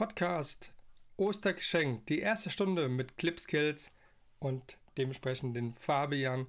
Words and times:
Podcast 0.00 0.72
Ostergeschenk, 1.18 2.06
die 2.06 2.20
erste 2.20 2.48
Stunde 2.48 2.88
mit 2.88 3.18
Clipskills 3.18 3.92
und 4.38 4.78
dementsprechend 4.96 5.54
den 5.54 5.74
Fabian. 5.74 6.46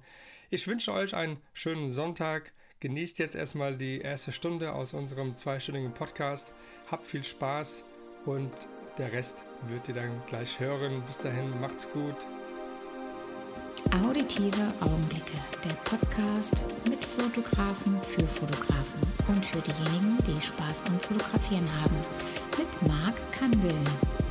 Ich 0.48 0.66
wünsche 0.66 0.90
euch 0.90 1.14
einen 1.14 1.36
schönen 1.52 1.90
Sonntag. 1.90 2.54
Genießt 2.80 3.18
jetzt 3.18 3.36
erstmal 3.36 3.76
die 3.76 4.00
erste 4.00 4.32
Stunde 4.32 4.72
aus 4.72 4.94
unserem 4.94 5.36
zweistündigen 5.36 5.92
Podcast. 5.92 6.50
Habt 6.90 7.04
viel 7.04 7.24
Spaß 7.24 8.22
und 8.24 8.50
der 8.96 9.12
Rest 9.12 9.36
wird 9.68 9.86
ihr 9.86 9.96
dann 9.96 10.22
gleich 10.28 10.58
hören. 10.58 11.02
Bis 11.06 11.18
dahin, 11.18 11.60
macht's 11.60 11.92
gut. 11.92 12.16
Auditive 14.02 14.72
Augenblicke, 14.80 15.36
der 15.62 15.74
Podcast 15.84 16.88
mit 16.88 17.04
Fotografen 17.04 18.00
für 18.00 18.26
Fotografen 18.26 19.02
und 19.28 19.44
für 19.44 19.60
diejenigen, 19.60 20.16
die 20.26 20.40
Spaß 20.40 20.84
am 20.86 20.98
Fotografieren 20.98 21.68
haben. 21.82 22.31
Marc 22.88 23.14
Kandel. 23.32 24.21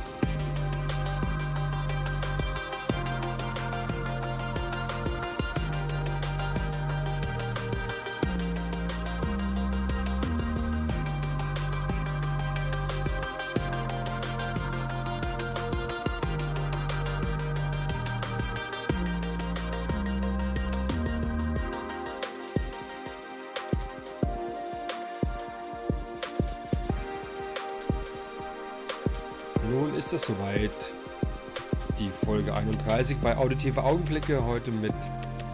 30 32.92 33.16
bei 33.22 33.34
Auditive 33.38 33.82
Augenblicke 33.82 34.44
heute 34.44 34.70
mit 34.70 34.92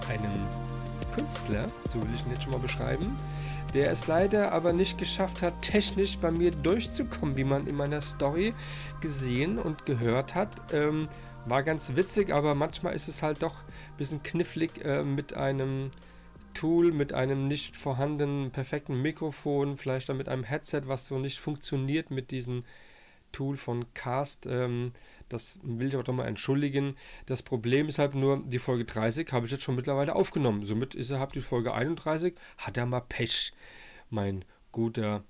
einem 0.08 0.33
Künstler, 1.14 1.69
so 1.89 2.03
will 2.03 2.08
ich 2.12 2.27
ihn 2.27 2.33
jetzt 2.33 2.42
schon 2.42 2.50
mal 2.50 2.58
beschreiben, 2.58 3.17
der 3.75 3.92
es 3.92 4.08
leider 4.08 4.50
aber 4.50 4.72
nicht 4.72 4.98
geschafft 4.98 5.41
hat, 5.41 5.62
technisch 5.62 6.19
bei 6.19 6.33
mir 6.33 6.50
durchzukommen, 6.50 7.36
wie 7.36 7.45
man 7.45 7.69
in 7.69 7.77
meiner 7.77 8.03
Story 8.03 8.53
gesehen 9.00 9.56
und 9.56 9.86
gehört 9.86 10.34
hat. 10.34 10.48
Ähm, 10.72 11.06
war 11.47 11.62
ganz 11.62 11.95
witzig, 11.95 12.34
aber 12.34 12.56
manchmal 12.56 12.97
ist 12.97 13.06
es 13.06 13.22
halt 13.22 13.41
doch 13.45 13.55
ein 13.55 13.97
bisschen 13.98 14.20
knifflig 14.25 14.84
äh, 14.84 15.05
mit 15.05 15.34
einem 15.34 15.92
Tool, 16.55 16.91
mit 16.91 17.12
einem 17.12 17.47
nicht 17.47 17.77
vorhandenen 17.77 18.50
perfekten 18.50 19.00
Mikrofon, 19.00 19.77
vielleicht 19.77 20.08
dann 20.08 20.17
mit 20.17 20.28
einem 20.28 20.42
Headset, 20.42 20.83
was 20.86 21.06
so 21.06 21.20
nicht 21.20 21.39
funktioniert 21.39 22.11
mit 22.11 22.33
diesem 22.33 22.64
Tool 23.30 23.56
von 23.56 23.84
Cast. 23.95 24.47
Ähm, 24.47 24.92
das 25.28 25.58
will 25.62 25.88
ich 25.88 25.94
aber 25.94 26.04
doch 26.04 26.14
mal 26.14 26.26
entschuldigen. 26.26 26.96
Das 27.26 27.42
Problem 27.42 27.88
ist 27.88 27.98
halt 27.98 28.14
nur, 28.14 28.42
die 28.46 28.58
Folge 28.58 28.84
30 28.84 29.30
habe 29.32 29.46
ich 29.46 29.52
jetzt 29.52 29.64
schon 29.64 29.76
mittlerweile 29.76 30.14
aufgenommen. 30.14 30.64
Somit 30.66 30.94
ist 30.94 31.10
er, 31.10 31.20
habt 31.20 31.34
die 31.34 31.40
Folge 31.40 31.74
31, 31.74 32.34
hat 32.56 32.76
er 32.76 32.86
mal 32.86 33.00
Pech. 33.00 33.52
Mein 34.10 34.44
guter 34.72 35.24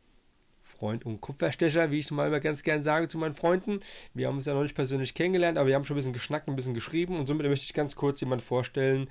Freund 0.62 1.04
und 1.04 1.20
Kupferstecher, 1.20 1.90
wie 1.90 1.98
ich 1.98 2.10
mal 2.10 2.28
immer 2.28 2.40
ganz 2.40 2.62
gern 2.62 2.82
sage 2.82 3.08
zu 3.08 3.18
meinen 3.18 3.34
Freunden. 3.34 3.80
Wir 4.14 4.28
haben 4.28 4.36
uns 4.36 4.46
ja 4.46 4.54
noch 4.54 4.62
nicht 4.62 4.76
persönlich 4.76 5.14
kennengelernt, 5.14 5.58
aber 5.58 5.66
wir 5.66 5.74
haben 5.74 5.84
schon 5.84 5.96
ein 5.96 5.98
bisschen 5.98 6.12
geschnackt, 6.12 6.48
ein 6.48 6.54
bisschen 6.54 6.74
geschrieben 6.74 7.16
und 7.16 7.26
somit 7.26 7.46
möchte 7.46 7.64
ich 7.64 7.74
ganz 7.74 7.96
kurz 7.96 8.20
jemanden 8.20 8.44
vorstellen, 8.44 9.08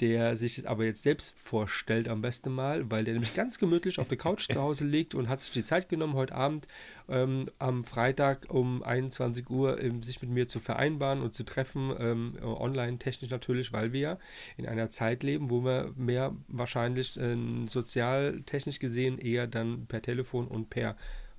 der 0.00 0.36
sich 0.36 0.68
aber 0.68 0.84
jetzt 0.84 1.02
selbst 1.02 1.38
vorstellt 1.38 2.08
am 2.08 2.22
besten 2.22 2.52
mal, 2.52 2.90
weil 2.90 3.04
der 3.04 3.14
nämlich 3.14 3.34
ganz 3.34 3.58
gemütlich 3.58 3.98
auf 3.98 4.08
der 4.08 4.18
Couch 4.18 4.48
zu 4.50 4.60
Hause 4.60 4.84
liegt 4.84 5.14
und 5.14 5.28
hat 5.28 5.40
sich 5.40 5.52
die 5.52 5.64
Zeit 5.64 5.88
genommen, 5.88 6.14
heute 6.14 6.34
Abend 6.34 6.66
ähm, 7.08 7.46
am 7.58 7.84
Freitag 7.84 8.52
um 8.52 8.82
21 8.82 9.48
Uhr 9.50 9.80
ähm, 9.80 10.02
sich 10.02 10.20
mit 10.22 10.30
mir 10.30 10.48
zu 10.48 10.60
vereinbaren 10.60 11.22
und 11.22 11.34
zu 11.34 11.44
treffen, 11.44 11.94
ähm, 11.98 12.38
online 12.42 12.98
technisch 12.98 13.30
natürlich, 13.30 13.72
weil 13.72 13.92
wir 13.92 14.00
ja 14.00 14.18
in 14.56 14.66
einer 14.66 14.90
Zeit 14.90 15.22
leben, 15.22 15.50
wo 15.50 15.64
wir 15.64 15.92
mehr 15.96 16.34
wahrscheinlich 16.48 17.16
äh, 17.16 17.36
sozialtechnisch 17.66 18.80
gesehen 18.80 19.18
eher 19.18 19.46
dann 19.46 19.86
per 19.86 20.02
Telefon 20.02 20.48
und 20.48 20.70
per 20.70 20.96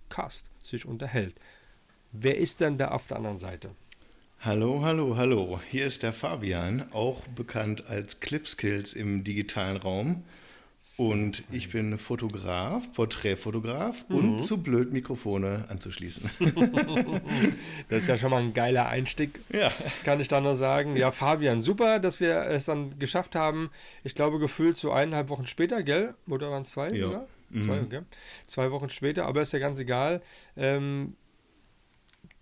Cast 0.10 0.52
sich 0.64 0.86
unterhält. 0.86 1.36
Wer 2.12 2.38
ist 2.38 2.62
denn 2.62 2.78
da 2.78 2.90
auf 2.90 3.08
der 3.08 3.18
anderen 3.18 3.40
Seite? 3.40 3.72
Hallo, 4.46 4.82
hallo, 4.84 5.16
hallo. 5.16 5.62
Hier 5.70 5.86
ist 5.86 6.04
der 6.04 6.12
Fabian, 6.12 6.84
auch 6.92 7.22
bekannt 7.30 7.88
als 7.88 8.20
Clipskills 8.20 8.92
im 8.92 9.24
digitalen 9.24 9.78
Raum. 9.78 10.26
Und 10.98 11.44
ich 11.50 11.72
bin 11.72 11.98
Fotograf, 11.98 12.92
Porträtfotograf 12.92 14.04
mhm. 14.10 14.18
und 14.18 14.40
zu 14.40 14.62
blöd, 14.62 14.92
Mikrofone 14.92 15.64
anzuschließen. 15.70 16.30
das 17.88 18.04
ist 18.04 18.10
ja 18.10 18.18
schon 18.18 18.32
mal 18.32 18.42
ein 18.42 18.54
geiler 18.54 18.90
Einstieg, 18.90 19.40
ja. 19.50 19.72
kann 20.04 20.20
ich 20.20 20.28
da 20.28 20.42
nur 20.42 20.58
sagen. 20.58 20.98
Ja, 20.98 21.12
Fabian, 21.12 21.62
super, 21.62 22.00
dass 22.00 22.20
wir 22.20 22.42
es 22.48 22.66
dann 22.66 23.00
geschafft 23.00 23.36
haben. 23.36 23.70
Ich 24.04 24.14
glaube, 24.14 24.40
gefühlt 24.40 24.76
so 24.76 24.92
eineinhalb 24.92 25.30
Wochen 25.30 25.48
später, 25.48 25.84
gell? 25.84 26.16
Oder 26.28 26.52
waren 26.52 26.64
es 26.64 26.72
zwei? 26.72 26.90
Ja. 26.90 27.06
Sogar? 27.06 27.28
Zwei, 27.62 27.78
mhm. 27.78 27.86
okay. 27.86 28.02
Zwei 28.48 28.72
Wochen 28.72 28.90
später, 28.90 29.26
aber 29.26 29.42
ist 29.42 29.54
ja 29.54 29.60
ganz 29.60 29.80
egal. 29.80 30.22
Ähm, 30.58 31.16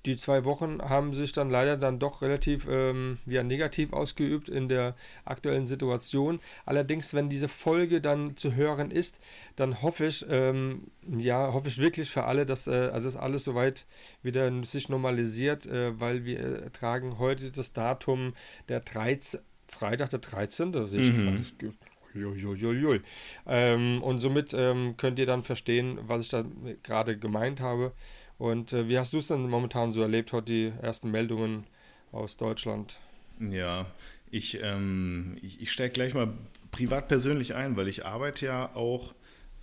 die 0.06 0.18
zwei 0.18 0.46
Wochen 0.46 0.82
haben 0.82 1.14
sich 1.14 1.32
dann 1.32 1.50
leider 1.50 1.78
dann 1.78 2.00
doch 2.00 2.22
relativ 2.22 2.68
ähm, 2.70 3.20
ja, 3.26 3.44
negativ 3.44 3.94
ausgeübt 3.94 4.50
in 4.50 4.68
der 4.68 4.96
aktuellen 5.26 5.68
Situation. 5.68 6.40
Allerdings, 6.66 7.14
wenn 7.14 7.30
diese 7.30 7.48
Folge 7.48 8.02
dann 8.02 8.36
zu 8.36 8.56
hören 8.56 8.92
ist, 8.92 9.20
dann 9.56 9.82
hoffe 9.82 10.08
ich, 10.08 10.26
ähm, 10.30 10.88
ja, 11.08 11.54
hoffe 11.54 11.68
ich 11.68 11.78
wirklich 11.78 12.10
für 12.10 12.24
alle, 12.24 12.46
dass 12.46 12.68
äh, 12.68 12.90
also 12.92 13.08
das 13.08 13.16
alles 13.16 13.44
soweit 13.44 13.86
wieder 14.24 14.52
sich 14.64 14.90
normalisiert, 14.90 15.68
äh, 15.68 16.00
weil 16.00 16.26
wir 16.26 16.72
tragen 16.74 17.20
heute 17.20 17.52
das 17.52 17.74
Datum 17.74 18.34
der 18.70 18.80
13, 18.80 19.42
Freitag 19.68 20.10
der 20.10 20.20
13. 20.20 20.72
Da 20.72 20.88
sehe 20.88 21.02
ich 21.02 21.14
mhm. 21.14 21.24
gerade, 21.24 21.38
das 21.38 21.58
gibt 21.58 21.78
Juiuiui. 22.14 23.02
Ähm, 23.46 24.02
und 24.02 24.20
somit 24.20 24.54
ähm, 24.54 24.96
könnt 24.98 25.20
ihr 25.20 25.26
dann 25.26 25.44
verstehen, 25.44 26.00
was 26.04 26.24
ich 26.24 26.30
da 26.30 26.44
gerade 26.84 27.18
gemeint 27.18 27.62
habe. 27.62 27.94
Und 28.42 28.74
äh, 28.74 28.90
wie 28.90 28.98
hast 28.98 29.14
du 29.14 29.20
es 29.20 29.28
denn 29.28 29.48
momentan 29.48 29.92
so 29.92 30.02
erlebt, 30.02 30.34
heute 30.34 30.52
die 30.52 30.74
ersten 30.82 31.12
Meldungen 31.12 31.66
aus 32.12 32.38
Deutschland? 32.38 33.00
Ja, 33.40 33.86
ich, 34.32 34.60
ähm, 34.64 35.38
ich, 35.44 35.62
ich 35.62 35.72
steige 35.72 35.94
gleich 35.94 36.16
mal 36.16 36.34
privat 36.72 37.08
persönlich 37.08 37.54
ein, 37.54 37.78
weil 37.78 37.88
ich 37.88 38.04
arbeite 38.04 38.48
ja 38.48 38.76
auch 38.76 39.14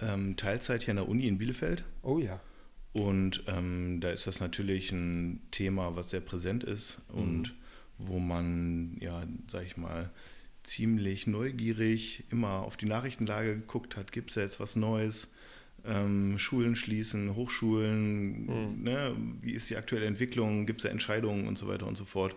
ähm, 0.00 0.36
Teilzeit 0.36 0.84
hier 0.84 0.92
an 0.92 0.98
der 0.98 1.08
Uni 1.08 1.26
in 1.26 1.38
Bielefeld. 1.38 1.82
Oh 2.04 2.20
ja. 2.20 2.38
Und 2.92 3.42
ähm, 3.48 3.98
da 4.00 4.10
ist 4.10 4.28
das 4.28 4.38
natürlich 4.38 4.92
ein 4.92 5.40
Thema, 5.50 5.96
was 5.96 6.10
sehr 6.10 6.20
präsent 6.20 6.62
ist 6.62 7.00
mhm. 7.12 7.18
und 7.18 7.54
wo 7.98 8.20
man, 8.20 8.96
ja, 9.00 9.24
sag 9.48 9.66
ich 9.66 9.76
mal, 9.76 10.08
ziemlich 10.62 11.26
neugierig 11.26 12.22
immer 12.30 12.60
auf 12.60 12.76
die 12.76 12.86
Nachrichtenlage 12.86 13.56
geguckt 13.56 13.96
hat, 13.96 14.12
gibt 14.12 14.30
es 14.30 14.36
ja 14.36 14.42
jetzt 14.42 14.60
was 14.60 14.76
Neues? 14.76 15.32
Ähm, 15.88 16.38
Schulen 16.38 16.76
schließen, 16.76 17.34
Hochschulen, 17.34 18.46
mhm. 18.46 18.82
ne, 18.82 19.16
wie 19.40 19.52
ist 19.52 19.70
die 19.70 19.76
aktuelle 19.76 20.06
Entwicklung, 20.06 20.66
gibt 20.66 20.80
es 20.80 20.82
da 20.84 20.90
Entscheidungen 20.90 21.48
und 21.48 21.58
so 21.58 21.68
weiter 21.68 21.86
und 21.86 21.96
so 21.96 22.04
fort. 22.04 22.36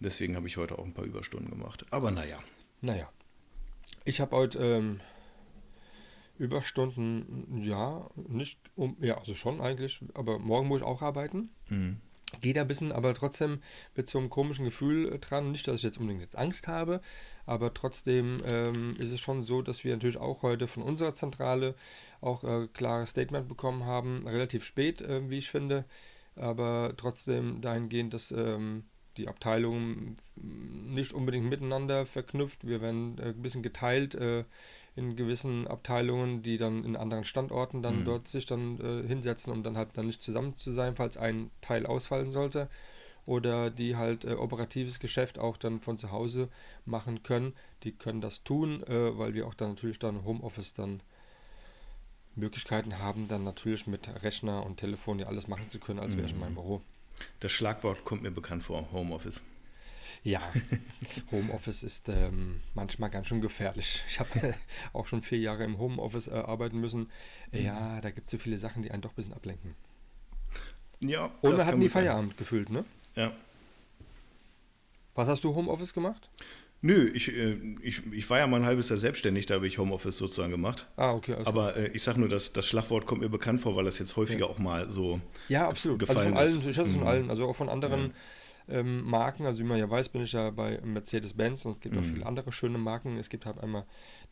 Deswegen 0.00 0.36
habe 0.36 0.46
ich 0.46 0.56
heute 0.56 0.78
auch 0.78 0.84
ein 0.84 0.94
paar 0.94 1.04
Überstunden 1.04 1.50
gemacht. 1.50 1.86
Aber 1.90 2.10
naja. 2.10 2.38
Naja. 2.80 3.10
Ich 4.04 4.20
habe 4.20 4.36
heute 4.36 4.58
ähm, 4.58 5.00
Überstunden, 6.38 7.62
ja, 7.62 8.08
nicht 8.28 8.60
um, 8.76 8.96
ja, 9.00 9.18
also 9.18 9.34
schon 9.34 9.60
eigentlich, 9.60 10.00
aber 10.14 10.38
morgen 10.38 10.68
muss 10.68 10.80
ich 10.80 10.86
auch 10.86 11.02
arbeiten. 11.02 11.50
Mhm 11.68 12.00
gehe 12.40 12.54
da 12.54 12.62
ein 12.62 12.68
bisschen, 12.68 12.92
aber 12.92 13.14
trotzdem 13.14 13.60
mit 13.94 14.08
so 14.08 14.18
einem 14.18 14.30
komischen 14.30 14.64
Gefühl 14.64 15.18
dran. 15.20 15.50
Nicht, 15.50 15.66
dass 15.66 15.76
ich 15.76 15.82
jetzt 15.82 15.98
unbedingt 15.98 16.22
jetzt 16.22 16.36
Angst 16.36 16.68
habe, 16.68 17.00
aber 17.46 17.72
trotzdem 17.74 18.38
ähm, 18.46 18.94
ist 18.98 19.12
es 19.12 19.20
schon 19.20 19.42
so, 19.42 19.62
dass 19.62 19.84
wir 19.84 19.92
natürlich 19.92 20.18
auch 20.18 20.42
heute 20.42 20.66
von 20.66 20.82
unserer 20.82 21.14
Zentrale 21.14 21.74
auch 22.20 22.44
äh, 22.44 22.68
klares 22.72 23.10
Statement 23.10 23.48
bekommen 23.48 23.84
haben, 23.84 24.26
relativ 24.26 24.64
spät, 24.64 25.00
äh, 25.00 25.28
wie 25.30 25.38
ich 25.38 25.50
finde, 25.50 25.84
aber 26.36 26.94
trotzdem 26.96 27.60
dahingehend, 27.60 28.14
dass 28.14 28.30
ähm, 28.30 28.84
die 29.16 29.28
Abteilungen 29.28 30.16
nicht 30.36 31.12
unbedingt 31.12 31.48
miteinander 31.48 32.06
verknüpft. 32.06 32.66
Wir 32.66 32.80
werden 32.80 33.18
äh, 33.18 33.30
ein 33.30 33.42
bisschen 33.42 33.62
geteilt 33.62 34.14
äh, 34.14 34.44
in 34.98 35.16
gewissen 35.16 35.66
Abteilungen, 35.66 36.42
die 36.42 36.58
dann 36.58 36.84
in 36.84 36.96
anderen 36.96 37.24
Standorten 37.24 37.82
dann 37.82 38.00
mhm. 38.00 38.04
dort 38.04 38.28
sich 38.28 38.46
dann 38.46 38.80
äh, 38.80 39.06
hinsetzen, 39.06 39.52
um 39.52 39.62
dann 39.62 39.76
halt 39.76 39.90
dann 39.94 40.06
nicht 40.06 40.20
zusammen 40.20 40.54
zu 40.54 40.72
sein, 40.72 40.96
falls 40.96 41.16
ein 41.16 41.50
Teil 41.60 41.86
ausfallen 41.86 42.30
sollte. 42.30 42.68
Oder 43.24 43.70
die 43.70 43.96
halt 43.96 44.24
äh, 44.24 44.34
operatives 44.34 45.00
Geschäft 45.00 45.38
auch 45.38 45.56
dann 45.56 45.80
von 45.80 45.98
zu 45.98 46.10
Hause 46.10 46.48
machen 46.86 47.22
können. 47.22 47.52
Die 47.84 47.92
können 47.92 48.20
das 48.20 48.42
tun, 48.42 48.82
äh, 48.84 49.16
weil 49.18 49.34
wir 49.34 49.46
auch 49.46 49.54
dann 49.54 49.70
natürlich 49.70 49.98
dann 49.98 50.24
Homeoffice 50.24 50.74
dann 50.74 51.00
Möglichkeiten 52.34 52.98
haben, 52.98 53.28
dann 53.28 53.44
natürlich 53.44 53.86
mit 53.86 54.08
Rechner 54.22 54.64
und 54.64 54.78
Telefon 54.78 55.18
ja 55.18 55.26
alles 55.26 55.48
machen 55.48 55.68
zu 55.68 55.78
können, 55.78 55.98
als 55.98 56.16
wäre 56.16 56.26
ich 56.26 56.32
in 56.32 56.40
meinem 56.40 56.52
mhm. 56.52 56.56
Büro. 56.56 56.82
Das 57.40 57.52
Schlagwort 57.52 58.04
kommt 58.04 58.22
mir 58.22 58.30
bekannt 58.30 58.62
vor, 58.62 58.88
Homeoffice. 58.92 59.42
Ja, 60.28 60.42
Homeoffice 61.32 61.82
ist 61.82 62.10
ähm, 62.10 62.60
manchmal 62.74 63.08
ganz 63.08 63.28
schön 63.28 63.40
gefährlich. 63.40 64.04
Ich 64.08 64.20
habe 64.20 64.54
auch 64.92 65.06
schon 65.06 65.22
vier 65.22 65.38
Jahre 65.38 65.64
im 65.64 65.78
Homeoffice 65.78 66.28
äh, 66.28 66.32
arbeiten 66.32 66.78
müssen. 66.80 67.10
Ja, 67.50 67.96
mhm. 67.96 68.02
da 68.02 68.10
gibt 68.10 68.26
es 68.26 68.30
so 68.32 68.36
viele 68.38 68.58
Sachen, 68.58 68.82
die 68.82 68.90
einen 68.90 69.00
doch 69.00 69.12
ein 69.12 69.16
bisschen 69.16 69.32
ablenken. 69.32 69.74
Ja. 71.00 71.30
Und 71.40 71.52
das 71.52 71.60
wir 71.60 71.66
hatten 71.66 71.80
die 71.80 71.86
gut 71.86 71.94
sein. 71.94 72.04
Feierabend 72.04 72.36
gefühlt, 72.36 72.68
ne? 72.68 72.84
Ja. 73.14 73.32
Was 75.14 75.28
hast 75.28 75.44
du 75.44 75.54
Homeoffice 75.54 75.94
gemacht? 75.94 76.28
Nö, 76.82 77.10
ich, 77.12 77.32
äh, 77.34 77.54
ich, 77.82 78.06
ich 78.12 78.28
war 78.28 78.38
ja 78.38 78.46
mal 78.46 78.60
ein 78.60 78.66
halbes 78.66 78.90
Jahr 78.90 78.98
selbstständig, 78.98 79.46
da 79.46 79.54
habe 79.54 79.66
ich 79.66 79.78
Homeoffice 79.78 80.18
sozusagen 80.18 80.52
gemacht. 80.52 80.86
Ah, 80.96 81.12
okay. 81.12 81.34
Also 81.34 81.48
Aber 81.48 81.74
äh, 81.76 81.88
ich 81.88 82.02
sage 82.02 82.20
nur, 82.20 82.28
dass 82.28 82.52
das 82.52 82.68
Schlagwort 82.68 83.06
kommt 83.06 83.22
mir 83.22 83.30
bekannt 83.30 83.62
vor, 83.62 83.74
weil 83.76 83.84
das 83.84 83.98
jetzt 83.98 84.14
häufiger 84.16 84.48
auch 84.48 84.58
mal 84.58 84.90
so. 84.90 85.20
Ja, 85.48 85.68
absolut. 85.68 86.00
Also 86.02 86.12
gefallen 86.12 86.28
von 86.34 86.38
allen, 86.38 86.60
ist. 86.60 86.66
ich 86.66 86.78
hatte 86.78 86.88
es 86.88 86.94
von 86.94 87.02
Mhm. 87.02 87.08
allen, 87.08 87.30
also 87.30 87.48
auch 87.48 87.56
von 87.56 87.68
anderen 87.68 88.12
ähm, 88.68 89.02
Marken. 89.08 89.46
Also 89.46 89.62
wie 89.62 89.68
man 89.68 89.78
ja 89.78 89.88
weiß, 89.88 90.10
bin 90.10 90.22
ich 90.22 90.32
ja 90.32 90.50
bei 90.50 90.80
Mercedes-Benz 90.82 91.64
und 91.64 91.72
es 91.72 91.80
gibt 91.80 91.96
auch 91.96 92.02
Mhm. 92.02 92.14
viele 92.14 92.26
andere 92.26 92.52
schöne 92.52 92.78
Marken. 92.78 93.16
Es 93.18 93.28
gibt 93.30 93.46
halt 93.46 93.58
einmal 93.60 93.84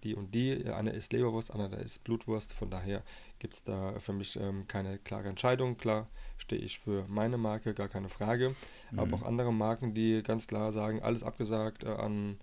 die 0.04 0.14
und 0.14 0.34
die. 0.34 0.66
Eine 0.70 0.90
ist 0.90 1.12
Leberwurst, 1.12 1.50
andere 1.52 1.76
ist 1.76 2.04
Blutwurst. 2.04 2.52
Von 2.52 2.70
daher 2.70 3.02
gibt 3.38 3.54
es 3.54 3.64
da 3.64 3.98
für 3.98 4.12
mich 4.12 4.36
ähm, 4.40 4.66
keine 4.68 4.98
klare 4.98 5.28
Entscheidung. 5.28 5.76
Klar 5.78 6.06
stehe 6.38 6.60
ich 6.60 6.78
für 6.78 7.04
meine 7.08 7.38
Marke, 7.38 7.74
gar 7.74 7.88
keine 7.88 8.08
Frage. 8.08 8.54
Mhm. 8.90 8.98
Aber 8.98 9.16
auch 9.16 9.22
andere 9.22 9.52
Marken, 9.52 9.94
die 9.94 10.22
ganz 10.22 10.46
klar 10.46 10.72
sagen, 10.72 11.02
alles 11.02 11.22
abgesagt 11.22 11.84
äh, 11.84 11.88
an 11.88 12.38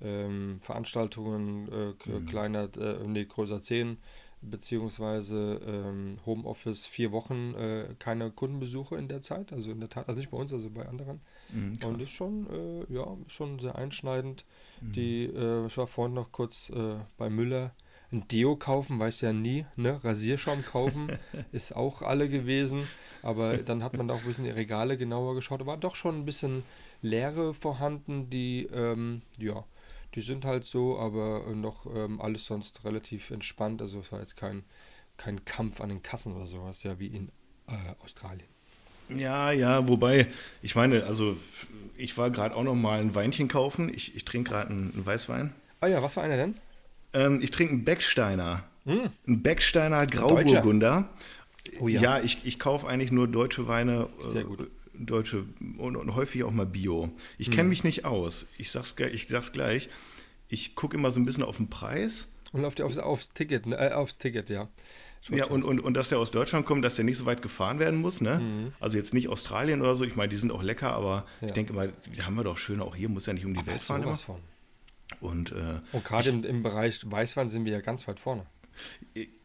ähm, 0.00 0.60
Veranstaltungen 0.60 1.68
äh, 1.72 2.10
Mhm. 2.10 2.26
kleiner, 2.26 2.68
äh, 2.78 3.06
nee, 3.06 3.24
größer 3.24 3.60
10, 3.60 3.98
beziehungsweise 4.40 5.60
ähm, 5.66 6.18
Homeoffice 6.24 6.86
vier 6.86 7.12
Wochen, 7.12 7.54
äh, 7.54 7.94
keine 7.98 8.30
Kundenbesuche 8.30 8.96
in 8.96 9.08
der 9.08 9.20
Zeit, 9.20 9.52
also 9.52 9.70
in 9.70 9.80
der 9.80 9.88
Tat, 9.88 10.08
also 10.08 10.18
nicht 10.18 10.30
bei 10.30 10.38
uns, 10.38 10.52
also 10.52 10.70
bei 10.70 10.86
anderen. 10.86 11.20
Mhm. 11.52 11.72
Und 11.84 12.02
ist 12.02 12.10
schon, 12.10 12.46
äh, 12.50 12.92
ja, 12.92 13.16
schon 13.26 13.58
sehr 13.58 13.76
einschneidend. 13.76 14.44
Mhm. 14.80 14.92
Die, 14.92 15.24
äh, 15.24 15.66
ich 15.66 15.76
war 15.76 15.86
vorhin 15.86 16.14
noch 16.14 16.32
kurz 16.32 16.70
äh, 16.70 16.96
bei 17.16 17.30
Müller. 17.30 17.74
Ein 18.10 18.26
Deo 18.28 18.56
kaufen, 18.56 18.98
weiß 18.98 19.20
ja 19.20 19.34
nie, 19.34 19.66
ne? 19.76 20.02
Rasierschaum 20.02 20.64
kaufen 20.64 21.18
ist 21.52 21.76
auch 21.76 22.00
alle 22.00 22.30
gewesen. 22.30 22.88
Aber 23.22 23.58
dann 23.58 23.82
hat 23.82 23.96
man 23.96 24.08
da 24.08 24.14
auch 24.14 24.20
ein 24.20 24.26
bisschen 24.26 24.44
die 24.44 24.50
Regale 24.50 24.96
genauer 24.96 25.34
geschaut. 25.34 25.60
Da 25.60 25.66
war 25.66 25.76
doch 25.76 25.94
schon 25.94 26.20
ein 26.20 26.24
bisschen 26.24 26.62
Leere 27.02 27.52
vorhanden, 27.52 28.30
die, 28.30 28.66
ähm, 28.72 29.20
ja, 29.38 29.64
die 30.14 30.20
sind 30.20 30.44
halt 30.44 30.64
so, 30.64 30.98
aber 30.98 31.46
äh, 31.46 31.54
noch 31.54 31.86
ähm, 31.86 32.20
alles 32.20 32.46
sonst 32.46 32.84
relativ 32.84 33.30
entspannt. 33.30 33.82
Also 33.82 34.00
es 34.00 34.12
war 34.12 34.20
jetzt 34.20 34.36
kein, 34.36 34.64
kein 35.16 35.44
Kampf 35.44 35.80
an 35.80 35.88
den 35.90 36.02
Kassen 36.02 36.34
oder 36.34 36.46
sowas, 36.46 36.82
ja, 36.82 36.98
wie 36.98 37.08
in 37.08 37.28
äh, 37.68 37.72
Australien. 38.02 38.48
Ja, 39.16 39.50
ja, 39.52 39.88
wobei, 39.88 40.26
ich 40.62 40.74
meine, 40.74 41.04
also 41.04 41.36
ich 41.96 42.16
war 42.18 42.30
gerade 42.30 42.54
auch 42.54 42.62
noch 42.62 42.74
mal 42.74 43.00
ein 43.00 43.14
Weinchen 43.14 43.48
kaufen. 43.48 43.92
Ich, 43.92 44.14
ich 44.14 44.24
trinke 44.24 44.50
gerade 44.50 44.70
einen, 44.70 44.92
Weißwein. 45.04 45.52
Ah 45.80 45.86
ja, 45.86 46.02
was 46.02 46.16
war 46.16 46.24
einer 46.24 46.36
denn? 46.36 46.54
Ähm, 47.14 47.38
ich 47.42 47.50
trinke 47.50 47.74
einen 47.74 47.84
Becksteiner. 47.84 48.64
Hm. 48.84 49.10
Ein 49.26 49.42
Becksteiner 49.42 50.06
Grauburgunder. 50.06 51.08
Oh 51.80 51.88
ja. 51.88 52.00
ja. 52.00 52.20
ich, 52.20 52.44
ich 52.44 52.58
kaufe 52.58 52.86
eigentlich 52.86 53.12
nur 53.12 53.28
deutsche 53.28 53.66
Weine. 53.66 54.08
äh, 54.20 54.30
Sehr 54.30 54.44
gut. 54.44 54.70
Deutsche 54.98 55.44
und, 55.78 55.96
und 55.96 56.14
häufig 56.14 56.44
auch 56.44 56.50
mal 56.50 56.66
Bio. 56.66 57.10
Ich 57.38 57.48
Hm. 57.48 57.54
kenne 57.54 57.68
mich 57.68 57.84
nicht 57.84 58.04
aus. 58.04 58.46
Ich 58.58 58.70
sag's, 58.70 58.94
ich 59.12 59.26
sag's 59.28 59.52
gleich. 59.52 59.88
Ich 60.48 60.74
gucke 60.74 60.96
immer 60.96 61.10
so 61.12 61.20
ein 61.20 61.24
bisschen 61.24 61.42
auf 61.44 61.56
den 61.58 61.68
Preis. 61.70 62.28
Und 62.52 62.64
auf 62.64 62.74
die, 62.74 62.82
aufs, 62.82 62.98
aufs 62.98 63.30
Ticket, 63.34 63.66
ne? 63.66 63.76
äh, 63.76 63.92
aufs 63.92 64.16
Ticket, 64.18 64.48
ja. 64.50 64.68
Ja, 65.30 65.46
und, 65.46 65.64
und, 65.64 65.80
und 65.80 65.94
dass 65.94 66.08
der 66.08 66.18
aus 66.18 66.30
Deutschland 66.30 66.64
kommt, 66.64 66.84
dass 66.84 66.94
der 66.94 67.04
nicht 67.04 67.18
so 67.18 67.26
weit 67.26 67.42
gefahren 67.42 67.78
werden 67.80 68.00
muss, 68.00 68.20
ne? 68.22 68.72
Also 68.80 68.96
jetzt 68.96 69.12
nicht 69.12 69.28
Australien 69.28 69.82
oder 69.82 69.94
so. 69.96 70.04
Ich 70.04 70.16
meine, 70.16 70.28
die 70.30 70.36
sind 70.36 70.50
auch 70.52 70.62
lecker, 70.62 70.92
aber 70.92 71.22
Mhm. 71.22 71.24
Ja. 71.42 71.46
ich 71.48 71.52
denke 71.52 71.72
mal, 71.74 71.92
die 72.14 72.22
haben 72.22 72.36
wir 72.36 72.44
doch 72.44 72.56
schön 72.56 72.80
auch 72.80 72.94
hier, 72.94 73.08
muss 73.08 73.26
ja 73.26 73.32
nicht 73.34 73.44
um 73.44 73.52
die 73.52 73.66
Welt 73.66 73.82
fahren. 73.82 74.04
Immer. 74.04 74.14
von. 74.16 74.36
Und 75.20 75.52
äh, 75.52 75.80
Und 75.92 76.04
gerade 76.04 76.30
im, 76.30 76.44
im 76.44 76.62
Bereich 76.62 77.00
Weißwein 77.04 77.48
sind 77.50 77.64
wir 77.64 77.72
ja 77.72 77.80
ganz 77.80 78.06
weit 78.08 78.20
vorne. 78.20 78.46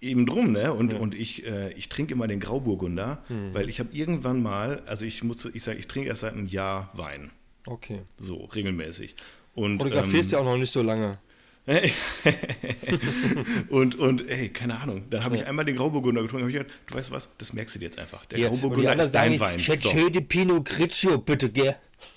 Eben 0.01 0.25
drum, 0.25 0.51
ne? 0.51 0.73
Und, 0.73 0.93
Ja. 0.93 0.99
und 0.99 1.15
ich, 1.15 1.45
äh, 1.47 1.71
ich 1.73 1.89
trinke 1.89 2.13
immer 2.13 2.27
den 2.27 2.39
Grauburgunder, 2.39 3.23
Mhm. 3.29 3.53
weil 3.53 3.69
ich 3.69 3.79
habe 3.79 3.89
irgendwann 3.91 4.43
mal, 4.43 4.83
also 4.85 5.05
ich 5.05 5.23
muss, 5.23 5.45
ich 5.45 5.63
sage, 5.63 5.79
ich 5.79 5.87
trinke 5.87 6.09
erst 6.09 6.21
seit 6.21 6.33
einem 6.33 6.45
Jahr 6.47 6.91
Wein. 6.93 7.31
Okay. 7.65 8.01
So, 8.17 8.45
regelmäßig. 8.45 9.15
Und, 9.55 9.79
Fotografierst 9.81 10.33
ähm, 10.33 10.37
ja 10.37 10.41
auch 10.41 10.45
noch 10.51 10.57
nicht 10.57 10.71
so 10.71 10.81
lange. 10.81 11.17
und, 13.69 13.95
und 13.95 14.29
ey, 14.29 14.49
keine 14.49 14.79
Ahnung, 14.79 15.03
dann 15.09 15.23
habe 15.23 15.35
ich 15.35 15.41
Ja. 15.41 15.47
einmal 15.47 15.65
den 15.65 15.75
Grauburgunder 15.75 16.21
getrunken, 16.21 16.43
habe 16.43 16.51
ich 16.51 16.57
gedacht, 16.57 16.73
du 16.87 16.93
weißt 16.95 17.11
was, 17.11 17.29
das 17.37 17.53
merkst 17.53 17.75
du 17.75 17.79
dir 17.79 17.85
jetzt 17.85 17.99
einfach. 17.99 18.25
Der 18.25 18.39
Ja, 18.39 18.49
Grauburgunder 18.49 18.93
ist 18.95 19.11
dein 19.11 19.37
sagen, 19.37 19.39
Wein. 19.39 19.59
Ich 19.59 19.67
hätte 19.67 19.87
So. 19.87 20.21
Pinot 20.21 20.65
Grigio, 20.65 21.17
bitte, 21.19 21.49
gell? 21.49 21.75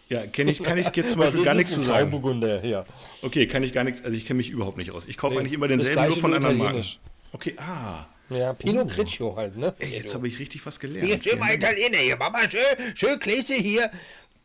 Ja, 0.08 0.26
kenne 0.26 0.52
ich, 0.52 0.62
kann 0.62 0.78
ich 0.78 0.86
jetzt 0.94 1.10
zum 1.10 1.18
Beispiel 1.20 1.42
gar 1.44 1.54
nichts 1.54 1.72
ein 1.72 1.82
zu 1.82 1.82
sagen. 1.82 2.10
Grauburgunder, 2.10 2.64
ja. 2.64 2.84
Okay, 3.22 3.46
kann 3.48 3.62
ich 3.64 3.72
gar 3.72 3.82
nichts, 3.84 4.02
also 4.04 4.16
ich 4.16 4.24
kenne 4.24 4.36
mich 4.38 4.50
überhaupt 4.50 4.76
nicht 4.78 4.92
aus. 4.92 5.06
Ich 5.06 5.16
kaufe 5.16 5.34
Nee, 5.34 5.40
eigentlich 5.40 5.52
immer 5.54 5.66
denselben, 5.68 6.06
nur 6.06 6.16
von 6.16 6.34
anderen 6.34 6.58
Marken. 6.58 6.84
Okay, 7.32 7.54
ah. 7.56 8.06
Ja, 8.30 8.52
Pinot 8.54 8.86
Oh. 8.86 8.88
Grigio 8.94 9.36
halt, 9.36 9.56
ne? 9.56 9.74
Ey, 9.78 9.90
jetzt 9.98 10.14
habe 10.14 10.26
ich 10.28 10.38
richtig 10.38 10.64
was 10.66 10.78
gelernt. 10.80 11.24
Hier, 11.24 11.36
mal 11.36 11.56
Dank. 11.58 11.74
Italiener 11.74 11.98
hier, 11.98 12.16
Mama, 12.16 12.38
schön, 12.48 12.96
schön 12.96 13.18
Gläser 13.18 13.54
hier. 13.54 13.90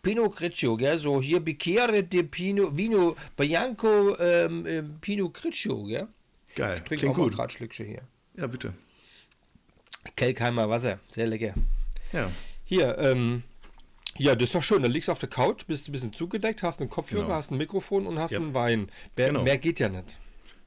Pinot 0.03 0.35
Grigio, 0.35 0.75
gell, 0.77 0.97
so 0.97 1.21
hier 1.21 1.39
Bicchiere 1.39 2.03
de 2.03 2.23
Pino, 2.23 2.75
Vino 2.75 3.15
Bianco 3.37 4.17
ähm, 4.19 4.65
ähm, 4.65 4.97
Pinot 4.99 5.33
Grigio, 5.33 5.83
gell? 5.83 6.07
Geil, 6.55 6.77
Ich 6.77 6.83
trinke 6.83 7.01
klingt 7.01 7.13
auch 7.13 7.17
mal 7.19 7.23
gut. 7.25 7.35
gerade 7.35 7.53
Schlückchen 7.53 7.85
hier. 7.85 8.01
Ja, 8.35 8.47
bitte. 8.47 8.73
Kelkheimer 10.15 10.69
Wasser, 10.69 10.99
sehr 11.07 11.27
lecker. 11.27 11.53
Ja. 12.13 12.31
Hier, 12.65 12.97
ähm, 12.97 13.43
ja, 14.17 14.35
das 14.35 14.45
ist 14.49 14.55
doch 14.55 14.63
schön. 14.63 14.81
Da 14.83 14.87
liegst 14.87 15.07
du 15.07 15.11
auf 15.11 15.19
der 15.19 15.29
Couch, 15.29 15.65
bist 15.67 15.87
ein 15.87 15.91
bisschen 15.91 16.13
zugedeckt, 16.13 16.63
hast 16.63 16.79
einen 16.81 16.89
Kopfhörer, 16.89 17.23
Genau. 17.23 17.35
hast 17.35 17.51
ein 17.51 17.57
Mikrofon 17.57 18.05
und 18.07 18.19
hast 18.19 18.31
Ja. 18.31 18.39
einen 18.39 18.53
Wein. 18.53 18.89
Mehr, 19.15 19.27
Genau. 19.27 19.43
mehr 19.43 19.57
geht 19.57 19.79
ja 19.79 19.89
nicht. 19.89 20.17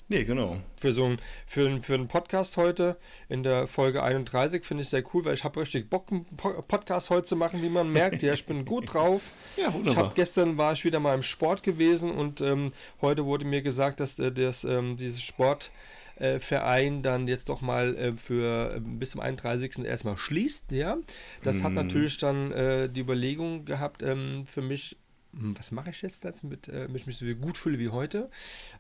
Nee, 0.07 0.25
genau. 0.25 0.59
Für 0.77 0.93
so 0.93 1.07
ein, 1.07 1.17
für, 1.47 1.83
für 1.83 1.95
einen 1.95 2.09
Podcast 2.09 2.59
heute 2.59 2.99
in 3.31 3.43
der 3.43 3.67
Folge 3.67 4.03
31 4.03 4.63
finde 4.63 4.83
ich 4.83 4.91
sehr 4.91 5.03
cool, 5.15 5.25
weil 5.25 5.33
ich 5.33 5.45
habe 5.45 5.59
richtig 5.61 5.89
Bock, 5.89 6.13
einen 6.13 6.27
Po- 6.37 6.61
Podcast 6.61 7.09
heute 7.09 7.23
zu 7.27 7.37
machen, 7.37 7.63
wie 7.63 7.71
man 7.71 7.91
merkt. 7.91 8.23
Ja, 8.23 8.35
ich 8.35 8.45
bin 8.45 8.65
gut 8.67 8.93
drauf. 8.93 9.31
Ja, 9.57 9.69
Ich 9.69 9.75
wunderbar. 9.75 10.05
habe 10.05 10.15
gestern 10.15 10.59
war 10.59 10.75
ich 10.75 10.85
wieder 10.85 11.01
mal 11.01 11.15
im 11.15 11.23
Sport 11.23 11.63
gewesen 11.63 12.11
und 12.11 12.43
ähm, 12.43 12.73
heute 13.01 13.25
wurde 13.25 13.47
mir 13.47 13.63
gesagt, 13.63 13.99
dass 14.01 14.19
äh, 14.19 14.31
das, 14.31 14.65
ähm, 14.65 14.99
dieses 14.99 15.23
Sport 15.23 15.71
äh, 16.17 16.39
Verein 16.39 17.03
dann 17.03 17.29
jetzt 17.29 17.49
doch 17.49 17.61
mal 17.61 17.95
äh, 17.97 18.13
für 18.17 18.77
äh, 18.77 18.81
bis 18.81 19.11
zum 19.11 19.21
31. 19.21 19.85
erstmal 19.85 20.17
schließt, 20.17 20.73
ja. 20.73 20.97
Das 21.43 21.63
hat 21.65 21.71
Mhm. 21.71 21.77
natürlich 21.77 22.19
dann 22.19 22.53
äh, 22.53 22.89
die 22.89 23.01
Überlegung 23.01 23.65
gehabt 23.65 24.03
ähm, 24.03 24.45
für 24.47 24.63
mich, 24.63 24.97
hm, 25.35 25.57
was 25.59 25.73
mache 25.73 25.91
ich 25.91 26.03
jetzt 26.03 26.25
jetzt, 26.25 26.45
mit, 26.45 26.69
äh, 26.69 26.87
mit 26.89 26.97
ich 27.03 27.07
mich 27.07 27.19
so 27.19 27.27
gut 27.35 27.59
fühle 27.59 27.79
wie 27.79 27.89
heute. 27.89 28.31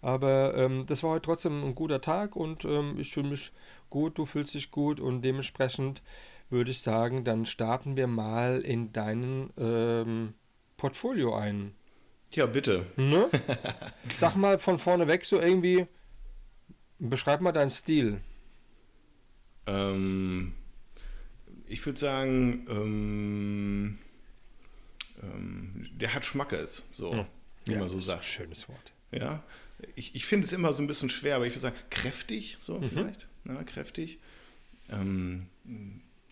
Aber 0.00 0.54
ähm, 0.56 0.84
das 0.86 1.02
war 1.02 1.10
heute 1.10 1.22
trotzdem 1.26 1.64
ein 1.64 1.74
guter 1.74 2.00
Tag 2.00 2.36
und 2.36 2.64
ähm, 2.64 2.96
ich 2.98 3.12
fühle 3.12 3.30
mich 3.30 3.52
gut, 3.90 4.18
du 4.18 4.24
fühlst 4.26 4.54
dich 4.54 4.70
gut 4.70 5.00
und 5.00 5.22
dementsprechend 5.22 6.02
würde 6.50 6.70
ich 6.70 6.80
sagen, 6.82 7.24
dann 7.24 7.46
starten 7.46 7.96
wir 7.96 8.06
mal 8.06 8.60
in 8.60 8.92
deinen 8.92 9.50
ähm, 9.58 10.34
Portfolio 10.76 11.34
ein. 11.34 11.74
Ja, 12.32 12.46
bitte. 12.46 12.86
Ne? 12.96 13.28
Sag 14.14 14.36
mal 14.36 14.58
von 14.58 14.78
vorne 14.78 15.06
weg 15.08 15.24
so 15.24 15.40
irgendwie, 15.40 15.86
beschreib 17.10 17.40
mal 17.40 17.52
deinen 17.52 17.70
Stil. 17.70 18.20
Ähm, 19.66 20.54
ich 21.66 21.84
würde 21.86 21.98
sagen, 21.98 22.66
ähm, 22.68 23.98
ähm, 25.22 25.88
der 25.92 26.14
hat 26.14 26.24
Schmackes, 26.24 26.84
so, 26.92 27.12
Ja. 27.14 27.26
wie 27.66 27.72
Ja, 27.72 27.78
man 27.80 27.88
so 27.88 27.96
das 27.96 28.04
ist 28.04 28.10
ein 28.10 28.16
sagt. 28.16 28.24
Schönes 28.24 28.68
Wort. 28.68 28.92
Ja, 29.12 29.42
ich, 29.94 30.14
ich 30.14 30.24
finde 30.26 30.46
es 30.46 30.52
immer 30.52 30.72
so 30.72 30.82
ein 30.82 30.86
bisschen 30.86 31.08
schwer, 31.10 31.36
aber 31.36 31.46
ich 31.46 31.52
würde 31.52 31.62
sagen, 31.62 31.76
kräftig, 31.90 32.56
so 32.60 32.78
Mhm. 32.78 32.88
vielleicht. 32.88 33.26
Ja, 33.48 33.62
kräftig. 33.64 34.18
Ähm, 34.90 35.46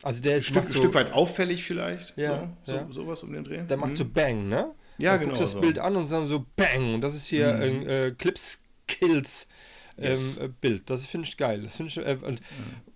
Also 0.03 0.21
der 0.21 0.37
ist, 0.39 0.45
Stück, 0.47 0.57
macht 0.57 0.67
ein 0.69 0.73
so, 0.73 0.79
Stück 0.81 0.95
weit 0.95 1.13
auffällig 1.13 1.65
vielleicht. 1.65 2.17
Ja, 2.19 2.55
so, 2.65 2.73
so, 2.73 2.77
ja. 2.77 2.89
Sowas 2.91 3.23
um 3.23 3.33
den 3.33 3.45
Dreh. 3.45 3.63
der 3.63 3.77
macht 3.77 3.93
Mhm. 3.93 3.97
so 3.97 4.05
Bang, 4.05 4.49
ne? 4.49 4.75
Ja, 4.99 5.15
Du 5.15 5.21
genau. 5.21 5.31
guckst 5.31 5.43
das 5.43 5.53
so. 5.53 5.61
Bild 5.61 5.79
an 5.79 5.97
und 5.97 6.11
dann 6.11 6.27
so 6.27 6.45
Bang. 6.57 6.95
Und 6.95 7.01
das 7.03 7.15
ist 7.15 7.27
hier 7.27 7.53
Mhm. 7.55 7.63
ein 7.63 7.87
äh, 7.87 8.15
Clip-Skills. 8.19 9.49
Ähm, 9.49 9.53
Yes. 9.99 10.37
äh, 10.37 10.49
Bild. 10.61 10.89
Das 10.91 11.07
finde 11.07 11.29
ich 11.29 11.37
geil. 11.37 11.63
Das 11.63 11.77
finde 11.77 11.91
ich, 11.91 11.97
äh, 11.99 12.19
und, 12.27 12.41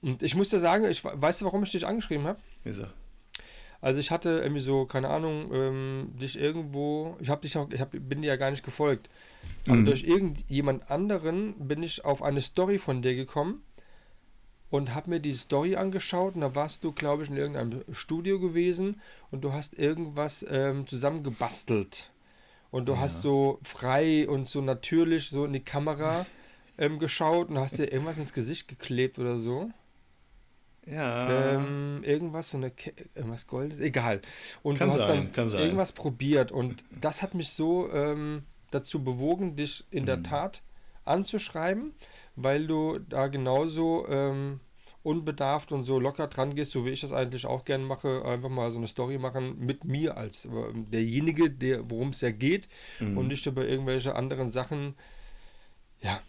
und 0.02 0.22
ich 0.22 0.34
muss 0.34 0.50
dir 0.50 0.60
sagen, 0.60 0.84
ich, 0.84 1.04
weißt 1.04 1.40
du, 1.40 1.44
warum 1.44 1.62
ich 1.62 1.72
dich 1.72 1.86
angeschrieben 1.86 2.26
habe? 2.26 2.40
Wie 2.62 2.70
gesagt, 2.70 2.94
Also 3.80 4.00
ich 4.00 4.10
hatte 4.10 4.40
irgendwie 4.42 4.60
so, 4.62 4.86
keine 4.86 5.10
Ahnung, 5.10 5.50
ähm, 5.52 6.12
dich 6.20 6.38
irgendwo, 6.38 7.16
ich 7.20 7.28
habe 7.28 7.42
dich 7.42 7.54
noch, 7.54 7.70
ich 7.70 7.80
hab, 7.80 7.90
bin 7.92 8.22
dir 8.22 8.28
ja 8.28 8.36
gar 8.36 8.50
nicht 8.50 8.64
gefolgt. 8.64 9.08
Aber 9.68 9.76
Mhm. 9.78 9.84
durch 9.86 10.04
irgendjemand 10.04 10.90
anderen 10.90 11.68
bin 11.68 11.82
ich 11.82 12.04
auf 12.04 12.22
eine 12.22 12.40
Story 12.40 12.78
von 12.78 13.02
dir 13.02 13.14
gekommen 13.14 13.62
und 14.70 14.94
habe 14.94 15.10
mir 15.10 15.20
die 15.20 15.32
Story 15.32 15.76
angeschaut 15.76 16.34
und 16.34 16.40
da 16.40 16.54
warst 16.54 16.84
du, 16.84 16.92
glaube 16.92 17.22
ich, 17.22 17.30
in 17.30 17.36
irgendeinem 17.36 17.82
Studio 17.92 18.40
gewesen 18.40 19.00
und 19.30 19.42
du 19.42 19.52
hast 19.52 19.78
irgendwas 19.78 20.44
ähm, 20.48 20.86
zusammengebastelt. 20.86 22.10
Und 22.70 22.86
du 22.86 22.92
Ja. 22.94 23.00
hast 23.00 23.22
so 23.22 23.60
frei 23.62 24.28
und 24.28 24.46
so 24.46 24.60
natürlich 24.60 25.28
so 25.30 25.44
in 25.44 25.52
die 25.52 25.60
Kamera 25.60 26.26
ähm, 26.78 26.98
geschaut 26.98 27.48
und 27.48 27.58
hast 27.58 27.78
dir 27.78 27.90
irgendwas 27.92 28.18
ins 28.18 28.32
Gesicht 28.32 28.68
geklebt 28.68 29.18
oder 29.18 29.38
so. 29.38 29.70
ja. 30.86 31.54
Ähm, 31.54 32.02
irgendwas, 32.04 32.50
so 32.50 32.58
eine 32.58 32.70
Ke 32.70 32.92
irgendwas 33.14 33.46
Goldes, 33.46 33.80
egal. 33.80 34.20
Und 34.62 34.78
Kann 34.78 34.88
du 34.88 34.94
hast 34.94 35.06
sein, 35.06 35.24
dann 35.24 35.32
kann 35.32 35.48
sein. 35.50 35.62
irgendwas 35.62 35.92
probiert 35.92 36.52
und 36.52 36.84
das 37.00 37.22
hat 37.22 37.34
mich 37.34 37.50
so 37.50 37.90
ähm, 37.92 38.44
dazu 38.70 39.02
bewogen, 39.02 39.56
dich 39.56 39.84
in 39.90 40.06
der 40.06 40.18
Mhm. 40.18 40.24
Tat 40.24 40.62
anzuschreiben, 41.04 41.94
weil 42.36 42.66
du 42.66 42.98
da 42.98 43.26
genauso 43.28 44.06
ähm, 44.08 44.60
unbedarft 45.02 45.70
und 45.72 45.84
so 45.84 46.00
locker 46.00 46.26
dran 46.26 46.54
gehst, 46.54 46.72
so 46.72 46.84
wie 46.84 46.90
ich 46.90 47.00
das 47.00 47.12
eigentlich 47.12 47.46
auch 47.46 47.64
gerne 47.64 47.84
mache, 47.84 48.24
einfach 48.24 48.48
mal 48.48 48.70
so 48.72 48.78
eine 48.78 48.88
Story 48.88 49.18
machen 49.18 49.58
mit 49.58 49.84
mir 49.84 50.16
als 50.16 50.44
äh, 50.46 50.50
derjenige, 50.74 51.50
der, 51.50 51.88
worum 51.90 52.08
es 52.10 52.20
ja 52.20 52.30
geht 52.30 52.68
Mhm. 53.00 53.18
und 53.18 53.28
nicht 53.28 53.46
über 53.46 53.66
irgendwelche 53.66 54.14
anderen 54.14 54.50
Sachen, 54.50 54.94
ja, 56.00 56.20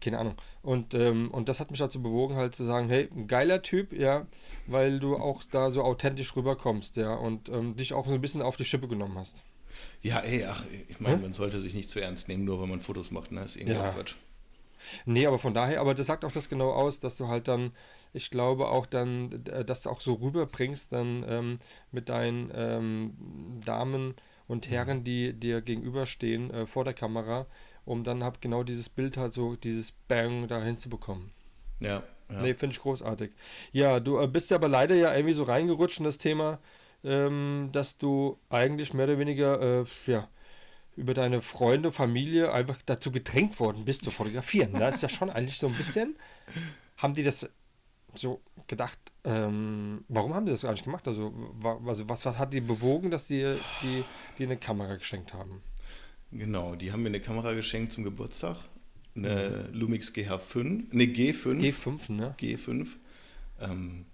keine 0.00 0.18
Ahnung. 0.18 0.34
Und, 0.62 0.94
ähm, 0.94 1.30
und 1.30 1.48
das 1.48 1.60
hat 1.60 1.70
mich 1.70 1.80
dazu 1.80 2.02
bewogen, 2.02 2.36
halt 2.36 2.54
zu 2.54 2.64
sagen, 2.64 2.88
hey, 2.88 3.08
ein 3.14 3.26
geiler 3.26 3.62
Typ, 3.62 3.92
ja, 3.92 4.26
weil 4.66 4.98
du 5.00 5.16
auch 5.16 5.42
da 5.50 5.70
so 5.70 5.82
authentisch 5.82 6.34
rüberkommst, 6.36 6.96
ja, 6.96 7.14
und 7.14 7.48
ähm, 7.48 7.76
dich 7.76 7.92
auch 7.92 8.06
so 8.06 8.14
ein 8.14 8.20
bisschen 8.20 8.42
auf 8.42 8.56
die 8.56 8.64
Schippe 8.64 8.88
genommen 8.88 9.18
hast. 9.18 9.44
Ja, 10.02 10.20
ey, 10.20 10.44
ach, 10.44 10.64
ich 10.88 11.00
meine, 11.00 11.16
Hä? 11.16 11.22
man 11.22 11.32
sollte 11.32 11.60
sich 11.60 11.74
nicht 11.74 11.90
zu 11.90 12.00
ernst 12.00 12.28
nehmen, 12.28 12.44
nur 12.44 12.60
wenn 12.62 12.68
man 12.68 12.80
Fotos 12.80 13.10
macht, 13.10 13.32
ne? 13.32 13.42
Ist 13.42 13.56
irgendwie 13.56 13.76
Ja. 13.76 13.90
Quatsch. 13.90 14.14
Nee, 15.06 15.26
aber 15.26 15.38
von 15.38 15.54
daher, 15.54 15.80
aber 15.80 15.94
das 15.94 16.06
sagt 16.06 16.24
auch 16.24 16.32
das 16.32 16.48
genau 16.48 16.70
aus, 16.70 17.00
dass 17.00 17.16
du 17.16 17.28
halt 17.28 17.48
dann, 17.48 17.72
ich 18.12 18.30
glaube 18.30 18.68
auch 18.68 18.86
dann, 18.86 19.44
äh, 19.46 19.64
dass 19.64 19.82
du 19.82 19.90
auch 19.90 20.00
so 20.00 20.14
rüberbringst 20.14 20.92
dann 20.92 21.24
ähm, 21.26 21.58
mit 21.90 22.08
deinen 22.08 22.52
ähm, 22.54 23.14
Damen 23.64 24.14
und 24.46 24.68
Herren, 24.68 25.04
die 25.04 25.32
dir 25.32 25.62
gegenüberstehen 25.62 26.50
äh, 26.50 26.66
vor 26.66 26.84
der 26.84 26.92
Kamera, 26.94 27.46
um 27.84 28.04
dann 28.04 28.24
halt 28.24 28.40
genau 28.40 28.62
dieses 28.62 28.88
Bild 28.88 29.16
halt 29.16 29.32
so, 29.32 29.56
dieses 29.56 29.92
Bang 30.08 30.48
da 30.48 30.62
hinzubekommen. 30.62 31.30
Ja, 31.80 32.02
ja. 32.30 32.40
Nee, 32.40 32.54
finde 32.54 32.74
ich 32.74 32.80
großartig. 32.80 33.32
Ja, 33.72 34.00
du 34.00 34.18
äh, 34.18 34.26
bist 34.26 34.50
ja 34.50 34.56
aber 34.56 34.68
leider 34.68 34.94
ja 34.94 35.14
irgendwie 35.14 35.34
so 35.34 35.42
reingerutscht 35.44 35.98
in 35.98 36.04
das 36.04 36.18
Thema, 36.18 36.58
ähm, 37.02 37.68
dass 37.72 37.98
du 37.98 38.38
eigentlich 38.48 38.94
mehr 38.94 39.04
oder 39.04 39.18
weniger, 39.18 39.60
äh, 39.60 39.84
ja, 40.06 40.28
über 40.96 41.12
deine 41.12 41.42
Freunde, 41.42 41.92
Familie 41.92 42.52
einfach 42.52 42.78
dazu 42.86 43.10
gedrängt 43.10 43.58
worden 43.58 43.84
bist 43.84 44.04
zu 44.04 44.10
fotografieren. 44.10 44.74
Da 44.74 44.88
ist 44.88 45.02
ja 45.02 45.08
schon 45.08 45.28
eigentlich 45.28 45.58
so 45.58 45.66
ein 45.66 45.76
bisschen, 45.76 46.16
haben 46.96 47.14
die 47.14 47.24
das 47.24 47.50
so 48.14 48.40
gedacht, 48.68 48.98
ähm, 49.24 50.04
warum 50.08 50.34
haben 50.34 50.46
die 50.46 50.52
das 50.52 50.64
eigentlich 50.64 50.84
gemacht? 50.84 51.08
Also, 51.08 51.32
wa 51.54 51.80
also 51.84 52.08
was 52.08 52.24
hat 52.24 52.52
die 52.52 52.60
bewogen, 52.60 53.10
dass 53.10 53.26
die, 53.26 53.56
die, 53.82 54.04
die 54.38 54.44
eine 54.44 54.56
Kamera 54.56 54.94
geschenkt 54.94 55.34
haben? 55.34 55.62
Genau, 56.34 56.74
die 56.74 56.92
haben 56.92 57.02
mir 57.02 57.08
eine 57.08 57.20
Kamera 57.20 57.52
geschenkt 57.52 57.92
zum 57.92 58.04
Geburtstag. 58.04 58.56
Eine 59.16 59.68
Lumix 59.72 60.12
GH5, 60.12 60.92
eine 60.92 61.04
G5. 61.04 61.60
G5, 61.60 62.12
ne? 62.12 62.34
G5. 62.40 62.88
Ähm, 63.60 64.06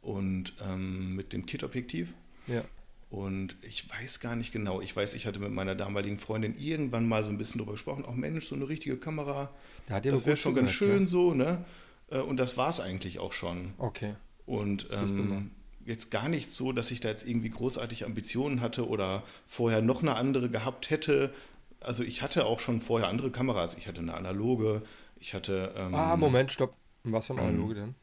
und 0.00 0.54
ähm, 0.64 1.16
mit 1.16 1.32
dem 1.32 1.44
Kit-Objektiv. 1.44 2.12
Ja. 2.46 2.62
Und 3.10 3.56
ich 3.62 3.88
weiß 3.90 4.20
gar 4.20 4.36
nicht 4.36 4.52
genau. 4.52 4.80
Ich 4.80 4.94
weiß, 4.94 5.14
ich 5.14 5.26
hatte 5.26 5.40
mit 5.40 5.50
meiner 5.50 5.74
damaligen 5.74 6.18
Freundin 6.18 6.56
irgendwann 6.58 7.08
mal 7.08 7.24
so 7.24 7.30
ein 7.30 7.38
bisschen 7.38 7.58
drüber 7.58 7.72
gesprochen. 7.72 8.04
Auch 8.04 8.14
Mensch, 8.14 8.46
so 8.46 8.54
eine 8.54 8.68
richtige 8.68 8.96
Kamera. 8.96 9.50
Da 9.86 9.94
hat 9.94 10.06
das 10.06 10.26
wäre 10.26 10.36
schon 10.36 10.54
ganz 10.54 10.70
schön 10.70 11.08
so, 11.08 11.34
ne? 11.34 11.64
Äh, 12.10 12.18
Und 12.18 12.36
das 12.36 12.56
war 12.56 12.70
es 12.70 12.80
eigentlich 12.80 13.18
auch 13.18 13.32
schon. 13.32 13.72
Okay. 13.78 14.14
Und 14.46 14.88
ähm, 14.92 15.50
jetzt 15.84 16.10
gar 16.10 16.28
nicht 16.28 16.52
so, 16.52 16.72
dass 16.72 16.90
ich 16.90 17.00
da 17.00 17.08
jetzt 17.08 17.26
irgendwie 17.26 17.50
großartig 17.50 18.04
Ambitionen 18.04 18.60
hatte 18.60 18.86
oder 18.86 19.24
vorher 19.46 19.80
noch 19.80 20.02
eine 20.02 20.14
andere 20.14 20.50
gehabt 20.50 20.90
hätte. 20.90 21.32
Also 21.80 22.02
ich 22.02 22.22
hatte 22.22 22.46
auch 22.46 22.60
schon 22.60 22.80
vorher 22.80 23.08
andere 23.08 23.30
Kameras. 23.30 23.76
Ich 23.76 23.86
hatte 23.86 24.00
eine 24.00 24.14
analoge, 24.14 24.82
ich 25.18 25.34
hatte... 25.34 25.72
Ähm, 25.76 25.94
Ah, 25.94 26.16
Moment, 26.16 26.52
stopp. 26.52 26.74
Was 27.04 27.26
für 27.28 27.34
ein 27.34 27.38
Analoge 27.38 27.74
denn? 27.74 27.94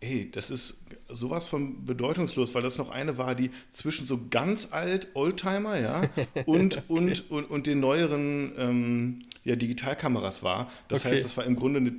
Ey, 0.00 0.30
das 0.30 0.50
ist 0.50 0.82
sowas 1.08 1.46
von 1.46 1.84
bedeutungslos, 1.86 2.54
weil 2.54 2.62
das 2.62 2.76
noch 2.76 2.90
eine 2.90 3.16
war, 3.16 3.34
die 3.34 3.50
zwischen 3.70 4.06
so 4.06 4.20
ganz 4.28 4.68
alt 4.72 5.08
Oldtimer, 5.14 5.78
ja, 5.78 6.02
und, 6.46 6.82
und, 6.88 7.30
und, 7.30 7.44
und 7.50 7.66
den 7.66 7.80
neueren 7.80 8.52
ähm, 8.58 9.22
ja, 9.44 9.56
Digitalkameras 9.56 10.42
war. 10.42 10.70
Das 10.88 11.00
Okay. 11.00 11.14
heißt, 11.14 11.24
das 11.24 11.36
war 11.38 11.44
im 11.44 11.56
Grunde 11.56 11.78
eine, 11.80 11.94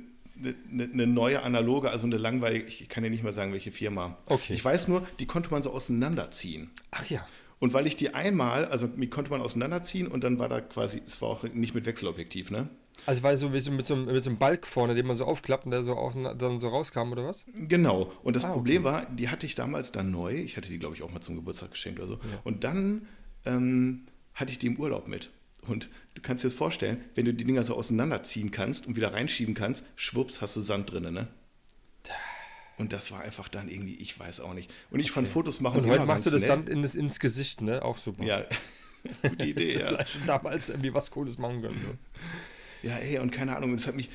eine, 0.70 0.84
eine 0.92 1.06
neue 1.08 1.42
analoge, 1.42 1.90
also 1.90 2.06
eine 2.06 2.18
langweilige, 2.18 2.66
ich 2.66 2.88
kann 2.88 3.02
ja 3.02 3.10
nicht 3.10 3.24
mal 3.24 3.32
sagen, 3.32 3.52
welche 3.52 3.72
Firma. 3.72 4.18
Okay. 4.26 4.52
Ich 4.52 4.64
weiß 4.64 4.86
nur, 4.86 5.04
die 5.18 5.26
konnte 5.26 5.50
man 5.50 5.62
so 5.64 5.72
auseinanderziehen. 5.72 6.70
Ach 6.92 7.06
ja. 7.06 7.26
Und 7.58 7.72
weil 7.72 7.86
ich 7.86 7.96
die 7.96 8.14
einmal, 8.14 8.66
also 8.66 8.86
die 8.86 9.08
konnte 9.08 9.30
man 9.30 9.40
auseinanderziehen 9.40 10.08
und 10.08 10.24
dann 10.24 10.38
war 10.38 10.48
da 10.48 10.60
quasi, 10.60 11.02
es 11.06 11.22
war 11.22 11.30
auch 11.30 11.42
nicht 11.44 11.74
mit 11.74 11.86
Wechselobjektiv, 11.86 12.50
ne? 12.50 12.68
Also 13.04 13.22
war 13.22 13.32
es 13.32 13.40
so 13.40 13.52
wie 13.52 13.60
so 13.60 13.70
mit 13.70 13.86
so, 13.86 13.94
einem, 13.94 14.06
mit 14.06 14.24
so 14.24 14.30
einem 14.30 14.38
Balk 14.38 14.66
vorne, 14.66 14.94
den 14.94 15.06
man 15.06 15.16
so 15.16 15.24
aufklappt 15.24 15.64
und 15.66 15.70
der 15.70 15.82
so 15.82 15.92
auch 15.92 16.14
dann 16.14 16.60
so 16.60 16.68
rauskam 16.68 17.12
oder 17.12 17.26
was? 17.26 17.46
Genau. 17.54 18.12
Und 18.22 18.36
das 18.36 18.44
Ah, 18.44 18.52
Problem 18.52 18.84
war, 18.84 19.06
die 19.10 19.28
hatte 19.28 19.46
ich 19.46 19.54
damals 19.54 19.92
dann 19.92 20.10
neu. 20.10 20.34
Ich 20.34 20.56
hatte 20.56 20.68
die, 20.68 20.78
glaube 20.78 20.96
ich, 20.96 21.02
auch 21.02 21.10
mal 21.12 21.20
zum 21.20 21.36
Geburtstag 21.36 21.70
geschenkt 21.72 22.00
oder 22.00 22.08
so. 22.08 22.14
Ja. 22.14 22.40
Und 22.44 22.64
dann 22.64 23.06
ähm, 23.44 24.06
hatte 24.34 24.50
ich 24.50 24.58
die 24.58 24.66
im 24.66 24.78
Urlaub 24.78 25.08
mit. 25.08 25.30
Und 25.66 25.88
du 26.14 26.22
kannst 26.22 26.42
dir 26.44 26.48
das 26.48 26.56
vorstellen, 26.56 27.04
wenn 27.14 27.24
du 27.26 27.34
die 27.34 27.44
Dinger 27.44 27.64
so 27.64 27.74
auseinanderziehen 27.74 28.50
kannst 28.50 28.86
und 28.86 28.96
wieder 28.96 29.12
reinschieben 29.12 29.54
kannst, 29.54 29.84
schwupps, 29.94 30.40
hast 30.40 30.56
du 30.56 30.60
Sand 30.60 30.90
drin, 30.92 31.12
ne? 31.12 31.28
Und 32.78 32.92
das 32.92 33.10
war 33.10 33.20
einfach 33.22 33.48
dann 33.48 33.68
irgendwie, 33.68 33.94
ich 33.94 34.18
weiß 34.18 34.40
auch 34.40 34.52
nicht. 34.54 34.70
Und 34.90 35.00
ich 35.00 35.10
fand 35.10 35.26
Fotos 35.28 35.60
machen 35.60 35.80
Und 35.80 35.88
heute 35.90 36.04
machst 36.06 36.26
du 36.26 36.30
das 36.30 36.42
nett. 36.42 36.48
Sand 36.50 36.68
in 36.68 36.82
das, 36.82 36.94
ins 36.94 37.18
Gesicht, 37.20 37.62
ne? 37.62 37.82
Auch 37.82 37.96
super. 37.96 38.22
Ja, 38.24 38.44
gute 39.22 39.46
Idee, 39.46 39.72
ja. 39.78 39.86
vielleicht 39.88 40.10
schon 40.10 40.26
damals 40.26 40.68
irgendwie 40.68 40.92
was 40.92 41.10
Cooles 41.10 41.38
machen 41.38 41.62
können. 41.62 41.76
Ne? 41.82 41.98
Ja, 42.82 42.98
ey, 42.98 43.18
und 43.18 43.30
keine 43.32 43.56
Ahnung, 43.56 43.74
das 43.74 43.86
hat 43.86 43.96
mich, 43.96 44.10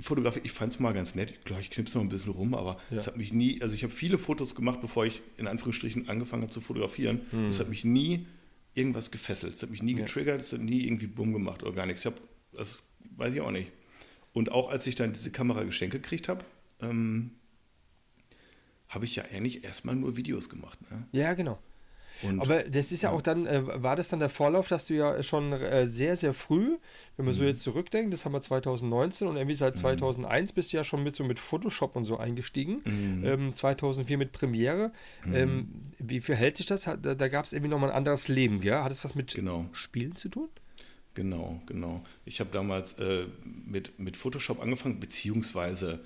Fotografie, 0.00 0.40
ich 0.42 0.52
fand 0.52 0.72
es 0.72 0.80
mal 0.80 0.92
ganz 0.94 1.14
nett, 1.14 1.44
klar, 1.44 1.60
ich 1.60 1.70
knipse 1.70 1.98
noch 1.98 2.04
ein 2.04 2.08
bisschen 2.08 2.32
rum, 2.32 2.54
aber 2.54 2.80
Ja. 2.90 2.96
es 2.96 3.06
hat 3.06 3.16
mich 3.18 3.32
nie, 3.32 3.60
also 3.62 3.74
ich 3.74 3.82
habe 3.84 3.92
viele 3.92 4.16
Fotos 4.18 4.54
gemacht, 4.54 4.80
bevor 4.80 5.04
ich 5.04 5.20
in 5.36 5.46
Anführungsstrichen 5.46 6.08
angefangen 6.08 6.42
habe 6.42 6.52
zu 6.52 6.60
fotografieren. 6.62 7.20
Es 7.50 7.60
hat 7.60 7.68
mich 7.68 7.84
nie 7.84 8.26
irgendwas 8.74 9.10
gefesselt, 9.10 9.54
es 9.54 9.62
hat 9.62 9.70
mich 9.70 9.82
nie 9.82 9.92
Hm. 9.92 9.98
Ja. 9.98 10.04
getriggert, 10.06 10.40
es 10.40 10.52
hat 10.52 10.60
nie 10.60 10.84
irgendwie 10.86 11.06
Bumm 11.06 11.32
gemacht 11.34 11.62
oder 11.62 11.72
gar 11.72 11.86
nichts. 11.86 12.00
Ich 12.02 12.06
habe, 12.06 12.16
das 12.52 12.84
weiß 13.16 13.34
ich 13.34 13.40
auch 13.42 13.50
nicht. 13.50 13.70
Und 14.32 14.50
auch 14.50 14.70
als 14.70 14.86
ich 14.86 14.94
dann 14.96 15.12
diese 15.12 15.30
Kamera 15.30 15.62
geschenkt 15.64 15.92
gekriegt 15.94 16.28
habe, 16.28 16.44
ähm, 16.80 17.30
habe 18.88 19.04
ich 19.04 19.16
ja 19.16 19.24
eigentlich 19.32 19.64
erstmal 19.64 19.94
nur 19.96 20.16
Videos 20.16 20.48
gemacht. 20.48 20.78
Ne? 20.90 21.04
Ja, 21.12 21.34
genau. 21.34 21.58
Und 22.22 22.40
Aber 22.40 22.62
das 22.62 22.92
ist 22.92 23.02
ja, 23.02 23.10
auch 23.10 23.20
dann, 23.20 23.44
äh, 23.46 23.82
war 23.82 23.94
das 23.94 24.08
dann 24.08 24.20
der 24.20 24.30
Vorlauf, 24.30 24.68
dass 24.68 24.86
du 24.86 24.94
ja 24.94 25.22
schon 25.22 25.52
äh, 25.52 25.86
sehr, 25.86 26.16
sehr 26.16 26.32
früh, 26.32 26.78
wenn 27.16 27.26
man 27.26 27.34
Mhm. 27.34 27.38
so 27.38 27.44
jetzt 27.44 27.60
zurückdenkt, 27.60 28.10
das 28.14 28.24
haben 28.24 28.32
wir 28.32 28.40
2019 28.40 29.28
und 29.28 29.36
irgendwie 29.36 29.54
seit 29.54 29.76
2001 29.76 30.52
bist 30.52 30.72
du 30.72 30.78
ja 30.78 30.84
schon 30.84 31.02
mit 31.02 31.14
so 31.14 31.24
mit 31.24 31.38
Photoshop 31.38 31.94
und 31.94 32.06
so 32.06 32.16
eingestiegen, 32.16 32.80
Mhm. 32.86 33.24
ähm, 33.26 33.52
2004 33.52 34.16
mit 34.16 34.32
Premiere. 34.32 34.92
Ähm, 35.30 35.68
wie 35.98 36.22
verhält 36.22 36.56
sich 36.56 36.64
das? 36.64 36.84
Da, 36.84 36.96
da 36.96 37.28
gab 37.28 37.44
es 37.44 37.52
irgendwie 37.52 37.68
nochmal 37.70 37.90
ein 37.90 37.96
anderes 37.96 38.28
Leben, 38.28 38.60
gell? 38.60 38.76
Hat 38.82 38.92
es 38.92 39.04
was 39.04 39.14
mit 39.14 39.34
Genau. 39.34 39.66
Spielen 39.72 40.16
zu 40.16 40.30
tun? 40.30 40.48
Genau, 41.12 41.60
genau. 41.66 42.02
Ich 42.24 42.40
habe 42.40 42.48
damals 42.50 42.94
äh, 42.94 43.26
mit, 43.44 43.98
mit 43.98 44.16
Photoshop 44.16 44.62
angefangen, 44.62 45.00
beziehungsweise, 45.00 46.00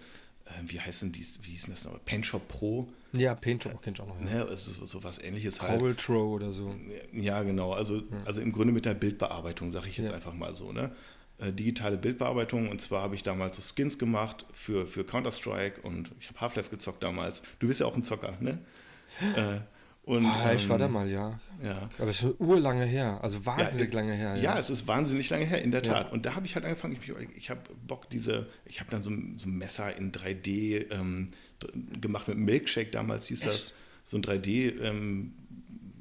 wie 0.66 0.80
heißen 0.80 1.12
die, 1.12 1.26
wie 1.42 1.50
hieß 1.52 1.64
denn 1.64 1.74
das 1.74 1.84
noch? 1.84 2.04
Paintshop 2.04 2.46
Pro, 2.48 2.88
Ja, 3.12 3.34
Paintshop 3.34 3.80
kenn 3.82 3.94
ich 3.94 4.00
auch 4.00 4.06
noch. 4.06 4.18
Ja. 4.20 4.44
ne? 4.44 4.46
also 4.46 4.86
so, 4.86 5.02
was 5.04 5.18
ähnliches 5.18 5.60
halt. 5.60 5.78
Cobble 5.78 5.96
Throw 5.96 6.32
oder 6.34 6.52
so. 6.52 6.74
Ja, 7.12 7.42
genau. 7.42 7.72
Also, 7.72 8.02
also 8.24 8.40
im 8.40 8.52
Grunde 8.52 8.72
mit 8.72 8.84
der 8.84 8.94
Bildbearbeitung, 8.94 9.72
sage 9.72 9.88
ich 9.88 9.96
jetzt 9.98 10.08
Ja. 10.10 10.14
einfach 10.14 10.34
mal 10.34 10.54
so. 10.54 10.72
Ne? 10.72 10.90
Äh, 11.38 11.52
digitale 11.52 11.96
Bildbearbeitung 11.96 12.68
und 12.68 12.80
zwar 12.80 13.02
habe 13.02 13.14
ich 13.14 13.22
damals 13.22 13.56
so 13.56 13.62
Skins 13.74 13.98
gemacht 13.98 14.44
für, 14.52 14.86
für 14.86 15.04
Counter-Strike 15.04 15.80
und 15.82 16.10
ich 16.20 16.28
habe 16.28 16.40
Half-Life 16.40 16.70
gezockt 16.70 17.02
damals. 17.02 17.42
Du 17.58 17.66
bist 17.68 17.80
ja 17.80 17.86
auch 17.86 17.96
ein 17.96 18.04
Zocker, 18.04 18.36
ne? 18.40 18.58
äh, 19.36 19.60
und, 20.02 20.24
Ah, 20.26 20.52
ich 20.54 20.68
war 20.68 20.76
ähm, 20.76 20.80
da 20.80 20.88
mal, 20.88 21.08
ja. 21.08 21.38
Ja. 21.62 21.88
Aber 21.98 22.08
es 22.10 22.16
ist 22.16 22.22
schon 22.22 22.34
urlange 22.38 22.84
her. 22.84 23.18
Also 23.22 23.44
wahnsinnig 23.46 23.92
äh, 23.92 23.94
lange 23.94 24.14
her. 24.14 24.36
Ja, 24.36 24.58
es 24.58 24.70
ist 24.70 24.86
wahnsinnig 24.88 25.28
lange 25.30 25.44
her, 25.44 25.62
in 25.62 25.70
der 25.70 25.82
Ja. 25.82 25.92
Tat. 26.02 26.12
Und 26.12 26.24
da 26.26 26.34
habe 26.34 26.46
ich 26.46 26.54
halt 26.54 26.64
angefangen, 26.64 26.96
ich, 27.00 27.12
ich 27.36 27.50
habe 27.50 27.60
Bock, 27.86 28.08
diese, 28.10 28.46
ich 28.64 28.80
habe 28.80 28.90
dann 28.90 29.02
so, 29.02 29.10
ein- 29.10 29.38
so 29.38 29.48
ein 29.48 29.56
Messer 29.58 29.94
in 29.96 30.10
3D 30.12 30.90
ähm, 30.90 31.28
gemacht 32.00 32.28
mit 32.28 32.38
Milkshake 32.38 32.90
damals, 32.90 33.28
hieß 33.28 33.40
das. 33.40 33.74
So 34.02 34.16
ein 34.16 34.22
3D 34.22 34.80
ähm, 34.82 35.34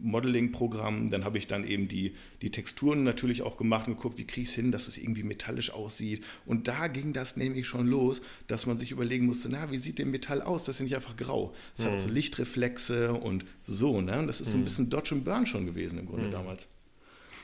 Modeling-Programm. 0.02 1.10
Dann 1.10 1.24
habe 1.24 1.38
ich 1.38 1.48
dann 1.48 1.66
eben 1.66 1.88
die, 1.88 2.16
die 2.42 2.52
Texturen 2.52 3.04
natürlich 3.04 3.42
auch 3.42 3.58
gemacht 3.58 3.88
und 3.88 3.96
geguckt, 3.96 4.18
wie 4.18 4.26
kriege 4.26 4.44
ich 4.44 4.50
es 4.50 4.56
hin, 4.56 4.72
dass 4.72 4.88
es 4.88 4.98
irgendwie 4.98 5.24
metallisch 5.24 5.72
aussieht. 5.72 6.26
Und 6.46 6.68
da 6.68 6.88
ging 6.88 7.14
das 7.14 7.38
nämlich 7.38 7.68
schon 7.68 7.88
los, 7.88 8.22
dass 8.48 8.66
man 8.66 8.78
sich 8.78 8.92
überlegen 8.92 9.26
musste, 9.26 9.50
na, 9.50 9.72
wie 9.72 9.80
sieht 9.80 10.00
denn 10.00 10.12
Metall 10.12 10.42
aus? 10.42 10.66
Das 10.66 10.78
ist 10.78 10.82
nicht 10.82 10.96
einfach 10.96 11.18
grau. 11.18 11.54
Es 11.78 11.86
hat 11.86 11.94
auch 11.94 12.00
so 12.00 12.10
Lichtreflexe 12.10 13.14
und 13.14 13.46
so, 13.66 14.02
ne? 14.02 14.20
Und 14.20 14.28
das 14.28 14.42
ist 14.42 14.52
so 14.52 14.58
ein 14.58 14.64
bisschen 14.64 14.90
Dodge 14.90 15.16
and 15.16 15.24
Burn 15.24 15.46
schon 15.46 15.66
gewesen 15.66 16.00
im 16.00 16.06
Grunde 16.06 16.30
damals. 16.30 16.68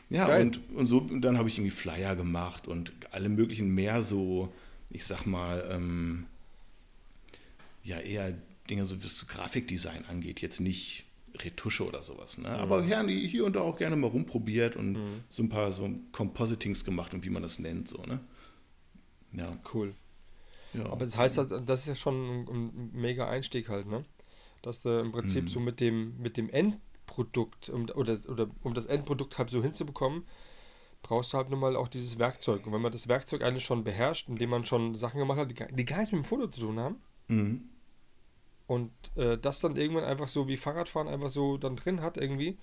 Ja, 0.09 0.27
Geil. 0.27 0.43
und, 0.43 0.62
und 0.75 0.85
so, 0.85 1.00
und 1.00 1.21
dann 1.21 1.38
habe 1.38 1.50
ich 1.50 1.57
irgendwie 1.57 1.71
Flyer 1.71 2.15
gemacht 2.15 2.67
und 2.67 2.93
alle 3.12 3.29
möglichen 3.29 3.74
mehr 3.74 4.03
so, 4.03 4.53
ich 4.91 5.03
sag 5.05 5.25
mal, 5.25 5.67
ähm, 5.71 6.25
ja, 7.83 8.00
eher 8.00 8.33
Dinge, 8.69 8.85
so 8.85 9.03
was 9.03 9.27
Grafikdesign 9.27 10.05
angeht, 10.05 10.41
jetzt 10.41 10.59
nicht 10.59 11.04
Retusche 11.43 11.85
oder 11.87 12.01
sowas. 12.03 12.37
Ne? 12.37 12.49
Aber 12.49 12.83
hier, 12.83 13.01
hier 13.03 13.45
und 13.45 13.55
da 13.55 13.61
auch 13.61 13.77
gerne 13.77 13.95
mal 13.95 14.07
rumprobiert 14.07 14.75
und 14.75 14.97
so 15.29 15.43
ein 15.43 15.49
paar 15.49 15.71
so 15.71 15.89
Compositings 16.11 16.83
gemacht 16.85 17.13
und 17.13 17.23
wie 17.25 17.29
man 17.29 17.41
das 17.43 17.59
nennt, 17.59 17.87
so, 17.87 18.01
ne? 18.03 18.19
Ja. 19.33 19.57
Cool. 19.73 19.93
ja. 20.73 20.85
Aber 20.85 21.05
das 21.05 21.17
heißt, 21.17 21.37
das 21.65 21.79
ist 21.81 21.87
ja 21.87 21.95
schon 21.95 22.45
ein, 22.49 22.89
mega 22.93 23.27
Einstieg 23.29 23.69
halt, 23.69 23.87
ne? 23.87 24.05
Dass 24.61 24.81
du 24.81 24.89
im 24.99 25.11
Prinzip 25.11 25.43
Mhm. 25.45 25.47
so 25.49 25.59
mit 25.59 25.79
dem, 25.81 26.17
mit 26.19 26.37
dem 26.37 26.49
Endprodukt 26.49 27.69
um, 27.69 27.89
oder, 27.93 28.17
oder 28.27 28.47
um 28.63 28.73
das 28.73 28.85
Endprodukt 28.85 29.37
halt 29.37 29.49
so 29.49 29.61
hinzubekommen, 29.61 30.23
brauchst 31.03 31.33
du 31.33 31.37
halt 31.37 31.49
nun 31.51 31.59
mal 31.59 31.75
auch 31.75 31.87
dieses 31.87 32.17
Werkzeug. 32.17 32.65
Und 32.65 32.73
wenn 32.73 32.81
man 32.81 32.91
das 32.91 33.07
Werkzeug 33.07 33.43
eigentlich 33.43 33.65
schon 33.65 33.83
beherrscht, 33.83 34.27
indem 34.27 34.49
man 34.49 34.65
schon 34.65 34.95
Sachen 34.95 35.19
gemacht 35.19 35.37
hat, 35.37 35.51
die, 35.51 35.55
gar- 35.55 35.71
die 35.71 35.85
gar 35.85 35.97
nichts 35.99 36.11
mit 36.13 36.23
dem 36.23 36.27
Foto 36.27 36.47
zu 36.47 36.61
tun 36.61 36.79
haben, 36.79 36.95
Mhm. 37.27 37.69
Und 38.67 38.91
äh, 39.15 39.38
das 39.38 39.60
dann 39.60 39.77
irgendwann 39.77 40.03
einfach 40.03 40.27
so 40.27 40.48
wie 40.48 40.57
Fahrradfahren 40.57 41.07
einfach 41.07 41.29
so 41.29 41.57
dann 41.57 41.75
drin 41.75 42.01
hat 42.01 42.17
irgendwie. 42.17 42.57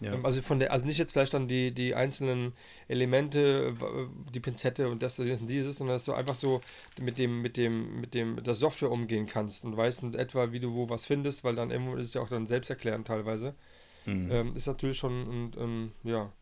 Ja. 0.00 0.14
Ähm, 0.14 0.24
Also 0.24 0.42
von 0.42 0.60
der, 0.60 0.72
also 0.72 0.86
nicht 0.86 0.98
jetzt 0.98 1.12
vielleicht 1.12 1.34
dann 1.34 1.48
die, 1.48 1.72
die 1.72 1.94
einzelnen 1.94 2.52
Elemente, 2.86 3.74
w- 3.80 4.08
die 4.32 4.40
Pinzette 4.40 4.88
und 4.88 5.02
das, 5.02 5.18
und 5.18 5.46
dieses, 5.48 5.78
sondern 5.78 5.96
dass 5.96 6.04
du 6.04 6.12
einfach 6.12 6.36
so 6.36 6.60
mit 7.00 7.18
dem, 7.18 7.42
mit 7.42 7.56
dem, 7.56 8.00
mit 8.00 8.14
dem, 8.14 8.42
der 8.42 8.54
Software 8.54 8.92
umgehen 8.92 9.26
kannst 9.26 9.64
und 9.64 9.76
weißt 9.76 10.04
in 10.04 10.14
etwa, 10.14 10.52
wie 10.52 10.60
du 10.60 10.72
wo 10.72 10.88
was 10.88 11.06
findest, 11.06 11.42
weil 11.42 11.56
dann 11.56 11.70
irgendwo 11.72 11.96
ist 11.96 12.06
es 12.06 12.14
ja 12.14 12.20
auch 12.20 12.28
dann 12.28 12.46
selbsterklärend 12.46 13.08
teilweise. 13.08 13.54
Mhm. 14.06 14.30
Ähm, 14.30 14.56
ist 14.56 14.68
natürlich 14.68 14.98
schon 14.98 15.12
ein, 15.12 15.54
ein, 15.58 15.92
ja, 16.04 16.32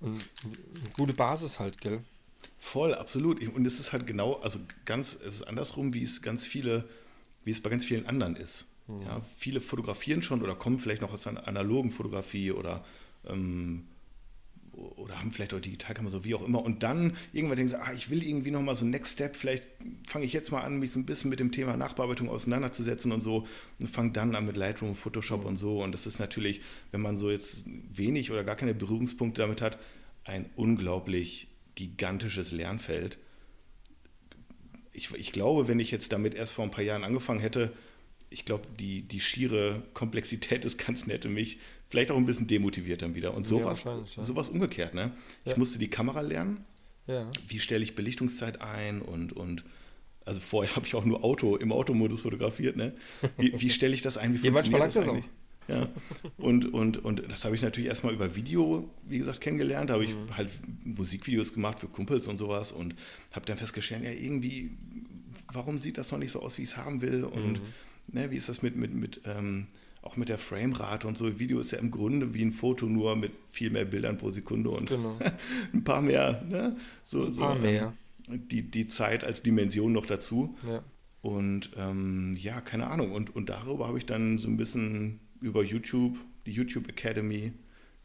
ein, 0.00 0.14
eine 0.14 0.90
gute 0.94 1.12
Basis 1.12 1.60
halt, 1.60 1.80
gell? 1.80 2.00
Voll, 2.58 2.94
absolut. 2.94 3.40
Und 3.40 3.66
es 3.66 3.78
ist 3.78 3.92
halt 3.92 4.06
genau, 4.06 4.34
also 4.34 4.58
ganz, 4.84 5.14
es 5.14 5.36
ist 5.36 5.42
andersrum, 5.42 5.94
wie 5.94 6.02
es 6.02 6.22
ganz 6.22 6.46
viele, 6.46 6.88
wie 7.44 7.50
es 7.50 7.60
bei 7.60 7.70
ganz 7.70 7.84
vielen 7.84 8.06
anderen 8.06 8.36
ist. 8.36 8.66
Ja, 9.06 9.20
viele 9.36 9.60
fotografieren 9.60 10.22
schon 10.22 10.42
oder 10.42 10.54
kommen 10.54 10.78
vielleicht 10.78 11.02
noch 11.02 11.14
aus 11.14 11.26
einer 11.26 11.46
analogen 11.46 11.90
Fotografie 11.90 12.50
oder 12.52 12.84
ähm, 13.26 13.84
oder 14.72 15.20
haben 15.20 15.32
vielleicht 15.32 15.52
auch 15.52 15.60
Digitalkamera, 15.60 16.10
so 16.12 16.24
wie 16.24 16.34
auch 16.34 16.44
immer. 16.44 16.62
Und 16.62 16.82
dann 16.82 17.14
irgendwann 17.32 17.56
denken 17.56 17.72
sie, 17.72 17.80
ah, 17.80 17.92
ich 17.92 18.08
will 18.08 18.22
irgendwie 18.22 18.50
nochmal 18.50 18.74
so 18.74 18.86
Next 18.86 19.12
Step, 19.12 19.36
vielleicht 19.36 19.66
fange 20.06 20.24
ich 20.24 20.32
jetzt 20.32 20.50
mal 20.50 20.62
an, 20.62 20.78
mich 20.78 20.92
so 20.92 20.98
ein 20.98 21.04
bisschen 21.04 21.28
mit 21.28 21.40
dem 21.40 21.52
Thema 21.52 21.76
Nachbearbeitung 21.76 22.30
auseinanderzusetzen 22.30 23.12
und 23.12 23.20
so 23.20 23.46
und 23.78 23.88
fange 23.88 24.12
dann 24.12 24.34
an 24.34 24.46
mit 24.46 24.56
Lightroom, 24.56 24.94
Photoshop 24.94 25.44
und 25.44 25.58
so. 25.58 25.82
Und 25.82 25.92
das 25.92 26.06
ist 26.06 26.18
natürlich, 26.18 26.62
wenn 26.90 27.02
man 27.02 27.16
so 27.16 27.30
jetzt 27.30 27.66
wenig 27.66 28.30
oder 28.30 28.44
gar 28.44 28.56
keine 28.56 28.74
Berührungspunkte 28.74 29.42
damit 29.42 29.60
hat, 29.60 29.78
ein 30.24 30.48
unglaublich 30.56 31.48
gigantisches 31.74 32.52
Lernfeld. 32.52 33.18
Ich, 34.92 35.10
ich 35.14 35.32
glaube, 35.32 35.68
wenn 35.68 35.80
ich 35.80 35.90
jetzt 35.90 36.12
damit 36.12 36.34
erst 36.34 36.52
vor 36.52 36.64
ein 36.64 36.70
paar 36.70 36.84
Jahren 36.84 37.04
angefangen 37.04 37.40
hätte, 37.40 37.72
ich 38.30 38.44
glaube, 38.44 38.66
die, 38.78 39.02
die 39.02 39.20
schiere 39.20 39.82
Komplexität 39.94 40.64
des 40.64 40.76
Ganzen 40.78 41.10
hätte 41.10 41.28
mich 41.28 41.58
vielleicht 41.88 42.10
auch 42.10 42.16
ein 42.16 42.24
bisschen 42.26 42.46
demotiviert 42.46 43.02
dann 43.02 43.14
wieder. 43.14 43.34
Und 43.34 43.44
Ja, 43.44 43.50
sowas, 43.50 43.84
wahrscheinlich, 43.84 44.16
ja. 44.16 44.22
sowas 44.22 44.48
umgekehrt. 44.48 44.94
Ne? 44.94 45.12
Ich 45.44 45.52
Ja. 45.52 45.58
musste 45.58 45.78
die 45.78 45.88
Kamera 45.88 46.20
lernen, 46.20 46.64
Ja. 47.06 47.30
wie 47.48 47.60
stelle 47.60 47.82
ich 47.84 47.94
Belichtungszeit 47.94 48.60
ein 48.62 49.02
und, 49.02 49.32
und 49.32 49.64
also 50.24 50.40
vorher 50.40 50.74
habe 50.76 50.86
ich 50.86 50.94
auch 50.94 51.04
nur 51.04 51.24
Auto 51.24 51.56
im 51.56 51.72
Automodus 51.72 52.22
fotografiert. 52.22 52.76
Ne? 52.76 52.94
Wie, 53.36 53.60
wie 53.60 53.70
stelle 53.70 53.94
ich 53.94 54.02
das 54.02 54.16
ein? 54.18 54.32
Wie 54.40 54.46
Ja, 54.46 54.52
manchmal 54.52 54.80
funktioniert 54.80 54.80
langt 54.80 54.96
das 54.96 55.08
eigentlich? 55.08 55.41
Ja. 55.80 55.88
Und, 56.38 56.72
und, 56.72 57.04
und 57.04 57.22
das 57.30 57.44
habe 57.44 57.54
ich 57.54 57.62
natürlich 57.62 57.88
erstmal 57.88 58.14
über 58.14 58.34
Video, 58.36 58.88
wie 59.08 59.18
gesagt, 59.18 59.40
kennengelernt. 59.40 59.90
Da 59.90 59.94
habe 59.94 60.04
ich 60.04 60.14
Mhm. 60.14 60.36
halt 60.36 60.50
Musikvideos 60.84 61.52
gemacht 61.54 61.80
für 61.80 61.88
Kumpels 61.88 62.28
und 62.28 62.36
sowas 62.38 62.72
und 62.72 62.94
habe 63.32 63.46
dann 63.46 63.56
festgestellt, 63.56 64.04
ja, 64.04 64.10
irgendwie, 64.10 64.70
warum 65.52 65.78
sieht 65.78 65.98
das 65.98 66.10
noch 66.12 66.18
nicht 66.18 66.32
so 66.32 66.40
aus, 66.42 66.58
wie 66.58 66.62
ich 66.62 66.70
es 66.70 66.76
haben 66.76 67.00
will? 67.02 67.24
Und 67.24 67.60
Mhm. 67.60 67.66
ne, 68.12 68.30
wie 68.30 68.36
ist 68.36 68.48
das 68.48 68.62
mit, 68.62 68.76
mit, 68.76 68.94
mit 68.94 69.20
ähm, 69.26 69.66
auch 70.02 70.16
mit 70.16 70.28
der 70.28 70.38
Framerate 70.38 71.06
und 71.06 71.16
so? 71.16 71.38
Video 71.38 71.60
ist 71.60 71.70
ja 71.72 71.78
im 71.78 71.90
Grunde 71.90 72.34
wie 72.34 72.42
ein 72.44 72.52
Foto, 72.52 72.86
nur 72.86 73.14
mit 73.16 73.32
viel 73.50 73.70
mehr 73.70 73.84
Bildern 73.84 74.18
pro 74.18 74.30
Sekunde 74.30 74.70
und 74.70 74.88
Genau. 74.88 75.16
ein 75.72 75.84
paar 75.84 76.02
mehr, 76.02 76.42
ne? 76.48 76.76
So, 77.04 77.26
Ein 77.26 77.32
so, 77.32 77.42
paar 77.42 77.54
mehr. 77.56 77.92
ähm, 78.28 78.48
Die, 78.50 78.62
die 78.62 78.88
Zeit 78.88 79.24
als 79.24 79.42
Dimension 79.42 79.92
noch 79.92 80.06
dazu. 80.06 80.56
Ja. 80.66 80.82
Und 81.22 81.70
ähm, 81.76 82.34
ja, 82.36 82.60
keine 82.60 82.88
Ahnung. 82.88 83.12
Und, 83.12 83.34
und 83.36 83.48
darüber 83.48 83.86
habe 83.86 83.98
ich 83.98 84.06
dann 84.06 84.38
so 84.38 84.48
ein 84.48 84.56
bisschen 84.56 85.20
über 85.42 85.62
YouTube, 85.62 86.16
die 86.46 86.52
YouTube 86.52 86.88
Academy, 86.88 87.52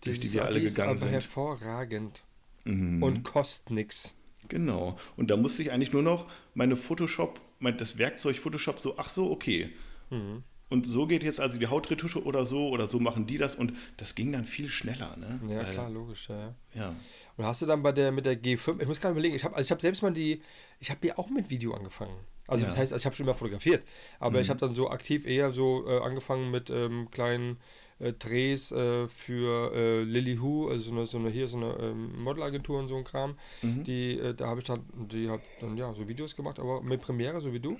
durch 0.01 0.19
die 0.19 0.33
wir 0.33 0.45
alle 0.45 0.61
gegangen 0.61 0.97
sind. 0.97 1.09
hervorragend 1.09 2.23
Mhm. 2.65 3.01
und 3.01 3.23
kostet 3.23 3.71
nix. 3.71 4.15
Genau. 4.49 4.97
Und 5.15 5.29
da 5.29 5.37
musste 5.37 5.61
ich 5.61 5.71
eigentlich 5.71 5.93
nur 5.93 6.01
noch 6.03 6.29
meine 6.53 6.75
Photoshop, 6.75 7.39
mein, 7.59 7.77
das 7.77 7.97
Werkzeug 7.97 8.37
Photoshop 8.37 8.81
so, 8.81 8.97
ach 8.97 9.09
so, 9.09 9.31
okay. 9.31 9.69
Mhm. 10.09 10.43
Und 10.69 10.85
so 10.85 11.07
geht 11.07 11.23
jetzt 11.23 11.39
also 11.39 11.57
die 11.59 11.67
Hautretusche 11.67 12.21
oder 12.23 12.45
so 12.45 12.67
oder 12.69 12.87
so 12.87 12.99
machen 12.99 13.25
die 13.25 13.37
das 13.37 13.55
und 13.55 13.71
das 13.95 14.15
ging 14.15 14.33
dann 14.33 14.43
viel 14.43 14.67
schneller, 14.67 15.15
ne? 15.15 15.39
Ja, 15.49 15.63
Weil- 15.63 15.71
klar, 15.73 15.89
logisch, 15.89 16.27
ja, 16.27 16.53
ja. 16.73 16.93
Und 17.37 17.45
hast 17.45 17.61
du 17.61 17.65
dann 17.65 17.83
bei 17.83 17.93
der 17.93 18.11
mit 18.11 18.25
der 18.25 18.35
G5, 18.41 18.81
ich 18.81 18.87
muss 18.87 18.99
gerade 18.99 19.13
überlegen, 19.13 19.35
ich 19.35 19.45
habe 19.45 19.55
also 19.55 19.65
ich 19.65 19.71
hab 19.71 19.79
selbst 19.81 20.01
mal 20.01 20.11
die, 20.11 20.41
ich 20.81 20.89
habe 20.91 21.07
ja 21.07 21.17
auch 21.17 21.29
mit 21.29 21.49
Video 21.49 21.73
angefangen. 21.73 22.17
Also 22.47 22.63
Ja. 22.63 22.69
das 22.69 22.77
heißt, 22.79 22.95
ich 22.95 23.05
habe 23.05 23.15
schon 23.15 23.25
immer 23.25 23.33
fotografiert, 23.33 23.83
aber 24.19 24.39
ich 24.41 24.49
habe 24.49 24.59
dann 24.59 24.73
so 24.73 24.89
aktiv 24.89 25.25
eher 25.25 25.51
so 25.51 25.85
äh, 25.87 25.99
angefangen 25.99 26.49
mit 26.49 26.69
ähm, 26.69 27.09
kleinen 27.11 27.57
äh, 27.99 28.13
Drehs 28.13 28.71
äh, 28.71 29.07
für 29.07 29.73
äh, 29.73 30.03
Lily 30.03 30.41
Who, 30.41 30.69
also 30.69 30.89
so 30.89 30.91
eine, 30.91 31.05
so 31.05 31.17
eine 31.17 31.29
hier 31.29 31.47
so 31.47 31.57
eine 31.57 31.73
ähm, 31.81 32.15
Modelagentur 32.23 32.79
und 32.79 32.87
so 32.87 32.95
ein 32.95 33.03
Kram. 33.03 33.35
Die, 33.61 34.17
äh, 34.19 34.33
da 34.33 34.47
habe 34.47 34.61
ich 34.61 34.65
dann, 34.65 34.85
die 35.11 35.29
habe 35.29 35.41
dann 35.59 35.77
ja 35.77 35.93
so 35.93 36.07
Videos 36.07 36.35
gemacht, 36.35 36.59
aber 36.59 36.81
mit 36.81 37.01
Premiere, 37.01 37.41
so 37.41 37.51
wie 37.53 37.59
du. 37.59 37.77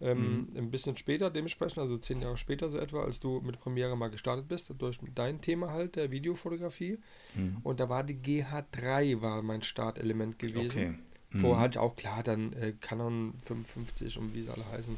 Ähm, 0.00 0.48
Ein 0.56 0.70
bisschen 0.70 0.96
später 0.96 1.30
dementsprechend, 1.30 1.78
also 1.78 1.96
zehn 1.96 2.20
Jahre 2.20 2.36
später 2.36 2.68
so 2.68 2.78
etwa, 2.78 3.04
als 3.04 3.20
du 3.20 3.40
mit 3.40 3.60
Premiere 3.60 3.96
mal 3.96 4.10
gestartet 4.10 4.48
bist, 4.48 4.74
durch 4.78 4.98
dein 5.14 5.40
Thema 5.40 5.70
halt, 5.70 5.94
der 5.94 6.10
Videofotografie. 6.10 6.98
Mhm. 7.36 7.58
Und 7.62 7.78
da 7.78 7.88
war 7.88 8.02
die 8.02 8.16
GH3 8.16 9.20
war 9.20 9.42
mein 9.42 9.62
Startelement 9.62 10.40
gewesen. 10.40 10.70
Okay. 10.70 10.94
Mhm. 11.32 11.40
Vorher 11.40 11.60
hatte 11.64 11.78
ich 11.78 11.78
auch 11.78 11.96
klar 11.96 12.22
dann 12.22 12.52
äh, 12.54 12.72
Canon 12.80 13.34
55 13.46 14.18
und 14.18 14.34
wie 14.34 14.42
sie 14.42 14.50
alle 14.52 14.64
heißen. 14.70 14.96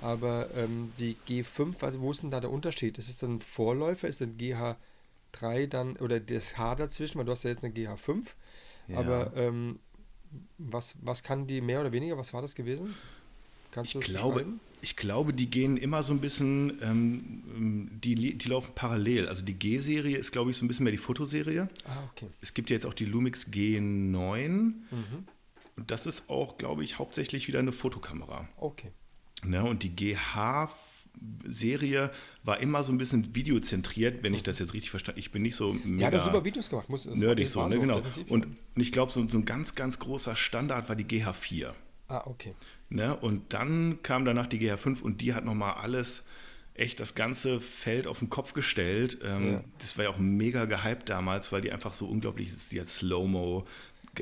Aber 0.00 0.48
ähm, 0.54 0.92
die 0.98 1.16
G5, 1.28 1.82
also 1.82 2.00
wo 2.00 2.10
ist 2.10 2.22
denn 2.22 2.30
da 2.30 2.40
der 2.40 2.50
Unterschied? 2.50 2.98
Ist 2.98 3.08
es 3.08 3.18
dann 3.18 3.36
ein 3.36 3.40
Vorläufer? 3.40 4.06
Ist 4.08 4.20
denn 4.20 4.36
GH3 4.36 5.66
dann 5.68 5.96
oder 5.96 6.20
das 6.20 6.58
H 6.58 6.74
dazwischen? 6.74 7.18
Weil 7.18 7.24
du 7.24 7.32
hast 7.32 7.44
ja 7.44 7.50
jetzt 7.50 7.64
eine 7.64 7.72
GH5. 7.72 8.24
Ja. 8.88 8.98
Aber 8.98 9.32
ähm, 9.36 9.78
was, 10.58 10.96
was 11.00 11.22
kann 11.22 11.46
die 11.46 11.60
mehr 11.60 11.80
oder 11.80 11.92
weniger? 11.92 12.18
Was 12.18 12.34
war 12.34 12.42
das 12.42 12.54
gewesen? 12.54 12.94
Kannst 13.70 13.94
Ich 13.94 14.00
glaube, 14.02 14.44
ich 14.82 14.96
glaube, 14.96 15.32
die 15.32 15.48
gehen 15.48 15.76
immer 15.76 16.02
so 16.02 16.12
ein 16.12 16.20
bisschen, 16.20 16.78
ähm, 16.82 17.88
die, 18.04 18.14
li- 18.14 18.34
die 18.34 18.48
laufen 18.48 18.72
parallel. 18.74 19.26
Also 19.28 19.44
die 19.44 19.54
G-Serie 19.54 20.16
ist, 20.18 20.32
glaube 20.32 20.50
ich, 20.50 20.56
so 20.56 20.64
ein 20.64 20.68
bisschen 20.68 20.84
mehr 20.84 20.92
die 20.92 20.98
Fotoserie. 20.98 21.68
Ah, 21.86 22.04
okay. 22.12 22.28
Es 22.40 22.52
gibt 22.54 22.68
ja 22.70 22.74
jetzt 22.74 22.84
auch 22.86 22.94
die 22.94 23.06
Lumix 23.06 23.46
G9. 23.48 24.48
Mhm. 24.48 24.74
Und 25.76 25.90
das 25.90 26.06
ist 26.06 26.30
auch, 26.30 26.56
glaube 26.58 26.84
ich, 26.84 26.98
hauptsächlich 26.98 27.48
wieder 27.48 27.58
eine 27.58 27.72
Fotokamera. 27.72 28.48
Okay. 28.56 28.92
Ne? 29.44 29.64
Und 29.64 29.82
die 29.82 29.94
GH-Serie 29.96 31.00
war 32.44 32.60
immer 32.60 32.84
so 32.84 32.92
ein 32.92 32.98
bisschen 32.98 33.34
videozentriert, 33.34 34.22
wenn 34.22 34.34
ich 34.34 34.42
das 34.42 34.58
jetzt 34.58 34.72
richtig 34.74 34.90
verstanden 34.90 35.20
Ich 35.20 35.32
bin 35.32 35.42
nicht 35.42 35.56
so 35.56 35.72
Der 35.72 36.06
hat 36.06 36.14
auch 36.14 36.18
mega 36.18 36.24
super 36.24 36.44
Videos 36.44 36.70
gemacht. 36.70 36.88
Muss, 36.88 37.06
nerdig 37.06 37.48
so, 37.48 37.66
ne? 37.66 37.78
genau. 37.78 37.98
Und, 37.98 38.16
ja. 38.16 38.22
und 38.28 38.46
ich 38.76 38.92
glaube, 38.92 39.12
so, 39.12 39.26
so 39.26 39.38
ein 39.38 39.44
ganz, 39.44 39.74
ganz 39.74 39.98
großer 39.98 40.36
Standard 40.36 40.88
war 40.88 40.96
die 40.96 41.04
GH4. 41.04 41.72
Ah, 42.08 42.22
okay. 42.26 42.54
Ne? 42.88 43.16
Und 43.16 43.52
dann 43.52 44.00
kam 44.02 44.24
danach 44.24 44.46
die 44.46 44.58
GH5 44.58 45.02
und 45.02 45.20
die 45.20 45.34
hat 45.34 45.44
nochmal 45.44 45.74
alles, 45.74 46.24
echt 46.74 46.98
das 47.00 47.14
ganze 47.14 47.60
Feld 47.60 48.06
auf 48.06 48.18
den 48.18 48.30
Kopf 48.30 48.52
gestellt. 48.52 49.18
Ähm, 49.24 49.52
Ja. 49.54 49.64
Das 49.78 49.96
war 49.96 50.04
ja 50.04 50.10
auch 50.10 50.18
mega 50.18 50.64
gehypt 50.64 51.08
damals, 51.08 51.52
weil 51.52 51.60
die 51.60 51.72
einfach 51.72 51.94
so 51.94 52.06
unglaublich 52.06 52.48
ist. 52.48 52.72
Die 52.72 52.80
hat 52.80 52.88
Slow-Mo, 52.88 53.64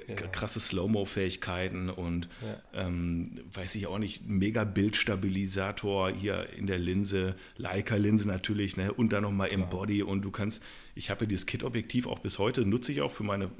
Ja. 0.09 0.15
krasse 0.29 0.61
Slow-Mo-Fähigkeiten 0.61 1.91
und 1.91 2.29
Ja. 2.43 2.87
ähm, 2.87 3.31
weiß 3.53 3.75
ich 3.75 3.87
auch 3.87 3.99
nicht, 3.99 4.27
mega 4.29 4.65
Bildstabilisator 4.65 6.11
hier 6.11 6.49
in 6.57 6.67
der 6.67 6.79
Linse, 6.79 7.35
Leica-Linse 7.57 8.27
natürlich, 8.27 8.77
ne? 8.77 8.93
und 8.93 9.13
dann 9.13 9.23
nochmal 9.23 9.49
im 9.49 9.69
Body 9.69 10.03
und 10.03 10.23
du 10.23 10.31
kannst, 10.31 10.63
ich 10.95 11.11
habe 11.11 11.25
ja 11.25 11.29
dieses 11.29 11.47
Kit-Objektiv 11.47 12.07
auch 12.07 12.19
bis 12.21 12.39
heute, 12.39 12.65
nutze 12.65 12.93
ich 12.93 13.01
auch 13.03 13.11
für 13.11 13.25
meine 13.25 13.51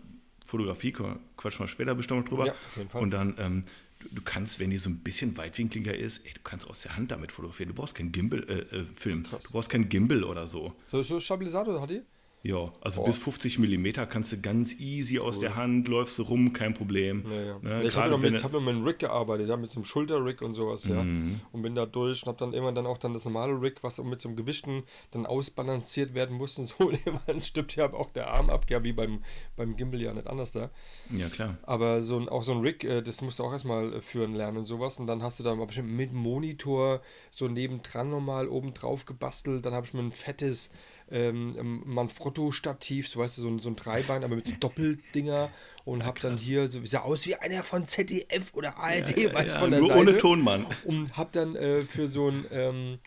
Fotografie, 0.47 0.93
quatschen 0.93 1.61
wir 1.61 1.69
später 1.69 1.95
bestimmt 1.95 2.31
drüber. 2.31 2.47
Ja, 2.47 2.53
auf 2.53 2.77
jeden 2.77 2.91
Fall. 2.91 3.03
Und 3.03 3.11
dann, 3.13 3.35
ähm, 3.39 3.63
du, 4.01 4.09
du 4.11 4.23
kannst, 4.23 4.59
wenn 4.61 4.71
die 4.71 4.77
so 4.79 4.91
ein 4.91 4.99
bisschen 4.99 5.37
weitwinkliger 5.37 5.97
ist, 5.97 6.27
ey, 6.27 6.33
du 6.35 6.41
kannst 6.43 6.67
aus 6.69 6.83
der 6.83 6.97
Hand 6.97 7.11
damit 7.11 7.33
fotografieren. 7.33 7.69
Du 7.69 7.75
brauchst 7.75 7.95
keinen 7.95 8.13
Gimbal, 8.13 8.43
äh, 8.49 8.77
äh, 8.77 8.85
Film. 8.95 9.23
Krass. 9.23 9.45
Du 9.45 9.53
brauchst 9.53 9.71
keinen 9.71 9.89
Gimbal 9.89 10.25
oder 10.25 10.47
so. 10.47 10.75
So, 10.87 11.03
so 11.03 11.21
Stabilisator 11.21 11.81
hat 11.81 11.91
die? 11.91 12.03
Ja, 12.45 12.73
also 12.81 13.01
Boah. 13.03 13.07
bis 13.07 13.19
50 13.19 13.61
Millimeter 13.61 14.05
kannst 14.05 14.33
du 14.33 14.41
ganz 14.41 14.81
easy 14.81 15.21
aus 15.21 15.39
der 15.39 15.55
Hand, 15.55 15.87
läufst 15.87 16.19
du 16.19 16.23
rum, 16.23 16.53
kein 16.53 16.75
Problem. 16.75 17.25
Ja, 17.31 17.41
ja. 17.41 17.59
Ne, 17.63 17.85
ich 17.85 17.97
habe 17.97 18.19
mit- 18.19 18.43
hab 18.43 18.53
mit 18.53 18.61
einem 18.69 18.83
Rig 18.85 18.99
gearbeitet, 18.99 19.49
ja, 19.49 19.57
mit 19.57 19.71
so 19.71 19.77
einem 19.77 19.85
Schulter-Rig 19.85 20.43
und 20.43 20.55
sowas, 20.55 20.87
ja. 20.89 21.05
Mhm. 21.05 21.41
Und 21.53 21.63
bin 21.63 21.77
da 21.77 21.87
durch 21.87 22.23
und 22.23 22.27
habe 22.29 22.39
dann 22.39 22.53
irgendwann 22.53 22.75
dann 22.75 22.87
auch 22.87 22.99
dann 22.99 23.13
das 23.13 23.25
normale 23.25 23.61
Rig, 23.61 23.77
was 23.83 24.03
mit 24.03 24.21
so 24.21 24.29
einem 24.29 24.37
Gewichten 24.37 24.83
dann 25.13 25.25
ausbalanciert 25.25 26.15
werden 26.15 26.37
musste. 26.37 26.65
So, 26.65 26.75
irgendwann 26.91 27.43
stirbt 27.43 27.77
ja 27.77 27.93
auch 27.93 28.11
der 28.11 28.29
Arm 28.29 28.51
ab, 28.51 28.67
ja, 28.69 28.83
wie 28.83 28.93
beim, 28.93 29.23
beim 29.55 29.77
Gimbal 29.77 30.01
ja 30.03 30.13
nicht 30.13 30.27
anders 30.27 30.51
da. 30.51 30.71
ja, 31.17 31.29
klar. 31.29 31.59
Aber 31.63 32.03
so 32.03 32.19
ein, 32.19 32.29
auch 32.29 32.43
so 32.43 32.53
ein 32.53 32.61
Rig, 32.61 32.83
äh, 32.83 33.03
das 33.03 33.23
musst 33.23 33.39
du 33.39 33.45
auch 33.45 33.53
erstmal 33.53 33.93
äh, 33.95 34.01
führen 34.01 34.35
lernen 34.35 34.59
und 34.59 34.65
sowas. 34.65 34.99
Und 34.99 35.07
dann 35.07 35.23
hast 35.23 35.39
du 35.39 35.45
da 35.45 35.55
bestimmt 35.55 35.93
mit 35.93 36.13
Monitor 36.13 37.03
so 37.31 37.47
nebendran 37.47 38.11
nochmal 38.11 38.49
oben 38.49 38.73
drauf 38.75 39.05
gebastelt. 39.05 39.65
Dann 39.65 39.75
habe 39.75 39.87
ich 39.87 39.95
mir 39.95 40.01
ein 40.03 40.11
fettes 40.11 40.71
ähm, 41.13 41.83
Manfrotto-Stativ, 41.85 43.09
so 43.09 43.21
weißt 43.21 43.39
du, 43.39 43.43
so 43.43 43.49
ein, 43.49 43.59
so 43.59 43.69
ein 43.69 43.77
Dreibein, 43.77 44.25
aber 44.25 44.37
mit 44.37 44.49
so 44.49 44.55
Doppeldinger 44.59 45.51
und 45.85 46.05
habe 46.05 46.21
dann 46.21 46.37
hier 46.37 46.69
so, 46.69 46.85
sah 46.85 47.01
aus 47.01 47.27
wie 47.27 47.35
einer 47.37 47.63
von 47.63 47.87
ZDF 47.87 48.53
oder 48.55 48.77
ARD, 48.77 49.17
Ja, 49.17 49.35
weißt 49.35 49.51
du, 49.51 49.55
ja, 49.55 49.59
von 49.59 49.71
der 49.71 49.81
nur 49.81 49.89
Seite. 49.89 50.01
ohne 50.01 50.17
Tonmann. 50.17 50.67
Und 50.85 51.17
habe 51.17 51.31
dann 51.33 51.57
äh, 51.57 51.83
für 51.83 52.09
so 52.09 52.29
ein 52.29 52.47
ähm, 52.51 52.99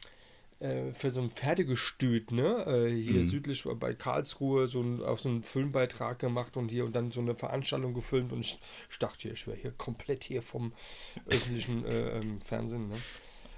äh, 0.60 0.94
für 0.94 1.12
so 1.12 1.22
ein 1.22 1.32
Pferdegestüt, 1.32 2.32
ne, 2.32 2.66
äh, 2.66 2.90
hier 3.02 3.20
Mhm. 3.20 3.24
südlich 3.30 3.64
bei 3.78 3.94
Karlsruhe, 3.94 4.68
so 4.68 4.82
ein, 4.82 5.04
auch 5.04 5.20
so 5.20 5.28
einen 5.28 5.44
Filmbeitrag 5.44 6.18
gemacht 6.20 6.56
und 6.56 6.70
hier 6.70 6.86
und 6.86 6.96
dann 6.96 7.12
so 7.12 7.20
eine 7.20 7.36
Veranstaltung 7.36 7.94
gefilmt 7.94 8.32
und 8.32 8.40
ich, 8.40 8.58
ich 8.90 8.98
dachte 9.00 9.24
hier, 9.24 9.34
ich 9.34 9.48
wäre 9.48 9.58
hier 9.58 9.72
komplett 9.72 10.24
hier 10.24 10.42
vom 10.42 10.72
öffentlichen 11.28 11.86
äh, 11.86 12.20
ähm, 12.20 12.40
Fernsehen, 12.42 12.88
ne. 12.88 12.96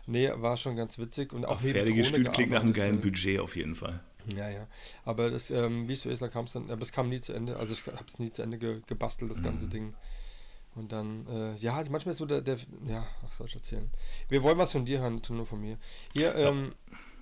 Nee, 0.07 0.31
war 0.35 0.55
schon 0.57 0.75
ganz 0.77 0.97
witzig. 0.99 1.33
Und 1.33 1.45
auch 1.45 1.59
fertiggestüt 1.59 2.31
klingt 2.33 2.51
nach 2.51 2.61
einem 2.61 2.71
geilen 2.73 3.01
gearbeitet. 3.01 3.01
Budget 3.01 3.39
auf 3.41 3.55
jeden 3.57 3.75
Fall. 3.75 3.99
Ja, 4.35 4.49
ja. 4.49 4.67
Aber 5.05 5.29
das, 5.29 5.49
ähm, 5.51 5.87
wie 5.87 5.93
es 5.93 6.01
so 6.01 6.09
ist, 6.09 6.21
da 6.21 6.27
kam 6.27 6.45
es 6.45 6.53
dann, 6.53 6.69
aber 6.69 6.81
es 6.81 6.91
kam 6.91 7.09
nie 7.09 7.19
zu 7.19 7.33
Ende. 7.33 7.57
Also 7.57 7.73
ich 7.73 7.85
habe 7.85 8.03
es 8.07 8.19
nie 8.19 8.31
zu 8.31 8.41
Ende 8.43 8.57
ge 8.57 8.81
gebastelt, 8.87 9.31
das 9.31 9.39
Mhm. 9.39 9.43
ganze 9.43 9.67
Ding. 9.67 9.93
Und 10.75 10.91
dann, 10.91 11.25
äh, 11.27 11.55
ja, 11.55 11.75
also 11.75 11.91
manchmal 11.91 12.11
ist 12.11 12.19
so 12.19 12.25
der, 12.25 12.41
der, 12.41 12.57
ja, 12.87 13.05
was 13.23 13.37
soll 13.37 13.47
ich 13.47 13.55
erzählen? 13.55 13.89
Wir 14.29 14.43
wollen 14.43 14.57
was 14.57 14.71
von 14.73 14.85
dir 14.85 14.99
hören, 14.99 15.21
nur 15.29 15.45
von 15.45 15.59
mir. 15.61 15.77
Hier, 16.13 16.35
ähm, 16.35 16.75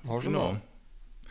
hau 0.08 0.20
schon 0.20 0.34
Genau. 0.34 0.54
mal. 0.54 0.62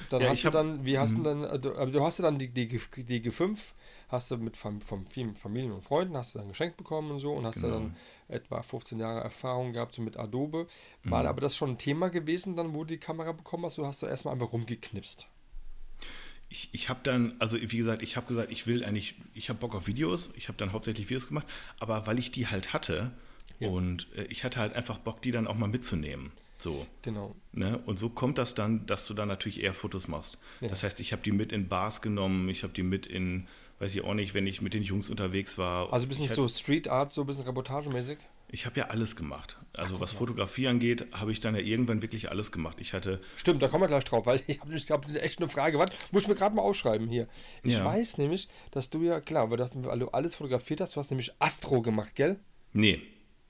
Dann 0.09 0.23
Ja, 0.23 0.29
hast 0.31 0.43
du 0.43 0.47
hab- 0.49 0.53
dann, 0.55 0.85
wie 0.85 0.99
hast 0.99 1.15
du 1.15 1.19
Mhm. 1.21 1.25
dann, 1.25 1.45
äh, 1.45 1.59
du, 1.59 1.77
aber 1.77 1.91
du 1.91 2.03
hast 2.05 2.19
ja 2.19 2.25
dann 2.25 2.39
die, 2.39 2.49
die, 2.49 2.67
die 2.69 3.21
G5, 3.23 3.75
hast 4.09 4.31
du 4.31 4.37
mit 4.39 4.57
Fam 4.57 4.81
vom 4.81 5.07
vielen 5.07 5.37
Familien 5.37 5.73
und 5.73 5.83
Freunden, 5.85 6.17
hast 6.17 6.35
du 6.35 6.39
dann 6.41 6.49
geschenkt 6.49 6.77
bekommen 6.77 7.11
und 7.13 7.21
so 7.21 7.33
und 7.33 7.47
hast 7.47 7.61
Genau. 7.61 7.69
du 7.69 7.73
dann 7.75 7.97
etwa 8.29 8.63
15 8.63 8.99
Jahre 8.99 9.21
Erfahrung 9.21 9.73
gehabt 9.73 9.95
so 9.95 10.03
mit 10.03 10.17
Adobe. 10.17 10.67
War 11.05 11.21
Mhm. 11.23 11.27
aber 11.29 11.41
das 11.41 11.57
schon 11.57 11.71
ein 11.71 11.79
Thema 11.79 12.09
gewesen, 12.09 12.57
dann 12.57 12.75
wo 12.75 12.81
du 12.81 12.87
die 12.95 12.99
Kamera 12.99 13.33
bekommen 13.33 13.65
hast, 13.67 13.79
oder 13.79 13.89
hast 13.89 14.03
du 14.03 14.07
erstmal 14.07 14.35
einfach 14.35 14.53
rumgeknipst? 14.53 15.29
Ich, 16.55 16.69
ich 16.71 16.89
habe 16.89 17.01
dann, 17.03 17.35
also 17.41 17.61
wie 17.61 17.77
gesagt, 17.77 18.01
ich 18.05 18.17
habe 18.17 18.29
gesagt, 18.29 18.53
ich 18.53 18.69
will 18.69 18.85
eigentlich, 18.85 19.17
ich 19.35 19.49
habe 19.49 19.59
Bock 19.59 19.75
auf 19.75 19.89
Videos, 19.89 20.31
ich 20.37 20.47
habe 20.47 20.57
dann 20.57 20.73
hauptsächlich 20.73 21.11
Videos 21.11 21.27
gemacht, 21.27 21.49
aber 21.81 22.07
weil 22.07 22.17
ich 22.21 22.31
die 22.31 22.47
halt 22.47 22.73
hatte 22.73 23.11
Ja. 23.59 23.71
und 23.71 24.07
äh, 24.17 24.23
ich 24.27 24.45
hatte 24.45 24.61
halt 24.61 24.73
einfach 24.75 24.99
Bock, 24.99 25.21
die 25.21 25.33
dann 25.33 25.49
auch 25.49 25.57
mal 25.57 25.67
mitzunehmen. 25.67 26.31
So. 26.57 26.87
Genau. 27.03 27.35
Ne? 27.53 27.79
Und 27.87 27.99
so 27.99 28.09
kommt 28.09 28.39
das 28.39 28.55
dann, 28.55 28.87
dass 28.87 29.09
du 29.09 29.15
dann 29.15 29.27
natürlich 29.27 29.65
eher 29.65 29.75
Fotos 29.75 30.07
machst. 30.07 30.39
Ja. 30.61 30.69
Das 30.69 30.85
heißt, 30.85 31.01
ich 31.01 31.11
habe 31.11 31.23
die 31.23 31.33
mit 31.33 31.51
in 31.51 31.67
Bars 31.67 32.03
genommen, 32.03 32.49
ich 32.49 32.63
habe 32.63 32.73
die 32.73 32.85
mit 32.85 33.09
in, 33.09 33.49
weiß 33.81 33.93
ich 33.93 34.05
auch 34.05 34.15
nicht, 34.15 34.33
wenn 34.35 34.47
ich 34.47 34.63
mit 34.63 34.75
den 34.75 34.85
Jungs 34.85 35.11
unterwegs 35.11 35.59
war. 35.59 35.93
Also 35.93 36.07
ein 36.07 36.09
bisschen 36.09 36.29
so 36.29 36.47
Street 36.47 36.87
Art, 36.87 37.11
so 37.11 37.23
ein 37.23 37.27
bisschen 37.27 37.43
reportagemäßig. 37.43 38.19
Ich 38.55 38.67
habe 38.67 38.79
ja 38.79 38.87
alles 38.87 39.17
gemacht. 39.17 39.59
Also 39.73 39.95
guck 39.95 40.03
was. 40.03 40.13
Fotografie 40.13 40.69
angeht, 40.69 41.09
habe 41.11 41.33
ich 41.33 41.41
dann 41.41 41.57
ja 41.57 41.61
irgendwann 41.61 42.03
wirklich 42.03 42.31
alles 42.31 42.53
gemacht. 42.53 42.77
Ich 42.79 42.93
hatte, 42.93 43.21
Stimmt, 43.35 43.61
da 43.61 43.67
kommen 43.67 43.83
wir 43.83 43.89
gleich 43.89 44.05
drauf, 44.05 44.27
weil 44.27 44.41
ich 44.47 44.61
habe 44.61 44.79
hab 44.79 45.17
echt 45.17 45.41
eine 45.41 45.49
Frage. 45.49 45.77
Warte, 45.81 45.97
muss 46.13 46.23
ich 46.23 46.29
mir 46.29 46.37
gerade 46.37 46.55
mal 46.55 46.63
aufschreiben 46.63 47.09
hier. 47.09 47.27
Ich 47.65 47.79
Ja. 47.79 47.85
weiß 47.85 48.19
nämlich, 48.19 48.47
dass 48.71 48.91
du 48.91 49.03
ja, 49.03 49.21
klar, 49.21 49.51
weil 49.51 49.57
du, 49.57 50.09
alles 50.11 50.37
fotografiert 50.37 50.81
hast, 50.81 50.95
du 50.95 51.01
hast 51.01 51.11
nämlich 51.11 51.33
Astro 51.41 51.83
gemacht, 51.83 52.15
gell? 52.15 52.39
nee, 52.73 53.03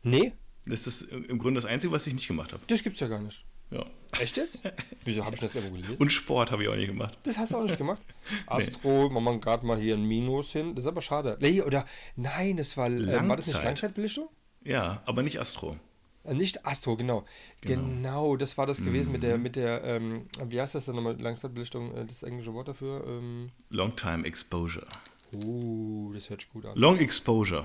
Nee, 0.03 0.33
das 0.65 0.87
ist 0.87 1.03
im 1.03 1.39
Grunde 1.39 1.61
das 1.61 1.69
Einzige, 1.69 1.93
was 1.93 2.07
ich 2.07 2.15
nicht 2.15 2.27
gemacht 2.27 2.55
habe. 2.55 2.63
das 2.67 2.83
gibt's 2.83 3.01
ja 3.01 3.09
gar 3.09 3.21
nicht. 3.21 3.45
Ja. 3.71 3.85
Echt 4.21 4.39
jetzt? 4.39 4.63
Wieso 5.05 5.23
habe 5.23 5.35
ich 5.35 5.41
das 5.43 5.55
irgendwo 5.55 5.77
gelesen? 5.77 6.01
Und 6.01 6.13
Sport 6.13 6.51
habe 6.51 6.63
ich 6.63 6.69
auch 6.71 6.77
nicht 6.77 6.87
gemacht. 6.89 7.19
das 7.25 7.37
hast 7.37 7.53
du 7.53 7.59
auch 7.59 7.63
nicht 7.65 7.77
gemacht. 7.77 8.01
Astro, 8.47 9.11
machen 9.11 9.25
wir 9.25 9.39
gerade 9.39 9.67
mal 9.67 9.79
hier 9.79 9.97
ein 9.97 10.05
Minus 10.05 10.53
hin. 10.53 10.75
Das 10.75 10.85
ist 10.85 10.89
aber 10.89 11.03
schade. 11.03 11.37
Nee, 11.43 11.61
oder 11.61 11.85
nein, 12.17 12.57
das 12.57 12.75
war, 12.79 12.89
äh, 12.89 13.07
war 13.29 13.37
das 13.37 13.47
nicht 13.47 13.55
Langzeit. 13.55 13.65
Langzeitbelichtung? 13.65 14.29
Ja, 14.65 15.03
aber 15.07 15.23
nicht 15.23 15.39
Astro. 15.41 15.77
Äh, 16.25 16.33
Nicht 16.35 16.65
Astro, 16.67 16.97
genau. 16.97 17.25
genau. 17.61 18.37
das 18.37 18.57
war 18.57 18.65
das 18.67 18.83
gewesen 18.83 19.13
mit 19.13 19.21
Mhm. 19.23 19.27
der, 19.27 19.39
mit 19.39 19.57
der, 19.57 19.85
ähm, 19.85 20.27
wie 20.47 20.59
heißt 20.61 20.75
das 20.75 20.87
denn 20.87 20.95
nochmal, 20.97 21.21
Langzeitbelichtung, 21.21 21.95
äh, 21.95 22.07
das 22.07 22.23
englische 22.23 22.55
Wort 22.55 22.69
dafür? 22.69 23.05
Ähm, 23.07 23.51
Long 23.69 23.95
Time 23.95 24.25
Exposure. 24.27 24.87
uh, 25.35 26.13
das 26.15 26.31
hört 26.31 26.41
sich 26.43 26.51
gut 26.51 26.65
an. 26.65 26.77
Long 26.77 26.97
Exposure. 26.99 27.65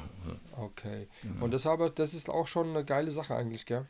Okay. 0.57 1.07
Genau. 1.21 1.45
Und 1.45 1.51
das 1.53 1.65
aber, 1.67 1.89
das 1.89 2.13
ist 2.13 2.29
auch 2.29 2.47
schon 2.47 2.69
eine 2.69 2.83
geile 2.83 3.11
Sache 3.11 3.35
eigentlich, 3.35 3.65
gell? 3.65 3.85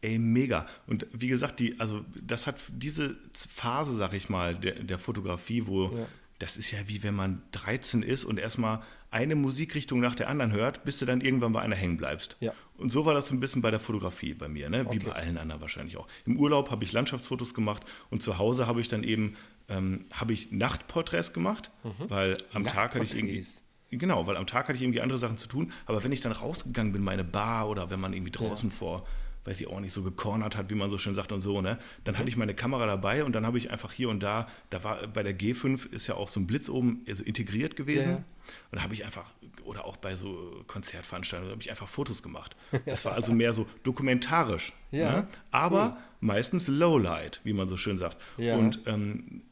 Ey, 0.00 0.18
mega. 0.18 0.66
Und 0.86 1.06
wie 1.12 1.28
gesagt, 1.28 1.60
die, 1.60 1.78
also 1.80 2.00
das 2.22 2.46
hat 2.46 2.56
diese 2.72 3.16
Phase, 3.32 3.96
sag 3.96 4.12
ich 4.14 4.28
mal, 4.28 4.54
der, 4.54 4.74
der 4.82 4.98
Fotografie, 4.98 5.66
wo 5.66 5.88
Ja. 5.88 6.06
Das 6.44 6.58
ist 6.58 6.70
ja 6.72 6.78
wie 6.86 7.02
wenn 7.02 7.14
man 7.14 7.40
13 7.52 8.02
ist 8.02 8.22
und 8.26 8.38
erstmal 8.38 8.82
eine 9.10 9.34
Musikrichtung 9.34 10.00
nach 10.00 10.14
der 10.14 10.28
anderen 10.28 10.52
hört, 10.52 10.84
bis 10.84 10.98
du 10.98 11.06
dann 11.06 11.22
irgendwann 11.22 11.54
bei 11.54 11.62
einer 11.62 11.74
hängen 11.74 11.96
bleibst. 11.96 12.36
Ja. 12.40 12.52
Und 12.76 12.90
so 12.92 13.06
war 13.06 13.14
das 13.14 13.30
ein 13.30 13.40
bisschen 13.40 13.62
bei 13.62 13.70
der 13.70 13.80
Fotografie 13.80 14.34
bei 14.34 14.46
mir, 14.46 14.68
ne? 14.68 14.84
wie 14.90 14.98
Okay. 14.98 15.06
bei 15.06 15.12
allen 15.12 15.38
anderen 15.38 15.62
wahrscheinlich 15.62 15.96
auch. 15.96 16.06
Im 16.26 16.36
Urlaub 16.36 16.70
habe 16.70 16.84
ich 16.84 16.92
Landschaftsfotos 16.92 17.54
gemacht 17.54 17.82
und 18.10 18.20
zu 18.20 18.36
Hause 18.36 18.66
habe 18.66 18.82
ich 18.82 18.88
dann 18.88 19.04
eben 19.04 19.36
ähm, 19.70 20.04
habe 20.12 20.34
ich 20.34 20.52
Nachtporträts 20.52 21.32
gemacht, 21.32 21.70
weil 22.08 22.36
am 22.52 22.64
Tag 22.64 22.94
hatte 22.94 23.04
ich 23.04 23.16
irgendwie. 23.16 23.42
Genau, 23.90 24.26
weil 24.26 24.36
am 24.36 24.46
Tag 24.46 24.68
hatte 24.68 24.76
ich 24.76 24.82
irgendwie 24.82 25.00
andere 25.00 25.18
Sachen 25.18 25.38
zu 25.38 25.48
tun. 25.48 25.72
Aber 25.86 26.04
wenn 26.04 26.12
ich 26.12 26.20
dann 26.20 26.32
rausgegangen 26.32 26.92
bin, 26.92 27.02
meine 27.02 27.24
Bar 27.24 27.70
oder 27.70 27.88
wenn 27.88 28.00
man 28.00 28.12
irgendwie 28.12 28.32
draußen 28.32 28.70
vor, 28.70 29.06
weiß 29.44 29.60
ich 29.60 29.66
auch 29.66 29.80
nicht, 29.80 29.92
so 29.92 30.02
gecornert 30.02 30.56
hat, 30.56 30.70
wie 30.70 30.74
man 30.74 30.90
so 30.90 30.98
schön 30.98 31.14
sagt 31.14 31.32
und 31.32 31.40
so, 31.40 31.60
ne, 31.60 31.78
dann 32.04 32.18
hatte 32.18 32.28
ich 32.28 32.36
meine 32.36 32.54
Kamera 32.54 32.86
dabei 32.86 33.24
und 33.24 33.32
dann 33.34 33.46
habe 33.46 33.58
ich 33.58 33.70
einfach 33.70 33.92
hier 33.92 34.08
und 34.08 34.22
da, 34.22 34.48
da 34.70 34.84
war 34.84 35.06
bei 35.06 35.22
der 35.22 35.38
G5 35.38 35.92
ist 35.92 36.06
ja 36.06 36.14
auch 36.14 36.28
so 36.28 36.40
ein 36.40 36.46
Blitz 36.46 36.68
oben 36.68 37.04
also 37.08 37.22
integriert 37.22 37.76
gewesen. 37.76 38.10
Ja. 38.10 38.24
Und 38.70 38.76
da 38.76 38.82
habe 38.82 38.94
ich 38.94 39.04
einfach, 39.04 39.32
oder 39.64 39.86
auch 39.86 39.96
bei 39.96 40.16
so 40.16 40.62
Konzertveranstaltungen, 40.66 41.52
habe 41.52 41.62
ich 41.62 41.70
einfach 41.70 41.88
Fotos 41.88 42.22
gemacht. 42.22 42.56
Das 42.86 43.04
war 43.04 43.14
also 43.14 43.32
mehr 43.32 43.54
so 43.54 43.66
dokumentarisch. 43.82 44.72
Ja, 44.90 45.12
Ne? 45.12 45.28
Aber 45.50 45.98
meistens 46.20 46.68
Lowlight, 46.68 47.40
wie 47.44 47.52
man 47.52 47.66
so 47.66 47.76
schön 47.76 47.98
sagt. 47.98 48.18
Ja. 48.36 48.56
Und 48.56 48.80
ähm, 48.86 49.42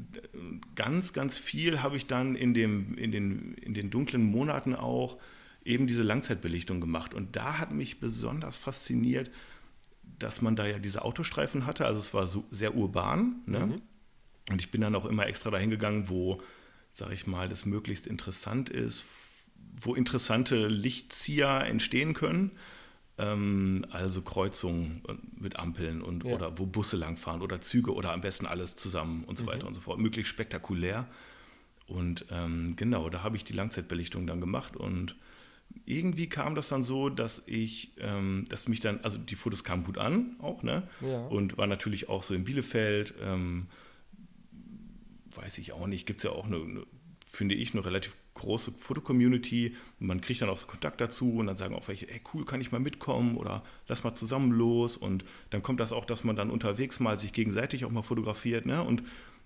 ganz, 0.74 1.12
ganz 1.12 1.38
viel 1.38 1.83
habe 1.83 1.96
ich 1.96 2.07
dann 2.07 2.35
in, 2.35 2.55
dem, 2.55 2.96
in, 2.96 3.12
den, 3.12 3.55
in 3.55 3.74
den 3.74 3.90
dunklen 3.90 4.22
Monaten 4.22 4.74
auch 4.74 5.18
eben 5.64 5.87
diese 5.87 6.02
Langzeitbelichtung 6.02 6.81
gemacht. 6.81 7.14
Und 7.14 7.37
da 7.37 7.59
hat 7.59 7.72
mich 7.72 8.00
besonders 8.00 8.57
fasziniert, 8.57 9.31
dass 10.22 10.40
man 10.42 10.56
da 10.56 10.66
ja 10.66 10.78
diese 10.78 11.02
Autostreifen 11.02 11.66
hatte. 11.66 11.85
Also 11.87 12.00
es 12.00 12.14
war 12.14 12.26
so 12.26 12.44
sehr 12.50 12.74
urban. 12.74 13.42
Ne? 13.46 13.80
Und 14.50 14.61
ich 14.61 14.70
bin 14.70 14.80
dann 14.80 14.94
auch 14.94 15.04
immer 15.04 15.26
extra 15.26 15.50
dahin 15.50 15.70
gegangen, 15.70 16.08
wo, 16.08 16.40
sag 16.92 17.12
ich 17.12 17.26
mal, 17.26 17.48
das 17.48 17.64
möglichst 17.66 18.06
interessant 18.06 18.70
ist, 18.70 19.04
wo 19.80 19.94
interessante 19.94 20.66
Lichtzieher 20.68 21.64
entstehen 21.66 22.14
können. 22.14 22.52
Ähm, 23.18 23.85
also 23.90 24.22
Kreuzungen 24.22 25.02
mit 25.38 25.56
Ampeln 25.56 26.02
und 26.02 26.24
Ja. 26.24 26.32
oder 26.35 26.58
wo 26.58 26.66
Busse 26.66 26.96
langfahren 26.96 27.42
oder 27.42 27.61
Züge 27.61 27.92
oder 27.94 28.12
am 28.12 28.20
besten 28.20 28.46
alles 28.46 28.74
zusammen 28.74 29.24
und 29.24 29.38
so 29.38 29.46
weiter 29.46 29.66
und 29.66 29.74
so 29.74 29.80
fort. 29.80 29.98
Möglichst 29.98 30.30
spektakulär. 30.30 31.06
Und 31.87 32.24
ähm, 32.30 32.74
genau, 32.76 33.11
da 33.11 33.22
habe 33.22 33.37
ich 33.37 33.44
die 33.44 33.52
Langzeitbelichtung 33.52 34.26
dann 34.26 34.40
gemacht 34.40 34.76
und 34.76 35.16
irgendwie 35.85 36.28
kam 36.28 36.54
das 36.54 36.68
dann 36.68 36.82
so, 36.82 37.08
dass 37.08 37.42
ich, 37.46 37.92
ähm, 37.98 38.44
dass 38.48 38.68
mich 38.68 38.80
dann, 38.80 39.00
also 39.02 39.18
die 39.18 39.35
Fotos 39.35 39.64
kamen 39.64 39.85
gut 39.85 39.98
an 39.98 40.37
auch, 40.40 40.62
ne? 40.62 40.88
Ja. 41.00 41.18
Und 41.18 41.58
war 41.58 41.66
natürlich 41.66 42.08
auch 42.08 42.22
so 42.22 42.35
in 42.35 42.44
Bielefeld, 42.44 43.14
ähm, 43.22 43.66
weiß 45.35 45.58
ich 45.58 45.72
auch 45.72 45.87
nicht, 45.87 46.06
gibt 46.06 46.20
es 46.20 46.24
ja 46.24 46.30
auch 46.30 46.46
eine, 46.46 46.56
eine, 46.56 46.87
finde 47.30 47.54
ich, 47.54 47.72
eine 47.72 47.85
relativ 47.85 48.16
große 48.35 48.72
Fotocommunity. 48.76 49.74
Und 50.00 50.06
man 50.06 50.20
kriegt 50.20 50.42
dann 50.42 50.48
auch 50.48 50.58
so 50.58 50.66
Kontakt 50.66 51.00
dazu 51.00 51.35
und 51.35 51.46
dann 51.46 51.56
sagen 51.56 51.74
auch 51.74 51.88
welche, 51.88 52.08
ey 52.08 52.20
cool, 52.32 52.44
kann 52.44 52.61
ich 52.61 52.72
mal 52.72 52.80
mitkommen 52.80 53.37
oder 53.37 53.62
lass 53.88 54.04
mal 54.04 54.14
zusammen 54.14 54.52
los. 54.52 54.96
Und 54.96 55.24
dann 55.50 55.62
kommt 55.62 55.80
das 55.80 55.92
auch, 55.92 56.04
dass 56.04 56.24
man 56.24 56.37
dann 56.37 56.50
unterwegs 56.50 57.00
mal 57.00 57.18
sich 57.18 57.32
gegenseitig 57.32 57.85
auch 57.85 57.90
mal 57.90 58.02
fotografiert, 58.02 58.66
ne? 58.66 58.82
Und 58.82 59.02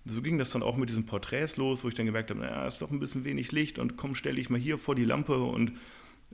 so 0.08 0.22
ging 0.22 0.38
das 0.38 0.50
dann 0.50 0.62
auch 0.62 0.76
mit 0.76 0.88
diesen 0.88 1.04
Porträts 1.04 1.56
los, 1.56 1.82
wo 1.82 1.88
ich 1.88 1.94
dann 1.94 2.06
gemerkt 2.06 2.30
habe, 2.30 2.40
naja, 2.40 2.66
ist 2.66 2.80
doch 2.80 2.92
ein 2.92 3.00
bisschen 3.00 3.24
wenig 3.24 3.50
Licht 3.50 3.80
und 3.80 3.96
komm, 3.96 4.14
stelle 4.14 4.40
ich 4.40 4.50
mal 4.50 4.60
hier 4.60 4.78
vor 4.78 4.94
die 4.94 5.04
Lampe 5.04 5.38
und 5.38 5.72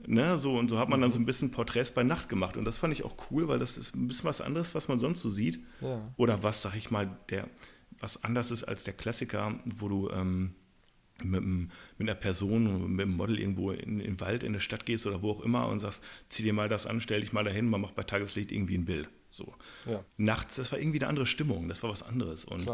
ne, 0.05 0.37
so 0.37 0.57
und 0.57 0.69
so 0.69 0.79
hat 0.79 0.89
man 0.89 1.01
dann 1.01 1.11
so 1.11 1.19
ein 1.19 1.25
bisschen 1.25 1.51
Porträts 1.51 1.91
bei 1.91 2.03
Nacht 2.03 2.29
gemacht 2.29 2.57
und 2.57 2.65
das 2.65 2.77
fand 2.77 2.93
ich 2.93 3.03
auch 3.03 3.15
cool, 3.31 3.47
weil 3.47 3.59
das 3.59 3.77
ist 3.77 3.95
ein 3.95 4.07
bisschen 4.07 4.25
was 4.25 4.41
anderes, 4.41 4.73
was 4.75 4.87
man 4.87 4.99
sonst 4.99 5.21
so 5.21 5.29
sieht 5.29 5.59
Ja. 5.81 6.13
oder 6.17 6.43
was, 6.43 6.61
sag 6.61 6.75
ich 6.75 6.91
mal, 6.91 7.17
der 7.29 7.47
was 7.99 8.23
anders 8.23 8.51
ist 8.51 8.63
als 8.65 8.83
der 8.83 8.93
Klassiker, 8.93 9.59
wo 9.63 9.87
du 9.87 10.09
ähm, 10.09 10.55
mit, 11.23 11.41
mit 11.43 11.69
einer 11.99 12.15
Person, 12.15 12.91
mit 12.95 13.05
einem 13.05 13.15
Model 13.15 13.39
irgendwo 13.39 13.71
in, 13.71 13.99
in 13.99 14.15
den 14.15 14.19
Wald, 14.19 14.43
in 14.43 14.49
eine 14.49 14.59
Stadt 14.59 14.85
gehst 14.85 15.05
oder 15.07 15.21
wo 15.21 15.31
auch 15.31 15.41
immer 15.41 15.67
und 15.69 15.79
sagst, 15.79 16.03
zieh 16.27 16.43
dir 16.43 16.51
mal 16.53 16.67
das 16.67 16.85
an, 16.85 16.99
stell 16.99 17.21
dich 17.21 17.31
mal 17.31 17.43
dahin, 17.45 17.69
man 17.69 17.79
macht 17.81 17.95
bei 17.95 18.03
Tageslicht 18.03 18.51
irgendwie 18.51 18.77
ein 18.77 18.85
Bild. 18.85 19.07
So. 19.31 19.53
Ja. 19.85 20.03
Nachts, 20.17 20.55
das 20.57 20.71
war 20.71 20.79
irgendwie 20.79 20.99
eine 20.99 21.07
andere 21.07 21.25
Stimmung, 21.25 21.69
das 21.69 21.81
war 21.81 21.91
was 21.91 22.03
anderes. 22.03 22.43
Und, 22.45 22.67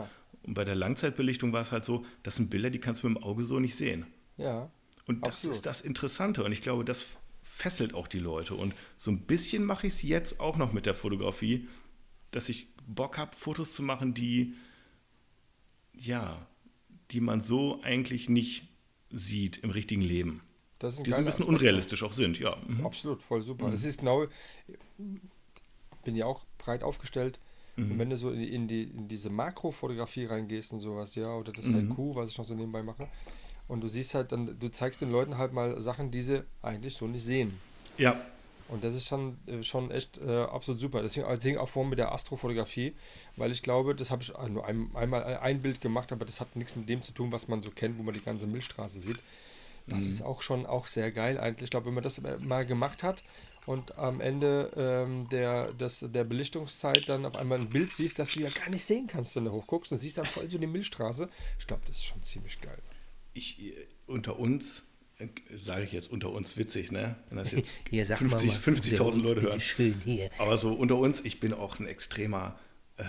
und 0.44 0.54
bei 0.56 0.66
der 0.66 0.76
Langzeitbelichtung 0.76 1.54
war 1.54 1.62
es 1.62 1.72
halt 1.72 1.86
so, 1.86 2.06
das 2.24 2.38
sind 2.38 2.50
Bilder, 2.50 2.70
die 2.72 2.80
kannst 2.80 3.04
du 3.04 3.10
mit 3.10 3.18
dem 3.18 3.24
Auge 3.24 3.44
so 3.44 3.60
nicht 3.60 3.76
sehen. 3.76 4.08
Ja. 4.38 4.72
Und 5.10 5.26
das 5.26 5.38
Absolut. 5.38 5.56
ist 5.56 5.66
das 5.66 5.82
Interessante. 5.82 6.44
Und 6.44 6.52
ich 6.52 6.62
glaube, 6.62 6.86
das 6.86 7.04
fesselt 7.42 7.96
auch 7.96 8.08
die 8.08 8.20
Leute. 8.20 8.54
Und 8.54 8.76
so 8.96 9.10
ein 9.10 9.22
bisschen 9.22 9.64
mache 9.66 9.88
ich 9.88 9.94
es 9.94 10.02
jetzt 10.04 10.40
auch 10.40 10.56
noch 10.56 10.72
mit 10.72 10.86
der 10.86 10.94
Fotografie, 10.94 11.68
dass 12.30 12.48
ich 12.48 12.68
Bock 12.88 13.18
habe, 13.18 13.36
Fotos 13.36 13.74
zu 13.74 13.82
machen, 13.82 14.14
die, 14.14 14.54
ja, 15.94 16.46
die 17.10 17.22
man 17.22 17.42
so 17.42 17.82
eigentlich 17.82 18.30
nicht 18.30 18.68
sieht 19.10 19.58
im 19.58 19.72
richtigen 19.72 20.02
Leben. 20.04 20.42
Das 20.78 20.98
ist 20.98 21.08
Die 21.08 21.12
so 21.12 21.18
ein 21.18 21.26
bisschen 21.26 21.42
Aspekt, 21.44 21.60
unrealistisch 21.60 22.04
auch 22.04 22.14
sind, 22.14 22.40
ja. 22.40 22.56
Mhm. 22.68 22.86
Absolut, 22.86 23.22
voll 23.24 23.42
super. 23.42 23.74
Es 23.74 23.84
ist 23.86 24.00
genau, 24.02 24.28
bin 26.04 26.16
ja 26.16 26.26
auch 26.28 26.46
breit 26.60 26.84
aufgestellt. 26.84 27.40
Mhm. 27.76 27.92
Und 27.92 28.00
wenn 28.00 28.10
du 28.12 28.16
so 28.18 28.30
in, 28.30 28.40
die- 28.40 28.54
in, 28.54 28.68
die, 28.68 28.84
in 28.84 29.08
diese 29.08 29.30
Makrofotografie 29.32 30.26
reingehst 30.26 30.72
und 30.74 30.80
sowas, 30.82 31.16
ja, 31.16 31.34
oder 31.36 31.52
das 31.52 31.66
Mhm. 31.66 31.90
IQ, 31.92 31.98
was 32.16 32.30
ich 32.30 32.38
noch 32.38 32.46
so 32.46 32.54
nebenbei 32.54 32.84
mache, 32.84 33.08
und 33.70 33.80
du 33.82 33.88
siehst 33.88 34.14
halt 34.16 34.34
dann, 34.34 34.60
du 34.60 34.70
zeigst 34.70 35.00
den 35.00 35.12
Leuten 35.12 35.38
halt 35.38 35.54
mal 35.54 35.80
Sachen, 35.80 36.12
die 36.12 36.22
sie 36.22 36.44
eigentlich 36.62 36.96
so 36.96 37.08
nicht 37.08 37.24
sehen. 37.24 37.58
Ja, 37.98 38.20
Und 38.68 38.84
das 38.84 38.94
ist 38.94 39.08
schon, 39.08 39.38
äh, 39.48 39.64
schon 39.64 39.90
echt 39.92 40.20
äh, 40.20 40.44
absolut 40.44 40.80
super. 40.80 41.02
Deswegen, 41.02 41.26
deswegen 41.30 41.58
auch 41.58 41.70
vorhin 41.70 41.90
mit 41.90 42.00
der 42.00 42.12
Astrofotografie, 42.12 42.94
weil 43.36 43.52
ich 43.52 43.64
glaube, 43.64 43.96
das 43.96 44.12
habe 44.12 44.22
ich 44.22 44.32
nur 44.50 44.66
ein, 44.66 44.92
einmal 44.94 45.24
ein 45.24 45.62
Bild 45.62 45.82
gemacht, 45.82 46.12
aber 46.12 46.26
das 46.26 46.40
hat 46.40 46.56
nichts 46.56 46.76
mit 46.76 46.88
dem 46.90 47.02
zu 47.02 47.12
tun, 47.14 47.32
was 47.32 47.48
man 47.48 47.64
so 47.64 47.72
kennt, 47.72 47.98
wo 47.98 48.04
man 48.04 48.14
die 48.14 48.22
ganze 48.22 48.46
Milchstraße 48.48 49.00
sieht. 49.00 49.20
Das 49.88 50.06
ist 50.06 50.22
auch 50.22 50.44
schon 50.44 50.68
auch 50.68 50.86
sehr 50.86 51.12
geil 51.12 51.40
eigentlich. 51.40 51.64
Ich 51.66 51.72
glaube, 51.72 51.88
wenn 51.88 51.96
man 51.96 52.04
das 52.04 52.20
äh, 52.20 52.38
mal 52.38 52.64
gemacht 52.66 53.02
hat 53.02 53.24
und 53.66 53.98
am 53.98 54.22
Ende 54.22 54.72
ähm, 54.78 55.28
der, 55.30 55.74
des, 55.74 56.06
der 56.08 56.24
Belichtungszeit 56.26 57.10
dann 57.10 57.26
auf 57.26 57.36
einmal 57.36 57.60
ein 57.60 57.70
Bild 57.70 57.92
siehst, 57.92 58.20
das 58.20 58.30
du 58.32 58.42
ja 58.42 58.50
gar 58.50 58.70
nicht 58.70 58.86
sehen 58.86 59.08
kannst, 59.08 59.36
wenn 59.36 59.46
du 59.46 59.52
hochguckst 59.52 59.92
und 59.92 59.98
siehst 59.98 60.20
dann 60.20 60.26
voll 60.28 60.48
so 60.50 60.60
die 60.60 60.68
Milchstraße. 60.68 61.28
Ich 61.58 61.66
glaube, 61.66 61.82
das 61.88 61.98
ist 61.98 62.06
schon 62.06 62.22
ziemlich 62.22 62.62
geil. 62.62 62.78
Ich, 63.40 63.66
äh, 63.66 63.74
unter 64.06 64.38
uns, 64.38 64.84
äh, 65.18 65.28
sage 65.56 65.86
ich 65.86 65.94
jetzt 65.94 66.12
unter 66.12 66.30
uns 66.32 66.58
witzig, 66.58 66.92
ne? 66.92 67.16
Wenn 67.30 67.38
das 67.38 67.52
jetzt 67.52 67.80
Hier, 67.90 68.06
sag 68.06 68.20
mal 68.22 68.38
50 68.38 68.50
was 68.50 68.68
50.000 68.68 68.92
unter 68.92 69.06
uns, 69.06 69.16
Leute 69.24 69.36
bitte 69.36 69.48
hören. 69.48 69.62
schön, 69.62 70.02
hier. 70.04 70.30
Aber 70.38 70.58
so 70.58 70.74
unter 70.74 70.98
uns, 70.98 71.22
ich 71.24 71.40
bin 71.40 71.54
auch 71.54 71.80
ein 71.80 71.88
extremer 71.88 72.60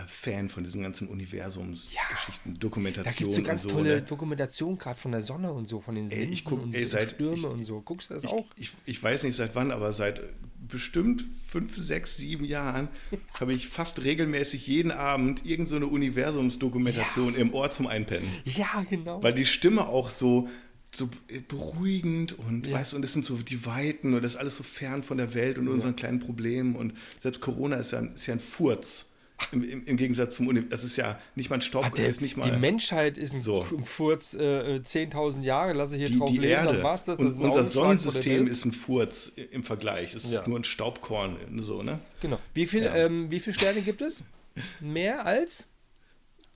Fan 0.06 0.48
von 0.48 0.62
diesen 0.64 0.82
ganzen 0.82 1.08
Universumsgeschichten, 1.08 2.54
Da 2.54 2.58
Dokumentation 2.60 3.28
gibt 3.28 3.30
es 3.30 3.36
so 3.36 3.42
ganz 3.42 3.62
so. 3.62 3.68
tolle 3.70 3.96
ne? 3.96 4.02
Dokumentationen, 4.02 4.78
gerade 4.78 4.98
von 4.98 5.12
der 5.12 5.20
Sonne 5.20 5.52
und 5.52 5.68
so, 5.68 5.80
von 5.80 5.94
den 5.94 6.10
Ey, 6.10 6.24
ich 6.24 6.44
guck- 6.44 6.62
und 6.62 6.74
ey, 6.74 6.86
seit- 6.86 7.12
Stürme 7.12 7.34
ich- 7.36 7.44
und 7.44 7.64
so. 7.64 7.80
Guckst 7.80 8.10
du 8.10 8.14
das 8.14 8.24
Ich, 8.24 8.30
auch? 8.30 8.46
ich, 8.56 8.72
ich 8.86 9.02
weiß 9.02 9.22
nicht 9.24 9.36
seit 9.36 9.54
wann, 9.54 9.70
aber 9.72 9.92
seit 9.92 10.22
bestimmt 10.68 11.24
fünf, 11.48 11.76
sechs, 11.76 12.16
sieben 12.16 12.44
Jahren 12.44 12.88
habe 13.40 13.52
ich 13.52 13.68
fast 13.68 14.02
regelmäßig 14.04 14.66
jeden 14.66 14.92
Abend 14.92 15.40
irgendeine 15.44 15.66
so 15.68 15.76
eine 15.76 15.86
Universumsdokumentation 15.86 17.34
im 17.34 17.52
Ohr 17.54 17.70
zum 17.70 17.86
Einpennen. 17.86 18.28
Ja, 18.44 18.84
genau. 18.88 19.22
Weil 19.22 19.34
die 19.34 19.46
Stimme 19.46 19.86
auch 19.88 20.10
so, 20.10 20.48
so 20.92 21.08
beruhigend 21.48 22.38
und 22.38 22.66
Ja. 22.66 22.74
weißt 22.78 22.92
du, 22.92 22.96
und 22.96 23.04
es 23.04 23.12
sind 23.12 23.24
so 23.24 23.36
die 23.36 23.64
Weiten 23.66 24.14
und 24.14 24.22
das 24.22 24.32
ist 24.32 24.38
alles 24.38 24.56
so 24.56 24.62
fern 24.62 25.02
von 25.02 25.18
der 25.18 25.34
Welt 25.34 25.58
und 25.58 25.68
unseren 25.68 25.96
kleinen 25.96 26.20
Problemen 26.20 26.74
und 26.76 26.94
selbst 27.20 27.40
Corona 27.40 27.76
ist 27.76 27.92
ja, 27.92 28.00
ist 28.00 28.26
ja 28.26 28.34
ein 28.34 28.40
Furz. 28.40 29.06
Im, 29.52 29.62
im, 29.68 29.84
Im 29.84 29.96
Gegensatz 29.96 30.36
zum 30.36 30.48
Uni, 30.48 30.68
das 30.68 30.84
ist 30.84 30.96
ja 30.96 31.18
nicht 31.34 31.48
mal 31.50 31.56
ein 31.56 31.62
Staub, 31.62 31.84
Ah, 31.86 31.90
der, 31.90 32.08
ist 32.08 32.20
nicht 32.20 32.36
die 32.36 32.40
mal 32.40 32.58
Menschheit 32.58 33.16
ist 33.18 33.32
ein 33.34 33.40
So. 33.40 33.62
Furz, 33.84 34.34
äh, 34.34 34.76
äh, 34.76 34.80
10.000 34.80 35.42
Jahre, 35.42 35.72
lasse 35.72 35.96
hier 35.96 36.08
die, 36.08 36.18
drauf 36.18 36.30
die 36.30 36.36
leben, 36.38 36.52
Erde. 36.52 36.74
dann 36.74 36.82
war's 36.82 37.04
das. 37.04 37.18
und 37.18 37.24
das 37.24 37.32
ist 37.34 37.38
ein 37.38 37.44
unser 37.46 37.64
Sonnensystem 37.64 38.46
ist 38.46 38.64
ein 38.66 38.72
Furz 38.72 39.32
im 39.50 39.64
Vergleich. 39.64 40.14
Es 40.14 40.24
ist 40.24 40.32
Ja. 40.32 40.46
nur 40.48 40.58
ein 40.58 40.64
Staubkorn, 40.64 41.36
so, 41.60 41.82
ne? 41.82 42.00
Genau. 42.20 42.38
Wie, 42.54 42.66
viel, 42.66 42.84
Ja. 42.84 42.94
ähm, 42.94 43.30
wie 43.30 43.40
viele 43.40 43.54
Sterne 43.54 43.80
gibt 43.80 44.02
es? 44.02 44.22
Mehr 44.80 45.24
als? 45.26 45.66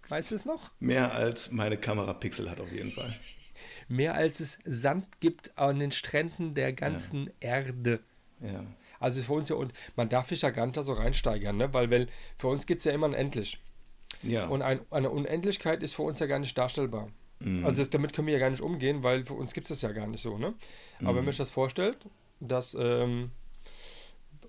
Weißt 0.08 0.30
du 0.32 0.34
es 0.34 0.44
noch? 0.44 0.70
Mehr 0.80 1.14
als 1.14 1.50
meine 1.52 1.76
Kamerapixel 1.78 2.50
hat 2.50 2.60
auf 2.60 2.70
jeden 2.72 2.90
Fall. 2.90 3.14
Mehr 3.88 4.14
als 4.14 4.40
es 4.40 4.58
Sand 4.64 5.06
gibt 5.20 5.56
an 5.56 5.78
den 5.78 5.92
Stränden 5.92 6.54
der 6.54 6.72
ganzen 6.72 7.30
Erde. 7.40 8.00
Ja. 8.40 8.64
Also 9.04 9.22
für 9.22 9.34
uns 9.34 9.48
ja, 9.48 9.56
und 9.56 9.72
man 9.96 10.08
darf 10.08 10.28
sich 10.28 10.42
ja 10.42 10.50
gar 10.50 10.66
nicht 10.66 10.76
da 10.76 10.82
so 10.82 10.92
reinsteigern, 10.94 11.56
ne? 11.56 11.72
weil, 11.72 11.90
weil 11.90 12.08
für 12.36 12.48
uns 12.48 12.66
gibt 12.66 12.80
es 12.80 12.84
ja 12.86 12.92
immer 12.92 13.06
ein 13.06 13.14
Endlich. 13.14 13.58
Ja. 14.22 14.46
Und 14.46 14.62
ein, 14.62 14.80
eine 14.90 15.10
Unendlichkeit 15.10 15.82
ist 15.82 15.94
für 15.94 16.02
uns 16.02 16.18
ja 16.20 16.26
gar 16.26 16.38
nicht 16.38 16.56
darstellbar. 16.56 17.08
Mhm. 17.40 17.64
Also 17.66 17.82
das, 17.82 17.90
damit 17.90 18.12
können 18.12 18.26
wir 18.26 18.34
ja 18.34 18.40
gar 18.40 18.50
nicht 18.50 18.62
umgehen, 18.62 19.02
weil 19.02 19.24
für 19.24 19.34
uns 19.34 19.52
gibt 19.52 19.64
es 19.64 19.68
das 19.68 19.82
ja 19.82 19.92
gar 19.92 20.06
nicht 20.06 20.22
so. 20.22 20.38
Ne? 20.38 20.54
Aber 21.00 21.12
Mhm. 21.12 21.16
wenn 21.16 21.24
man 21.24 21.32
sich 21.32 21.38
das 21.38 21.50
vorstellt, 21.50 21.98
dass 22.40 22.74
ähm, 22.78 23.30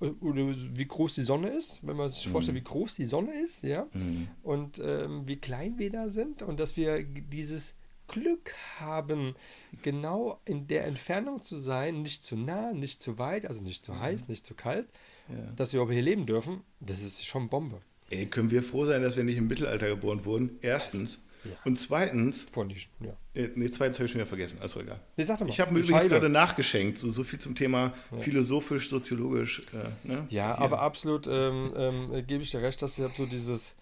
wie 0.01 0.85
groß 0.85 1.15
die 1.15 1.23
Sonne 1.23 1.49
ist, 1.49 1.85
wenn 1.87 1.95
man 1.95 2.09
sich 2.09 2.27
vorstellt, 2.27 2.57
wie 2.57 2.63
groß 2.63 2.95
die 2.95 3.05
Sonne 3.05 3.33
ist, 3.39 3.63
ja, 3.63 3.87
Mhm. 3.93 4.27
und 4.43 4.79
ähm, 4.83 5.23
wie 5.25 5.37
klein 5.37 5.77
wir 5.77 5.89
da 5.89 6.09
sind 6.09 6.41
und 6.41 6.59
dass 6.59 6.75
wir 6.75 7.03
dieses 7.03 7.75
Glück 8.07 8.53
haben, 8.79 9.35
genau 9.81 10.39
in 10.45 10.67
der 10.67 10.85
Entfernung 10.85 11.43
zu 11.43 11.57
sein, 11.57 12.01
nicht 12.01 12.23
zu 12.23 12.35
nah, 12.35 12.71
nicht 12.73 13.01
zu 13.01 13.17
weit, 13.17 13.45
also 13.45 13.61
nicht 13.63 13.83
zu 13.85 13.99
heiß, 13.99 14.27
nicht 14.27 14.45
zu 14.45 14.53
kalt, 14.53 14.87
Ja. 15.29 15.35
dass 15.55 15.73
wir 15.73 15.81
aber 15.81 15.93
hier 15.93 16.01
leben 16.03 16.25
dürfen, 16.25 16.61
das 16.79 17.01
ist 17.01 17.25
schon 17.25 17.49
Bombe. 17.49 17.81
Ey, 18.09 18.27
können 18.27 18.51
wir 18.51 18.61
froh 18.61 18.85
sein, 18.85 19.01
dass 19.01 19.17
wir 19.17 19.23
nicht 19.23 19.37
im 19.37 19.47
Mittelalter 19.47 19.87
geboren 19.87 20.23
wurden? 20.25 20.57
Erstens. 20.61 21.19
Ja. 21.43 21.51
Und 21.63 21.77
zweitens, 21.79 22.47
Vor 22.51 22.65
nicht, 22.65 22.89
ja. 23.01 23.15
äh, 23.35 23.49
nee, 23.55 23.69
zweitens 23.69 23.99
habe 23.99 24.05
ich 24.05 24.11
schon 24.11 24.19
wieder 24.19 24.27
vergessen. 24.27 24.57
Also 24.61 24.79
egal. 24.81 24.99
Nee, 25.15 25.23
sag 25.25 25.37
doch 25.37 25.45
mal. 25.45 25.51
Ich 25.51 25.59
habe 25.59 25.73
mir 25.73 25.79
übrigens 25.79 26.07
gerade 26.07 26.29
nachgeschenkt, 26.29 26.97
so, 26.97 27.11
so 27.11 27.23
viel 27.23 27.37
zum 27.39 27.53
Thema 27.53 27.93
philosophisch, 28.19 28.89
soziologisch. 28.89 29.61
Äh, 29.71 30.07
ne? 30.07 30.25
Ja, 30.29 30.55
Hier. 30.55 30.57
aber 30.59 30.79
absolut 30.81 31.27
ähm, 31.27 31.71
ähm, 31.75 32.13
äh, 32.13 32.21
gebe 32.23 32.41
ich 32.41 32.49
dir 32.51 32.61
recht, 32.63 32.81
dass 32.81 32.97
ich 32.97 33.05
so 33.15 33.25
dieses, 33.27 33.75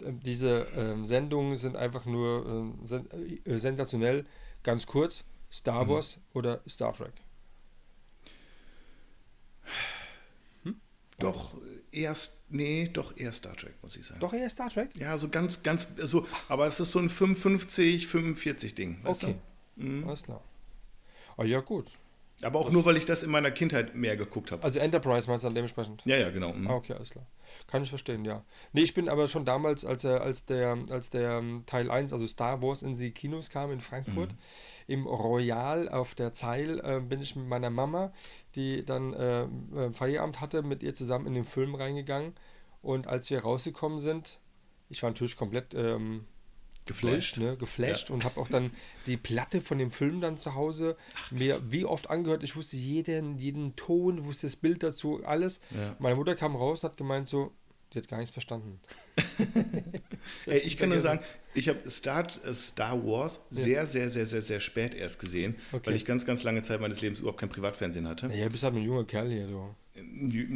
diese 0.00 0.66
ähm, 0.76 1.04
Sendungen 1.04 1.56
sind 1.56 1.76
einfach 1.76 2.06
nur 2.06 2.46
ähm, 2.46 2.86
sen 2.86 3.08
äh, 3.44 3.58
sensationell. 3.58 4.26
Ganz 4.62 4.86
kurz, 4.86 5.24
Star 5.52 5.84
Mhm. 5.84 5.88
Wars 5.90 6.18
oder 6.34 6.60
Star 6.68 6.92
Trek. 6.94 7.12
Doch, 11.18 11.56
erst, 11.90 12.40
nee, 12.48 12.88
doch 12.92 13.16
eher 13.16 13.32
Star 13.32 13.56
Trek, 13.56 13.74
muss 13.82 13.96
ich 13.96 14.06
sagen. 14.06 14.20
Doch 14.20 14.32
eher 14.32 14.48
Star 14.48 14.70
Trek? 14.70 14.90
Ja, 15.00 15.18
so 15.18 15.28
ganz, 15.28 15.64
ganz, 15.64 15.88
so, 15.98 16.28
aber 16.48 16.68
es 16.68 16.78
ist 16.78 16.92
so 16.92 17.00
ein 17.00 17.08
55, 17.08 18.06
45 18.06 18.74
Ding. 18.76 18.98
Weißt 19.02 19.24
Okay, 19.24 19.36
Du? 19.76 19.82
Mhm. 19.84 20.06
alles 20.06 20.22
klar. 20.22 20.42
Ah 21.36 21.44
ja, 21.44 21.60
gut. 21.60 21.86
Aber 22.42 22.60
auch 22.60 22.70
nur, 22.70 22.84
weil 22.84 22.96
ich 22.96 23.04
das 23.04 23.24
in 23.24 23.30
meiner 23.30 23.50
Kindheit 23.50 23.96
mehr 23.96 24.16
geguckt 24.16 24.52
habe. 24.52 24.62
Also 24.62 24.78
Enterprise 24.78 25.28
meinst 25.28 25.42
du 25.44 25.48
dann 25.48 25.56
dementsprechend? 25.56 26.02
Ja, 26.04 26.16
ja, 26.16 26.30
genau. 26.30 26.52
mhm. 26.52 26.68
Ah, 26.68 26.74
okay, 26.76 26.92
alles 26.92 27.10
klar. 27.10 27.26
Kann 27.66 27.82
ich 27.82 27.88
verstehen, 27.88 28.24
ja. 28.24 28.44
Nee, 28.72 28.82
ich 28.82 28.94
bin 28.94 29.08
aber 29.08 29.28
schon 29.28 29.44
damals, 29.44 29.84
als, 29.84 30.04
er, 30.04 30.22
als 30.22 30.46
der, 30.46 30.78
als 30.90 31.10
der 31.10 31.38
ähm, 31.38 31.64
Teil 31.66 31.90
1, 31.90 32.12
also 32.12 32.26
Star 32.26 32.62
Wars 32.62 32.82
in 32.82 32.96
die 32.96 33.10
Kinos 33.10 33.50
kam 33.50 33.70
in 33.72 33.80
Frankfurt, 33.80 34.30
im 34.86 35.06
Royal 35.06 35.88
auf 35.88 36.14
der 36.14 36.32
Zeil, 36.32 36.80
äh, 36.80 37.00
bin 37.00 37.20
ich 37.20 37.36
mit 37.36 37.46
meiner 37.46 37.70
Mama, 37.70 38.12
die 38.54 38.84
dann 38.84 39.12
äh, 39.12 39.42
äh, 39.42 39.92
Feierabend 39.92 40.40
hatte, 40.40 40.62
mit 40.62 40.82
ihr 40.82 40.94
zusammen 40.94 41.26
in 41.26 41.34
den 41.34 41.44
Film 41.44 41.74
reingegangen. 41.74 42.34
Und 42.82 43.06
als 43.06 43.28
wir 43.30 43.40
rausgekommen 43.40 44.00
sind, 44.00 44.40
ich 44.88 45.02
war 45.02 45.10
natürlich 45.10 45.36
komplett 45.36 45.74
ähm, 45.74 46.24
Geflasht. 46.88 47.36
ne, 47.38 47.56
geflasht 47.56 48.08
Ja. 48.08 48.14
und 48.14 48.24
habe 48.24 48.40
auch 48.40 48.48
dann 48.48 48.70
die 49.06 49.16
Platte 49.16 49.60
von 49.60 49.78
dem 49.78 49.90
Film 49.92 50.20
dann 50.20 50.36
zu 50.36 50.54
Hause 50.54 50.96
mir 51.32 51.60
wie 51.70 51.84
oft 51.84 52.10
angehört. 52.10 52.42
Ich 52.42 52.56
wusste 52.56 52.76
jeden, 52.76 53.38
jeden 53.38 53.76
Ton, 53.76 54.24
wusste 54.24 54.46
das 54.46 54.56
Bild 54.56 54.82
dazu, 54.82 55.22
alles. 55.24 55.60
Ja. 55.76 55.94
Meine 56.00 56.16
Mutter 56.16 56.34
kam 56.34 56.56
raus 56.56 56.82
und 56.84 56.90
hat 56.90 56.96
gemeint 56.96 57.28
so, 57.28 57.52
sie 57.92 58.00
hat 58.00 58.08
gar 58.08 58.18
nichts 58.18 58.32
verstanden. 58.32 58.80
Ey, 60.46 60.58
ich 60.58 60.76
kann 60.76 60.88
nur 60.90 61.00
sagen, 61.00 61.20
ich 61.54 61.68
habe 61.68 61.88
Star, 61.90 62.26
äh, 62.44 62.54
Star 62.54 63.02
Wars 63.04 63.40
Ja. 63.50 63.62
sehr, 63.62 63.86
sehr, 63.86 64.10
sehr, 64.10 64.26
sehr, 64.26 64.42
sehr 64.42 64.60
spät 64.60 64.94
erst 64.94 65.18
gesehen, 65.18 65.56
Okay. 65.72 65.86
weil 65.86 65.94
ich 65.94 66.04
ganz, 66.04 66.24
ganz 66.26 66.42
lange 66.42 66.62
Zeit 66.62 66.80
meines 66.80 67.00
Lebens 67.00 67.18
überhaupt 67.20 67.40
kein 67.40 67.48
Privatfernsehen 67.48 68.06
hatte. 68.08 68.28
Ja, 68.28 68.44
du 68.46 68.50
bist 68.50 68.62
halt 68.64 68.74
ein 68.74 68.82
junger 68.82 69.04
Kerl 69.04 69.30
hier, 69.30 69.46
du. 69.46 69.74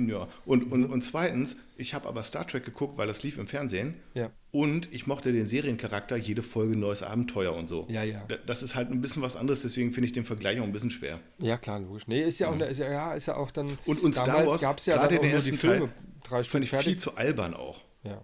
Ja. 0.08 0.28
Und, 0.44 0.70
und, 0.72 0.84
und 0.86 1.02
zweitens, 1.02 1.56
ich 1.76 1.94
habe 1.94 2.08
aber 2.08 2.22
Star 2.22 2.46
Trek 2.46 2.64
geguckt, 2.64 2.96
weil 2.98 3.06
das 3.06 3.22
lief 3.22 3.38
im 3.38 3.46
Fernsehen. 3.46 3.94
Ja. 4.14 4.30
Und 4.50 4.92
ich 4.92 5.06
mochte 5.06 5.32
den 5.32 5.46
Seriencharakter, 5.46 6.16
jede 6.16 6.42
Folge 6.42 6.76
neues 6.76 7.02
Abenteuer 7.02 7.54
und 7.54 7.68
so. 7.68 7.86
Ja, 7.88 8.02
ja. 8.02 8.24
Da- 8.28 8.36
Das 8.46 8.62
ist 8.62 8.74
halt 8.74 8.90
ein 8.90 9.00
bisschen 9.00 9.22
was 9.22 9.36
anderes, 9.36 9.62
deswegen 9.62 9.92
finde 9.92 10.06
ich 10.06 10.12
den 10.12 10.24
Vergleich 10.24 10.60
auch 10.60 10.64
ein 10.64 10.72
bisschen 10.72 10.90
schwer. 10.90 11.20
Ja, 11.38 11.56
klar, 11.56 11.80
logisch. 11.80 12.06
Nee, 12.06 12.22
ist 12.22 12.38
ja 12.38 12.50
auch, 12.50 12.58
ist 12.60 12.78
ja, 12.78 12.90
ja, 12.90 13.14
ist 13.14 13.26
ja 13.26 13.36
auch 13.36 13.50
dann. 13.50 13.78
Und- 13.86 14.02
und 14.02 14.14
Star 14.14 14.46
Wars, 14.46 14.60
gab 14.60 14.78
es 14.78 14.86
ja 14.86 14.96
gerade 14.96 15.08
dann 15.08 15.18
auch 15.18 15.20
den 15.22 15.30
die 15.30 15.34
ersten 15.36 15.58
Teil, 15.58 15.70
Filme. 15.78 15.92
drei 16.22 16.28
Fand 16.28 16.46
Stunden 16.46 16.64
ich 16.64 16.70
viel 16.70 16.78
fertig. 16.78 16.98
zu 17.00 17.16
albern 17.16 17.54
auch. 17.54 17.80
Ja. 18.04 18.20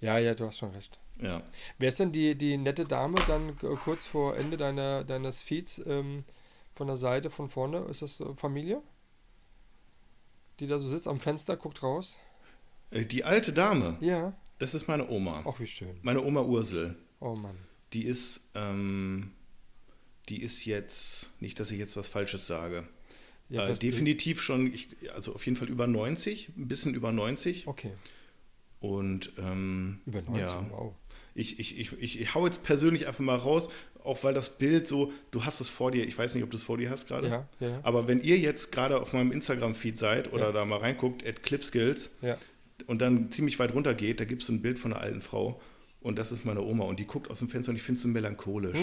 ja, 0.00 0.18
ja, 0.18 0.34
du 0.34 0.46
hast 0.46 0.58
schon 0.58 0.70
recht. 0.70 0.98
Ja. 1.20 1.42
Wer 1.78 1.88
ist 1.88 1.98
denn 1.98 2.12
die, 2.12 2.36
die 2.36 2.56
nette 2.56 2.84
Dame 2.84 3.16
dann 3.26 3.56
kurz 3.82 4.06
vor 4.06 4.36
Ende 4.36 4.56
deiner, 4.56 5.02
deines 5.04 5.42
Feeds 5.42 5.82
ähm, 5.86 6.22
von 6.76 6.86
der 6.86 6.96
Seite 6.96 7.28
von 7.28 7.48
vorne? 7.48 7.84
Ist 7.90 8.02
das 8.02 8.20
äh, 8.20 8.24
Familie? 8.36 8.80
Die 10.60 10.66
da 10.66 10.78
so 10.78 10.88
sitzt 10.88 11.06
am 11.08 11.20
Fenster, 11.20 11.56
guckt 11.56 11.82
raus? 11.82 12.18
Äh, 12.90 13.04
Die 13.04 13.24
alte 13.24 13.52
Dame, 13.52 13.96
Ja. 14.00 14.32
das 14.58 14.74
ist 14.74 14.88
meine 14.88 15.08
Oma. 15.08 15.44
Ach, 15.46 15.58
wie 15.60 15.66
schön. 15.66 15.96
Meine 16.02 16.22
Oma 16.24 16.42
Ursel. 16.42 16.96
Oh 17.20 17.34
Mann. 17.34 17.56
Die 17.92 18.04
ist, 18.04 18.48
ähm, 18.54 19.32
die 20.28 20.42
ist 20.42 20.64
jetzt, 20.64 21.30
nicht, 21.40 21.58
dass 21.60 21.70
ich 21.70 21.78
jetzt 21.78 21.96
was 21.96 22.08
Falsches 22.08 22.46
sage. 22.46 22.86
Ja, 23.48 23.68
äh, 23.68 23.78
definitiv 23.78 24.42
schon, 24.42 24.72
ich, 24.74 24.88
also 25.14 25.34
auf 25.34 25.46
jeden 25.46 25.56
Fall 25.56 25.68
über 25.68 25.86
90, 25.86 26.50
ein 26.56 26.68
bisschen 26.68 26.94
über 26.94 27.12
90. 27.12 27.66
Okay. 27.66 27.92
Und 28.80 29.32
ähm, 29.38 30.00
Über 30.06 30.20
90, 30.22 30.40
ja, 30.40 30.66
wow. 30.70 30.92
ich, 31.34 31.58
ich, 31.58 31.78
ich, 31.80 31.92
ich, 31.98 32.20
ich 32.20 32.34
hau 32.34 32.44
jetzt 32.46 32.62
persönlich 32.62 33.06
einfach 33.08 33.24
mal 33.24 33.36
raus, 33.36 33.70
auch 34.08 34.24
weil 34.24 34.34
das 34.34 34.50
Bild 34.58 34.86
so, 34.88 35.12
du 35.30 35.44
hast 35.44 35.60
es 35.60 35.68
vor 35.68 35.90
dir, 35.90 36.06
ich 36.06 36.16
weiß 36.18 36.34
nicht, 36.34 36.42
ob 36.44 36.50
du 36.50 36.56
es 36.56 36.62
vor 36.62 36.78
dir 36.78 36.90
hast 36.90 37.06
gerade. 37.06 37.28
Ja, 37.28 37.48
ja. 37.60 37.78
Aber 37.82 38.08
wenn 38.08 38.20
ihr 38.22 38.38
jetzt 38.38 38.72
gerade 38.72 39.00
auf 39.00 39.12
meinem 39.12 39.30
Instagram-Feed 39.32 39.96
seid 39.98 40.32
oder 40.32 40.46
Ja. 40.46 40.52
da 40.52 40.64
mal 40.64 40.78
reinguckt, 40.78 41.26
at 41.26 41.42
Clipskills, 41.42 42.10
Ja. 42.22 42.36
und 42.86 43.00
dann 43.02 43.30
ziemlich 43.30 43.58
weit 43.58 43.74
runter 43.74 43.94
geht, 43.94 44.18
da 44.20 44.24
gibt 44.24 44.42
es 44.42 44.48
so 44.48 44.52
ein 44.52 44.62
Bild 44.62 44.78
von 44.78 44.92
einer 44.92 45.02
alten 45.02 45.20
Frau 45.20 45.60
und 46.00 46.18
das 46.18 46.32
ist 46.32 46.44
meine 46.44 46.62
Oma 46.62 46.84
und 46.84 46.98
die 46.98 47.06
guckt 47.06 47.30
aus 47.30 47.38
dem 47.40 47.48
Fenster 47.48 47.70
und 47.70 47.76
ich 47.76 47.82
finde 47.82 47.96
es 47.98 48.02
so 48.02 48.08
melancholisch. 48.08 48.78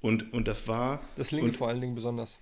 Und, 0.00 0.32
und 0.32 0.46
das 0.48 0.68
war. 0.68 0.96
Mhm. 0.96 1.00
Das 1.16 1.30
linke 1.30 1.52
vor 1.52 1.68
allen 1.68 1.80
Dingen 1.80 1.94
besonders. 1.94 2.38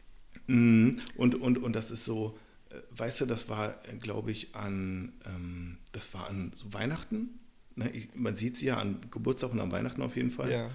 Mm, 0.46 0.90
Und, 1.16 1.34
und, 1.40 1.58
und 1.62 1.72
das 1.76 1.90
ist 1.90 2.04
so, 2.04 2.36
äh, 2.70 2.74
weißt 2.90 3.20
du, 3.22 3.26
das 3.26 3.48
war, 3.48 3.76
glaube 4.00 4.30
ich, 4.32 4.54
an, 4.54 5.12
ähm, 5.26 5.78
das 5.92 6.12
war 6.14 6.28
an 6.28 6.52
Weihnachten. 6.70 7.38
Ne? 7.76 7.90
Ich, 7.90 8.08
man 8.14 8.36
sieht 8.36 8.56
sie 8.56 8.66
ja 8.66 8.76
an 8.78 8.98
Geburtstag 9.10 9.52
und 9.52 9.60
an 9.60 9.72
Weihnachten 9.72 10.02
auf 10.02 10.16
jeden 10.16 10.30
Fall. 10.30 10.50
Ja. 10.50 10.70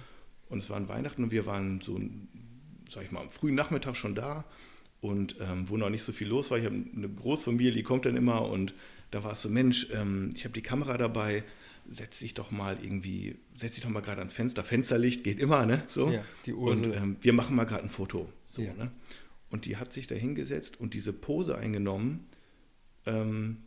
Und 0.50 0.58
es 0.58 0.68
war 0.68 0.76
an 0.76 0.88
Weihnachten 0.88 1.24
und 1.24 1.30
wir 1.32 1.46
waren 1.46 1.80
so, 1.80 1.98
sag 2.88 3.04
ich 3.04 3.10
mal, 3.12 3.20
am 3.20 3.30
frühen 3.30 3.54
Nachmittag 3.54 3.96
schon 3.96 4.14
da 4.14 4.44
und 5.00 5.36
ähm, 5.40 5.68
wo 5.68 5.76
noch 5.78 5.88
nicht 5.90 6.02
so 6.02 6.12
viel 6.12 6.28
los 6.28 6.50
war. 6.50 6.58
Ich 6.58 6.64
habe 6.66 6.74
eine 6.94 7.08
Großfamilie, 7.08 7.72
die 7.72 7.82
kommt 7.82 8.04
dann 8.04 8.16
immer 8.16 8.42
und 8.48 8.74
da 9.12 9.24
war 9.24 9.32
es 9.32 9.42
so, 9.42 9.48
Mensch, 9.48 9.88
ähm, 9.94 10.30
ich 10.34 10.44
habe 10.44 10.52
die 10.52 10.60
Kamera 10.62 10.96
dabei, 10.98 11.42
setz 11.88 12.18
dich 12.18 12.34
doch 12.34 12.50
mal 12.50 12.76
irgendwie, 12.82 13.36
setz 13.56 13.76
dich 13.76 13.84
doch 13.84 13.90
mal 13.90 14.00
gerade 14.02 14.18
ans 14.18 14.32
Fenster. 14.32 14.62
Fensterlicht 14.62 15.24
geht 15.24 15.38
immer, 15.40 15.66
ne? 15.66 15.82
So. 15.88 16.10
Ja, 16.10 16.24
die 16.46 16.52
und 16.52 16.60
Ursel. 16.68 16.94
ähm, 16.94 17.16
wir 17.20 17.32
machen 17.32 17.56
mal 17.56 17.64
gerade 17.64 17.84
ein 17.84 17.90
Foto. 17.90 18.30
So, 18.44 18.62
Ja. 18.62 18.74
ne? 18.74 18.90
Und 19.50 19.64
die 19.64 19.76
hat 19.78 19.92
sich 19.92 20.06
da 20.06 20.14
hingesetzt 20.14 20.78
und 20.78 20.94
diese 20.94 21.12
Pose 21.12 21.56
eingenommen, 21.58 22.26
ähm, 23.06 23.58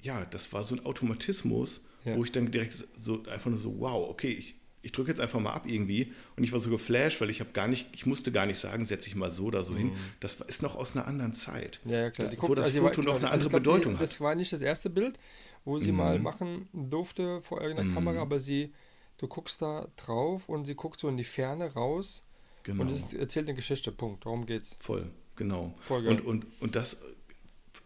ja, 0.00 0.24
das 0.26 0.52
war 0.52 0.64
so 0.64 0.74
ein 0.76 0.84
Automatismus, 0.84 1.82
Ja. 2.04 2.16
wo 2.16 2.22
ich 2.24 2.30
dann 2.32 2.50
direkt 2.50 2.86
so 2.98 3.24
einfach 3.24 3.50
nur 3.50 3.58
so, 3.58 3.80
wow, 3.80 4.08
okay, 4.10 4.30
ich, 4.32 4.54
ich 4.86 4.92
drücke 4.92 5.10
jetzt 5.10 5.20
einfach 5.20 5.40
mal 5.40 5.52
ab 5.52 5.64
irgendwie. 5.66 6.12
Und 6.36 6.44
ich 6.44 6.52
war 6.52 6.60
so 6.60 6.70
geflasht, 6.70 7.20
weil 7.20 7.28
ich 7.28 7.40
habe 7.40 7.50
gar 7.52 7.66
nicht, 7.68 7.88
ich 7.92 8.06
musste 8.06 8.30
gar 8.32 8.46
nicht 8.46 8.58
sagen, 8.58 8.86
setze 8.86 9.08
ich 9.08 9.16
mal 9.16 9.32
so 9.32 9.46
oder 9.46 9.64
so 9.64 9.74
hin. 9.76 9.92
Das 10.20 10.40
ist 10.40 10.62
noch 10.62 10.76
aus 10.76 10.94
einer 10.96 11.06
anderen 11.06 11.34
Zeit. 11.34 11.80
Mhm. 11.84 11.90
Ja, 11.90 11.98
ja, 12.02 12.10
klar. 12.10 12.28
Da, 12.28 12.34
Die 12.34 12.40
wo 12.40 12.46
guckt- 12.46 12.58
das 12.58 12.66
also 12.66 12.78
die 12.78 12.84
war- 12.84 12.90
Foto 12.94 13.02
noch 13.02 13.14
genau, 13.16 13.26
eine 13.26 13.30
also 13.32 13.44
andere 13.46 13.58
ich 13.58 13.62
glaub, 13.64 13.74
Bedeutung 13.74 13.92
die, 13.94 13.98
hat. 13.98 14.02
Das 14.04 14.20
war 14.20 14.34
nicht 14.34 14.52
das 14.52 14.62
erste 14.62 14.88
Bild, 14.88 15.18
wo 15.64 15.78
sie 15.78 15.92
mal 15.92 16.18
machen 16.20 16.68
durfte 16.72 17.42
vor 17.42 17.60
irgendeiner 17.60 17.90
Mhm. 17.90 17.94
Kamera, 17.94 18.22
aber 18.22 18.38
sie, 18.38 18.72
du 19.18 19.26
guckst 19.26 19.60
da 19.60 19.88
drauf 19.96 20.48
und 20.48 20.64
sie 20.66 20.74
guckt 20.76 21.00
so 21.00 21.08
in 21.08 21.16
die 21.16 21.24
Ferne 21.24 21.72
raus 21.74 22.22
Genau. 22.62 22.82
und 22.82 22.90
es 22.92 23.12
erzählt 23.12 23.46
eine 23.48 23.54
Geschichte. 23.56 23.90
Punkt. 23.92 24.24
Darum 24.24 24.46
geht's. 24.46 24.76
Voll, 24.78 25.10
genau. 25.34 25.74
Voll 25.80 26.04
geil. 26.04 26.12
Und, 26.12 26.24
und, 26.26 26.46
und 26.60 26.76
das, 26.76 26.98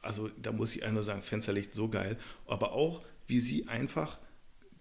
also 0.03 0.29
da 0.41 0.53
muss 0.53 0.77
ich 0.77 0.85
einfach 0.85 1.03
sagen, 1.03 1.23
Fensterlicht 1.23 1.73
so 1.75 1.89
geil, 1.89 2.19
aber 2.47 2.73
auch, 2.73 3.01
wie 3.27 3.41
sie 3.41 3.69
einfach 3.69 4.19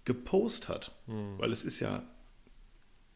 gepostet 0.10 0.68
hat. 0.68 0.92
Hm. 1.06 1.38
Weil 1.38 1.54
es 1.54 1.64
ist 1.64 1.80
ja, 1.80 2.04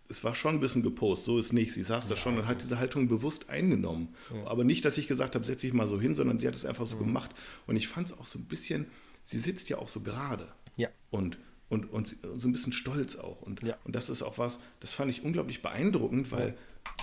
es 0.07 0.23
war 0.23 0.35
schon 0.35 0.55
ein 0.55 0.59
bisschen 0.61 0.83
gepostet, 0.83 1.25
so 1.25 1.37
ist 1.39 1.51
nicht. 1.53 1.73
Sie 1.73 1.83
saß 1.83 2.05
da 2.07 2.15
schon 2.15 2.37
und 2.37 2.47
hat 2.47 2.61
diese 2.61 2.77
Haltung 2.79 3.07
bewusst 3.07 3.49
eingenommen. 3.49 4.15
Aber 4.45 4.63
nicht, 4.63 4.85
dass 4.85 4.97
ich 4.97 5.07
gesagt 5.07 5.35
habe, 5.35 5.43
setz 5.45 5.61
dich 5.61 5.73
mal 5.73 5.87
so 5.87 5.99
hin, 5.99 6.13
sondern 6.15 6.39
sie 6.39 6.47
hat 6.47 6.55
es 6.55 6.65
einfach 6.65 6.85
so 6.87 6.97
Hm. 6.99 7.07
gemacht. 7.07 7.31
Und 7.67 7.75
ich 7.75 7.87
fand 7.87 8.07
es 8.07 8.17
auch 8.17 8.25
so 8.25 8.39
ein 8.39 8.45
bisschen, 8.45 8.85
sie 9.23 9.39
sitzt 9.39 9.69
ja 9.69 9.77
auch 9.79 9.89
so 9.89 10.01
gerade. 10.01 10.47
Ja. 10.77 10.89
Und, 11.09 11.37
und, 11.69 11.91
und 11.91 12.15
so 12.35 12.47
ein 12.47 12.51
bisschen 12.51 12.73
stolz 12.73 13.15
auch. 13.15 13.41
Und, 13.41 13.63
Ja. 13.63 13.77
und 13.83 13.95
das 13.95 14.09
ist 14.09 14.21
auch 14.21 14.37
was, 14.37 14.59
das 14.79 14.93
fand 14.93 15.09
ich 15.11 15.23
unglaublich 15.23 15.61
beeindruckend, 15.61 16.31
weil 16.31 16.55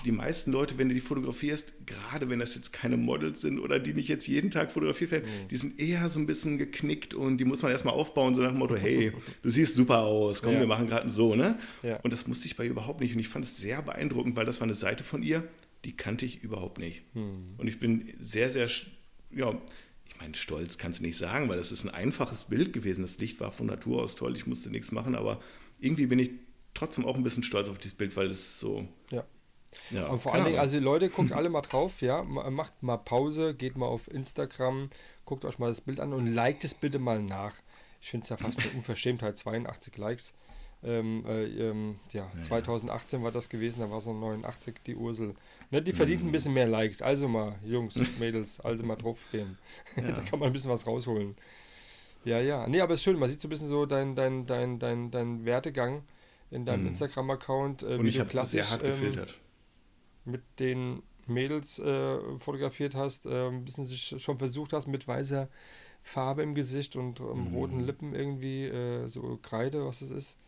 die 0.05 0.13
meisten 0.13 0.53
Leute, 0.53 0.77
wenn 0.79 0.89
du 0.89 0.95
die 0.95 1.01
fotografierst, 1.01 1.87
gerade 1.87 2.29
wenn 2.29 2.39
das 2.39 2.55
jetzt 2.55 2.71
keine 2.73 2.97
Models 2.99 3.41
sind 3.41 3.59
oder 3.59 3.79
die 3.79 3.95
nicht 3.95 4.09
jetzt 4.09 4.29
jeden 4.29 4.51
Tag 4.51 4.71
fotografiert 4.73 5.11
werden, 5.11 5.25
Mhm. 5.25 5.49
die 5.49 5.57
sind 5.57 5.81
eher 5.81 6.09
so 6.11 6.21
ein 6.21 6.27
bisschen 6.27 6.59
geknickt 6.59 7.15
und 7.15 7.39
die 7.39 7.45
muss 7.47 7.63
man 7.63 7.73
erstmal 7.73 7.95
aufbauen, 7.95 8.35
so 8.35 8.43
nach 8.43 8.51
dem 8.51 8.59
Motto, 8.59 8.77
hey, 8.77 9.13
du 9.43 9.51
siehst 9.51 9.75
super 9.75 10.01
aus, 10.01 10.43
komm, 10.43 10.55
Ja. 10.55 10.61
wir 10.61 10.67
machen 10.67 10.87
gerade 10.87 11.09
so, 11.11 11.35
ne? 11.35 11.59
Ja. 11.83 11.99
Und 12.01 12.13
das 12.13 12.27
musste 12.29 12.47
ich 12.47 12.57
bei 12.57 12.65
ihr 12.65 12.71
überhaupt 12.71 13.01
nicht. 13.01 13.15
Und 13.15 13.21
ich 13.21 13.29
fand 13.29 13.45
es 13.47 13.57
sehr 13.57 13.81
beeindruckend, 13.83 14.37
weil 14.37 14.47
das 14.47 14.61
war 14.61 14.65
eine 14.67 14.75
Seite 14.75 15.03
von 15.03 15.23
ihr, 15.23 15.49
die 15.87 15.97
kannte 15.97 16.27
ich 16.27 16.43
überhaupt 16.45 16.79
nicht. 16.79 17.03
Hm. 17.15 17.47
Und 17.57 17.67
ich 17.67 17.81
bin 17.81 18.11
sehr, 18.21 18.51
sehr, 18.51 18.69
ja, 19.31 19.59
ich 20.21 20.25
meine, 20.27 20.35
stolz 20.35 20.77
kannst 20.77 21.01
du 21.01 21.05
nicht 21.05 21.17
sagen, 21.17 21.49
weil 21.49 21.57
das 21.57 21.73
ist 21.73 21.83
ein 21.85 21.89
einfaches 21.91 22.45
Bild 22.45 22.73
gewesen. 22.75 23.03
Das 23.03 23.19
Licht 23.19 23.41
war 23.41 23.53
von 23.53 23.67
Natur 23.67 24.03
aus 24.03 24.17
toll, 24.17 24.37
ich 24.37 24.47
musste 24.47 24.71
nichts 24.71 24.93
machen, 24.93 25.15
aber 25.15 25.41
irgendwie 25.81 26.07
bin 26.07 26.19
ich 26.19 26.31
trotzdem 26.75 27.07
auch 27.07 27.15
ein 27.17 27.23
bisschen 27.23 27.43
stolz 27.43 27.69
auf 27.69 27.79
dieses 27.79 27.97
Bild, 27.97 28.15
weil 28.17 28.31
es 28.31 28.61
so. 28.61 28.87
Ja. 29.11 29.25
Ja, 29.91 30.07
Aber 30.09 30.19
vor 30.19 30.35
allen 30.35 30.45
Dingen, 30.45 30.59
also 30.59 30.79
Leute, 30.79 31.09
guckt 31.11 31.33
alle 31.33 31.49
mal 31.49 31.63
drauf, 31.63 32.03
ja, 32.03 32.23
ma- 32.23 32.51
macht 32.51 32.83
mal 32.83 32.97
Pause, 32.99 33.55
geht 33.55 33.77
mal 33.79 33.87
auf 33.87 34.09
Instagram, 34.09 34.91
guckt 35.25 35.45
euch 35.45 35.59
mal 35.59 35.69
das 35.69 35.81
Bild 35.81 36.01
an 36.01 36.13
und 36.13 36.27
liked 36.27 36.65
es 36.65 36.75
bitte 36.75 36.99
mal 36.99 37.23
nach. 37.23 37.55
Ich 38.03 38.11
finde 38.11 38.25
es 38.25 38.29
ja 38.31 38.37
fast 38.37 38.61
eine 38.61 38.71
Unverschämtheit, 38.75 39.39
82 39.39 39.97
Likes. 39.97 40.35
Ähm, 40.83 41.25
äh, 41.27 41.45
ähm, 41.45 41.97
ja, 42.13 42.31
2018 42.43 43.23
war 43.23 43.31
das 43.33 43.51
gewesen, 43.51 43.81
da 43.81 43.91
war 43.91 44.01
so 44.01 44.13
89 44.15 44.77
die 44.87 44.97
Ursel. 44.97 45.35
Ne, 45.71 45.83
die 45.83 45.93
verdient 45.93 46.23
Mhm. 46.23 46.29
ein 46.29 46.33
bisschen 46.33 46.55
mehr 46.55 46.67
Likes. 46.67 47.03
Also 47.03 47.29
mal, 47.29 47.59
Jungs, 47.65 47.97
Mädels, 48.19 48.61
also 48.61 48.85
mal 48.85 48.97
drauf 48.97 49.19
gehen. 49.31 49.59
da 49.97 50.23
kann 50.23 50.39
man 50.39 50.49
ein 50.49 50.53
bisschen 50.55 50.71
was 50.71 50.87
rausholen. 50.87 51.37
Ja, 52.25 52.41
ja. 52.41 52.67
Nee, 52.69 52.81
aber 52.81 52.95
es 52.95 53.01
ist 53.01 53.05
schön, 53.05 53.19
man 53.19 53.29
sieht 53.29 53.41
so 53.41 53.49
ein 53.49 53.51
bisschen 53.51 53.69
so 53.69 53.87
dein, 53.87 54.15
dein, 54.15 54.47
dein, 54.47 54.79
dein, 54.79 55.11
dein 55.11 55.45
Werdegang 55.45 56.03
in 56.51 56.65
deinem 56.67 56.83
Mhm. 56.83 56.89
Instagram-Account, 56.89 57.83
äh, 57.83 57.99
Und 57.99 58.05
wie 58.05 58.09
ich 58.09 58.21
habe 58.21 58.47
sehr 58.47 58.69
hart 58.71 58.83
ähm, 58.83 58.89
gefiltert. 58.89 59.41
mit 60.25 60.43
den 60.59 61.03
Mädels 61.27 61.79
äh, 61.79 62.19
fotografiert 62.39 62.95
hast, 62.95 63.27
äh, 63.27 63.49
ein 63.49 63.65
bisschen 63.65 63.87
sich 63.87 64.17
schon 64.19 64.39
versucht 64.39 64.73
hast 64.73 64.87
mit 64.87 65.07
weißer 65.07 65.49
Farbe 66.03 66.43
im 66.43 66.55
Gesicht 66.55 66.97
und 66.97 67.21
ähm, 67.21 67.47
Mhm. 67.47 67.55
roten 67.55 67.81
Lippen 67.81 68.15
irgendwie, 68.15 68.65
äh, 68.67 69.07
so 69.09 69.39
Kreide, 69.43 69.85
was 69.85 70.03
es 70.03 70.11
ist. 70.11 70.39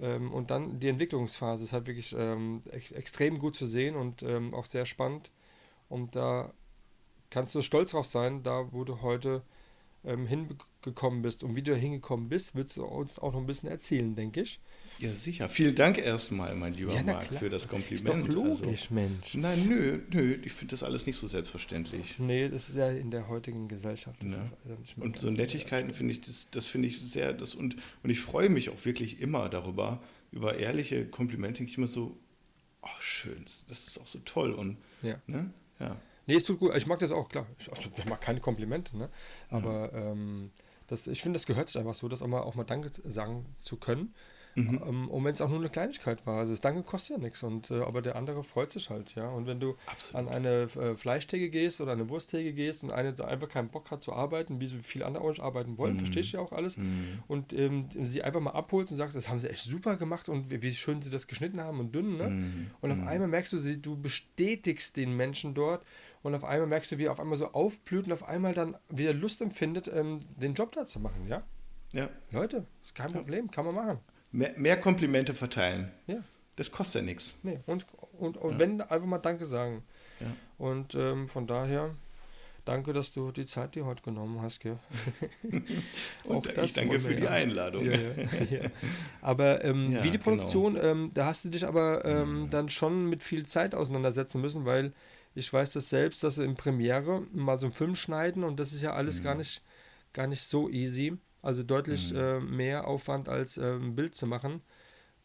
Ähm, 0.00 0.32
und 0.32 0.50
dann 0.50 0.78
die 0.80 0.88
Entwicklungsphase 0.88 1.64
ist 1.64 1.72
halt 1.72 1.86
wirklich 1.86 2.14
ähm, 2.18 2.62
ex 2.70 2.92
extrem 2.92 3.38
gut 3.38 3.56
zu 3.56 3.66
sehen 3.66 3.96
und 3.96 4.22
ähm, 4.22 4.54
auch 4.54 4.66
sehr 4.66 4.86
spannend. 4.86 5.32
Und 5.88 6.16
da 6.16 6.52
kannst 7.30 7.54
du 7.54 7.62
stolz 7.62 7.92
drauf 7.92 8.06
sein, 8.06 8.42
da 8.42 8.72
wo 8.72 8.84
du 8.84 9.02
heute 9.02 9.42
ähm, 10.06 10.26
hingekommen 10.26 11.22
bist. 11.22 11.42
Und 11.44 11.56
wie 11.56 11.62
du 11.62 11.72
da 11.72 11.76
hingekommen 11.76 12.28
bist, 12.28 12.54
willst 12.54 12.76
du 12.76 12.84
uns 12.84 13.18
auch 13.18 13.32
noch 13.32 13.40
ein 13.40 13.46
bisschen 13.46 13.68
erzählen, 13.68 14.14
denke 14.14 14.42
ich. 14.42 14.60
Ja, 14.98 15.12
sicher. 15.12 15.48
Vielen 15.50 15.74
Dank 15.74 15.98
erstmal, 15.98 16.54
mein 16.54 16.72
lieber 16.72 16.94
Ja, 16.94 17.02
Marc, 17.02 17.28
klar. 17.28 17.40
für 17.40 17.48
das 17.50 17.64
Ist 17.64 17.68
Kompliment. 17.68 18.28
doch 18.28 18.34
logisch, 18.34 18.90
Mensch. 18.90 19.26
Also, 19.34 19.38
nein, 19.38 19.68
nö, 19.68 19.98
nö, 20.10 20.38
ich 20.42 20.52
finde 20.52 20.70
das 20.72 20.82
alles 20.82 21.04
nicht 21.06 21.16
so 21.18 21.26
selbstverständlich. 21.26 22.18
Nee, 22.18 22.48
das 22.48 22.70
ist 22.70 22.76
ja 22.76 22.90
in 22.90 23.10
der 23.10 23.28
heutigen 23.28 23.68
Gesellschaft. 23.68 24.22
Das 24.22 24.32
Ja. 24.32 24.42
ist 24.72 24.78
nicht 24.80 24.96
mehr 24.96 25.06
Und 25.06 25.18
so 25.18 25.30
Nettigkeiten 25.30 25.92
finde 25.92 26.12
ich, 26.12 26.22
das, 26.22 26.46
das 26.50 26.66
finde 26.66 26.88
ich 26.88 27.00
sehr, 27.00 27.32
das 27.34 27.54
und, 27.54 27.76
und 28.02 28.10
ich 28.10 28.20
freue 28.20 28.48
mich 28.48 28.70
auch 28.70 28.84
wirklich 28.84 29.20
immer 29.20 29.48
darüber, 29.50 30.00
über 30.32 30.56
ehrliche 30.56 31.04
Komplimente, 31.06 31.58
denke 31.58 31.72
ich 31.72 31.78
immer 31.78 31.86
so, 31.88 32.16
oh 32.82 32.88
schön, 33.00 33.44
das 33.68 33.86
ist 33.88 34.00
auch 34.00 34.06
so 34.06 34.18
toll 34.20 34.52
und, 34.52 34.78
Ja. 35.02 35.20
ne, 35.26 35.50
ja. 35.78 36.00
Nee, 36.26 36.34
es 36.34 36.44
tut 36.44 36.58
gut. 36.58 36.74
Ich 36.76 36.86
mag 36.86 36.98
das 36.98 37.12
auch, 37.12 37.28
klar. 37.28 37.46
Ich, 37.58 37.70
also, 37.70 37.88
ich 37.96 38.04
mag 38.04 38.20
keine 38.20 38.40
Komplimente, 38.40 38.96
ne? 38.96 39.08
Aber 39.50 39.92
ähm, 39.94 40.50
das, 40.88 41.06
ich 41.06 41.22
finde, 41.22 41.38
das 41.38 41.46
gehört 41.46 41.68
sich 41.68 41.78
einfach 41.78 41.94
so, 41.94 42.08
dass 42.08 42.22
auch 42.22 42.26
mal, 42.26 42.40
auch 42.40 42.54
mal 42.54 42.64
Danke 42.64 42.90
sagen 43.04 43.46
zu 43.58 43.76
können. 43.76 44.14
Mhm. 44.58 44.80
Ähm, 44.86 45.08
und 45.10 45.22
wenn 45.22 45.34
es 45.34 45.42
auch 45.42 45.50
nur 45.50 45.58
eine 45.58 45.68
Kleinigkeit 45.68 46.24
war. 46.24 46.38
Also 46.38 46.54
das 46.54 46.62
Danke 46.62 46.82
kostet 46.82 47.18
ja 47.18 47.22
nichts. 47.22 47.42
Und, 47.42 47.70
äh, 47.70 47.82
aber 47.82 48.00
der 48.00 48.16
andere 48.16 48.42
freut 48.42 48.70
sich 48.70 48.88
halt, 48.88 49.14
ja. 49.14 49.28
Und 49.28 49.46
wenn 49.46 49.60
du 49.60 49.76
Absolut. 49.84 50.28
an 50.28 50.34
eine 50.34 50.62
äh, 50.62 50.96
Fleischtheke 50.96 51.50
gehst 51.50 51.82
oder 51.82 51.92
eine 51.92 52.08
Wursttheke 52.08 52.54
gehst 52.54 52.82
und 52.82 52.90
eine 52.90 53.12
da 53.12 53.26
einfach 53.26 53.50
keinen 53.50 53.68
Bock 53.68 53.90
hat 53.90 54.02
zu 54.02 54.14
arbeiten, 54.14 54.58
wie 54.58 54.66
so 54.66 54.78
viele 54.82 55.04
andere 55.04 55.24
auch 55.24 55.28
nicht 55.28 55.42
arbeiten 55.42 55.76
wollen, 55.76 55.96
Mhm. 55.96 55.98
verstehe 55.98 56.22
ich 56.22 56.32
ja 56.32 56.40
auch 56.40 56.52
alles. 56.52 56.78
Und 57.28 57.52
ähm, 57.52 57.90
sie 57.90 58.22
einfach 58.22 58.40
mal 58.40 58.52
abholst 58.52 58.92
und 58.92 58.96
sagst, 58.96 59.14
das 59.14 59.28
haben 59.28 59.40
sie 59.40 59.50
echt 59.50 59.62
super 59.62 59.98
gemacht 59.98 60.30
und 60.30 60.50
wie, 60.50 60.62
wie 60.62 60.72
schön 60.72 61.02
sie 61.02 61.10
das 61.10 61.26
geschnitten 61.26 61.60
haben 61.60 61.78
und 61.78 61.94
dünn, 61.94 62.16
ne? 62.16 62.28
Mhm. 62.30 62.70
Und 62.80 62.92
auf 62.92 63.06
einmal 63.06 63.28
merkst 63.28 63.52
du, 63.52 63.58
sie, 63.58 63.82
du 63.82 64.00
bestätigst 64.00 64.96
den 64.96 65.14
Menschen 65.18 65.52
dort 65.52 65.84
und 66.26 66.34
auf 66.34 66.44
einmal 66.44 66.66
merkst 66.66 66.92
du, 66.92 66.98
wie 66.98 67.04
er 67.04 67.12
auf 67.12 67.20
einmal 67.20 67.38
so 67.38 67.52
aufblüht 67.52 68.06
und 68.06 68.12
auf 68.12 68.26
einmal 68.28 68.52
dann 68.54 68.76
wieder 68.88 69.12
Lust 69.14 69.40
empfindet, 69.40 69.88
ähm, 69.88 70.18
den 70.36 70.54
Job 70.54 70.72
da 70.72 70.84
zu 70.84 71.00
machen, 71.00 71.26
ja? 71.26 71.42
ja. 71.92 72.08
Leute, 72.30 72.66
ist 72.82 72.94
kein 72.94 73.12
Problem, 73.12 73.50
kann 73.50 73.64
man 73.64 73.74
machen. 73.74 73.98
Mehr, 74.32 74.52
mehr 74.56 74.78
Komplimente 74.80 75.32
verteilen. 75.34 75.90
Ja, 76.06 76.16
Das 76.56 76.70
kostet 76.70 77.02
ja 77.02 77.06
nichts. 77.06 77.34
nee. 77.42 77.60
Und, 77.66 77.86
und, 78.18 78.36
und 78.36 78.58
wenn, 78.58 78.80
einfach 78.80 79.06
mal 79.06 79.18
Danke 79.18 79.46
sagen. 79.46 79.82
Ja. 80.20 80.26
Und 80.58 80.94
ähm, 80.94 81.28
von 81.28 81.46
daher, 81.46 81.94
danke, 82.64 82.92
dass 82.92 83.12
du 83.12 83.30
die 83.30 83.46
Zeit 83.46 83.74
dir 83.74 83.86
heute 83.86 84.02
genommen 84.02 84.40
hast, 84.42 84.60
gell? 84.60 84.78
Und 86.24 86.46
ich 86.58 86.72
danke 86.74 86.98
für 87.00 87.14
die 87.14 87.22
ja. 87.24 87.30
Einladung. 87.30 87.84
Ja, 87.84 87.92
ja, 87.92 88.62
ja. 88.62 88.70
Aber 89.22 89.64
ähm, 89.64 89.92
Ja, 89.92 90.02
Videoproduktion, 90.04 90.76
ähm, 90.80 91.10
da 91.14 91.26
hast 91.26 91.44
du 91.44 91.48
dich 91.50 91.64
aber 91.66 92.04
ähm, 92.04 92.42
Mhm. 92.42 92.50
dann 92.50 92.68
schon 92.68 93.06
mit 93.08 93.22
viel 93.22 93.46
Zeit 93.46 93.74
auseinandersetzen 93.74 94.40
müssen, 94.40 94.64
weil 94.64 94.92
ich 95.36 95.52
weiß 95.52 95.72
das 95.74 95.88
selbst, 95.90 96.24
dass 96.24 96.36
du 96.36 96.42
in 96.42 96.56
Premiere 96.56 97.22
mal 97.32 97.56
so 97.58 97.66
einen 97.66 97.74
Film 97.74 97.94
schneiden 97.94 98.44
und 98.44 98.58
das 98.60 98.72
ist 98.72 98.82
ja 98.82 98.94
alles 98.94 99.20
Mhm. 99.20 99.24
gar 99.24 99.34
nicht 99.36 99.62
gar 100.12 100.26
nicht 100.26 100.42
so 100.42 100.68
easy. 100.70 101.18
Also 101.42 101.62
deutlich 101.62 102.12
äh, 102.14 102.40
mehr 102.40 102.86
Aufwand 102.88 103.28
als 103.28 103.58
ähm, 103.58 103.90
ein 103.90 103.94
Bild 103.96 104.14
zu 104.14 104.26
machen. 104.26 104.62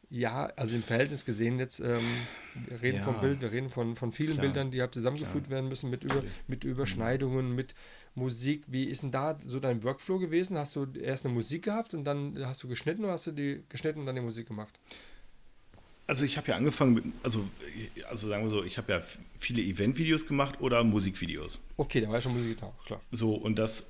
Ja, 0.09 0.47
also 0.57 0.75
im 0.75 0.83
Verhältnis 0.83 1.25
gesehen 1.25 1.57
jetzt, 1.59 1.79
ähm, 1.79 2.27
wir 2.53 2.81
reden 2.81 2.97
Ja. 2.97 3.03
vom 3.05 3.19
Bild, 3.21 3.41
wir 3.41 3.51
reden 3.51 3.69
von, 3.69 3.95
von 3.95 4.11
vielen 4.11 4.33
Klar. 4.33 4.41
Bildern, 4.41 4.71
die 4.71 4.81
halt 4.81 4.93
zusammengefügt 4.93 5.49
werden 5.49 5.69
müssen 5.69 5.89
mit, 5.89 6.03
über, 6.03 6.23
mit 6.47 6.63
Überschneidungen, 6.65 7.55
mit 7.55 7.75
Musik. 8.15 8.65
Wie 8.67 8.83
ist 8.85 9.03
denn 9.03 9.11
da 9.11 9.37
so 9.45 9.59
dein 9.61 9.83
Workflow 9.83 10.19
gewesen? 10.19 10.57
Hast 10.57 10.75
du 10.75 10.85
erst 10.99 11.25
eine 11.25 11.33
Musik 11.33 11.63
gehabt 11.63 11.93
und 11.93 12.03
dann 12.03 12.37
hast 12.45 12.61
du 12.63 12.67
geschnitten 12.67 13.03
oder 13.05 13.13
hast 13.13 13.27
du 13.27 13.31
die 13.31 13.63
geschnitten 13.69 14.01
und 14.01 14.05
dann 14.05 14.15
die 14.15 14.21
Musik 14.21 14.47
gemacht? 14.47 14.79
Also 16.11 16.25
ich 16.25 16.35
habe 16.35 16.49
ja 16.49 16.57
angefangen 16.57 16.93
mit, 16.93 17.05
also, 17.23 17.47
also 18.09 18.27
sagen 18.27 18.43
wir 18.43 18.49
so, 18.49 18.65
ich 18.65 18.77
habe 18.77 18.91
ja 18.91 19.01
viele 19.39 19.61
Eventvideos 19.61 20.27
gemacht 20.27 20.59
oder 20.59 20.83
Musikvideos. 20.83 21.57
Okay, 21.77 22.01
da 22.01 22.09
war 22.09 22.15
ja 22.15 22.21
schon 22.21 22.33
Musik 22.35 22.57
da, 22.59 22.73
klar. 22.85 22.99
So, 23.11 23.33
und 23.33 23.57
das 23.57 23.85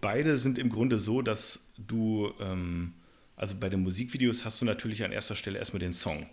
beide 0.00 0.38
sind 0.38 0.56
im 0.56 0.70
Grunde 0.70 0.98
so, 0.98 1.20
dass 1.20 1.60
du, 1.76 2.32
ähm, 2.40 2.94
also 3.36 3.56
bei 3.60 3.68
den 3.68 3.80
Musikvideos 3.82 4.46
hast 4.46 4.62
du 4.62 4.64
natürlich 4.64 5.04
an 5.04 5.12
erster 5.12 5.36
Stelle 5.36 5.58
erstmal 5.58 5.80
den 5.80 5.92
Song. 5.92 6.24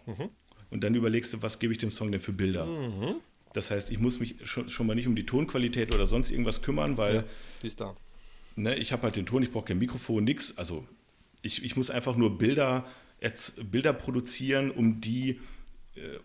Und 0.71 0.81
dann 0.85 0.95
überlegst 0.95 1.33
du, 1.33 1.41
was 1.41 1.59
gebe 1.59 1.73
ich 1.73 1.77
dem 1.77 1.91
Song 1.91 2.09
denn 2.13 2.21
für 2.21 2.31
Bilder? 2.31 2.65
Das 3.51 3.69
heißt, 3.69 3.91
ich 3.91 3.99
muss 3.99 4.21
mich 4.21 4.35
schon, 4.45 4.69
schon 4.69 4.87
mal 4.87 4.95
nicht 4.95 5.07
um 5.07 5.15
die 5.17 5.25
Tonqualität 5.25 5.93
oder 5.93 6.07
sonst 6.07 6.31
irgendwas 6.31 6.61
kümmern, 6.61 6.97
weil 6.97 7.15
Ja, 7.15 7.23
die 7.61 7.67
ist 7.67 7.81
da. 7.81 7.93
ne, 8.55 8.75
ich 8.77 8.93
habe 8.93 9.03
halt 9.03 9.17
den 9.17 9.25
Ton, 9.25 9.43
ich 9.43 9.51
brauche 9.51 9.65
kein 9.65 9.77
Mikrofon, 9.79 10.23
nix. 10.23 10.57
Also 10.57 10.87
ich, 11.41 11.65
ich 11.65 11.75
muss 11.75 11.89
einfach 11.89 12.15
nur 12.15 12.37
Bilder, 12.37 12.85
jetzt 13.23 13.71
Bilder 13.71 13.93
produzieren, 13.93 14.69
um 14.69 15.01
die 15.01 15.39
äh, 15.95 16.19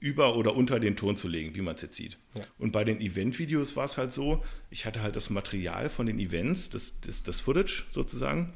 über 0.00 0.36
oder 0.36 0.54
unter 0.54 0.78
den 0.78 0.96
Ton 0.96 1.16
zu 1.16 1.28
legen, 1.28 1.54
wie 1.54 1.62
man 1.62 1.74
es 1.74 1.82
jetzt 1.82 1.96
sieht. 1.96 2.18
Ja. 2.34 2.44
Und 2.58 2.72
bei 2.72 2.84
den 2.84 3.00
Event-Videos 3.00 3.76
war 3.76 3.86
es 3.86 3.96
halt 3.96 4.12
so, 4.12 4.42
ich 4.70 4.84
hatte 4.84 5.02
halt 5.02 5.16
das 5.16 5.30
Material 5.30 5.88
von 5.88 6.06
den 6.06 6.18
Events, 6.18 6.70
das, 6.70 7.00
das, 7.00 7.22
das 7.22 7.40
Footage 7.40 7.84
sozusagen. 7.90 8.52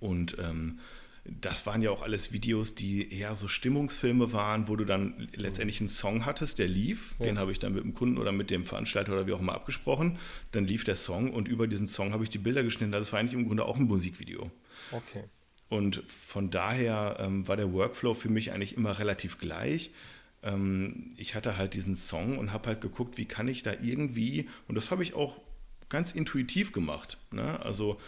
Und 0.00 0.36
ähm, 0.38 0.78
das 1.24 1.66
waren 1.66 1.82
ja 1.82 1.90
auch 1.90 2.02
alles 2.02 2.32
Videos, 2.32 2.74
die 2.74 3.12
eher 3.12 3.36
so 3.36 3.48
Stimmungsfilme 3.48 4.32
waren, 4.32 4.68
wo 4.68 4.76
du 4.76 4.84
dann 4.84 5.28
letztendlich 5.34 5.80
einen 5.80 5.90
Song 5.90 6.24
hattest, 6.24 6.58
der 6.58 6.68
lief. 6.68 7.14
Ja. 7.18 7.26
Den 7.26 7.38
habe 7.38 7.52
ich 7.52 7.58
dann 7.58 7.74
mit 7.74 7.84
dem 7.84 7.94
Kunden 7.94 8.18
oder 8.18 8.32
mit 8.32 8.50
dem 8.50 8.64
Veranstalter 8.64 9.12
oder 9.12 9.26
wie 9.26 9.32
auch 9.32 9.40
immer 9.40 9.54
abgesprochen. 9.54 10.18
Dann 10.52 10.64
lief 10.64 10.84
der 10.84 10.96
Song 10.96 11.32
und 11.32 11.46
über 11.46 11.68
diesen 11.68 11.86
Song 11.86 12.12
habe 12.12 12.24
ich 12.24 12.30
die 12.30 12.38
Bilder 12.38 12.62
geschnitten. 12.62 12.92
Das 12.92 13.12
war 13.12 13.20
eigentlich 13.20 13.34
im 13.34 13.46
Grunde 13.46 13.66
auch 13.66 13.76
ein 13.76 13.84
Musikvideo. 13.84 14.50
Okay. 14.90 15.24
Und 15.68 16.02
von 16.06 16.50
daher 16.50 17.16
ähm, 17.20 17.46
war 17.46 17.56
der 17.56 17.72
Workflow 17.72 18.14
für 18.14 18.30
mich 18.30 18.52
eigentlich 18.52 18.76
immer 18.76 18.98
relativ 18.98 19.38
gleich. 19.38 19.90
Ähm, 20.42 21.10
ich 21.16 21.34
hatte 21.34 21.56
halt 21.56 21.74
diesen 21.74 21.94
Song 21.94 22.38
und 22.38 22.52
habe 22.52 22.68
halt 22.68 22.80
geguckt, 22.80 23.18
wie 23.18 23.26
kann 23.26 23.48
ich 23.48 23.62
da 23.62 23.72
irgendwie, 23.82 24.48
und 24.66 24.74
das 24.76 24.90
habe 24.90 25.02
ich 25.02 25.14
auch 25.14 25.40
ganz 25.88 26.12
intuitiv 26.12 26.72
gemacht. 26.72 27.18
Ne? 27.30 27.60
Also 27.60 27.98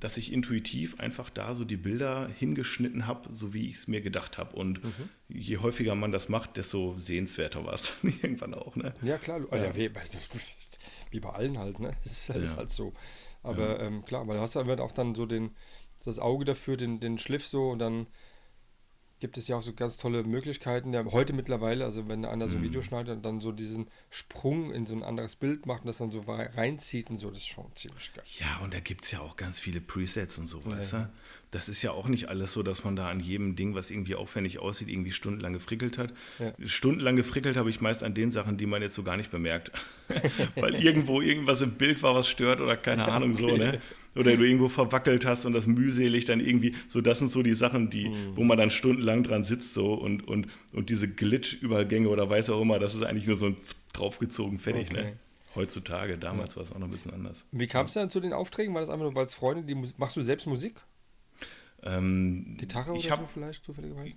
dass 0.00 0.16
ich 0.16 0.32
intuitiv 0.32 1.00
einfach 1.00 1.30
da 1.30 1.54
so 1.54 1.64
die 1.64 1.76
Bilder 1.76 2.28
hingeschnitten 2.28 3.06
habe, 3.06 3.28
so 3.32 3.54
wie 3.54 3.68
ich 3.68 3.76
es 3.76 3.88
mir 3.88 4.00
gedacht 4.00 4.38
habe. 4.38 4.54
Und 4.54 4.84
mhm. 4.84 5.08
je 5.28 5.58
häufiger 5.58 5.94
man 5.94 6.12
das 6.12 6.28
macht, 6.28 6.56
desto 6.56 6.98
sehenswerter 6.98 7.64
war 7.64 7.74
es 7.74 7.92
dann 8.02 8.12
irgendwann 8.22 8.54
auch. 8.54 8.76
Ne? 8.76 8.94
Ja, 9.02 9.18
klar. 9.18 9.40
Ja. 9.50 9.64
Ja, 9.64 9.76
wie, 9.76 9.90
wie, 11.10 11.20
bei 11.20 11.30
allen 11.30 11.58
halt. 11.58 11.80
Ne? 11.80 11.92
Das 12.02 12.12
ist, 12.12 12.28
halt, 12.28 12.44
ja. 12.44 12.56
halt 12.56 12.70
so. 12.70 12.92
Aber 13.42 13.80
ähm, 13.80 14.04
klar, 14.04 14.26
weil 14.26 14.36
du 14.36 14.42
hast 14.42 14.56
halt 14.56 14.80
auch 14.80 14.92
dann 14.92 15.14
so 15.14 15.26
den, 15.26 15.50
das 16.04 16.18
Auge 16.18 16.44
dafür, 16.44 16.76
den, 16.76 17.00
den 17.00 17.18
Schliff 17.18 17.46
so 17.46 17.70
und 17.70 17.78
dann 17.78 18.06
gibt 19.24 19.38
es 19.38 19.48
ja 19.48 19.56
auch 19.56 19.62
so 19.62 19.72
ganz 19.72 19.96
tolle 19.96 20.22
Möglichkeiten. 20.22 20.92
Ja, 20.92 21.02
heute 21.06 21.32
mittlerweile, 21.32 21.84
also 21.84 22.08
wenn 22.08 22.26
einer 22.26 22.46
so 22.46 22.56
ein 22.56 22.62
Video 22.62 22.82
mhm. 22.82 22.84
schneidet, 22.84 23.24
dann 23.24 23.40
so 23.40 23.52
diesen 23.52 23.86
Sprung 24.10 24.70
in 24.70 24.84
so 24.84 24.94
ein 24.94 25.02
anderes 25.02 25.36
Bild 25.36 25.64
macht 25.64 25.80
und 25.80 25.86
das 25.86 25.96
dann 25.96 26.10
so 26.10 26.24
reinzieht 26.26 27.08
und 27.08 27.20
so, 27.20 27.30
das 27.30 27.38
ist 27.38 27.46
schon 27.46 27.64
ziemlich 27.74 28.12
geil. 28.12 28.24
Ja, 28.38 28.62
und 28.62 28.74
da 28.74 28.80
gibt 28.80 29.04
es 29.06 29.12
ja 29.12 29.20
auch 29.20 29.36
ganz 29.36 29.58
viele 29.58 29.80
Presets 29.80 30.36
und 30.36 30.46
so, 30.46 30.60
ja, 30.66 30.72
weißt 30.72 30.92
du? 30.92 31.08
Das 31.52 31.70
ist 31.70 31.80
ja 31.82 31.92
auch 31.92 32.08
nicht 32.08 32.28
alles 32.28 32.52
so, 32.52 32.62
dass 32.62 32.84
man 32.84 32.96
da 32.96 33.08
an 33.08 33.20
jedem 33.20 33.56
Ding, 33.56 33.74
was 33.74 33.90
irgendwie 33.90 34.16
aufwendig 34.16 34.58
aussieht, 34.58 34.88
irgendwie 34.88 35.12
stundenlang 35.12 35.54
gefrickelt 35.54 35.96
hat. 35.96 36.12
Ja. 36.38 36.52
Stundenlang 36.66 37.16
gefrickelt 37.16 37.56
habe 37.56 37.70
ich 37.70 37.80
meist 37.80 38.02
an 38.02 38.12
den 38.12 38.30
Sachen, 38.30 38.58
die 38.58 38.66
man 38.66 38.82
jetzt 38.82 38.94
so 38.94 39.04
gar 39.04 39.16
nicht 39.16 39.30
bemerkt. 39.30 39.70
Weil 40.56 40.74
irgendwo 40.74 41.22
irgendwas 41.22 41.62
im 41.62 41.76
Bild 41.76 42.02
war, 42.02 42.14
was 42.14 42.28
stört 42.28 42.60
oder 42.60 42.76
keine 42.76 43.06
Ahnung 43.06 43.32
okay. 43.32 43.40
so, 43.40 43.56
ne? 43.56 43.80
oder 44.14 44.36
du 44.36 44.44
irgendwo 44.44 44.68
verwackelt 44.68 45.26
hast 45.26 45.44
und 45.44 45.52
das 45.52 45.66
mühselig 45.66 46.24
dann 46.24 46.40
irgendwie, 46.40 46.74
so 46.88 47.00
das 47.00 47.18
sind 47.18 47.30
so 47.30 47.42
die 47.42 47.54
Sachen, 47.54 47.90
die, 47.90 48.08
mhm. 48.08 48.36
wo 48.36 48.44
man 48.44 48.58
dann 48.58 48.70
stundenlang 48.70 49.22
dran 49.22 49.44
sitzt 49.44 49.74
so 49.74 49.94
und, 49.94 50.26
und, 50.26 50.46
und 50.72 50.90
diese 50.90 51.08
Glitch-Übergänge 51.08 52.08
oder 52.08 52.28
weiß 52.28 52.50
auch 52.50 52.60
immer, 52.60 52.78
das 52.78 52.94
ist 52.94 53.02
eigentlich 53.02 53.26
nur 53.26 53.36
so 53.36 53.46
ein 53.46 53.56
draufgezogen, 53.92 54.58
fertig, 54.58 54.92
ne? 54.92 54.98
okay. 54.98 55.10
ne? 55.10 55.16
Heutzutage, 55.54 56.18
damals 56.18 56.54
ja. 56.54 56.56
war 56.56 56.62
es 56.64 56.72
auch 56.72 56.78
noch 56.78 56.88
ein 56.88 56.90
bisschen 56.90 57.14
anders. 57.14 57.46
Wie 57.52 57.68
kam 57.68 57.86
es 57.86 57.94
ja. 57.94 58.02
dann 58.02 58.10
zu 58.10 58.18
den 58.18 58.32
Aufträgen? 58.32 58.74
War 58.74 58.80
das 58.80 58.90
einfach 58.90 59.04
nur, 59.04 59.14
weil 59.14 59.26
es 59.26 59.34
Freunde, 59.34 59.62
die 59.62 59.76
machst 59.96 60.16
du 60.16 60.22
selbst 60.22 60.48
Musik? 60.48 60.80
Ähm, 61.84 62.56
Gitarre 62.58 62.92
oder 62.92 63.10
hab, 63.10 63.20
so 63.20 63.26
vielleicht 63.26 63.64
zufälligerweise? 63.64 64.16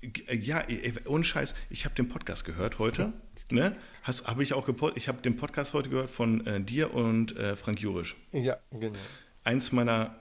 Ja, 0.00 0.64
ohne 1.06 1.24
Scheiß, 1.24 1.54
ich 1.70 1.84
habe 1.84 1.94
den 1.94 2.08
Podcast 2.08 2.44
gehört 2.44 2.78
heute. 2.78 3.12
Ne? 3.50 3.76
Habe 4.02 4.42
ich 4.42 4.52
auch 4.52 4.68
Ich 4.94 5.08
habe 5.08 5.22
den 5.22 5.36
Podcast 5.36 5.72
heute 5.72 5.88
gehört 5.88 6.10
von 6.10 6.46
äh, 6.46 6.60
dir 6.60 6.94
und 6.94 7.36
äh, 7.36 7.56
Frank 7.56 7.80
Jurisch. 7.80 8.16
Ja, 8.32 8.58
genau. 8.70 8.98
Eins 9.44 9.72
meiner 9.72 10.20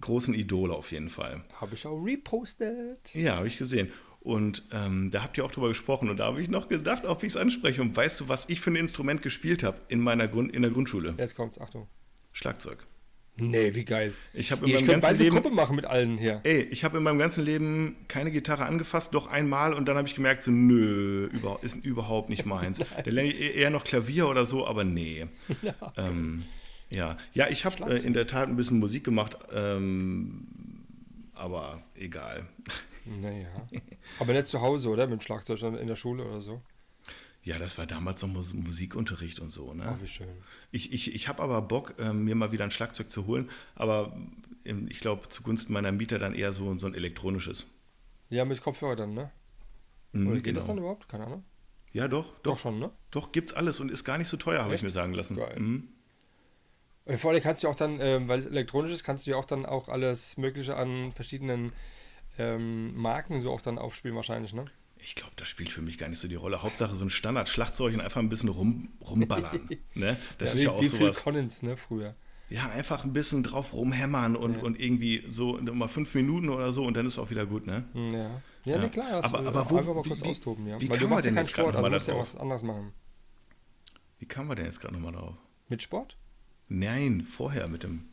großen 0.00 0.34
Idole 0.34 0.74
auf 0.74 0.92
jeden 0.92 1.08
Fall. 1.08 1.44
Habe 1.54 1.74
ich 1.74 1.86
auch 1.86 1.98
repostet. 1.98 3.14
Ja, 3.14 3.36
habe 3.36 3.46
ich 3.46 3.56
gesehen. 3.56 3.90
Und 4.20 4.62
ähm, 4.72 5.10
da 5.10 5.22
habt 5.22 5.36
ihr 5.36 5.44
auch 5.44 5.50
drüber 5.50 5.68
gesprochen 5.68 6.08
und 6.08 6.18
da 6.18 6.26
habe 6.26 6.40
ich 6.40 6.48
noch 6.48 6.68
gedacht, 6.68 7.04
ob 7.04 7.22
ich 7.22 7.32
es 7.32 7.36
anspreche. 7.36 7.82
Und 7.82 7.94
weißt 7.94 8.20
du, 8.20 8.28
was 8.28 8.46
ich 8.48 8.60
für 8.60 8.70
ein 8.70 8.76
Instrument 8.76 9.22
gespielt 9.22 9.62
habe 9.62 9.80
in 9.88 10.00
meiner 10.00 10.28
Grund 10.28 10.52
in 10.54 10.62
der 10.62 10.70
Grundschule? 10.70 11.14
Jetzt 11.18 11.34
kommt's, 11.34 11.60
Achtung. 11.60 11.88
Schlagzeug. 12.32 12.86
Nee, 13.36 13.74
wie 13.74 13.84
geil. 13.84 14.14
Ich 14.32 14.52
habe 14.52 14.64
in 14.64 14.68
ich 14.68 14.74
meinem 14.74 14.86
ganzen 14.86 15.00
bald 15.00 15.18
Leben 15.18 15.32
eine 15.32 15.42
Gruppe 15.42 15.54
machen 15.54 15.74
mit 15.74 15.86
allen 15.86 16.16
hier. 16.16 16.40
Ey, 16.44 16.62
ich 16.70 16.84
habe 16.84 16.98
in 16.98 17.02
meinem 17.02 17.18
ganzen 17.18 17.44
Leben 17.44 17.96
keine 18.06 18.30
Gitarre 18.30 18.64
angefasst, 18.66 19.12
doch 19.12 19.26
einmal 19.26 19.74
und 19.74 19.88
dann 19.88 19.96
habe 19.96 20.06
ich 20.06 20.14
gemerkt, 20.14 20.44
so 20.44 20.52
nö, 20.52 21.26
über, 21.32 21.58
ist 21.62 21.76
überhaupt 21.84 22.28
nicht 22.28 22.46
meins. 22.46 22.78
Der 23.04 23.12
lerne 23.12 23.30
ich 23.30 23.56
eher 23.56 23.70
noch 23.70 23.82
Klavier 23.82 24.28
oder 24.28 24.46
so, 24.46 24.66
aber 24.66 24.84
nee. 24.84 25.26
Ja, 25.62 25.74
ähm, 25.96 26.44
ja. 26.90 27.16
ja, 27.32 27.48
ich 27.48 27.64
habe 27.64 27.82
äh, 27.90 28.04
in 28.04 28.12
der 28.12 28.26
Tat 28.26 28.48
ein 28.48 28.56
bisschen 28.56 28.78
Musik 28.78 29.02
gemacht, 29.02 29.36
ähm, 29.52 30.46
aber 31.34 31.82
egal. 31.96 32.46
Naja. 33.04 33.48
Aber 34.20 34.32
nicht 34.32 34.46
zu 34.46 34.60
Hause, 34.60 34.90
oder? 34.90 35.06
Mit 35.06 35.20
dem 35.20 35.22
Schlagzeug 35.22 35.60
in 35.62 35.86
der 35.86 35.96
Schule 35.96 36.24
oder 36.24 36.40
so? 36.40 36.62
Ja, 37.44 37.58
das 37.58 37.76
war 37.76 37.86
damals 37.86 38.22
noch 38.22 38.30
Musikunterricht 38.30 39.38
und 39.38 39.50
so. 39.50 39.74
Ne? 39.74 39.84
Oh, 39.86 40.02
wie 40.02 40.06
schön. 40.06 40.28
Ich, 40.72 40.92
ich, 40.94 41.14
ich 41.14 41.28
habe 41.28 41.42
aber 41.42 41.60
Bock, 41.60 41.94
äh, 41.98 42.12
mir 42.12 42.34
mal 42.34 42.52
wieder 42.52 42.64
ein 42.64 42.70
Schlagzeug 42.70 43.10
zu 43.10 43.26
holen, 43.26 43.50
aber 43.74 44.16
ähm, 44.64 44.88
ich 44.88 45.00
glaube, 45.00 45.28
zugunsten 45.28 45.74
meiner 45.74 45.92
Mieter 45.92 46.18
dann 46.18 46.34
eher 46.34 46.52
so, 46.52 46.76
so 46.78 46.86
ein 46.86 46.94
elektronisches. 46.94 47.66
Ja, 48.30 48.46
mit 48.46 48.62
Kopfhörer 48.62 48.96
dann, 48.96 49.12
ne? 49.12 49.30
Mhm, 50.12 50.26
Oder 50.26 50.36
geht 50.36 50.44
genau. 50.44 50.56
das 50.56 50.66
dann 50.66 50.78
überhaupt? 50.78 51.06
Keine 51.06 51.26
Ahnung. 51.26 51.44
Ja, 51.92 52.08
doch, 52.08 52.32
doch. 52.42 52.54
Doch 52.54 52.58
schon, 52.58 52.78
ne? 52.78 52.90
Doch, 53.10 53.30
gibt's 53.30 53.52
alles 53.52 53.78
und 53.78 53.90
ist 53.90 54.04
gar 54.04 54.16
nicht 54.16 54.28
so 54.28 54.38
teuer, 54.38 54.64
habe 54.64 54.74
ich 54.74 54.82
mir 54.82 54.90
sagen 54.90 55.12
lassen. 55.12 55.36
Geil. 55.36 55.60
Mhm. 55.60 55.88
Äh, 57.04 57.18
vor 57.18 57.30
allem 57.30 57.42
kannst 57.42 57.62
du 57.62 57.68
auch 57.68 57.74
dann, 57.74 58.00
äh, 58.00 58.26
weil 58.26 58.38
es 58.38 58.46
elektronisch 58.46 58.92
ist, 58.92 59.04
kannst 59.04 59.26
du 59.26 59.32
ja 59.32 59.36
auch 59.36 59.44
dann 59.44 59.66
auch 59.66 59.88
alles 59.88 60.38
Mögliche 60.38 60.76
an 60.76 61.12
verschiedenen 61.12 61.72
ähm, 62.38 62.96
Marken 62.96 63.42
so 63.42 63.52
auch 63.52 63.60
dann 63.60 63.78
aufspielen 63.78 64.16
wahrscheinlich, 64.16 64.54
ne? 64.54 64.64
Ich 65.04 65.14
glaube, 65.14 65.34
das 65.36 65.50
spielt 65.50 65.70
für 65.70 65.82
mich 65.82 65.98
gar 65.98 66.08
nicht 66.08 66.18
so 66.18 66.28
die 66.28 66.34
Rolle. 66.34 66.62
Hauptsache 66.62 66.94
so 66.94 67.04
ein 67.04 67.10
Standard-Schlagzeug 67.10 67.92
und 67.92 68.00
einfach 68.00 68.22
ein 68.22 68.30
bisschen 68.30 68.48
rum, 68.48 68.88
rumballern. 69.06 69.68
ne? 69.94 70.16
Das 70.38 70.48
ja, 70.48 70.54
ist 70.54 70.60
wie, 70.60 70.64
ja 70.64 70.70
auch 70.70 70.80
wie 70.80 70.86
sowas. 70.86 71.16
Phil 71.16 71.24
Collins, 71.24 71.62
ne, 71.62 71.76
früher. 71.76 72.14
Ja, 72.48 72.70
einfach 72.70 73.04
ein 73.04 73.12
bisschen 73.12 73.42
drauf 73.42 73.74
rumhämmern 73.74 74.34
und, 74.34 74.56
ja. 74.56 74.62
und 74.62 74.80
irgendwie 74.80 75.22
so 75.28 75.58
mal 75.60 75.88
fünf 75.88 76.14
Minuten 76.14 76.48
oder 76.48 76.72
so 76.72 76.86
und 76.86 76.96
dann 76.96 77.06
ist 77.06 77.18
auch 77.18 77.28
wieder 77.28 77.44
gut, 77.44 77.66
ne? 77.66 77.84
Ja. 77.92 78.02
Ja, 78.02 78.40
ja. 78.64 78.78
Nee, 78.78 78.88
klar. 78.88 79.22
aber, 79.22 79.40
aber 79.40 79.70
wo, 79.70 79.76
einfach 79.76 79.94
mal 79.94 80.02
kurz 80.04 80.24
wie, 80.24 80.30
austoben, 80.30 80.66
ja. 80.66 80.80
Wie 80.80 80.88
Weil 80.88 80.98
du 80.98 81.08
machst 81.08 81.26
ja 81.26 81.32
keinen 81.32 81.48
Sport, 81.48 81.76
also 81.76 81.90
musst 81.90 82.08
ja 82.08 82.16
was 82.16 82.36
anderes 82.36 82.62
machen. 82.62 82.94
Wie 84.20 84.26
kamen 84.26 84.48
wir 84.48 84.54
denn 84.54 84.64
jetzt 84.64 84.80
gerade 84.80 84.94
nochmal 84.94 85.12
drauf? 85.12 85.34
Mit 85.68 85.82
Sport? 85.82 86.16
Nein, 86.68 87.26
vorher 87.28 87.68
mit 87.68 87.82
dem 87.82 88.08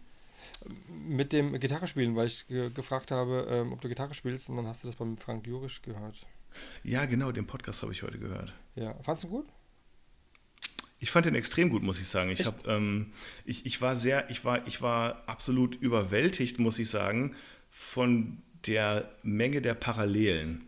mit 0.87 1.31
dem 1.31 1.57
Gitarre 1.59 1.87
spielen, 1.87 2.17
weil 2.17 2.27
ich 2.27 2.47
ge 2.47 2.69
gefragt 2.69 3.11
habe, 3.11 3.47
ähm, 3.49 3.71
ob 3.71 3.79
du 3.79 3.87
Gitarre 3.87 4.13
spielst 4.13 4.49
und 4.49 4.57
dann 4.57 4.67
hast 4.67 4.83
du 4.83 4.87
das 4.89 4.97
beim 4.97 5.17
Frank 5.17 5.47
Jurisch 5.47 5.81
gehört. 5.81 6.27
Ja, 6.83 7.05
genau, 7.05 7.31
den 7.31 7.47
Podcast 7.47 7.81
habe 7.81 7.91
ich 7.91 8.03
heute 8.03 8.19
gehört. 8.19 8.53
Ja, 8.75 8.93
fandest 9.03 9.25
du 9.25 9.29
gut? 9.29 9.47
Ich 10.99 11.09
fand 11.09 11.25
den 11.25 11.35
extrem 11.35 11.69
gut, 11.69 11.81
muss 11.81 11.99
ich 11.99 12.07
sagen. 12.07 12.29
Ich, 12.29 12.45
hab, 12.45 12.67
ähm, 12.67 13.13
ich, 13.43 13.65
ich 13.65 13.81
war 13.81 13.95
sehr, 13.95 14.29
ich 14.29 14.45
war, 14.45 14.67
ich 14.67 14.81
war 14.81 15.23
absolut 15.27 15.75
überwältigt, 15.75 16.59
muss 16.59 16.77
ich 16.77 16.89
sagen, 16.89 17.35
von 17.71 18.41
der 18.67 19.11
Menge 19.23 19.61
der 19.61 19.73
Parallelen. 19.73 20.67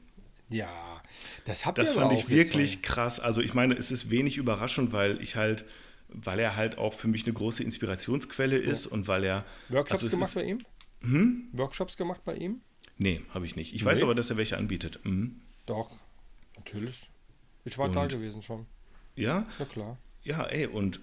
Ja, 0.49 1.01
das 1.45 1.65
habt 1.65 1.77
das 1.77 1.89
ihr 1.89 2.01
fand 2.01 2.13
ich 2.13 2.29
wirklich 2.29 2.77
gezeigt. 2.77 2.84
krass. 2.84 3.19
Also 3.19 3.41
ich 3.41 3.53
meine, 3.53 3.75
es 3.75 3.91
ist 3.91 4.09
wenig 4.09 4.38
überraschend, 4.38 4.91
weil 4.91 5.21
ich 5.21 5.36
halt, 5.36 5.65
weil 6.09 6.39
er 6.39 6.55
halt 6.55 6.77
auch 6.77 6.93
für 6.93 7.07
mich 7.07 7.25
eine 7.25 7.34
große 7.34 7.63
Inspirationsquelle 7.63 8.57
ist 8.57 8.86
ja. 8.86 8.91
und 8.91 9.07
weil 9.07 9.23
er 9.23 9.45
Workshops 9.69 10.03
also 10.03 10.15
gemacht 10.15 10.29
ist, 10.29 10.36
bei 10.36 10.43
ihm. 10.43 10.57
Hm? 11.01 11.49
Workshops 11.51 11.97
gemacht 11.97 12.21
bei 12.25 12.36
ihm? 12.36 12.61
Nee, 12.97 13.21
habe 13.34 13.45
ich 13.45 13.55
nicht. 13.55 13.73
Ich 13.73 13.81
nee. 13.81 13.88
weiß 13.88 14.01
aber, 14.03 14.15
dass 14.15 14.29
er 14.29 14.38
welche 14.38 14.57
anbietet. 14.57 14.99
Mhm. 15.03 15.41
Doch, 15.66 15.91
natürlich. 16.57 17.09
Ich 17.66 17.78
war 17.78 17.88
und, 17.88 17.95
da 17.95 18.07
gewesen 18.07 18.41
schon. 18.41 18.66
Ja? 19.16 19.45
Ja, 19.59 19.66
klar. 19.66 19.97
Ja, 20.24 20.43
ey, 20.43 20.68
und 20.68 20.99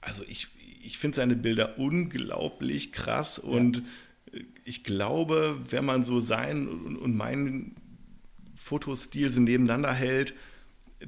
also 0.00 0.22
ich, 0.26 0.48
ich 0.82 0.98
finde 0.98 1.16
seine 1.16 1.36
Bilder 1.36 1.78
unglaublich 1.78 2.92
krass 2.92 3.38
und 3.38 3.82
ja. 4.32 4.40
ich 4.64 4.84
glaube, 4.84 5.58
wenn 5.68 5.84
man 5.84 6.04
so 6.04 6.20
sein 6.20 6.68
und, 6.68 6.96
und 6.96 7.16
meinen 7.16 7.76
Fotostil 8.54 9.30
so 9.30 9.40
nebeneinander 9.40 9.92
hält, 9.92 10.34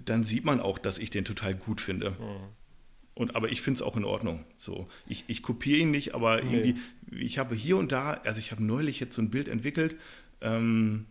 dann 0.05 0.25
sieht 0.25 0.45
man 0.45 0.61
auch, 0.61 0.79
dass 0.79 0.99
ich 0.99 1.11
den 1.11 1.25
total 1.25 1.55
gut 1.55 1.81
finde. 1.81 2.11
Mhm. 2.13 2.49
Und, 3.15 3.37
aber 3.37 3.53
ich 3.53 3.61
finde 3.61 3.79
es 3.79 3.83
auch 3.83 3.97
in 3.97 4.05
Ordnung. 4.05 4.45
So, 4.57 4.89
ich, 5.07 5.25
ich 5.27 5.43
kopiere 5.43 5.81
ihn 5.81 5.91
nicht, 5.91 6.15
aber 6.15 6.43
nee. 6.43 6.57
irgendwie, 6.57 6.81
ich 7.25 7.39
habe 7.39 7.55
hier 7.55 7.77
und 7.77 7.93
da, 7.93 8.13
also 8.25 8.41
ich 8.41 8.53
habe 8.53 8.63
neulich 8.63 9.01
jetzt 9.01 9.15
so 9.15 9.21
ein 9.21 9.31
Bild 9.31 9.49
entwickelt, 9.49 9.97
ähm, 10.41 11.07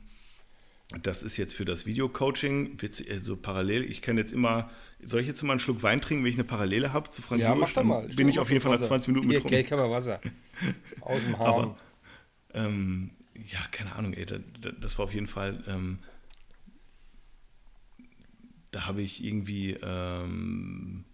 das 1.03 1.23
ist 1.23 1.37
jetzt 1.37 1.53
für 1.53 1.65
das 1.65 1.85
Video-Coaching, 1.85 2.77
also 3.09 3.37
parallel, 3.37 3.89
ich 3.89 4.01
kann 4.01 4.17
jetzt 4.17 4.33
immer, 4.33 4.69
soll 5.03 5.21
ich 5.21 5.27
jetzt 5.27 5.41
mal 5.43 5.53
einen 5.53 5.59
Schluck 5.59 5.83
Wein 5.83 6.01
trinken, 6.01 6.23
wenn 6.23 6.31
ich 6.31 6.37
eine 6.37 6.43
Parallele 6.43 6.93
habe 6.93 7.09
zu 7.09 7.21
Frank 7.21 7.41
Ja, 7.41 7.55
mach 7.55 7.71
doch 7.71 7.83
mal. 7.83 8.07
Bin 8.07 8.27
ich 8.27 8.39
auf 8.39 8.49
jeden 8.49 8.61
Fall 8.61 8.77
nach 8.77 8.85
20 8.85 9.09
Minuten 9.09 9.29
betrunken. 9.29 9.51
Hier, 9.51 9.63
Geld 9.63 9.79
Wasser. 9.79 10.19
Aus 11.01 11.21
dem 11.21 11.39
Hahn. 11.39 11.47
Aber, 11.47 11.77
ähm, 12.53 13.11
ja, 13.45 13.59
keine 13.71 13.95
Ahnung, 13.95 14.13
ey, 14.13 14.25
das, 14.25 14.41
das 14.79 14.97
war 14.97 15.05
auf 15.05 15.13
jeden 15.13 15.27
Fall, 15.27 15.63
ähm, 15.67 15.99
da 18.71 18.85
habe 18.85 19.01
ich 19.01 19.23
irgendwie, 19.23 19.71
ähm, 19.81 21.05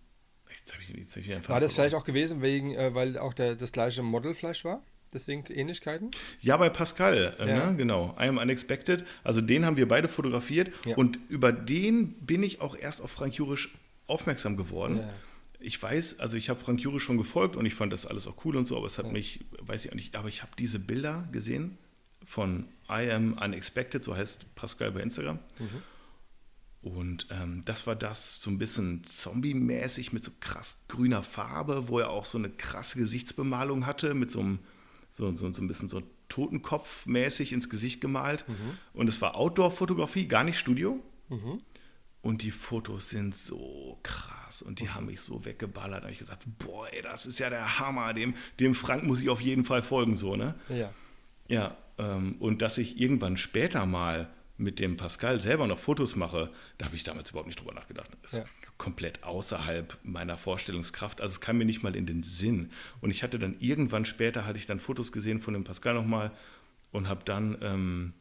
jetzt 0.49 0.73
hab 0.73 0.81
ich, 0.81 0.89
jetzt 0.89 1.15
hab 1.15 1.23
ich 1.23 1.49
War 1.49 1.59
das 1.59 1.73
vielleicht 1.73 1.95
auch 1.95 2.03
gewesen, 2.03 2.41
wegen, 2.41 2.73
äh, 2.73 2.93
weil 2.93 3.17
auch 3.17 3.33
der, 3.33 3.55
das 3.55 3.71
gleiche 3.71 4.01
Model 4.01 4.33
vielleicht 4.33 4.65
war? 4.65 4.81
Deswegen 5.17 5.43
Ähnlichkeiten? 5.47 6.11
Ja, 6.41 6.57
bei 6.57 6.69
Pascal, 6.69 7.35
äh, 7.39 7.49
ja. 7.49 7.71
Ne? 7.71 7.75
genau. 7.75 8.15
I 8.19 8.27
am 8.27 8.37
Unexpected. 8.37 9.03
Also 9.23 9.41
den 9.41 9.65
haben 9.65 9.75
wir 9.75 9.87
beide 9.87 10.07
fotografiert 10.07 10.71
ja. 10.85 10.95
und 10.95 11.17
über 11.27 11.51
den 11.51 12.13
bin 12.25 12.43
ich 12.43 12.61
auch 12.61 12.77
erst 12.77 13.01
auf 13.01 13.09
Frank 13.09 13.33
Jurisch 13.33 13.75
aufmerksam 14.05 14.57
geworden. 14.57 14.97
Ja. 14.97 15.09
Ich 15.59 15.81
weiß, 15.81 16.19
also 16.19 16.37
ich 16.37 16.49
habe 16.49 16.59
Frank 16.59 16.79
Jurisch 16.81 17.03
schon 17.03 17.17
gefolgt 17.17 17.55
und 17.55 17.65
ich 17.65 17.73
fand 17.73 17.91
das 17.91 18.05
alles 18.05 18.27
auch 18.27 18.45
cool 18.45 18.55
und 18.57 18.65
so, 18.65 18.77
aber 18.77 18.85
es 18.85 18.99
hat 18.99 19.11
mich, 19.11 19.43
weiß 19.59 19.85
ich 19.85 19.91
auch 19.91 19.95
nicht, 19.95 20.15
aber 20.15 20.27
ich 20.27 20.43
habe 20.43 20.51
diese 20.59 20.77
Bilder 20.77 21.27
gesehen 21.31 21.79
von 22.23 22.67
I 22.87 23.09
Am 23.09 23.33
Unexpected, 23.43 24.03
so 24.03 24.15
heißt 24.15 24.53
Pascal 24.53 24.91
bei 24.91 25.01
Instagram. 25.01 25.39
Und 26.83 27.27
ähm, 27.31 27.63
das 27.65 27.87
war 27.87 27.95
das 27.95 28.39
so 28.39 28.51
ein 28.51 28.59
bisschen 28.59 29.03
Zombie-mäßig 29.03 30.13
mit 30.13 30.23
so 30.23 30.31
krass 30.39 30.83
grüner 30.87 31.23
Farbe, 31.23 31.87
wo 31.87 31.99
er 31.99 32.11
auch 32.11 32.25
so 32.25 32.37
eine 32.37 32.49
krasse 32.49 32.99
Gesichtsbemalung 32.99 33.85
hatte, 33.85 34.13
mit 34.13 34.31
so 34.31 34.39
einem, 34.39 34.59
so, 35.09 35.35
so, 35.35 35.51
so 35.51 35.61
ein 35.61 35.67
bisschen 35.67 35.89
so 35.89 36.01
Totenkopf-mäßig 36.29 37.53
ins 37.53 37.69
Gesicht 37.69 38.01
gemalt. 38.01 38.45
Und 38.93 39.07
es 39.07 39.21
war 39.21 39.35
Outdoor-Fotografie, 39.35 40.27
gar 40.27 40.43
nicht 40.43 40.59
Studio. 40.59 40.99
Und 42.21 42.41
die 42.41 42.51
Fotos 42.51 43.09
sind 43.09 43.35
so 43.35 43.99
krass 44.03 44.61
und 44.61 44.79
die 44.79 44.89
haben 44.89 45.05
mich 45.05 45.21
so 45.21 45.45
weggeballert. 45.45 45.99
Da 45.99 46.03
habe 46.03 46.11
ich 46.11 46.19
gesagt, 46.19 46.45
boah, 46.59 46.87
ey, 46.91 47.01
das 47.01 47.25
ist 47.25 47.39
ja 47.39 47.49
der 47.49 47.79
Hammer, 47.79 48.13
dem, 48.13 48.35
dem 48.59 48.73
Frank 48.73 49.03
muss 49.03 49.21
ich 49.21 49.29
auf 49.29 49.39
jeden 49.39 49.63
Fall 49.63 49.81
folgen, 49.81 50.15
so, 50.17 50.35
ne? 50.35 50.55
Ja. 50.67 50.93
Ja, 51.47 51.77
ähm, 51.97 52.35
und 52.39 52.61
dass 52.61 52.77
ich 52.77 52.99
irgendwann 52.99 53.37
später 53.37 53.85
mal 53.85 54.29
mit 54.57 54.79
dem 54.79 54.97
Pascal 54.97 55.39
selber 55.39 55.67
noch 55.67 55.77
Fotos 55.79 56.15
mache, 56.15 56.51
da 56.77 56.87
habe 56.87 56.95
ich 56.95 57.03
damals 57.03 57.29
überhaupt 57.29 57.47
nicht 57.47 57.59
drüber 57.59 57.73
nachgedacht. 57.73 58.09
Das 58.23 58.33
Ja. 58.33 58.43
Komplett 58.77 59.23
außerhalb 59.23 59.97
meiner 60.03 60.37
Vorstellungskraft. 60.37 61.21
Also 61.21 61.33
es 61.33 61.41
kam 61.41 61.57
mir 61.57 61.65
nicht 61.65 61.83
mal 61.83 61.95
in 61.95 62.05
den 62.05 62.23
Sinn. 62.23 62.71
Und 63.01 63.09
ich 63.09 63.23
hatte 63.23 63.39
dann 63.39 63.55
irgendwann 63.59 64.05
später, 64.05 64.45
hatte 64.45 64.59
ich 64.59 64.65
dann 64.65 64.79
Fotos 64.79 65.11
gesehen 65.11 65.39
von 65.39 65.53
dem 65.53 65.63
Pascal 65.63 65.93
nochmal 65.93 66.31
und 66.91 67.09
habe 67.09 67.21
dann, 67.25 67.57
ähm, 67.61 68.13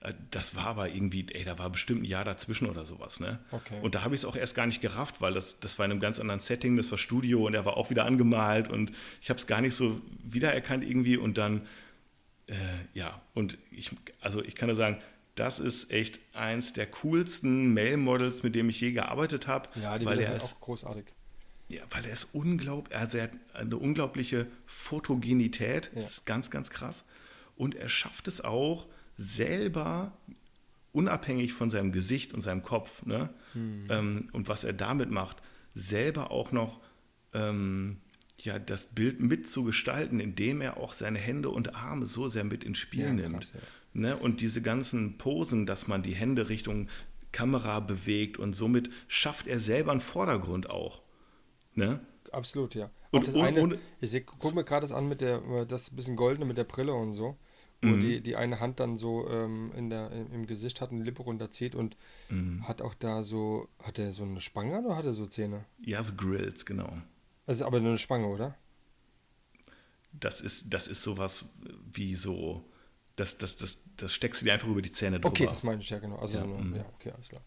äh, 0.00 0.12
das 0.30 0.54
war 0.54 0.66
aber 0.66 0.88
irgendwie, 0.88 1.26
ey, 1.32 1.44
da 1.44 1.58
war 1.58 1.70
bestimmt 1.70 2.02
ein 2.02 2.04
Jahr 2.04 2.24
dazwischen 2.24 2.68
oder 2.68 2.86
sowas, 2.86 3.20
ne? 3.20 3.40
Okay. 3.50 3.78
Und 3.82 3.94
da 3.94 4.02
habe 4.02 4.14
ich 4.14 4.20
es 4.20 4.24
auch 4.24 4.36
erst 4.36 4.54
gar 4.54 4.66
nicht 4.66 4.80
gerafft, 4.80 5.20
weil 5.20 5.34
das, 5.34 5.58
das 5.58 5.78
war 5.78 5.86
in 5.86 5.92
einem 5.92 6.00
ganz 6.00 6.20
anderen 6.20 6.40
Setting, 6.40 6.76
das 6.76 6.90
war 6.90 6.98
Studio 6.98 7.46
und 7.46 7.54
er 7.54 7.64
war 7.64 7.76
auch 7.76 7.90
wieder 7.90 8.04
angemalt 8.04 8.68
und 8.68 8.92
ich 9.20 9.28
habe 9.28 9.38
es 9.38 9.46
gar 9.46 9.60
nicht 9.60 9.74
so 9.74 10.00
wiedererkannt 10.22 10.84
irgendwie 10.84 11.16
und 11.16 11.36
dann, 11.36 11.66
äh, 12.46 12.54
ja, 12.94 13.20
und 13.34 13.58
ich, 13.72 13.90
also 14.20 14.42
ich 14.42 14.54
kann 14.54 14.68
nur 14.68 14.76
sagen, 14.76 14.98
das 15.36 15.58
ist 15.60 15.90
echt 15.92 16.18
eins 16.34 16.72
der 16.72 16.86
coolsten 16.86 17.72
Mail-Models, 17.72 18.42
mit 18.42 18.54
dem 18.54 18.68
ich 18.68 18.80
je 18.80 18.92
gearbeitet 18.92 19.46
habe, 19.46 19.68
Ja, 19.80 19.98
die 19.98 20.04
weil 20.04 20.16
Bilder 20.16 20.32
er 20.32 20.40
sind 20.40 20.48
ist 20.50 20.56
auch 20.56 20.60
großartig. 20.60 21.04
ja, 21.68 21.82
weil 21.90 22.04
er 22.04 22.12
ist 22.12 22.28
unglaublich, 22.32 22.96
also 22.98 23.18
er 23.18 23.24
hat 23.24 23.32
eine 23.54 23.76
unglaubliche 23.76 24.46
Fotogenität, 24.66 25.90
Ja. 25.94 26.00
das 26.00 26.10
ist 26.10 26.26
ganz, 26.26 26.50
ganz 26.50 26.70
krass. 26.70 27.04
Und 27.56 27.74
er 27.74 27.88
schafft 27.88 28.28
es 28.28 28.40
auch 28.42 28.86
selber, 29.16 30.16
unabhängig 30.92 31.52
von 31.52 31.70
seinem 31.70 31.92
Gesicht 31.92 32.32
und 32.34 32.40
seinem 32.40 32.62
Kopf, 32.62 33.04
ne? 33.06 33.30
Hm. 33.52 33.86
Ähm, 33.90 34.28
und 34.32 34.48
was 34.48 34.64
er 34.64 34.72
damit 34.72 35.10
macht, 35.10 35.38
selber 35.74 36.30
auch 36.30 36.52
noch 36.52 36.80
ähm, 37.34 37.98
ja, 38.40 38.58
das 38.58 38.86
Bild 38.86 39.20
mitzugestalten, 39.20 40.20
indem 40.20 40.60
er 40.60 40.76
auch 40.78 40.94
seine 40.94 41.18
Hände 41.18 41.50
und 41.50 41.74
Arme 41.74 42.06
so 42.06 42.28
sehr 42.28 42.44
mit 42.44 42.64
ins 42.64 42.78
Spiel 42.78 43.04
Ja, 43.04 43.12
nimmt. 43.12 43.40
krass, 43.40 43.52
ja. 43.54 43.60
Ne? 43.96 44.16
Und 44.16 44.40
diese 44.42 44.60
ganzen 44.60 45.16
Posen, 45.18 45.64
dass 45.66 45.86
man 45.86 46.02
die 46.02 46.14
Hände 46.14 46.48
Richtung 46.48 46.88
Kamera 47.32 47.80
bewegt 47.80 48.38
und 48.38 48.54
somit 48.54 48.90
schafft 49.08 49.46
er 49.46 49.58
selber 49.58 49.90
einen 49.92 50.00
Vordergrund 50.00 50.68
auch. 50.70 51.02
Ne? 51.74 52.00
Absolut, 52.32 52.74
ja. 52.74 52.90
Und 53.10 53.34
ohne- 53.34 53.42
eine, 53.46 53.60
ohne- 53.62 53.78
ich 54.00 54.10
seh, 54.10 54.20
guck 54.20 54.54
mir 54.54 54.64
gerade 54.64 54.82
das 54.82 54.92
an 54.92 55.08
mit 55.08 55.20
der, 55.20 55.42
äh, 55.44 55.66
das 55.66 55.90
bisschen 55.90 56.16
goldene 56.16 56.44
mit 56.44 56.58
der 56.58 56.64
Brille 56.64 56.92
und 56.94 57.12
so, 57.14 57.36
wo 57.82 57.88
Mhm. 57.88 58.00
die, 58.02 58.20
die 58.20 58.36
eine 58.36 58.60
Hand 58.60 58.80
dann 58.80 58.98
so 58.98 59.28
ähm, 59.30 59.72
in 59.76 59.88
der, 59.90 60.10
im 60.12 60.32
im 60.32 60.46
Gesicht 60.46 60.80
hat, 60.80 60.92
eine 60.92 61.02
Lippe 61.04 61.22
runterzieht 61.22 61.74
und 61.74 61.96
Mhm. 62.28 62.66
hat 62.68 62.82
auch 62.82 62.94
da 62.94 63.22
so, 63.22 63.68
hat 63.82 63.98
er 63.98 64.12
so 64.12 64.24
eine 64.24 64.40
Spange 64.40 64.80
oder 64.82 64.96
hat 64.96 65.04
er 65.06 65.14
so 65.14 65.24
Zähne? 65.26 65.64
Ja, 65.82 66.02
so 66.02 66.14
Grills, 66.14 66.66
genau. 66.66 66.98
Also 67.46 67.64
aber 67.64 67.80
nur 67.80 67.90
eine 67.90 67.98
Spange, 67.98 68.26
oder? 68.26 68.56
Das 70.12 70.40
ist, 70.40 70.72
das 70.72 70.88
ist 70.88 71.02
sowas 71.02 71.46
wie 71.92 72.14
so, 72.14 72.64
das, 73.16 73.38
das, 73.38 73.56
das, 73.56 73.78
das 73.96 74.12
steckst 74.12 74.42
du 74.42 74.46
dir 74.46 74.52
einfach 74.52 74.68
über 74.68 74.82
die 74.82 74.92
Zähne 74.92 75.16
drüber. 75.16 75.28
Okay, 75.28 75.46
das 75.46 75.62
meine 75.62 75.80
ich 75.80 75.90
ja 75.90 75.98
genau. 75.98 76.16
Also 76.16 76.38
Ja, 76.38 76.44
so 76.44 76.54
eine, 76.54 76.62
mhm. 76.62 76.76
ja, 76.76 76.84
okay, 76.94 77.10
alles 77.10 77.28
klar. 77.30 77.42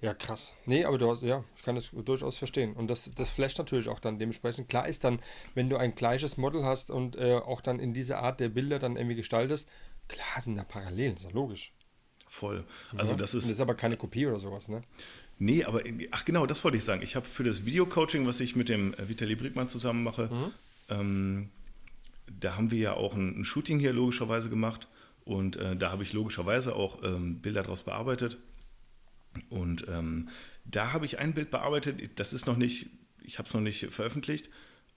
Ja, 0.00 0.14
krass. 0.14 0.54
Nee, 0.66 0.84
aber 0.84 0.98
du 0.98 1.08
hast, 1.08 1.22
ja, 1.22 1.44
ich 1.56 1.62
kann 1.62 1.76
das 1.76 1.90
durchaus 1.92 2.36
verstehen. 2.36 2.74
Und 2.74 2.88
das, 2.88 3.08
das 3.14 3.30
flasht 3.30 3.58
natürlich 3.58 3.88
auch 3.88 4.00
dann 4.00 4.18
dementsprechend. 4.18 4.68
Klar 4.68 4.88
ist 4.88 5.04
dann, 5.04 5.20
wenn 5.54 5.70
du 5.70 5.76
ein 5.76 5.94
gleiches 5.94 6.36
Model 6.36 6.64
hast 6.64 6.90
und 6.90 7.14
äh, 7.16 7.34
auch 7.34 7.60
dann 7.60 7.78
in 7.78 7.94
dieser 7.94 8.18
Art 8.18 8.40
der 8.40 8.48
Bilder 8.48 8.80
dann 8.80 8.96
irgendwie 8.96 9.14
gestaltest, 9.14 9.68
klar 10.08 10.40
sind 10.40 10.56
da 10.56 10.64
Parallelen, 10.64 11.14
ist 11.14 11.24
ja 11.24 11.30
logisch. 11.30 11.72
Voll. 12.26 12.64
Also 12.96 13.12
ja? 13.12 13.18
das 13.18 13.34
Und 13.34 13.38
ist, 13.38 13.46
das 13.46 13.52
ist 13.52 13.60
aber 13.60 13.74
keine 13.76 13.96
Kopie 13.96 14.26
oder 14.26 14.40
sowas, 14.40 14.68
ne? 14.68 14.82
Nee, 15.38 15.64
aber 15.64 15.82
ach 16.10 16.24
genau, 16.24 16.46
das 16.46 16.64
wollte 16.64 16.78
ich 16.78 16.84
sagen. 16.84 17.02
Ich 17.02 17.14
habe 17.14 17.26
für 17.26 17.44
das 17.44 17.64
Video-Coaching, 17.64 18.26
was 18.26 18.40
ich 18.40 18.56
mit 18.56 18.68
dem 18.68 18.94
äh, 18.94 19.08
Vitali 19.08 19.36
Brickmann 19.36 19.68
zusammen 19.68 20.02
mache, 20.02 20.30
ähm, 20.88 21.50
da 22.30 22.56
haben 22.56 22.70
wir 22.70 22.78
ja 22.78 22.94
auch 22.94 23.14
ein, 23.14 23.40
ein 23.40 23.44
Shooting 23.44 23.78
hier 23.78 23.92
logischerweise 23.92 24.48
gemacht 24.50 24.88
und 25.24 25.56
äh, 25.56 25.76
da 25.76 25.90
habe 25.90 26.02
ich 26.02 26.12
logischerweise 26.12 26.74
auch 26.74 27.02
ähm, 27.02 27.40
Bilder 27.40 27.62
daraus 27.62 27.82
bearbeitet. 27.82 28.38
Und 29.48 29.86
ähm, 29.88 30.28
da 30.64 30.92
habe 30.92 31.06
ich 31.06 31.18
ein 31.18 31.32
Bild 31.32 31.50
bearbeitet, 31.50 32.18
das 32.18 32.32
ist 32.32 32.46
noch 32.46 32.56
nicht, 32.56 32.88
ich 33.22 33.38
habe 33.38 33.48
es 33.48 33.54
noch 33.54 33.62
nicht 33.62 33.86
veröffentlicht, 33.90 34.50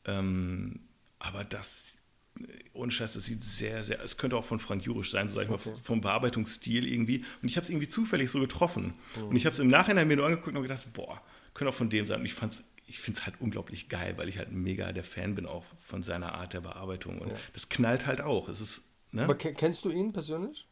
ähm, 0.04 0.82
aber 1.20 1.46
das, 1.46 1.96
äh, 2.40 2.44
ohne 2.74 2.92
Scheiß, 2.92 3.14
das 3.14 3.26
sieht 3.26 3.46
sehr, 3.46 3.84
sehr, 3.86 4.02
es 4.04 4.18
könnte 4.18 4.36
auch 4.36 4.44
von 4.44 4.60
Frank 4.60 4.84
Jurisch 4.84 5.12
sein, 5.12 5.30
so 5.30 5.36
sag 5.36 5.44
ich 5.46 5.50
Okay. 5.50 5.70
mal, 5.70 5.78
vom 5.78 6.02
Bearbeitungsstil 6.02 6.86
irgendwie. 6.86 7.24
Und 7.42 7.50
ich 7.50 7.56
habe 7.56 7.64
es 7.64 7.70
irgendwie 7.70 7.88
zufällig 7.88 8.30
so 8.30 8.40
getroffen. 8.42 8.94
Und 9.30 9.36
ich 9.38 9.46
habe 9.46 9.54
es 9.54 9.60
im 9.60 9.68
Nachhinein 9.70 10.08
mir 10.08 10.18
nur 10.18 10.26
angeguckt 10.26 10.56
und 10.56 10.62
gedacht, 10.64 10.86
boah, 10.92 11.22
könnte 11.54 11.70
auch 11.70 11.76
von 11.76 11.90
dem 11.90 12.06
sein. 12.06 12.20
Und 12.20 12.26
ich 12.26 12.34
fand's, 12.34 12.62
ich 12.88 13.00
finde 13.00 13.20
es 13.20 13.26
halt 13.26 13.36
unglaublich 13.40 13.90
geil, 13.90 14.14
weil 14.18 14.30
ich 14.30 14.38
halt 14.38 14.52
mega 14.52 14.92
der 14.92 15.04
Fan 15.04 15.36
bin 15.36 15.46
auch 15.46 15.64
von 15.80 16.04
seiner 16.04 16.36
Art 16.36 16.54
der 16.54 16.62
Bearbeitung. 16.62 17.20
Und 17.20 17.30
Ja. 17.30 17.36
das 17.54 17.70
knallt 17.70 18.06
halt 18.06 18.22
auch. 18.22 18.48
Es 18.50 18.62
ist, 18.62 18.82
ne? 19.12 19.24
Aber 19.24 19.36
ke- 19.36 19.54
kennst 19.54 19.84
du 19.86 19.90
ihn 19.90 20.14
persönlich? 20.14 20.68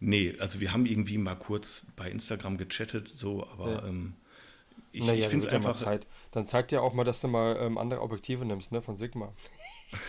Nee, 0.00 0.34
also 0.38 0.60
wir 0.60 0.72
haben 0.72 0.86
irgendwie 0.86 1.18
mal 1.18 1.34
kurz 1.34 1.82
bei 1.96 2.10
Instagram 2.10 2.56
gechattet, 2.58 3.08
so, 3.08 3.46
aber 3.46 3.70
Ja. 3.72 3.86
ähm, 3.86 4.14
ich, 4.92 5.06
Naja, 5.06 5.20
ich 5.20 5.28
finde 5.28 5.46
es 5.46 5.52
einfach. 5.52 5.74
Zeit. 5.76 6.06
Dann 6.32 6.46
zeigt 6.48 6.70
dir 6.70 6.82
auch 6.82 6.92
mal, 6.92 7.04
dass 7.04 7.20
du 7.22 7.28
mal 7.28 7.56
ähm, 7.58 7.78
andere 7.78 8.02
Objektive 8.02 8.44
nimmst, 8.44 8.72
ne? 8.72 8.82
Von 8.82 8.96
Sigma. 8.96 9.32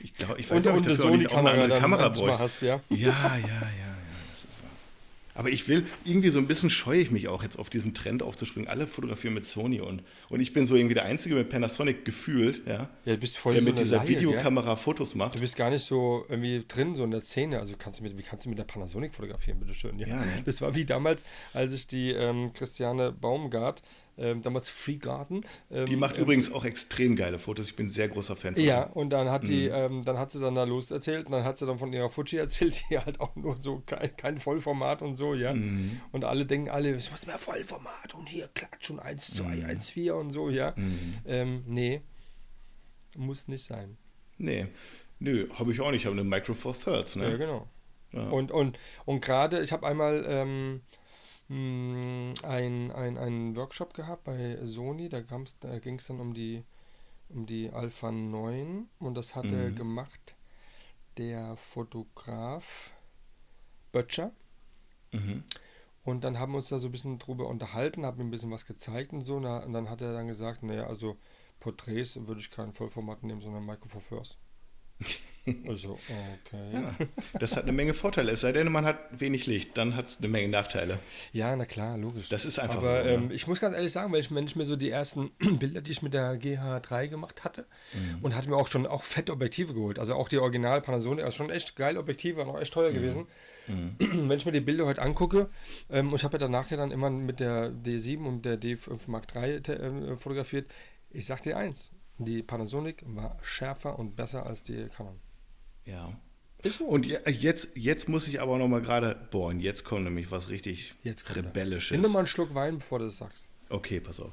Ich 0.00 0.14
glaube, 0.14 0.38
ich 0.38 0.50
Und, 0.50 0.56
weiß 0.56 0.64
nicht, 0.64 0.72
ob 0.72 0.76
und 0.78 0.86
ich 0.86 0.96
dafür 0.98 1.10
auch 1.10 1.16
nicht 1.16 1.30
auch 1.30 1.38
eine 1.38 1.50
andere 1.62 1.78
Kamera 1.80 2.08
bräuchte. 2.10 2.38
hast, 2.38 2.60
ja. 2.62 2.80
Ja, 2.90 2.96
ja, 2.98 3.06
ja, 3.38 3.38
ja, 3.38 3.96
das 4.30 4.44
ist 4.44 4.62
wahr. 4.62 4.70
Aber 5.34 5.48
ich 5.48 5.66
will, 5.68 5.86
irgendwie 6.04 6.28
so 6.28 6.38
ein 6.38 6.46
bisschen 6.46 6.68
scheue 6.70 7.00
ich 7.00 7.10
mich 7.10 7.28
auch 7.28 7.42
jetzt 7.42 7.58
auf 7.58 7.70
diesen 7.70 7.94
Trend 7.94 8.22
aufzuspringen. 8.22 8.68
Alle 8.68 8.86
fotografieren 8.86 9.34
mit 9.34 9.44
Sony 9.44 9.80
und, 9.80 10.02
und 10.28 10.40
ich 10.40 10.52
bin 10.52 10.66
so 10.66 10.74
irgendwie 10.74 10.94
der 10.94 11.04
Einzige 11.04 11.34
mit 11.34 11.48
Panasonic 11.48 12.04
gefühlt, 12.04 12.62
ja, 12.66 12.88
Ja, 13.04 13.14
du 13.14 13.16
bist 13.16 13.38
voll 13.38 13.54
der 13.54 13.62
so 13.62 13.68
mit 13.68 13.78
dieser 13.78 13.96
Laie, 13.96 14.06
gell? 14.06 14.16
Videokamera 14.16 14.76
Fotos 14.76 15.14
macht. 15.14 15.36
Du 15.36 15.40
bist 15.40 15.56
gar 15.56 15.70
nicht 15.70 15.84
so 15.84 16.26
irgendwie 16.28 16.64
drin, 16.66 16.94
so 16.94 17.04
in 17.04 17.10
der 17.10 17.22
Szene. 17.22 17.58
Also 17.58 17.74
kannst 17.78 18.00
du 18.00 18.04
mit, 18.04 18.16
wie 18.18 18.22
kannst 18.22 18.44
du 18.44 18.50
mit 18.50 18.58
der 18.58 18.64
Panasonic 18.64 19.14
fotografieren, 19.14 19.58
bitteschön? 19.58 19.98
Ja. 19.98 20.08
Ja, 20.08 20.16
ne? 20.16 20.42
Das 20.44 20.60
war 20.60 20.74
wie 20.74 20.84
damals, 20.84 21.24
als 21.54 21.72
ich 21.72 21.86
die 21.86 22.10
ähm, 22.10 22.52
Christiane 22.52 23.12
Baumgart, 23.12 23.82
ähm, 24.18 24.42
damals 24.42 24.68
Free 24.68 24.96
Garden. 24.96 25.42
Ähm, 25.70 25.86
Die 25.86 25.96
macht 25.96 26.16
ähm, 26.16 26.22
übrigens 26.24 26.52
auch 26.52 26.64
extrem 26.64 27.16
geile 27.16 27.38
Fotos. 27.38 27.66
Ich 27.68 27.76
bin 27.76 27.86
ein 27.86 27.90
sehr 27.90 28.08
großer 28.08 28.36
Fan 28.36 28.54
von 28.54 28.62
Ja, 28.64 28.82
und 28.84 29.10
dann 29.10 29.30
hat 29.30 29.48
die, 29.48 29.68
Mhm. 29.68 29.74
ähm, 29.74 30.04
dann 30.04 30.18
hat 30.18 30.30
sie 30.32 30.40
dann 30.40 30.54
da 30.54 30.64
los 30.64 30.90
erzählt 30.90 31.26
und 31.26 31.32
dann 31.32 31.44
hat 31.44 31.56
sie 31.58 31.66
dann 31.66 31.78
von 31.78 31.92
ihrer 31.92 32.10
Fuji 32.10 32.36
erzählt, 32.38 32.82
die 32.90 32.98
halt 32.98 33.20
auch 33.20 33.34
nur 33.36 33.56
so 33.56 33.82
kein, 33.86 34.16
kein 34.16 34.38
Vollformat 34.40 35.00
und 35.02 35.14
so, 35.16 35.34
ja. 35.34 35.54
Mhm. 35.54 36.00
Und 36.12 36.24
alle 36.24 36.44
denken 36.46 36.68
alle, 36.70 36.90
es 36.90 37.10
muss 37.10 37.26
mehr 37.26 37.38
Vollformat 37.38 38.14
und 38.14 38.28
hier 38.28 38.48
Klatsch 38.54 38.90
und 38.90 39.00
1, 39.00 39.34
2, 39.34 39.64
1, 39.64 39.90
4 39.90 40.14
und 40.16 40.30
so, 40.30 40.50
ja. 40.50 40.74
Mhm. 40.76 41.14
Ähm, 41.26 41.62
nee, 41.66 42.02
muss 43.16 43.48
nicht 43.48 43.64
sein. 43.64 43.96
Nee, 44.38 44.66
nö, 45.18 45.48
habe 45.54 45.72
ich 45.72 45.80
auch 45.80 45.90
nicht. 45.90 46.00
Ich 46.02 46.06
habe 46.06 46.18
eine 46.18 46.24
Micro 46.28 46.54
Four 46.54 46.74
Thirds, 46.78 47.16
ne? 47.16 47.30
Ja, 47.30 47.36
genau. 47.36 47.68
Ja. 48.12 48.28
Und, 48.28 48.50
und, 48.50 48.78
und 49.06 49.24
gerade, 49.24 49.62
ich 49.62 49.72
habe 49.72 49.86
einmal 49.86 50.24
ähm, 50.28 50.82
mh, 51.52 52.34
ein, 52.44 52.90
ein, 52.92 53.18
einen 53.18 53.56
Workshop 53.56 53.94
gehabt 53.94 54.24
bei 54.24 54.58
Sony, 54.64 55.08
da, 55.08 55.20
da 55.60 55.78
ging 55.78 55.96
es 55.98 56.06
dann 56.08 56.20
um 56.20 56.34
die, 56.34 56.64
um 57.30 57.46
die 57.46 57.70
Alpha 57.70 58.12
9 58.12 58.88
und 59.00 59.14
das 59.16 59.36
hatte 59.36 59.72
Mhm. 59.72 59.74
gemacht 59.74 60.36
der 61.18 61.56
Fotograf 61.56 62.92
Böttcher. 63.92 64.32
Mhm. 65.12 65.44
Und 66.04 66.22
dann 66.24 66.38
haben 66.38 66.52
wir 66.52 66.58
uns 66.58 66.68
da 66.68 66.78
so 66.78 66.88
ein 66.88 66.92
bisschen 66.92 67.18
drüber 67.18 67.48
unterhalten, 67.48 68.04
haben 68.06 68.20
ihm 68.20 68.28
ein 68.28 68.30
bisschen 68.30 68.50
was 68.52 68.66
gezeigt 68.66 69.12
und 69.12 69.24
so. 69.26 69.36
Und 69.36 69.72
dann 69.72 69.88
hat 69.90 70.00
er 70.00 70.12
dann 70.12 70.26
gesagt, 70.28 70.62
naja, 70.62 70.86
also 70.86 71.16
Porträts 71.60 72.16
würde 72.26 72.40
ich 72.40 72.50
kein 72.50 72.72
Vollformat 72.72 73.22
nehmen, 73.24 73.40
sondern 73.40 73.64
Micro 73.66 73.88
Four 73.88 74.00
First. 74.00 74.38
also, 75.68 75.98
okay. 76.44 76.72
Ja, 76.72 76.94
das 77.40 77.56
hat 77.56 77.64
eine 77.64 77.72
Menge 77.72 77.94
Vorteile. 77.94 78.30
Es 78.30 78.42
sei 78.42 78.52
denn, 78.52 78.70
man 78.70 78.84
hat 78.84 78.98
wenig 79.18 79.46
Licht, 79.46 79.76
dann 79.76 79.96
hat 79.96 80.08
es 80.08 80.18
eine 80.18 80.28
Menge 80.28 80.48
Nachteile. 80.48 81.00
Ja, 81.32 81.56
na 81.56 81.64
klar, 81.64 81.98
logisch. 81.98 82.28
Das 82.28 82.44
ist 82.44 82.60
einfach 82.60 82.76
Aber 82.78 83.02
so, 83.02 83.08
ähm, 83.08 83.26
ne? 83.28 83.34
ich 83.34 83.48
muss 83.48 83.58
ganz 83.58 83.74
ehrlich 83.74 83.90
sagen, 83.90 84.12
wenn 84.12 84.20
ich, 84.20 84.32
wenn 84.32 84.46
ich 84.46 84.54
mir 84.54 84.64
so 84.64 84.76
die 84.76 84.90
ersten 84.90 85.30
Bilder, 85.58 85.80
die 85.80 85.90
ich 85.90 86.00
mit 86.02 86.14
der 86.14 86.38
GH3 86.40 87.08
gemacht 87.08 87.42
hatte, 87.42 87.66
Mhm. 87.92 88.22
und 88.24 88.34
hatte 88.36 88.48
mir 88.48 88.56
auch 88.56 88.68
schon 88.68 88.86
auch 88.86 89.02
fette 89.02 89.32
Objektive 89.32 89.74
geholt. 89.74 89.98
Also 89.98 90.14
auch 90.14 90.28
die 90.28 90.38
Original 90.38 90.80
Panasonic, 90.80 91.24
also 91.24 91.36
schon 91.38 91.50
echt 91.50 91.74
geile 91.76 91.98
Objektive, 91.98 92.36
waren 92.38 92.48
auch 92.48 92.60
echt 92.60 92.72
Mhm. 92.72 92.74
teuer 92.74 92.92
gewesen. 92.92 93.26
Wenn 93.98 94.30
ich 94.38 94.46
mir 94.46 94.52
die 94.52 94.60
Bilder 94.60 94.86
heute 94.86 95.02
angucke, 95.02 95.50
ähm, 95.90 96.10
und 96.10 96.14
ich 96.18 96.24
habe 96.24 96.34
ja 96.34 96.38
danach 96.38 96.70
ja 96.70 96.76
dann 96.76 96.90
immer 96.92 97.10
mit 97.10 97.40
der 97.40 97.70
D7 97.72 98.24
und 98.26 98.44
der 98.44 98.60
D5 98.60 98.98
Mark 99.08 99.26
III 99.34 99.56
äh, 99.56 100.16
fotografiert, 100.16 100.70
ich 101.10 101.26
sag 101.26 101.42
dir 101.42 101.56
eins, 101.56 101.90
die 102.24 102.42
Panasonic 102.42 103.02
war 103.06 103.38
schärfer 103.42 103.98
und 103.98 104.16
besser 104.16 104.46
als 104.46 104.62
die 104.62 104.88
Canon. 104.96 105.18
Ja. 105.84 106.12
Ist 106.62 106.78
so. 106.78 106.84
Und 106.84 107.06
je- 107.06 107.18
jetzt, 107.30 107.68
jetzt 107.74 108.08
muss 108.08 108.28
ich 108.28 108.40
aber 108.40 108.56
noch 108.58 108.68
mal 108.68 108.80
gerade, 108.80 109.16
boah, 109.30 109.48
und 109.48 109.60
jetzt 109.60 109.84
kommt 109.84 110.04
nämlich 110.04 110.30
was 110.30 110.48
richtig. 110.48 110.94
Rebellisches. 111.04 111.98
Nimm 112.00 112.12
mal 112.12 112.20
einen 112.20 112.28
Schluck 112.28 112.54
Wein, 112.54 112.78
bevor 112.78 113.00
du 113.00 113.06
das 113.06 113.18
sagst. 113.18 113.48
Okay, 113.68 113.98
pass 114.00 114.20
auf. 114.20 114.32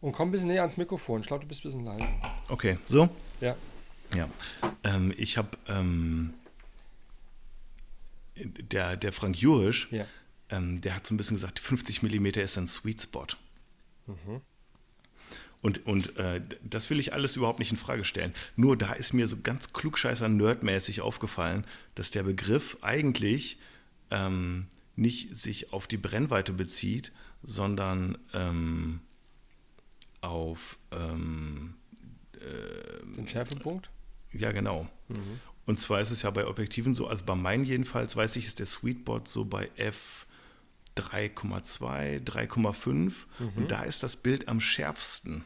Und 0.00 0.12
komm 0.12 0.28
ein 0.28 0.32
bisschen 0.32 0.48
näher 0.48 0.62
ans 0.62 0.76
Mikrofon. 0.76 1.20
Ich 1.20 1.26
glaube, 1.28 1.42
du 1.44 1.48
bist 1.48 1.60
ein 1.60 1.68
bisschen 1.68 1.84
leise. 1.84 2.06
Okay, 2.50 2.76
so? 2.86 3.08
Ja. 3.40 3.56
Ja. 4.14 4.28
Ähm, 4.84 5.14
ich 5.16 5.38
habe, 5.38 5.48
ähm, 5.68 6.34
der, 8.36 8.96
der 8.96 9.12
Frank 9.12 9.36
Jurisch, 9.36 9.88
Ja. 9.92 10.06
ähm, 10.50 10.80
der 10.80 10.96
hat 10.96 11.06
so 11.06 11.14
ein 11.14 11.16
bisschen 11.16 11.36
gesagt, 11.36 11.58
50 11.60 12.02
mm 12.02 12.26
ist 12.40 12.58
ein 12.58 12.66
Sweet 12.66 13.02
Spot. 13.02 13.26
Mhm. 14.06 14.40
Und, 15.62 15.86
und 15.86 16.16
äh, 16.16 16.42
das 16.64 16.90
will 16.90 16.98
ich 16.98 17.12
alles 17.12 17.36
überhaupt 17.36 17.60
nicht 17.60 17.70
in 17.70 17.76
Frage 17.76 18.04
stellen. 18.04 18.34
Nur 18.56 18.76
da 18.76 18.92
ist 18.92 19.14
mir 19.14 19.28
so 19.28 19.36
ganz 19.40 19.72
klugscheißer 19.72 20.28
nerdmäßig 20.28 21.00
aufgefallen, 21.00 21.64
dass 21.94 22.10
der 22.10 22.24
Begriff 22.24 22.76
eigentlich 22.82 23.58
ähm, 24.10 24.66
nicht 24.96 25.36
sich 25.36 25.72
auf 25.72 25.86
die 25.86 25.96
Brennweite 25.96 26.52
bezieht, 26.52 27.12
sondern 27.44 28.18
ähm, 28.34 29.00
auf 30.20 30.78
ähm, 30.90 31.74
Den 33.16 33.28
Schärfepunkt? 33.28 33.90
ja, 34.32 34.50
genau. 34.52 34.88
Und 35.64 35.78
zwar 35.78 36.00
ist 36.00 36.10
es 36.10 36.22
ja 36.22 36.30
bei 36.30 36.46
Objektiven 36.46 36.94
so, 36.94 37.06
also 37.06 37.24
bei 37.24 37.36
meinen 37.36 37.64
jedenfalls 37.64 38.16
weiß 38.16 38.34
ich, 38.36 38.46
ist 38.46 38.58
der 38.58 38.66
Sweetbot 38.66 39.28
so 39.28 39.44
bei 39.44 39.70
f 39.76 40.26
3,2, 40.96 42.24
3,5 42.24 43.12
und 43.56 43.70
da 43.70 43.82
ist 43.84 44.02
das 44.02 44.16
Bild 44.16 44.48
am 44.48 44.60
schärfsten. 44.60 45.44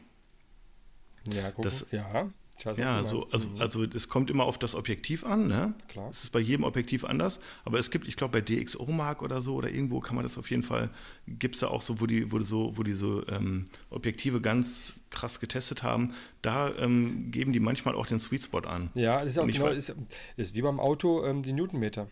Ja, 1.33 1.51
guck. 1.51 1.63
Das- 1.63 1.85
ja. 1.91 2.29
Weiß, 2.63 2.75
Ja, 2.79 3.03
so, 3.03 3.27
also, 3.31 3.49
Mhm. 3.49 3.61
also 3.61 3.83
es 3.83 4.09
kommt 4.09 4.31
immer 4.31 4.45
auf 4.45 4.57
das 4.57 4.73
Objektiv 4.73 5.23
an, 5.23 5.47
ne? 5.47 5.75
Klar. 5.89 6.09
Es 6.09 6.23
ist 6.23 6.31
bei 6.31 6.39
jedem 6.39 6.63
Objektiv 6.63 7.05
anders, 7.05 7.39
aber 7.65 7.77
es 7.77 7.91
gibt, 7.91 8.07
ich 8.07 8.15
glaube 8.15 8.31
bei 8.31 8.41
DxO 8.41 8.83
Mark 8.87 9.21
oder 9.21 9.43
so 9.43 9.53
oder 9.53 9.69
irgendwo 9.69 9.99
kann 9.99 10.15
man 10.15 10.23
das 10.23 10.39
auf 10.39 10.49
jeden 10.49 10.63
Fall, 10.63 10.89
gibt 11.27 11.53
es 11.53 11.61
da 11.61 11.67
auch 11.67 11.83
so, 11.83 12.01
wo 12.01 12.07
die, 12.07 12.31
wo 12.31 12.39
die 12.39 12.45
so, 12.45 12.75
wo 12.75 12.81
die 12.81 12.93
so 12.93 13.21
ähm, 13.27 13.65
Objektive 13.91 14.41
ganz 14.41 14.95
krass 15.11 15.39
getestet 15.39 15.83
haben, 15.83 16.15
da 16.41 16.73
ähm, 16.79 17.29
geben 17.29 17.53
die 17.53 17.59
manchmal 17.59 17.93
auch 17.93 18.07
den 18.07 18.19
Sweet 18.19 18.45
Spot 18.45 18.61
an. 18.61 18.89
Ja, 18.95 19.21
das 19.21 19.33
ist, 19.33 19.37
auch 19.37 19.45
genau, 19.45 19.67
ist, 19.67 19.93
ist 20.35 20.55
wie 20.55 20.61
beim 20.63 20.79
Auto 20.79 21.23
ähm, 21.27 21.43
die 21.43 21.53
Newtonmeter. 21.53 22.07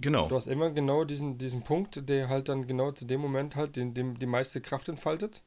Genau. 0.00 0.26
Du 0.26 0.36
hast 0.36 0.46
immer 0.46 0.70
genau 0.70 1.04
diesen, 1.04 1.36
diesen 1.36 1.64
Punkt, 1.64 2.08
der 2.08 2.30
halt 2.30 2.48
dann 2.48 2.66
genau 2.66 2.92
zu 2.92 3.04
dem 3.04 3.20
Moment 3.20 3.56
halt 3.56 3.76
den, 3.76 3.92
dem, 3.92 4.18
die 4.18 4.24
meiste 4.24 4.62
Kraft 4.62 4.88
entfaltet. 4.88 5.42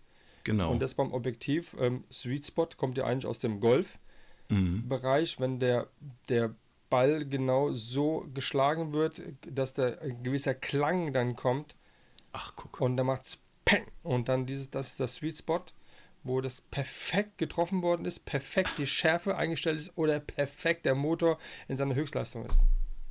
Genau. 0.45 0.71
Und 0.71 0.79
das 0.81 0.93
beim 0.93 1.11
Objektiv. 1.11 1.75
Ähm, 1.77 2.05
Sweet 2.09 2.45
Spot 2.45 2.69
kommt 2.77 2.97
ja 2.97 3.03
eigentlich 3.03 3.25
aus 3.25 3.39
dem 3.39 3.59
Golf-Bereich, 3.59 5.37
mhm. 5.37 5.43
wenn 5.43 5.59
der, 5.59 5.87
der 6.29 6.55
Ball 6.89 7.25
genau 7.25 7.73
so 7.73 8.25
geschlagen 8.33 8.93
wird, 8.93 9.21
dass 9.51 9.73
da 9.73 9.87
ein 9.97 10.23
gewisser 10.23 10.53
Klang 10.53 11.11
dann 11.11 11.35
kommt 11.35 11.75
Ach, 12.31 12.53
guck. 12.55 12.79
und 12.79 12.95
dann 12.95 13.07
macht 13.07 13.23
es 13.23 13.37
Peng. 13.65 13.85
Und 14.03 14.29
dann 14.29 14.45
dieses, 14.45 14.69
das 14.69 14.89
ist 14.89 14.99
das 14.99 15.15
Sweet 15.15 15.37
Spot, 15.37 15.61
wo 16.23 16.39
das 16.41 16.61
perfekt 16.61 17.39
getroffen 17.39 17.81
worden 17.81 18.05
ist, 18.05 18.25
perfekt 18.25 18.71
die 18.77 18.87
Schärfe 18.87 19.35
eingestellt 19.35 19.79
ist 19.79 19.97
oder 19.97 20.19
perfekt 20.19 20.85
der 20.85 20.95
Motor 20.95 21.39
in 21.67 21.75
seiner 21.75 21.95
Höchstleistung 21.95 22.45
ist. 22.45 22.61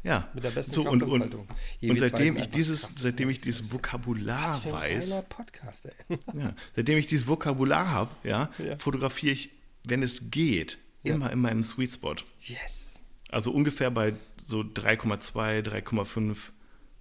Ja. 0.04 0.28
Mit 0.34 0.44
der 0.44 0.50
besten 0.50 0.74
so, 0.74 0.88
und, 0.88 1.02
und, 1.02 1.34
und 1.34 1.98
seitdem 1.98 2.36
ich 2.36 2.48
dieses, 2.50 2.82
seitdem 3.00 3.30
ich 3.30 3.40
dieses 3.40 3.72
Vokabular 3.72 4.62
weiß, 4.70 5.24
Podcast, 5.30 5.88
ja, 6.34 6.54
seitdem 6.76 6.98
ich 6.98 7.06
dieses 7.06 7.26
Vokabular 7.26 7.88
habe, 7.90 8.14
ja, 8.22 8.50
Ja. 8.58 8.76
fotografiere 8.76 9.32
ich, 9.32 9.50
wenn 9.88 10.02
es 10.02 10.30
geht, 10.30 10.78
Ja. 11.02 11.14
immer 11.14 11.32
in 11.32 11.40
meinem 11.40 11.64
Sweet 11.64 11.90
Spot. 11.92 12.14
Yes. 12.38 13.02
Also 13.30 13.50
ungefähr 13.50 13.90
bei 13.90 14.14
so 14.44 14.60
3,2, 14.60 15.62
3,5 15.62 16.36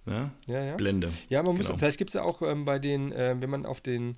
ne? 0.06 0.30
Ja, 0.46 0.64
ja. 0.64 0.76
Blende. 0.76 1.12
Ja, 1.28 1.42
man 1.42 1.56
muss, 1.56 1.66
Genau. 1.66 1.78
vielleicht 1.78 1.98
gibt 1.98 2.08
es 2.10 2.14
ja 2.14 2.22
auch 2.22 2.40
ähm, 2.42 2.64
bei 2.64 2.78
den, 2.78 3.12
äh, 3.12 3.36
wenn 3.38 3.50
man 3.50 3.66
auf 3.66 3.80
den 3.82 4.16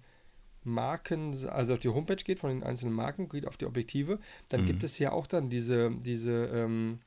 Marken, 0.62 1.34
also 1.48 1.74
auf 1.74 1.78
die 1.80 1.88
Homepage 1.88 2.16
geht 2.16 2.40
von 2.40 2.50
den 2.50 2.62
einzelnen 2.64 2.94
Marken, 2.94 3.28
geht 3.28 3.46
auf 3.46 3.56
die 3.56 3.66
Objektive, 3.66 4.18
dann 4.48 4.62
Mhm. 4.62 4.66
gibt 4.66 4.84
es 4.84 4.98
ja 4.98 5.12
auch 5.12 5.26
dann 5.26 5.48
diese, 5.48 5.90
diese 5.92 6.46
ähm, 6.46 6.98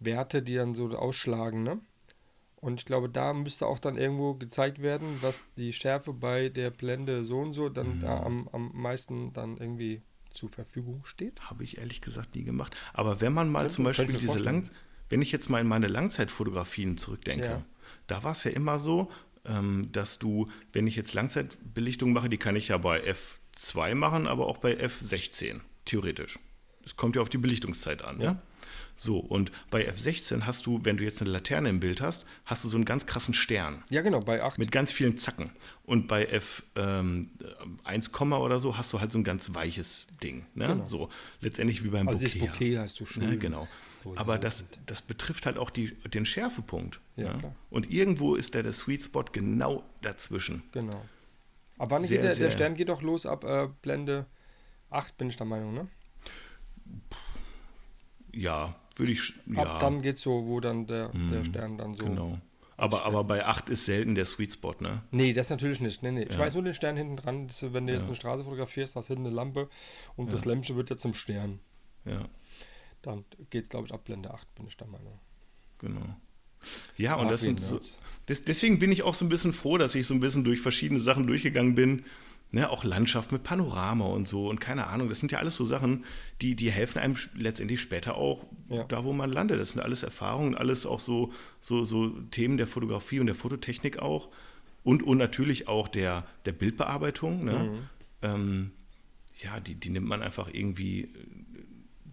Werte, 0.00 0.42
die 0.42 0.54
dann 0.54 0.74
so 0.74 0.88
ausschlagen, 0.96 1.62
ne? 1.62 1.80
Und 2.60 2.80
ich 2.80 2.86
glaube, 2.86 3.08
da 3.08 3.32
müsste 3.32 3.66
auch 3.66 3.78
dann 3.78 3.96
irgendwo 3.96 4.34
gezeigt 4.34 4.82
werden, 4.82 5.18
was 5.20 5.44
die 5.56 5.72
Schärfe 5.72 6.12
bei 6.12 6.48
der 6.48 6.70
Blende 6.70 7.24
so 7.24 7.38
und 7.38 7.52
so 7.52 7.68
dann 7.68 7.96
Mhm. 7.96 8.00
da 8.00 8.20
am, 8.24 8.48
am 8.52 8.70
meisten 8.74 9.32
dann 9.32 9.56
irgendwie 9.58 10.02
zur 10.30 10.48
Verfügung 10.48 11.04
steht. 11.04 11.40
Habe 11.42 11.62
ich 11.62 11.78
ehrlich 11.78 12.00
gesagt 12.00 12.34
nie 12.34 12.42
gemacht. 12.42 12.76
Aber 12.92 13.20
wenn 13.20 13.32
man 13.32 13.48
mal 13.50 13.60
Könnte- 13.60 13.74
zum 13.74 13.84
Beispiel 13.84 14.16
diese. 14.16 14.38
Lang 14.38 14.68
wenn 15.10 15.22
ich 15.22 15.32
jetzt 15.32 15.48
mal 15.48 15.60
in 15.60 15.66
meine 15.68 15.86
Langzeitfotografien 15.86 16.98
zurückdenke, 16.98 17.46
Ja. 17.46 17.64
da 18.08 18.22
war 18.24 18.32
es 18.32 18.44
ja 18.44 18.50
immer 18.50 18.78
so, 18.80 19.10
ähm, 19.46 19.88
dass 19.92 20.18
du, 20.18 20.48
wenn 20.72 20.86
ich 20.86 20.96
jetzt 20.96 21.14
Langzeitbelichtung 21.14 22.12
mache, 22.12 22.28
die 22.28 22.36
kann 22.36 22.56
ich 22.56 22.68
ja 22.68 22.76
bei 22.76 23.00
F2 23.04 23.94
machen, 23.94 24.26
aber 24.26 24.46
auch 24.48 24.58
bei 24.58 24.74
F16, 24.78 25.60
theoretisch. 25.86 26.38
Es 26.84 26.96
kommt 26.96 27.16
ja 27.16 27.22
auf 27.22 27.30
die 27.30 27.38
Belichtungszeit 27.38 28.02
an. 28.04 28.20
Ja. 28.20 28.32
Ja. 28.32 28.42
So, 29.00 29.18
und 29.18 29.52
bei 29.70 29.88
F16 29.88 30.42
hast 30.42 30.66
du, 30.66 30.80
wenn 30.82 30.96
du 30.96 31.04
jetzt 31.04 31.20
eine 31.22 31.30
Laterne 31.30 31.68
im 31.68 31.78
Bild 31.78 32.00
hast, 32.00 32.26
hast 32.44 32.64
du 32.64 32.68
so 32.68 32.76
einen 32.76 32.84
ganz 32.84 33.06
krassen 33.06 33.32
Stern. 33.32 33.84
Ja, 33.90 34.02
genau, 34.02 34.18
bei 34.18 34.42
8. 34.42 34.58
Mit 34.58 34.72
ganz 34.72 34.90
vielen 34.90 35.16
Zacken. 35.16 35.52
Und 35.84 36.08
bei 36.08 36.24
F 36.24 36.64
ähm, 36.74 37.30
1, 37.84 38.12
oder 38.12 38.58
so 38.58 38.76
hast 38.76 38.92
du 38.92 38.98
halt 38.98 39.12
so 39.12 39.18
ein 39.18 39.22
ganz 39.22 39.54
weiches 39.54 40.08
Ding. 40.20 40.46
Ne? 40.56 40.66
Genau. 40.66 40.84
So 40.84 41.10
letztendlich 41.40 41.84
wie 41.84 41.90
beim 41.90 42.08
also 42.08 42.18
Bouquet. 42.18 42.34
dieses 42.34 42.50
Bouquet 42.50 42.78
heißt 42.78 42.98
du 42.98 43.04
ja. 43.04 43.10
schön. 43.10 43.30
Ne? 43.30 43.38
Genau. 43.38 43.68
So 44.02 44.16
Aber 44.16 44.36
das, 44.36 44.64
das 44.86 45.00
betrifft 45.00 45.46
halt 45.46 45.58
auch 45.58 45.70
die, 45.70 45.94
den 46.08 46.26
Schärfepunkt. 46.26 46.98
Ja, 47.14 47.34
ne? 47.34 47.38
klar. 47.38 47.54
Und 47.70 47.92
irgendwo 47.92 48.34
ist 48.34 48.54
der, 48.54 48.64
der 48.64 48.72
Sweet 48.72 49.04
Spot 49.04 49.26
genau 49.30 49.84
dazwischen. 50.02 50.64
Genau. 50.72 51.04
Aber 51.78 51.92
wann 51.92 52.02
Sehr, 52.02 52.20
geht 52.20 52.30
der, 52.30 52.34
der 52.34 52.50
Stern 52.50 52.74
geht 52.74 52.88
doch 52.88 53.02
los 53.02 53.26
ab 53.26 53.44
äh, 53.44 53.68
Blende 53.80 54.26
8, 54.90 55.16
bin 55.16 55.28
ich 55.28 55.36
der 55.36 55.46
Meinung, 55.46 55.72
ne? 55.72 55.86
Ja, 58.32 58.74
würde 58.98 59.12
ich. 59.12 59.34
Ja, 59.46 59.62
Ab 59.64 59.80
dann 59.80 60.02
geht's 60.02 60.22
so, 60.22 60.46
wo 60.46 60.60
dann 60.60 60.86
der, 60.86 61.08
der 61.08 61.40
Mhm, 61.40 61.44
Stern 61.44 61.78
dann 61.78 61.94
so. 61.94 62.04
Genau. 62.04 62.38
Aber, 62.76 63.04
aber 63.04 63.24
bei 63.24 63.44
8 63.44 63.70
ist 63.70 63.86
selten 63.86 64.14
der 64.14 64.24
Sweet 64.24 64.52
Spot, 64.52 64.74
ne? 64.78 65.02
Nee, 65.10 65.32
das 65.32 65.50
natürlich 65.50 65.80
nicht. 65.80 66.02
Nee, 66.04 66.12
nee. 66.12 66.22
Ich 66.22 66.34
Ja. 66.34 66.38
weiß 66.40 66.54
nur 66.54 66.62
den 66.62 66.74
Stern 66.74 66.96
hinten 66.96 67.16
dran. 67.16 67.48
Das, 67.48 67.62
wenn 67.72 67.86
du 67.86 67.92
jetzt 67.92 68.02
Ja. 68.02 68.06
eine 68.08 68.16
Straße 68.16 68.44
fotografierst, 68.44 68.94
hast 68.94 69.08
du 69.08 69.14
hinten 69.14 69.26
eine 69.26 69.34
Lampe 69.34 69.68
und 70.16 70.32
das 70.32 70.44
Ja. 70.44 70.50
Lämpchen 70.52 70.76
wird 70.76 70.90
jetzt 70.90 71.02
zum 71.02 71.14
Stern. 71.14 71.58
Ja, 72.04 72.28
Dann 73.02 73.24
geht's, 73.50 73.68
glaube 73.68 73.86
ich, 73.86 73.92
ab 73.94 74.04
Blende 74.04 74.32
8, 74.32 74.52
bin 74.54 74.66
ich 74.66 74.76
der 74.76 74.86
Meinung. 74.88 75.18
genau. 75.78 76.16
Ja, 76.96 77.14
und 77.14 77.26
Ach, 77.26 77.30
das 77.30 77.42
sind 77.42 77.64
so. 77.64 77.80
Des, 78.28 78.44
deswegen 78.44 78.78
bin 78.80 78.90
ich 78.90 79.04
auch 79.04 79.14
so 79.14 79.24
ein 79.24 79.28
bisschen 79.28 79.52
froh, 79.52 79.78
dass 79.78 79.94
ich 79.94 80.06
so 80.06 80.14
ein 80.14 80.20
bisschen 80.20 80.42
durch 80.44 80.60
verschiedene 80.60 81.00
Sachen 81.00 81.26
durchgegangen 81.26 81.74
bin. 81.76 82.04
Ne, 82.50 82.70
auch 82.70 82.82
Landschaft 82.82 83.30
mit 83.30 83.42
Panorama 83.42 84.06
und 84.06 84.26
so 84.26 84.48
und 84.48 84.58
keine 84.58 84.86
Ahnung. 84.86 85.10
Das 85.10 85.20
sind 85.20 85.30
ja 85.32 85.38
alles 85.38 85.54
so 85.54 85.66
Sachen, 85.66 86.06
die, 86.40 86.54
die 86.56 86.70
helfen 86.70 86.98
einem 86.98 87.14
letztendlich 87.34 87.78
später 87.82 88.16
auch 88.16 88.46
Ja. 88.70 88.84
da, 88.84 89.04
wo 89.04 89.12
man 89.12 89.30
landet. 89.30 89.60
Das 89.60 89.72
sind 89.72 89.82
alles 89.82 90.02
Erfahrungen, 90.02 90.54
alles 90.54 90.86
auch 90.86 90.98
so, 91.00 91.30
so, 91.60 91.84
so 91.84 92.08
Themen 92.30 92.56
der 92.56 92.66
Fotografie 92.66 93.20
und 93.20 93.26
der 93.26 93.34
Fototechnik 93.34 93.98
auch. 93.98 94.28
Und, 94.82 95.02
und 95.02 95.18
natürlich 95.18 95.68
auch 95.68 95.88
der, 95.88 96.24
der 96.46 96.52
Bildbearbeitung. 96.52 97.44
Ne? 97.44 97.58
Mhm. 97.58 97.78
Ähm, 98.22 98.70
ja, 99.42 99.60
die, 99.60 99.74
die 99.74 99.90
nimmt 99.90 100.08
man 100.08 100.22
einfach 100.22 100.48
irgendwie. 100.50 101.12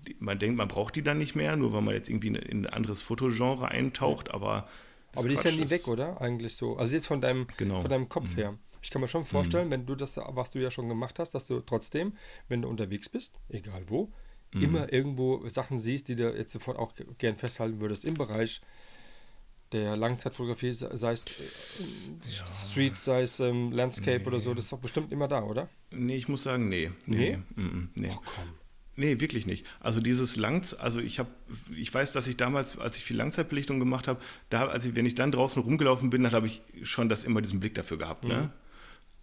die- 0.06 0.18
Man 0.20 0.38
denkt, 0.38 0.58
man 0.58 0.68
braucht 0.68 0.98
die 0.98 1.02
dann 1.02 1.18
nicht 1.18 1.36
mehr, 1.36 1.56
nur 1.56 1.72
weil 1.72 1.82
man 1.82 1.94
jetzt 1.94 2.10
irgendwie 2.10 2.28
in 2.28 2.66
ein 2.66 2.68
anderes 2.68 3.02
Fotogenre 3.02 3.70
eintaucht, 3.70 4.32
aber. 4.34 4.68
Aber 5.16 5.30
die 5.30 5.36
ist 5.36 5.46
ja 5.46 5.52
Quatsch, 5.52 5.60
nie 5.62 5.70
weg, 5.70 5.88
oder? 5.88 6.20
Eigentlich 6.20 6.56
so. 6.58 6.76
Also 6.76 6.94
jetzt 6.94 7.08
von 7.08 7.22
deinem, 7.22 7.46
Genau. 7.56 7.80
von 7.80 7.90
deinem 7.90 8.10
Kopf 8.10 8.36
her. 8.36 8.58
Ich 8.86 8.92
kann 8.92 9.02
mir 9.02 9.08
schon 9.08 9.24
vorstellen, 9.26 9.72
wenn 9.72 9.88
du 9.88 9.96
das, 9.96 10.16
was 10.18 10.52
du 10.52 10.60
ja 10.60 10.70
schon 10.70 10.88
gemacht 10.88 11.18
hast, 11.18 11.32
dass 11.34 11.48
du 11.48 11.60
trotzdem, 11.60 12.14
wenn 12.50 12.62
du 12.62 12.68
unterwegs 12.70 13.10
bist, 13.10 13.36
egal 13.50 13.84
wo, 13.88 14.12
immer 14.54 14.94
irgendwo 14.94 15.50
Sachen 15.50 15.80
siehst, 15.80 16.08
die 16.08 16.16
du 16.16 16.34
jetzt 16.34 16.54
sofort 16.54 16.78
auch 16.78 16.94
ge- 16.96 17.08
gern 17.18 17.36
festhalten 17.36 17.82
würdest 17.82 18.06
im 18.06 18.14
Bereich 18.14 18.62
der 19.72 19.98
Langzeitfotografie, 19.98 20.72
se- 20.72 20.92
sei 20.96 21.12
es 21.14 21.26
äh, 21.26 22.70
Street, 22.72 22.98
sei 23.00 23.24
es 23.24 23.40
ähm, 23.40 23.72
Landscape 23.72 24.24
oder 24.26 24.40
so, 24.40 24.54
das 24.54 24.66
ist 24.66 24.72
doch 24.72 24.80
bestimmt 24.80 25.12
immer 25.12 25.28
da, 25.28 25.44
oder? 25.44 25.68
Nee, 25.92 26.16
ich 26.16 26.30
muss 26.30 26.44
sagen, 26.44 26.70
nee. 26.70 26.92
Nee? 27.06 27.40
Nee, 27.56 27.66
nee. 27.96 28.10
Ach 28.14 28.22
komm. 28.24 28.50
nee 28.96 29.20
wirklich 29.20 29.46
nicht. 29.46 29.66
Also 29.82 30.00
dieses 30.00 30.36
Langs, 30.38 30.74
also 30.74 31.00
ich 31.00 31.20
habe, 31.20 31.30
ich 31.76 31.94
weiß, 31.94 32.14
dass 32.14 32.28
ich 32.28 32.38
damals, 32.38 32.78
als 32.78 32.98
ich 32.98 33.04
viel 33.04 33.18
Langzeitbelichtung 33.18 33.80
gemacht 33.80 34.08
habe, 34.08 34.22
da, 34.50 34.68
als 34.68 34.86
ich, 34.86 34.96
wenn 34.96 35.06
ich 35.08 35.16
dann 35.16 35.32
draußen 35.34 35.62
rumgelaufen 35.62 36.10
bin, 36.12 36.24
dann 36.24 36.32
habe 36.34 36.48
ich 36.48 36.62
schon 36.84 37.10
das 37.10 37.24
immer 37.26 37.42
diesen 37.42 37.60
Blick 37.60 37.74
dafür 37.76 37.98
gehabt. 37.98 38.24
Ne? 38.24 38.52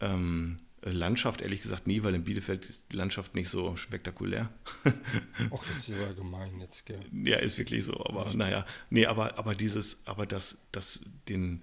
Ähm, 0.03 0.57
Landschaft, 0.85 1.43
ehrlich 1.43 1.63
gesagt, 1.63 1.87
nie, 1.87 2.03
weil 2.03 2.15
in 2.15 2.25
Bielefeld 2.25 2.67
ist 2.69 2.87
die 2.91 2.97
Landschaft 2.97 3.37
nicht 3.37 3.49
so 3.49 3.77
spektakulär. 3.77 4.51
Ach, 4.85 5.65
das 5.69 5.77
ist 5.77 5.89
ja 5.89 6.13
gemein 6.13 6.59
jetzt, 6.61 6.87
gell? 6.87 7.01
ja, 7.25 7.37
ist 7.37 7.57
wirklich 7.57 7.85
so, 7.85 8.05
aber 8.05 8.33
naja. 8.35 8.67
Nee, 8.91 9.07
aber, 9.07 9.39
aber 9.39 9.55
dieses, 9.55 10.03
aber 10.07 10.27
das, 10.27 10.59
das, 10.73 10.99
den, 11.29 11.63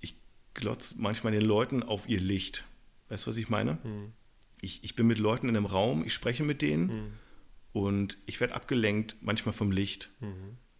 ich 0.00 0.16
glotz 0.54 0.96
manchmal 0.96 1.32
den 1.32 1.42
Leuten 1.42 1.84
auf 1.84 2.08
ihr 2.08 2.18
Licht. 2.18 2.64
Weißt 3.08 3.26
du, 3.26 3.30
was 3.30 3.36
ich 3.36 3.48
meine? 3.50 3.78
Ich, 4.60 4.82
ich 4.82 4.96
bin 4.96 5.06
mit 5.06 5.18
Leuten 5.18 5.48
in 5.48 5.56
einem 5.56 5.66
Raum, 5.66 6.04
ich 6.04 6.12
spreche 6.12 6.42
mit 6.42 6.60
denen 6.60 7.12
und 7.72 8.18
ich 8.26 8.40
werde 8.40 8.54
abgelenkt, 8.56 9.14
manchmal 9.20 9.52
vom 9.52 9.70
Licht. 9.70 10.10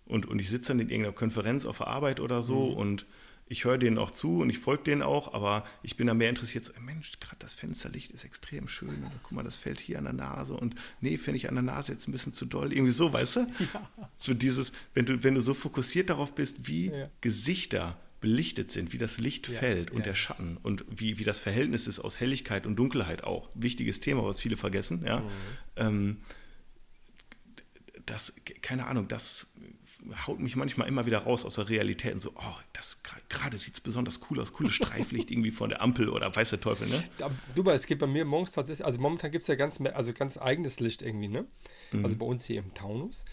und, 0.07 0.27
und 0.27 0.41
ich 0.41 0.51
sitze 0.51 0.69
dann 0.73 0.81
in 0.81 0.89
irgendeiner 0.89 1.15
Konferenz 1.15 1.67
auf 1.67 1.79
der 1.79 1.87
Arbeit 1.87 2.19
oder 2.19 2.43
so 2.43 2.71
Mhm. 2.71 2.77
und 2.77 3.07
ich 3.51 3.65
höre 3.65 3.79
denen 3.79 3.99
auch 3.99 4.13
zu 4.13 4.39
und 4.39 4.49
ich 4.49 4.59
folge 4.61 4.85
denen 4.85 5.03
auch, 5.03 5.35
aber 5.35 5.67
ich 5.83 5.97
bin 5.97 6.07
da 6.07 6.15
mehr 6.15 6.29
interessiert, 6.31 6.65
so, 6.65 6.73
Mensch, 6.81 7.19
gerade 7.19 7.37
das 7.41 7.53
Fensterlicht 7.53 8.13
ist 8.13 8.25
extrem 8.25 8.69
schön. 8.69 8.91
Und 8.91 9.11
guck 9.25 9.33
mal, 9.33 9.43
das 9.43 9.57
fällt 9.57 9.81
hier 9.81 9.99
an 9.99 10.05
der 10.05 10.13
Nase 10.13 10.55
und 10.55 10.77
nee, 11.01 11.19
finde 11.19 11.37
ich 11.39 11.49
an 11.49 11.57
der 11.57 11.65
Nase 11.65 11.91
jetzt 11.91 12.07
ein 12.07 12.13
bisschen 12.13 12.33
zu 12.33 12.47
doll. 12.47 12.73
Irgendwie 12.73 12.93
so, 12.93 13.13
weißt 13.13 13.37
du? 13.37 13.47
So 14.19 14.35
dieses, 14.35 14.71
wenn 14.95 15.05
du, 15.05 15.25
wenn 15.25 15.35
du 15.35 15.41
so 15.43 15.53
fokussiert 15.53 16.11
darauf 16.11 16.33
bist, 16.35 16.69
wie 16.69 16.91
Ja. 16.91 17.11
Gesichter 17.23 17.99
belichtet 18.21 18.71
sind, 18.71 18.93
wie 18.93 18.99
das 18.99 19.19
Licht 19.19 19.49
Ja, 19.49 19.59
fällt 19.59 19.91
und 19.91 19.99
ja. 19.99 20.05
der 20.05 20.15
Schatten 20.15 20.57
und 20.63 20.85
wie, 20.89 21.19
wie 21.19 21.25
das 21.25 21.41
Verhältnis 21.41 21.89
ist 21.89 21.99
aus 21.99 22.21
Helligkeit 22.21 22.67
und 22.67 22.77
Dunkelheit 22.77 23.25
auch. 23.25 23.49
Wichtiges 23.55 23.99
Thema, 23.99 24.25
was 24.25 24.39
viele 24.39 24.57
vergessen, 24.57 25.05
ja. 25.05 25.21
Mhm. 25.21 25.27
Ähm, 25.77 26.17
das, 28.07 28.33
keine 28.63 28.87
Ahnung, 28.87 29.09
das 29.09 29.49
haut 30.27 30.41
mich 30.41 30.57
manchmal 30.57 30.89
immer 30.89 31.07
wieder 31.07 31.19
raus 31.19 31.45
aus 31.45 31.57
der 31.57 31.69
Realität 31.69 32.15
und 32.15 32.21
so, 32.21 32.33
oh, 32.35 32.57
das 32.73 32.99
gerade 33.29 33.59
sieht 33.59 33.75
es 33.75 33.81
besonders 33.81 34.21
cool 34.31 34.41
aus, 34.41 34.53
cooles 34.53 34.73
Streiflicht 34.73 35.31
irgendwie 35.33 35.51
von 35.51 35.71
der 35.71 35.83
Ampel 35.83 36.09
oder 36.09 36.35
weiß 36.35 36.51
der 36.51 36.61
Teufel, 36.61 36.89
ne? 36.89 37.05
Du, 37.55 37.65
weil 37.65 37.77
es 37.77 37.87
geht 37.87 37.99
bei 37.99 38.07
mir 38.07 38.25
morgens 38.25 38.53
tatsächlich, 38.53 38.85
also 38.85 39.01
momentan 39.01 39.31
gibt 39.31 39.43
es 39.43 39.49
ja 39.49 39.55
ganz, 39.55 39.81
also 39.81 40.13
ganz 40.13 40.39
eigenes 40.39 40.81
Licht 40.81 41.03
irgendwie, 41.03 41.29
ne? 41.29 41.47
Also 42.03 42.17
bei 42.17 42.27
uns 42.27 42.45
hier 42.45 42.61
im 42.61 42.73
Taunus 42.75 43.25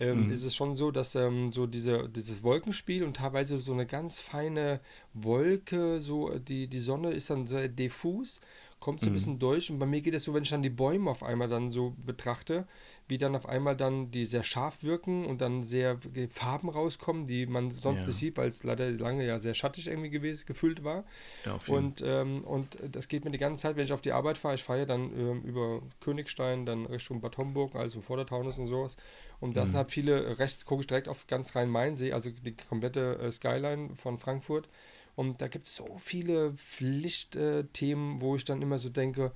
ähm, 0.00 0.30
ist 0.30 0.44
es 0.44 0.54
schon 0.54 0.74
so, 0.74 0.90
dass 0.90 1.14
ähm, 1.14 1.52
so 1.52 1.66
diese, 1.66 2.08
dieses 2.08 2.42
Wolkenspiel 2.42 3.04
und 3.04 3.16
teilweise 3.16 3.58
so 3.58 3.72
eine 3.72 3.86
ganz 3.86 4.20
feine 4.20 4.80
Wolke, 5.14 6.00
so 6.00 6.30
äh, 6.30 6.40
die, 6.40 6.66
die 6.66 6.78
Sonne 6.78 7.12
ist 7.12 7.30
dann 7.30 7.46
sehr 7.46 7.68
diffus, 7.68 8.40
kommt 8.80 9.00
so 9.00 9.08
ein 9.08 9.12
bisschen 9.12 9.38
durch 9.38 9.70
und 9.70 9.78
bei 9.78 9.86
mir 9.86 10.00
geht 10.00 10.14
es 10.14 10.24
so, 10.24 10.34
wenn 10.34 10.42
ich 10.42 10.48
dann 10.48 10.62
die 10.62 10.70
Bäume 10.70 11.10
auf 11.10 11.22
einmal 11.22 11.48
dann 11.48 11.70
so 11.70 11.94
betrachte, 12.04 12.66
wie 13.12 13.18
dann 13.18 13.36
auf 13.36 13.46
einmal 13.46 13.76
dann 13.76 14.10
die 14.10 14.24
sehr 14.24 14.42
scharf 14.42 14.82
wirken 14.82 15.26
und 15.26 15.42
dann 15.42 15.62
sehr 15.62 15.98
Farben 16.30 16.70
rauskommen, 16.70 17.26
die 17.26 17.44
man 17.44 17.70
sonst 17.70 18.00
Ja. 18.00 18.06
nicht 18.06 18.16
sieht, 18.16 18.36
weil 18.38 18.48
es 18.48 18.64
leider 18.64 18.90
lange 18.90 19.26
ja 19.26 19.38
sehr 19.38 19.52
schattig 19.52 19.86
irgendwie 19.86 20.08
gewesen, 20.08 20.46
gefühlt 20.46 20.82
war. 20.82 21.04
Ja, 21.44 21.58
Und, 21.66 22.02
ähm, 22.06 22.42
und 22.44 22.78
das 22.90 23.08
geht 23.08 23.26
mir 23.26 23.30
die 23.30 23.36
ganze 23.38 23.60
Zeit, 23.62 23.76
wenn 23.76 23.84
ich 23.84 23.92
auf 23.92 24.00
die 24.00 24.12
Arbeit 24.12 24.38
fahre. 24.38 24.54
Ich 24.54 24.64
fahre 24.64 24.78
ja 24.80 24.86
dann 24.86 25.12
ähm, 25.14 25.42
über 25.42 25.82
Königstein, 26.00 26.64
dann 26.64 26.86
Richtung 26.86 27.20
Bad 27.20 27.36
Homburg, 27.36 27.74
also 27.76 28.00
vor 28.00 28.16
der 28.16 28.24
Taunus 28.24 28.56
und 28.56 28.66
sowas. 28.66 28.96
Und 29.40 29.54
da 29.58 29.66
sind 29.66 29.76
halt 29.76 29.90
viele, 29.90 30.38
rechts 30.38 30.64
gucke 30.64 30.80
ich 30.80 30.86
direkt 30.86 31.08
auf 31.08 31.26
ganz 31.26 31.54
Rhein-Main-See, 31.54 32.14
also 32.14 32.30
die 32.30 32.56
komplette 32.56 33.18
äh, 33.18 33.30
Skyline 33.30 33.94
von 33.96 34.18
Frankfurt. 34.18 34.70
Und 35.16 35.42
da 35.42 35.48
gibt 35.48 35.66
es 35.66 35.76
so 35.76 35.98
viele 35.98 36.52
Pflichtthemen, 36.54 38.20
wo 38.22 38.36
ich 38.36 38.44
dann 38.46 38.62
immer 38.62 38.78
so 38.78 38.88
denke, 38.88 39.32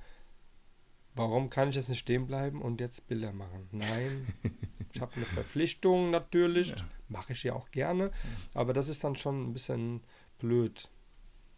warum 1.17 1.49
kann 1.49 1.69
ich 1.69 1.75
jetzt 1.75 1.89
nicht 1.89 1.99
stehen 1.99 2.27
bleiben 2.27 2.61
und 2.61 2.79
jetzt 2.81 3.07
Bilder 3.07 3.33
machen? 3.33 3.67
Nein, 3.71 4.27
ich 4.93 5.01
habe 5.01 5.13
eine 5.15 5.25
Verpflichtung 5.25 6.09
natürlich, 6.11 6.69
Ja. 6.71 6.75
mache 7.09 7.33
ich 7.33 7.43
ja 7.43 7.53
auch 7.53 7.71
gerne, 7.71 8.11
aber 8.53 8.73
das 8.73 8.87
ist 8.87 9.03
dann 9.03 9.15
schon 9.15 9.49
ein 9.49 9.53
bisschen 9.53 10.01
blöd. 10.39 10.89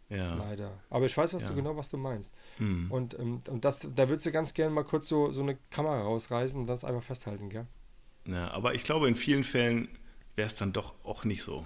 Ja. 0.08 0.34
Leider. 0.34 0.80
Aber 0.90 1.06
ich 1.06 1.16
weiß, 1.16 1.34
was 1.34 1.44
du 1.44 1.50
Ja. 1.50 1.54
genau, 1.54 1.76
was 1.76 1.88
du 1.88 1.96
meinst. 1.96 2.34
Hm. 2.56 2.90
Und, 2.90 3.16
ähm, 3.18 3.40
und 3.48 3.64
das, 3.64 3.80
da 3.94 4.08
würdest 4.08 4.26
du 4.26 4.32
ganz 4.32 4.54
gerne 4.54 4.74
mal 4.74 4.82
kurz 4.84 5.06
so, 5.06 5.30
so 5.30 5.40
eine 5.42 5.56
Kamera 5.70 6.02
rausreißen 6.02 6.58
und 6.60 6.66
das 6.66 6.84
einfach 6.84 7.02
festhalten, 7.04 7.48
gell? 7.48 7.66
ja. 8.26 8.50
Aber 8.50 8.74
ich 8.74 8.82
glaube, 8.82 9.06
in 9.08 9.14
vielen 9.14 9.44
Fällen 9.44 9.88
wäre 10.34 10.48
es 10.48 10.56
dann 10.56 10.72
doch 10.72 10.94
auch 11.04 11.24
nicht 11.24 11.42
so. 11.42 11.64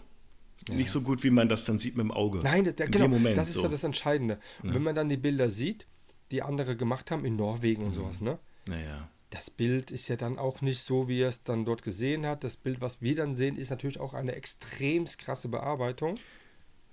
Ja. 0.68 0.74
Nicht 0.74 0.90
so 0.90 1.00
gut, 1.00 1.24
wie 1.24 1.30
man 1.30 1.48
das 1.48 1.64
dann 1.64 1.78
sieht 1.78 1.96
mit 1.96 2.04
dem 2.04 2.10
Auge. 2.12 2.40
Nein, 2.40 2.64
das, 2.64 2.74
in 2.74 2.90
genau, 2.90 3.08
Moment 3.08 3.36
das 3.38 3.48
ist 3.48 3.54
so. 3.54 3.62
ja 3.62 3.68
das 3.68 3.82
Entscheidende. 3.84 4.38
Und 4.62 4.68
Ja. 4.70 4.74
wenn 4.74 4.82
man 4.82 4.94
dann 4.94 5.08
die 5.08 5.16
Bilder 5.16 5.48
sieht, 5.48 5.86
die 6.30 6.42
andere 6.42 6.76
gemacht 6.76 7.10
haben 7.10 7.24
in 7.24 7.36
Norwegen 7.36 7.82
und 7.84 7.90
Mhm. 7.90 7.94
sowas, 7.94 8.20
ne? 8.20 8.38
Naja. 8.66 9.08
Das 9.30 9.50
Bild 9.50 9.90
ist 9.90 10.08
ja 10.08 10.16
dann 10.16 10.38
auch 10.38 10.60
nicht 10.60 10.80
so, 10.80 11.08
wie 11.08 11.20
er 11.20 11.28
es 11.28 11.42
dann 11.42 11.64
dort 11.64 11.82
gesehen 11.82 12.24
hat. 12.24 12.44
Das 12.44 12.56
Bild, 12.56 12.80
was 12.80 13.00
wir 13.02 13.16
dann 13.16 13.34
sehen, 13.34 13.56
ist 13.56 13.70
natürlich 13.70 13.98
auch 13.98 14.14
eine 14.14 14.34
extremst 14.36 15.18
krasse 15.18 15.48
Bearbeitung, 15.48 16.14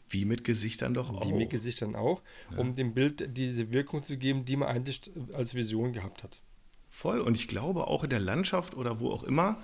Wie 0.09 0.25
mit 0.25 0.43
Gesichtern 0.43 0.93
doch 0.95 1.13
auch. 1.13 1.25
wie 1.27 1.33
mit 1.33 1.49
Gesichtern 1.51 1.95
auch, 1.95 2.21
Ja. 2.51 2.57
um 2.57 2.75
dem 2.75 2.93
Bild 2.93 3.37
diese 3.37 3.71
Wirkung 3.71 4.03
zu 4.03 4.17
geben, 4.17 4.43
die 4.45 4.55
man 4.57 4.69
eigentlich 4.69 5.01
als 5.33 5.53
Vision 5.53 5.93
gehabt 5.93 6.23
hat. 6.23 6.41
Voll. 6.89 7.19
Und 7.21 7.35
ich 7.37 7.47
glaube, 7.47 7.87
auch 7.87 8.03
in 8.03 8.09
der 8.09 8.19
Landschaft 8.19 8.75
oder 8.75 8.99
wo 8.99 9.11
auch 9.11 9.23
immer 9.23 9.63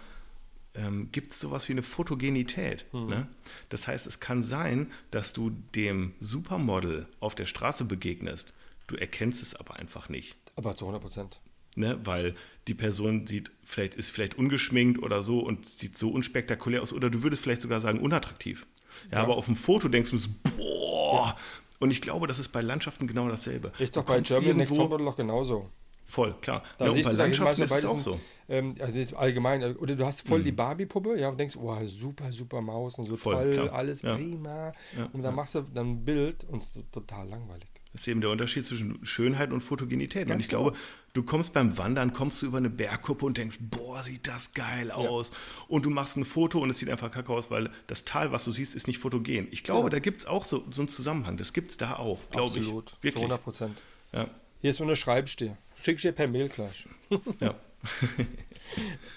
ähm, 0.75 1.09
gibt 1.11 1.31
es 1.31 1.39
sowas 1.39 1.67
wie 1.67 1.73
eine 1.73 1.81
Photogenität. 1.81 2.85
Mhm. 2.93 3.07
Ne? 3.07 3.27
Das 3.69 3.87
heißt, 3.87 4.05
es 4.05 4.19
kann 4.19 4.43
sein, 4.43 4.91
dass 5.09 5.33
du 5.33 5.49
dem 5.73 6.13
Supermodel 6.19 7.07
auf 7.19 7.33
der 7.33 7.47
Straße 7.47 7.83
begegnest. 7.85 8.53
Du 8.87 8.95
erkennst 8.95 9.41
es 9.41 9.55
aber 9.55 9.75
einfach 9.75 10.09
nicht. 10.09 10.35
Aber 10.55 10.75
zu 10.75 10.85
100 10.85 11.01
Prozent. 11.01 11.41
Ne? 11.75 11.99
Weil 12.03 12.35
die 12.67 12.73
Person 12.73 13.27
sieht, 13.27 13.51
vielleicht 13.63 13.95
ist 13.95 14.09
vielleicht 14.09 14.35
ungeschminkt 14.37 15.01
oder 15.03 15.21
so 15.21 15.39
und 15.39 15.67
sieht 15.67 15.95
so 15.97 16.09
unspektakulär 16.09 16.81
aus. 16.81 16.91
Oder 16.93 17.09
du 17.09 17.21
würdest 17.21 17.43
vielleicht 17.43 17.61
sogar 17.61 17.81
sagen, 17.81 17.99
unattraktiv. 17.99 18.65
Ja, 19.11 19.17
Ja. 19.19 19.23
aber 19.23 19.37
auf 19.37 19.45
dem 19.45 19.55
Foto 19.55 19.87
denkst 19.89 20.09
du 20.11 20.17
so, 20.17 20.29
boah. 20.57 21.35
Und 21.79 21.91
ich 21.91 22.01
glaube, 22.01 22.25
das 22.25 22.39
ist 22.39 22.49
bei 22.49 22.61
Landschaften 22.61 23.05
genau 23.05 23.29
dasselbe. 23.29 23.71
Ist 23.77 23.95
doch 23.95 24.03
bei 24.03 24.21
Germany 24.21 24.55
Next 24.55 24.75
Topmodel 24.75 25.05
doch 25.05 25.15
genauso. 25.15 25.69
Voll, 26.05 26.33
klar. 26.41 26.63
Da 26.79 26.85
ja, 26.85 26.91
und 26.91 27.03
bei 27.03 27.11
du, 27.11 27.17
Landschaften 27.17 27.61
ist 27.61 27.71
es 27.71 27.85
auch 27.85 27.99
so. 27.99 28.19
Ähm, 28.49 28.75
also 28.79 29.17
allgemein, 29.17 29.61
äh, 29.61 29.75
oder 29.77 29.93
du 29.95 30.05
hast 30.05 30.21
voll 30.25 30.41
die 30.41 30.53
Barbie-Puppe, 30.53 31.19
ja, 31.19 31.27
und 31.29 31.37
denkst, 31.37 31.57
oh, 31.57 31.77
super, 31.85 32.31
super 32.31 32.61
Maus 32.61 32.97
und 32.97 33.05
so 33.05 33.11
Mhm. 33.13 33.17
Voll, 33.17 33.43
toll, 33.43 33.53
klar. 33.53 33.73
alles 33.73 34.01
Ja. 34.01 34.15
prima. 34.15 34.71
Und 35.11 35.21
dann 35.21 35.35
machst 35.35 35.55
du 35.55 35.61
dann 35.61 35.91
ein 35.91 36.05
Bild 36.05 36.45
und 36.45 36.63
es 36.63 36.67
ist 36.75 36.91
total 36.93 37.27
langweilig. 37.27 37.67
Das 37.93 38.01
ist 38.01 38.07
eben 38.09 38.21
der 38.21 38.29
Unterschied 38.29 38.65
zwischen 38.65 39.03
Schönheit 39.05 39.51
und 39.51 39.61
Fotogenität. 39.61 40.23
und 40.23 40.29
Ganz 40.29 40.43
ich 40.43 40.49
glaube, 40.49 40.73
du 41.13 41.23
kommst 41.23 41.53
beim 41.53 41.77
Wandern, 41.77 42.13
kommst 42.13 42.41
du 42.41 42.45
über 42.45 42.57
eine 42.57 42.69
Bergkuppe 42.69 43.25
und 43.25 43.37
denkst, 43.37 43.57
boah, 43.61 44.03
sieht 44.03 44.27
das 44.27 44.53
geil 44.53 44.91
aus. 44.91 45.31
Und 45.67 45.85
du 45.85 45.89
machst 45.89 46.17
ein 46.17 46.25
Foto 46.25 46.59
und 46.59 46.69
es 46.69 46.77
sieht 46.79 46.89
einfach 46.89 47.09
kacke 47.09 47.31
aus, 47.31 47.49
weil 47.49 47.69
das 47.87 48.03
Tal, 48.05 48.31
was 48.31 48.43
du 48.45 48.51
siehst, 48.51 48.75
ist 48.75 48.87
nicht 48.87 48.99
fotogen. 48.99 49.47
Ich 49.51 49.63
glaube, 49.63 49.83
Genau. 49.83 49.89
da 49.89 49.99
gibt 49.99 50.19
es 50.21 50.25
auch 50.27 50.45
so, 50.45 50.63
so 50.69 50.81
einen 50.81 50.89
Zusammenhang. 50.89 51.37
Das 51.37 51.53
gibt 51.53 51.71
es 51.71 51.77
da 51.77 51.95
auch, 51.95 52.19
glaube 52.29 52.49
ich. 52.51 52.57
Absolut, 52.57 52.89
zu 52.89 52.95
Wirklich. 53.01 53.23
100 53.23 53.43
Prozent. 53.43 53.81
Ja, 54.11 54.29
Hier 54.61 54.71
ist 54.71 54.77
so 54.77 54.83
eine 54.83 54.95
Schreibstir. 54.95 55.57
Schick 55.81 55.95
ich 55.95 56.01
dir 56.01 56.11
per 56.11 56.27
Mail 56.27 56.49
gleich. 56.49 56.85
ja. 57.41 57.55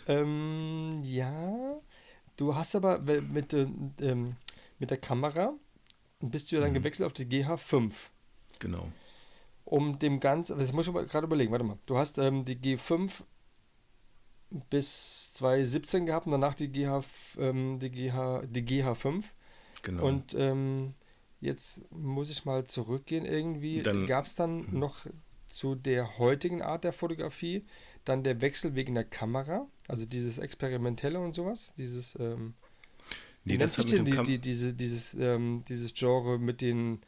Ähm, 0.06 1.00
ja, 1.04 1.80
du 2.36 2.54
hast 2.54 2.74
aber 2.76 2.98
mit, 3.00 3.52
äh, 3.52 3.66
ähm, 4.00 4.36
mit 4.78 4.90
der 4.90 4.96
Kamera 4.98 5.52
bist 6.20 6.50
du 6.50 6.56
ja 6.56 6.62
dann 6.62 6.70
Mhm. 6.70 6.74
gewechselt 6.74 7.06
auf 7.06 7.12
die 7.12 7.26
GH5. 7.26 7.92
Genau. 8.60 8.88
um 9.64 9.98
dem 9.98 10.20
Ganzen, 10.20 10.58
das 10.58 10.72
muss 10.72 10.86
ich 10.86 10.92
gerade 10.92 11.26
überlegen, 11.26 11.50
warte 11.50 11.64
mal. 11.64 11.78
Du 11.86 11.98
hast 11.98 12.18
ähm, 12.18 12.44
die 12.44 12.56
G5 12.56 13.10
bis 14.68 15.32
2017 15.34 16.06
gehabt 16.06 16.26
und 16.26 16.32
danach 16.32 16.54
die 16.54 16.68
GH, 16.70 17.02
ähm, 17.38 17.78
die 17.78 17.90
GH, 17.90 18.42
die 18.46 18.62
GH5. 18.62 19.24
genau. 19.82 20.06
Und 20.06 20.34
ähm, 20.34 20.94
jetzt 21.40 21.90
muss 21.90 22.30
ich 22.30 22.44
mal 22.44 22.64
zurückgehen 22.64 23.24
irgendwie. 23.24 23.82
Gab 24.06 24.26
es 24.26 24.34
dann 24.34 24.66
noch 24.72 25.06
zu 25.46 25.74
der 25.74 26.18
heutigen 26.18 26.62
Art 26.62 26.84
der 26.84 26.92
Fotografie 26.92 27.64
dann 28.04 28.24
der 28.24 28.40
Wechsel 28.40 28.74
wegen 28.74 28.94
der 28.94 29.04
Kamera, 29.04 29.66
also 29.88 30.06
dieses 30.06 30.38
Experimentelle 30.38 31.20
und 31.20 31.34
sowas, 31.34 31.74
dieses 31.76 32.16
ähm, 32.18 32.54
nee, 33.44 33.56
das 33.56 33.78
hat 33.78 33.90
mit 33.92 34.08
die, 34.08 34.22
die, 34.22 34.38
diese, 34.38 34.74
dieses, 34.74 35.14
ähm, 35.14 35.62
dieses 35.68 35.92
Genre 35.94 36.38
mit 36.38 36.60
den 36.60 37.00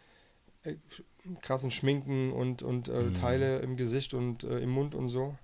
krassen 1.41 1.71
Schminken 1.71 2.33
und, 2.33 2.63
und 2.63 2.89
äh, 2.89 3.03
Mhm. 3.03 3.15
Teile 3.15 3.59
im 3.61 3.77
Gesicht 3.77 4.15
und 4.15 4.45
äh, 4.45 4.59
im 4.61 4.71
Mund 4.71 4.95
und 4.95 5.09
so? 5.09 5.37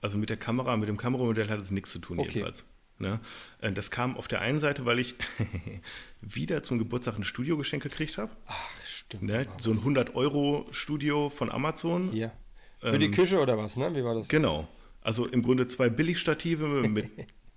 Also 0.00 0.18
mit 0.18 0.30
der 0.30 0.36
Kamera, 0.36 0.76
mit 0.76 0.88
dem 0.88 0.96
Kameramodell 0.96 1.48
hat 1.48 1.60
es 1.60 1.70
nichts 1.70 1.90
zu 1.92 1.98
tun, 1.98 2.18
Okay. 2.18 2.28
jedenfalls. 2.30 2.64
Ne? 2.98 3.20
Äh, 3.60 3.72
Das 3.72 3.90
kam 3.90 4.16
auf 4.16 4.28
der 4.28 4.40
einen 4.40 4.60
Seite, 4.60 4.84
weil 4.84 4.98
ich 4.98 5.14
wieder 6.20 6.62
zum 6.62 6.78
Geburtstag 6.78 7.16
ein 7.18 7.24
Studiogeschenk 7.24 7.82
gekriegt 7.82 8.18
habe. 8.18 8.30
Ach, 8.46 8.68
stimmt. 8.86 9.24
Ne? 9.24 9.46
So 9.58 9.70
ein 9.72 9.78
was. 9.78 9.84
100-Euro-Studio 9.84 11.28
von 11.28 11.50
Amazon. 11.50 12.10
Hier. 12.12 12.32
Für 12.80 12.98
die 12.98 13.06
Ähm, 13.06 13.12
Küche 13.12 13.40
oder 13.40 13.56
was, 13.58 13.76
ne? 13.76 13.94
Wie 13.94 14.04
war 14.04 14.14
das? 14.14 14.28
Genau. 14.28 14.68
Also 15.00 15.26
im 15.26 15.42
Grunde 15.42 15.66
zwei 15.68 15.88
Billigstative 15.88 16.66
mit 16.88 17.08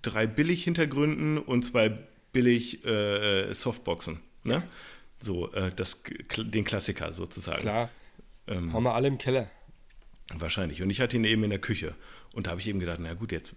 drei 0.02 0.26
Billig-Hintergründen 0.28 1.38
und 1.38 1.64
zwei 1.64 1.98
billig 2.32 2.86
äh, 2.86 3.54
Softboxen. 3.54 4.20
Ne? 4.44 4.64
So, 5.20 5.52
äh, 5.54 5.72
das, 5.76 5.98
den 6.38 6.64
Klassiker 6.64 7.14
sozusagen. 7.14 7.62
Klar, 7.62 7.90
Ähm, 8.48 8.72
haben 8.74 8.84
wir 8.84 8.94
alle 8.94 9.08
im 9.08 9.18
Keller. 9.18 9.50
Wahrscheinlich. 10.34 10.82
Und 10.82 10.90
ich 10.90 11.02
hatte 11.02 11.16
ihn 11.18 11.24
eben 11.24 11.44
in 11.44 11.50
der 11.50 11.60
Küche. 11.60 11.96
Und 12.34 12.48
da 12.48 12.52
habe 12.52 12.62
ich 12.62 12.68
eben 12.68 12.80
gedacht, 12.80 13.00
na 13.02 13.14
gut, 13.14 13.32
jetzt 13.32 13.56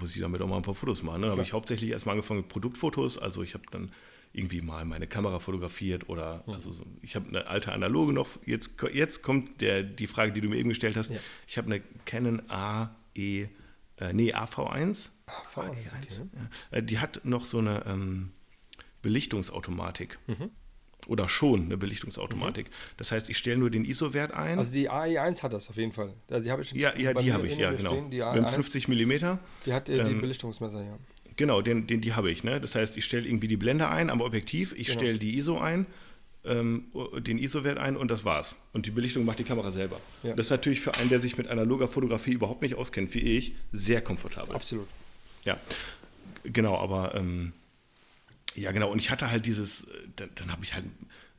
muss 0.00 0.14
ich 0.16 0.20
damit 0.22 0.40
auch 0.42 0.48
mal 0.48 0.56
ein 0.56 0.62
paar 0.62 0.74
Fotos 0.74 1.02
machen. 1.02 1.20
Ne? 1.20 1.26
Dann 1.28 1.32
habe 1.32 1.42
ich 1.42 1.52
hauptsächlich 1.52 1.90
erstmal 1.90 2.14
angefangen 2.14 2.40
mit 2.40 2.48
Produktfotos. 2.48 3.18
Also 3.18 3.42
ich 3.42 3.54
habe 3.54 3.64
dann 3.70 3.92
irgendwie 4.32 4.60
mal 4.60 4.84
meine 4.84 5.06
Kamera 5.06 5.38
fotografiert 5.38 6.08
oder 6.08 6.42
Hm. 6.46 6.54
also 6.54 6.72
so, 6.72 6.84
ich 7.02 7.14
habe 7.16 7.28
eine 7.28 7.46
alte 7.46 7.72
analoge 7.72 8.12
noch. 8.12 8.28
Jetzt, 8.44 8.72
jetzt 8.92 9.22
kommt 9.22 9.60
der, 9.60 9.82
die 9.82 10.06
Frage, 10.06 10.32
die 10.32 10.40
du 10.40 10.48
mir 10.48 10.56
eben 10.56 10.68
gestellt 10.68 10.96
hast. 10.96 11.10
Ja. 11.10 11.18
Ich 11.46 11.56
habe 11.56 11.66
eine 11.72 11.80
Canon 12.04 12.42
AE, 12.50 12.88
äh, 13.16 13.48
nee, 14.12 14.34
AV1. 14.34 15.10
AV1, 15.26 15.70
okay. 15.70 15.78
Ja. 16.70 16.78
Äh, 16.78 16.82
Die 16.82 16.98
hat 16.98 17.24
noch 17.24 17.44
so 17.46 17.58
eine 17.58 17.84
ähm, 17.86 18.32
Belichtungsautomatik. 19.02 20.18
Mhm. 20.26 20.50
Oder 21.06 21.28
schon 21.28 21.66
eine 21.66 21.76
Belichtungsautomatik. 21.76 22.66
Das 22.96 23.12
heißt, 23.12 23.30
ich 23.30 23.38
stelle 23.38 23.58
nur 23.58 23.70
den 23.70 23.84
ISO-Wert 23.84 24.32
ein. 24.32 24.58
Also 24.58 24.72
die 24.72 24.90
AE1 24.90 25.42
hat 25.42 25.52
das 25.52 25.68
auf 25.70 25.76
jeden 25.76 25.92
Fall. 25.92 26.12
Ja, 26.28 26.40
Die 26.40 26.50
habe 26.50 26.62
ich 26.62 26.72
Ja, 26.72 26.96
ja 26.96 27.14
die 27.14 27.32
habe 27.32 27.46
ich, 27.46 27.56
ja, 27.56 27.72
genau. 27.72 27.90
stehen, 27.90 28.10
Die 28.10 28.18
Mit 28.18 28.24
AE1, 28.26 28.48
50 28.48 28.88
mm. 28.88 28.92
die 29.66 29.72
hat 29.72 29.88
äh, 29.88 30.04
die 30.04 30.10
Ähm, 30.12 30.20
Belichtungsmesser, 30.20 30.82
ja. 30.82 30.98
Genau, 31.36 31.60
den, 31.62 31.86
den, 31.86 32.00
die 32.00 32.14
habe 32.14 32.30
ich. 32.30 32.44
Ne? 32.44 32.60
Das 32.60 32.74
heißt, 32.74 32.96
ich 32.96 33.04
stelle 33.04 33.26
irgendwie 33.28 33.48
die 33.48 33.56
Blende 33.56 33.88
ein 33.88 34.10
am 34.10 34.20
Objektiv, 34.20 34.72
ich 34.76 34.86
Genau. 34.88 34.98
stelle 35.00 35.18
die 35.18 35.36
ISO 35.36 35.58
ein, 35.58 35.86
ähm, 36.44 36.86
den 37.18 37.38
ISO-Wert 37.38 37.78
ein 37.78 37.96
und 37.96 38.10
das 38.10 38.24
war's. 38.24 38.56
Und 38.72 38.86
die 38.86 38.90
Belichtung 38.90 39.24
macht 39.24 39.38
die 39.38 39.44
Kamera 39.44 39.70
selber. 39.70 40.00
Ja. 40.22 40.34
Das 40.34 40.46
ist 40.46 40.50
natürlich 40.50 40.80
für 40.80 40.94
einen, 40.96 41.08
der 41.10 41.20
sich 41.20 41.36
mit 41.36 41.48
analoger 41.48 41.88
Fotografie 41.88 42.32
überhaupt 42.32 42.62
nicht 42.62 42.74
auskennt, 42.76 43.12
wie 43.14 43.20
ich, 43.20 43.52
sehr 43.72 44.00
komfortabel. 44.00 44.54
Absolut. 44.54 44.86
Ja, 45.44 45.58
genau, 46.44 46.76
aber 46.78 47.14
ähm, 47.14 47.52
ja, 48.56 48.72
genau. 48.72 48.90
Und 48.90 49.00
ich 49.00 49.10
hatte 49.10 49.30
halt 49.30 49.46
dieses, 49.46 49.84
äh, 49.84 50.08
dann, 50.16 50.30
dann 50.34 50.52
habe 50.52 50.64
ich 50.64 50.74
halt, 50.74 50.86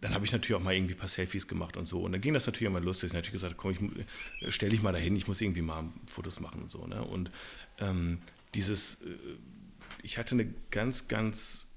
dann 0.01 0.13
habe 0.13 0.25
ich 0.25 0.31
natürlich 0.31 0.55
auch 0.55 0.63
mal 0.63 0.75
irgendwie 0.75 0.93
ein 0.93 0.99
paar 0.99 1.09
Selfies 1.09 1.47
gemacht 1.47 1.75
und 1.75 1.85
so. 1.85 2.01
Und 2.01 2.11
dann 2.11 2.21
ging 2.21 2.33
das 2.33 2.45
natürlich 2.45 2.69
auch 2.69 2.73
mal 2.73 2.83
lustig. 2.83 3.07
Ich 3.07 3.11
habe 3.11 3.17
natürlich 3.19 3.41
gesagt, 3.41 3.57
komm, 3.57 3.71
ich 3.71 4.47
äh, 4.47 4.51
stell 4.51 4.69
dich 4.69 4.81
mal 4.81 4.91
dahin, 4.91 5.15
ich 5.15 5.27
muss 5.27 5.41
irgendwie 5.41 5.63
mal 5.63 5.85
Fotos 6.05 6.39
machen 6.39 6.61
und 6.61 6.69
so. 6.69 6.85
Ne? 6.85 7.03
Und 7.03 7.31
ähm, 7.79 8.19
dieses, 8.53 8.95
äh, 8.95 9.15
ich 10.03 10.17
hatte 10.17 10.35
eine 10.35 10.53
ganz, 10.69 11.07
ganz, 11.07 11.67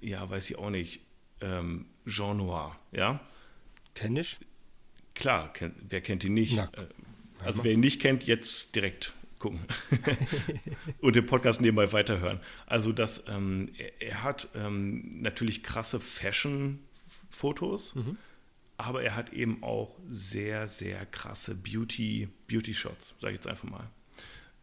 ja, 0.00 0.28
weiß 0.28 0.50
ich 0.50 0.58
auch 0.58 0.70
nicht, 0.70 1.02
ähm, 1.40 1.86
Jean 2.06 2.38
Noir, 2.38 2.76
ja. 2.92 3.20
Kenn 3.94 4.16
ich? 4.16 4.38
Klar, 5.14 5.52
kennt, 5.52 5.74
wer 5.88 6.00
kennt 6.00 6.24
ihn 6.24 6.34
nicht? 6.34 6.56
Na, 6.56 6.70
also 7.44 7.64
wer 7.64 7.72
ihn 7.72 7.80
nicht 7.80 8.00
kennt, 8.00 8.24
jetzt 8.24 8.74
direkt 8.74 9.14
gucken 9.40 9.58
und 11.00 11.16
den 11.16 11.26
Podcast 11.26 11.60
nebenbei 11.60 11.92
weiterhören. 11.92 12.38
Also 12.66 12.92
das, 12.92 13.24
ähm, 13.26 13.70
er, 13.76 14.00
er 14.00 14.22
hat 14.22 14.48
ähm, 14.54 15.10
natürlich 15.20 15.64
krasse 15.64 15.98
Fashion-Fotos, 15.98 17.94
aber 18.76 19.02
er 19.02 19.16
hat 19.16 19.32
eben 19.32 19.62
auch 19.62 19.98
sehr, 20.08 20.68
sehr 20.68 21.04
krasse 21.06 21.56
Beauty, 21.56 22.28
Beauty-Shots, 22.46 23.16
sage 23.18 23.32
ich 23.34 23.38
jetzt 23.40 23.48
einfach 23.48 23.68
mal. 23.68 23.90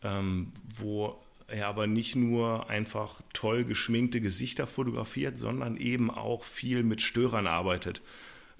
Ähm, 0.03 0.53
wo 0.75 1.19
er 1.47 1.67
aber 1.67 1.87
nicht 1.87 2.15
nur 2.15 2.69
einfach 2.69 3.21
toll 3.33 3.63
geschminkte 3.63 4.21
Gesichter 4.21 4.67
fotografiert, 4.67 5.37
sondern 5.37 5.77
eben 5.77 6.11
auch 6.11 6.43
viel 6.43 6.83
mit 6.83 7.01
Störern 7.01 7.47
arbeitet. 7.47 8.01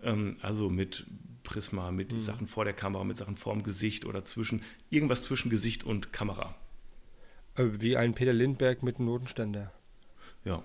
Ähm, 0.03 0.37
also 0.41 0.69
mit 0.69 1.05
Prisma, 1.47 1.91
mit 1.91 2.21
Sachen 2.21 2.45
vor 2.45 2.65
der 2.65 2.73
Kamera, 2.73 3.05
mit 3.05 3.15
Sachen 3.15 3.37
vorm 3.37 3.63
Gesicht 3.63 4.05
oder 4.05 4.25
zwischen, 4.25 4.61
irgendwas 4.89 5.23
zwischen 5.23 5.49
Gesicht 5.49 5.85
und 5.85 6.11
Kamera. 6.11 6.55
Äh, 7.55 7.69
Wie 7.79 7.95
ein 7.95 8.13
Peter 8.13 8.33
Lindbergh 8.33 8.83
mit 8.85 8.97
einem 8.97 9.05
Notenständer. 9.05 9.71
Ja, 10.43 10.61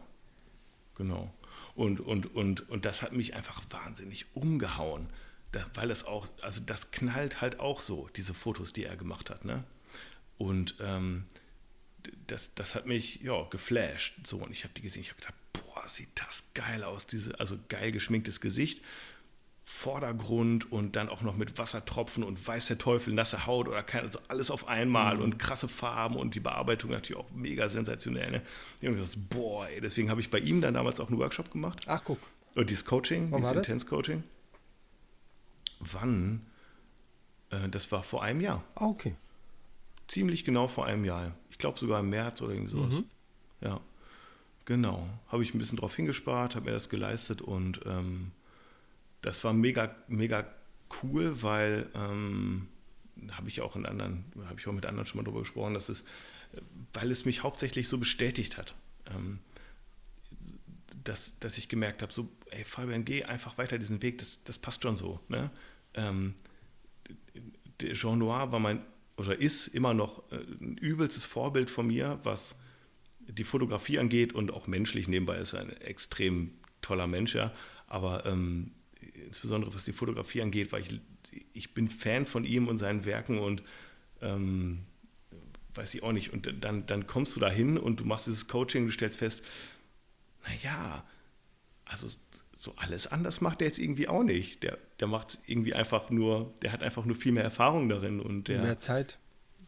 genau. 0.96 1.32
Und, 1.76 2.00
und, 2.00 2.34
und, 2.34 2.68
und 2.68 2.84
das 2.84 3.00
hat 3.00 3.12
mich 3.12 3.34
einfach 3.34 3.62
wahnsinnig 3.70 4.26
umgehauen. 4.34 5.08
Da, 5.52 5.64
weil 5.74 5.92
es 5.92 6.04
auch, 6.04 6.26
also 6.40 6.60
das 6.60 6.90
knallt 6.90 7.40
halt 7.40 7.60
auch 7.60 7.80
so, 7.80 8.08
diese 8.16 8.34
Fotos, 8.34 8.72
die 8.72 8.84
er 8.84 8.96
gemacht 8.96 9.30
hat. 9.30 9.44
Ne? 9.44 9.62
Und 10.36 10.74
ähm, 10.80 11.26
das, 12.26 12.54
das 12.56 12.74
hat 12.74 12.86
mich 12.86 13.20
ja 13.20 13.40
geflasht. 13.50 14.14
So, 14.26 14.38
und 14.38 14.50
ich 14.50 14.64
habe 14.64 14.74
die 14.74 14.82
gesehen, 14.82 15.02
ich 15.02 15.10
habe 15.10 15.20
gedacht, 15.20 15.36
boah, 15.52 15.88
sieht 15.88 16.08
das 16.16 16.42
geil 16.54 16.82
aus, 16.82 17.06
diese, 17.06 17.38
also 17.38 17.56
geil 17.68 17.92
geschminktes 17.92 18.40
Gesicht. 18.40 18.82
Vordergrund 19.64 20.72
und 20.72 20.96
dann 20.96 21.08
auch 21.08 21.22
noch 21.22 21.36
mit 21.36 21.56
Wassertropfen 21.56 22.24
und 22.24 22.44
weiß 22.46 22.66
der 22.66 22.78
Teufel, 22.78 23.14
nasse 23.14 23.46
Haut 23.46 23.68
oder 23.68 23.82
kein, 23.84 24.02
also 24.02 24.18
alles 24.26 24.50
auf 24.50 24.66
einmal 24.66 25.20
und 25.20 25.38
krasse 25.38 25.68
Farben 25.68 26.16
und 26.16 26.34
die 26.34 26.40
Bearbeitung 26.40 26.90
natürlich 26.90 27.20
auch 27.20 27.30
mega 27.30 27.68
sensationell. 27.68 28.32
Ne? 28.32 28.42
Ich 28.80 28.88
habe 28.88 28.96
gesagt, 28.96 29.28
boah, 29.30 29.68
ey, 29.68 29.80
deswegen 29.80 30.10
habe 30.10 30.20
ich 30.20 30.30
bei 30.30 30.40
ihm 30.40 30.60
dann 30.60 30.74
damals 30.74 30.98
auch 30.98 31.08
einen 31.08 31.18
Workshop 31.18 31.52
gemacht. 31.52 31.84
Ach, 31.86 32.02
guck. 32.04 32.18
Und 32.56 32.70
dieses 32.70 32.84
Coaching, 32.84 33.30
Wann 33.30 33.42
dieses? 33.42 33.56
Intense 33.56 33.86
Coaching. 33.86 34.24
Wann? 35.78 36.44
Äh, 37.50 37.68
das 37.68 37.90
war 37.92 38.02
vor 38.02 38.22
einem 38.22 38.40
Jahr. 38.40 38.64
Ah, 38.74 38.86
okay. 38.86 39.14
Ziemlich 40.08 40.44
genau 40.44 40.66
vor 40.66 40.86
einem 40.86 41.04
Jahr. 41.04 41.34
Ich 41.50 41.58
glaube 41.58 41.78
sogar 41.78 42.00
im 42.00 42.10
März 42.10 42.42
oder 42.42 42.52
irgend 42.52 42.70
sowas. 42.70 42.94
Mhm. 42.94 43.04
Ja, 43.60 43.80
genau. 44.64 45.08
Habe 45.28 45.44
ich 45.44 45.54
ein 45.54 45.58
bisschen 45.58 45.78
drauf 45.78 45.94
hingespart, 45.94 46.56
habe 46.56 46.66
mir 46.66 46.72
das 46.72 46.88
geleistet 46.88 47.40
und 47.40 47.80
ähm, 47.86 48.32
das 49.22 49.42
war 49.44 49.52
mega, 49.52 49.94
mega 50.08 50.46
cool, 51.02 51.42
weil 51.42 51.88
ähm, 51.94 52.68
habe 53.30 53.48
ich 53.48 53.60
auch 53.60 53.76
in 53.76 53.86
anderen, 53.86 54.24
habe 54.44 54.60
ich 54.60 54.66
auch 54.66 54.72
mit 54.72 54.86
anderen 54.86 55.06
schon 55.06 55.18
mal 55.18 55.24
drüber 55.24 55.40
gesprochen, 55.40 55.74
dass 55.74 55.88
es, 55.88 56.04
weil 56.92 57.10
es 57.10 57.24
mich 57.24 57.42
hauptsächlich 57.42 57.88
so 57.88 57.98
bestätigt 57.98 58.58
hat. 58.58 58.74
Ähm, 59.06 59.38
dass, 61.04 61.38
dass 61.38 61.58
ich 61.58 61.68
gemerkt 61.68 62.02
habe, 62.02 62.12
so, 62.12 62.28
ey 62.50 62.64
Fabian, 62.64 63.04
geh 63.04 63.24
einfach 63.24 63.58
weiter 63.58 63.78
diesen 63.78 64.02
Weg, 64.02 64.18
das, 64.18 64.42
das 64.44 64.58
passt 64.58 64.82
schon 64.82 64.96
so. 64.96 65.20
Ne? 65.28 65.50
Ähm, 65.94 66.34
Jean 67.78 68.18
Noir 68.18 68.52
war 68.52 68.58
mein, 68.58 68.84
oder 69.16 69.38
ist 69.38 69.68
immer 69.68 69.94
noch 69.94 70.30
äh, 70.30 70.36
ein 70.36 70.76
übelstes 70.76 71.24
Vorbild 71.24 71.70
von 71.70 71.86
mir, 71.86 72.20
was 72.22 72.56
die 73.20 73.44
Fotografie 73.44 73.98
angeht 73.98 74.32
und 74.32 74.52
auch 74.52 74.66
menschlich 74.66 75.08
nebenbei 75.08 75.38
ist 75.38 75.54
er 75.54 75.60
ein 75.60 75.76
extrem 75.80 76.52
toller 76.82 77.06
Mensch, 77.06 77.34
ja. 77.34 77.52
Aber 77.86 78.26
ähm, 78.26 78.72
insbesondere 79.32 79.74
was 79.74 79.86
die 79.86 79.94
Fotografie 79.94 80.42
angeht, 80.42 80.72
weil 80.72 80.82
ich, 80.82 81.00
ich 81.54 81.72
bin 81.72 81.88
Fan 81.88 82.26
von 82.26 82.44
ihm 82.44 82.68
und 82.68 82.76
seinen 82.76 83.06
Werken 83.06 83.38
und 83.38 83.62
ähm, 84.20 84.80
weiß 85.74 85.94
ich 85.94 86.02
auch 86.02 86.12
nicht. 86.12 86.34
Und 86.34 86.52
dann, 86.62 86.84
dann 86.84 87.06
kommst 87.06 87.34
du 87.34 87.40
da 87.40 87.48
hin 87.48 87.78
und 87.78 88.00
du 88.00 88.04
machst 88.04 88.26
dieses 88.26 88.46
Coaching, 88.46 88.84
du 88.84 88.92
stellst 88.92 89.18
fest, 89.18 89.42
naja, 90.46 91.02
also 91.86 92.08
so 92.58 92.74
alles 92.76 93.06
anders 93.06 93.40
macht 93.40 93.62
er 93.62 93.68
jetzt 93.68 93.78
irgendwie 93.78 94.06
auch 94.06 94.22
nicht. 94.22 94.62
Der, 94.62 94.76
der 95.00 95.08
macht 95.08 95.38
irgendwie 95.46 95.72
einfach 95.72 96.10
nur, 96.10 96.52
der 96.60 96.72
hat 96.72 96.82
einfach 96.82 97.06
nur 97.06 97.16
viel 97.16 97.32
mehr 97.32 97.42
Erfahrung 97.42 97.88
darin 97.88 98.20
und 98.20 98.48
der 98.48 98.60
Mehr 98.60 98.78
Zeit. 98.78 99.18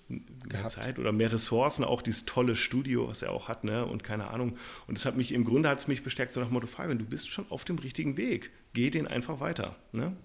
Mehr 0.08 0.20
gehabt. 0.48 0.70
Zeit 0.72 0.98
oder 0.98 1.12
mehr 1.12 1.32
Ressourcen, 1.32 1.84
auch 1.84 2.02
dieses 2.02 2.24
tolle 2.26 2.56
Studio, 2.56 3.08
was 3.08 3.22
er 3.22 3.32
auch 3.32 3.48
hat, 3.48 3.64
ne? 3.64 3.86
Und 3.86 4.04
keine 4.04 4.28
Ahnung. 4.28 4.56
Und 4.86 4.98
das 4.98 5.06
hat 5.06 5.16
mich 5.16 5.32
im 5.32 5.44
Grunde 5.44 5.68
hat 5.68 5.78
es 5.78 5.88
mich 5.88 6.02
bestärkt, 6.02 6.32
so 6.32 6.40
nach 6.40 6.50
Motto, 6.50 6.66
Fabian, 6.66 6.98
du 6.98 7.04
bist 7.04 7.28
schon 7.30 7.46
auf 7.50 7.64
dem 7.64 7.78
richtigen 7.78 8.16
Weg. 8.16 8.50
Geh 8.74 8.90
den 8.90 9.06
einfach 9.06 9.40
weiter. 9.40 9.76
Ne? 9.92 10.16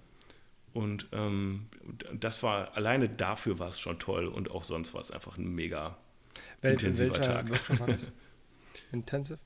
Und 0.74 1.08
ähm, 1.14 1.68
das 2.14 2.44
war 2.44 2.76
alleine 2.78 3.10
dafür 3.10 3.58
war 3.60 3.70
es 3.70 3.80
schon 3.80 3.98
toll 4.00 4.28
und 4.28 4.52
auch 4.52 4.64
sonst 4.64 4.94
war 4.94 5.02
es 5.02 5.10
einfach 5.12 5.38
ein 5.38 5.48
mega 5.56 5.98
Wel 6.62 6.74
intensiver 6.74 7.12
welcher 7.16 7.22
Tag. 7.34 7.50
Workshop 7.50 7.80
war 7.80 7.88
das? 7.88 8.12
Intensive? 8.92 9.40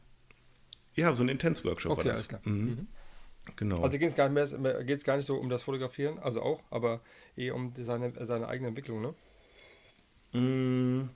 Ja, 0.95 1.15
so 1.15 1.23
ein 1.23 1.29
Intense-Workshop 1.29 1.93
Okay, 1.93 1.99
war 1.99 2.03
das. 2.11 2.17
alles 2.17 2.27
klar. 2.27 2.41
Mhm. 2.43 2.87
Genau. 3.55 3.81
Also 3.81 3.97
geht 3.97 4.09
es 4.09 4.15
gar, 4.15 4.29
nicht 4.29 4.59
mehr- 4.59 4.83
geht's 4.83 5.03
gar 5.03 5.17
nicht 5.17 5.25
so 5.25 5.35
um 5.37 5.49
das 5.49 5.63
Fotografieren, 5.63 6.19
also 6.19 6.41
auch, 6.41 6.61
aber 6.69 7.01
eher 7.35 7.55
um 7.55 7.73
seine, 7.75 8.13
seine 8.25 8.47
eigene 8.47 8.69
Entwicklung, 8.69 9.01
ne? 9.01 9.13
Mm, 10.33 11.09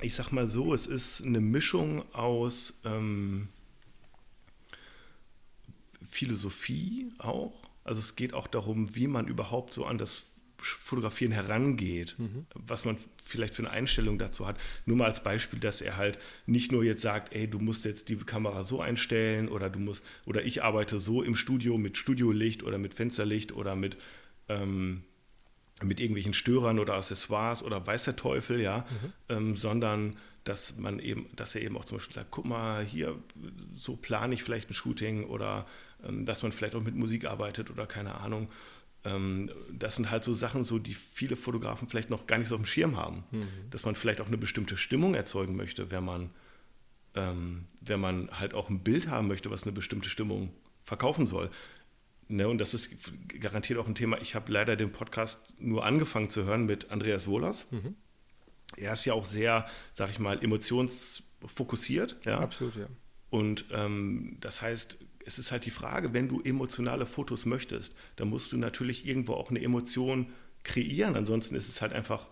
Ich 0.00 0.14
sag 0.14 0.30
mal 0.30 0.48
so, 0.48 0.74
es 0.74 0.86
ist 0.86 1.24
eine 1.24 1.40
Mischung 1.40 2.04
aus 2.14 2.74
ähm, 2.84 3.48
Philosophie 6.08 7.08
auch. 7.18 7.52
Also 7.84 8.00
es 8.00 8.16
geht 8.16 8.34
auch 8.34 8.46
darum, 8.46 8.94
wie 8.94 9.06
man 9.08 9.26
überhaupt 9.26 9.72
so 9.74 9.84
an 9.86 9.98
das 9.98 10.24
Fotografieren 10.60 11.30
herangeht, 11.32 12.16
was 12.54 12.84
man 12.84 12.96
vielleicht 13.24 13.54
für 13.54 13.62
eine 13.62 13.70
Einstellung 13.70 14.18
dazu 14.18 14.46
hat. 14.46 14.56
Nur 14.86 14.96
mal 14.96 15.04
als 15.04 15.22
Beispiel, 15.22 15.60
dass 15.60 15.80
er 15.80 15.96
halt 15.96 16.18
nicht 16.46 16.72
nur 16.72 16.82
jetzt 16.82 17.02
sagt, 17.02 17.32
ey, 17.32 17.48
du 17.48 17.60
musst 17.60 17.84
jetzt 17.84 18.08
die 18.08 18.16
Kamera 18.16 18.64
so 18.64 18.80
einstellen 18.80 19.48
oder 19.48 19.70
du 19.70 19.78
musst, 19.78 20.04
oder 20.26 20.44
ich 20.44 20.62
arbeite 20.64 20.98
so 20.98 21.22
im 21.22 21.36
Studio 21.36 21.78
mit 21.78 21.96
Studiolicht 21.96 22.64
oder 22.64 22.78
mit 22.78 22.92
Fensterlicht 22.94 23.52
oder 23.52 23.76
mit 23.76 23.98
ähm, 24.48 25.04
mit 25.82 26.00
irgendwelchen 26.00 26.34
Störern 26.34 26.78
oder 26.78 26.94
Accessoires 26.94 27.62
oder 27.62 27.86
weiß 27.86 28.04
der 28.04 28.16
Teufel, 28.16 28.60
ja, 28.60 28.86
ähm, 29.28 29.56
sondern 29.56 30.16
dass 30.44 30.76
man 30.78 30.98
eben, 30.98 31.26
dass 31.36 31.54
er 31.54 31.60
eben 31.62 31.76
auch 31.76 31.84
zum 31.84 31.98
Beispiel 31.98 32.14
sagt, 32.14 32.30
guck 32.30 32.46
mal, 32.46 32.84
hier, 32.84 33.16
so 33.74 33.96
plane 33.96 34.34
ich 34.34 34.42
vielleicht 34.42 34.70
ein 34.70 34.74
Shooting 34.74 35.24
oder 35.24 35.66
ähm, 36.02 36.24
dass 36.24 36.42
man 36.42 36.52
vielleicht 36.52 36.74
auch 36.74 36.82
mit 36.82 36.94
Musik 36.94 37.26
arbeitet 37.26 37.70
oder 37.70 37.86
keine 37.86 38.14
Ahnung. 38.14 38.48
Ähm, 39.04 39.50
das 39.70 39.96
sind 39.96 40.10
halt 40.10 40.24
so 40.24 40.32
Sachen, 40.32 40.64
so 40.64 40.78
die 40.78 40.94
viele 40.94 41.36
Fotografen 41.36 41.88
vielleicht 41.88 42.10
noch 42.10 42.26
gar 42.26 42.38
nicht 42.38 42.48
so 42.48 42.54
auf 42.54 42.62
dem 42.62 42.66
Schirm 42.66 42.96
haben. 42.96 43.24
Dass 43.70 43.84
man 43.84 43.94
vielleicht 43.94 44.20
auch 44.20 44.26
eine 44.26 44.38
bestimmte 44.38 44.76
Stimmung 44.76 45.14
erzeugen 45.14 45.54
möchte, 45.56 45.90
wenn 45.90 46.04
man, 46.04 46.30
ähm, 47.14 47.66
wenn 47.80 48.00
man 48.00 48.30
halt 48.32 48.54
auch 48.54 48.70
ein 48.70 48.80
Bild 48.80 49.08
haben 49.08 49.28
möchte, 49.28 49.50
was 49.50 49.64
eine 49.64 49.72
bestimmte 49.72 50.08
Stimmung 50.08 50.50
verkaufen 50.84 51.26
soll. 51.26 51.50
Ne, 52.30 52.46
und 52.46 52.58
das 52.58 52.74
ist 52.74 52.90
garantiert 53.40 53.78
auch 53.78 53.86
ein 53.86 53.94
Thema. 53.94 54.20
Ich 54.20 54.34
habe 54.34 54.52
leider 54.52 54.76
den 54.76 54.92
Podcast 54.92 55.40
nur 55.58 55.86
angefangen 55.86 56.28
zu 56.28 56.44
hören 56.44 56.66
mit 56.66 56.90
Andreas 56.90 57.26
Wohlers. 57.26 57.66
Er 58.76 58.92
ist 58.92 59.06
ja 59.06 59.14
auch 59.14 59.24
sehr, 59.24 59.66
sag 59.94 60.10
ich 60.10 60.18
mal, 60.18 60.42
emotionsfokussiert. 60.42 62.16
Ja? 62.26 62.40
Absolut, 62.40 62.76
ja. 62.76 62.86
Und 63.30 63.66
ähm, 63.72 64.36
das 64.40 64.60
heißt, 64.60 64.98
es 65.24 65.38
ist 65.38 65.52
halt 65.52 65.66
die 65.66 65.70
Frage, 65.70 66.12
wenn 66.12 66.28
du 66.28 66.40
emotionale 66.42 67.06
Fotos 67.06 67.46
möchtest, 67.46 67.94
dann 68.16 68.28
musst 68.28 68.52
du 68.52 68.56
natürlich 68.56 69.06
irgendwo 69.06 69.34
auch 69.34 69.50
eine 69.50 69.62
Emotion 69.62 70.32
kreieren. 70.64 71.16
Ansonsten 71.16 71.54
ist 71.54 71.68
es 71.68 71.82
halt 71.82 71.92
einfach 71.92 72.26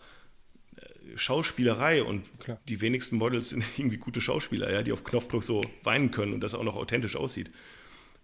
äh, 0.76 1.16
Schauspielerei 1.16 2.02
und 2.02 2.38
Klar. 2.40 2.60
die 2.68 2.80
wenigsten 2.80 3.16
Models 3.16 3.50
sind 3.50 3.64
irgendwie 3.76 3.98
gute 3.98 4.20
Schauspieler, 4.20 4.72
ja, 4.72 4.82
die 4.82 4.92
auf 4.92 5.04
Knopfdruck 5.04 5.42
so 5.42 5.62
weinen 5.82 6.10
können 6.10 6.34
und 6.34 6.40
das 6.40 6.54
auch 6.54 6.64
noch 6.64 6.76
authentisch 6.76 7.16
aussieht. 7.16 7.50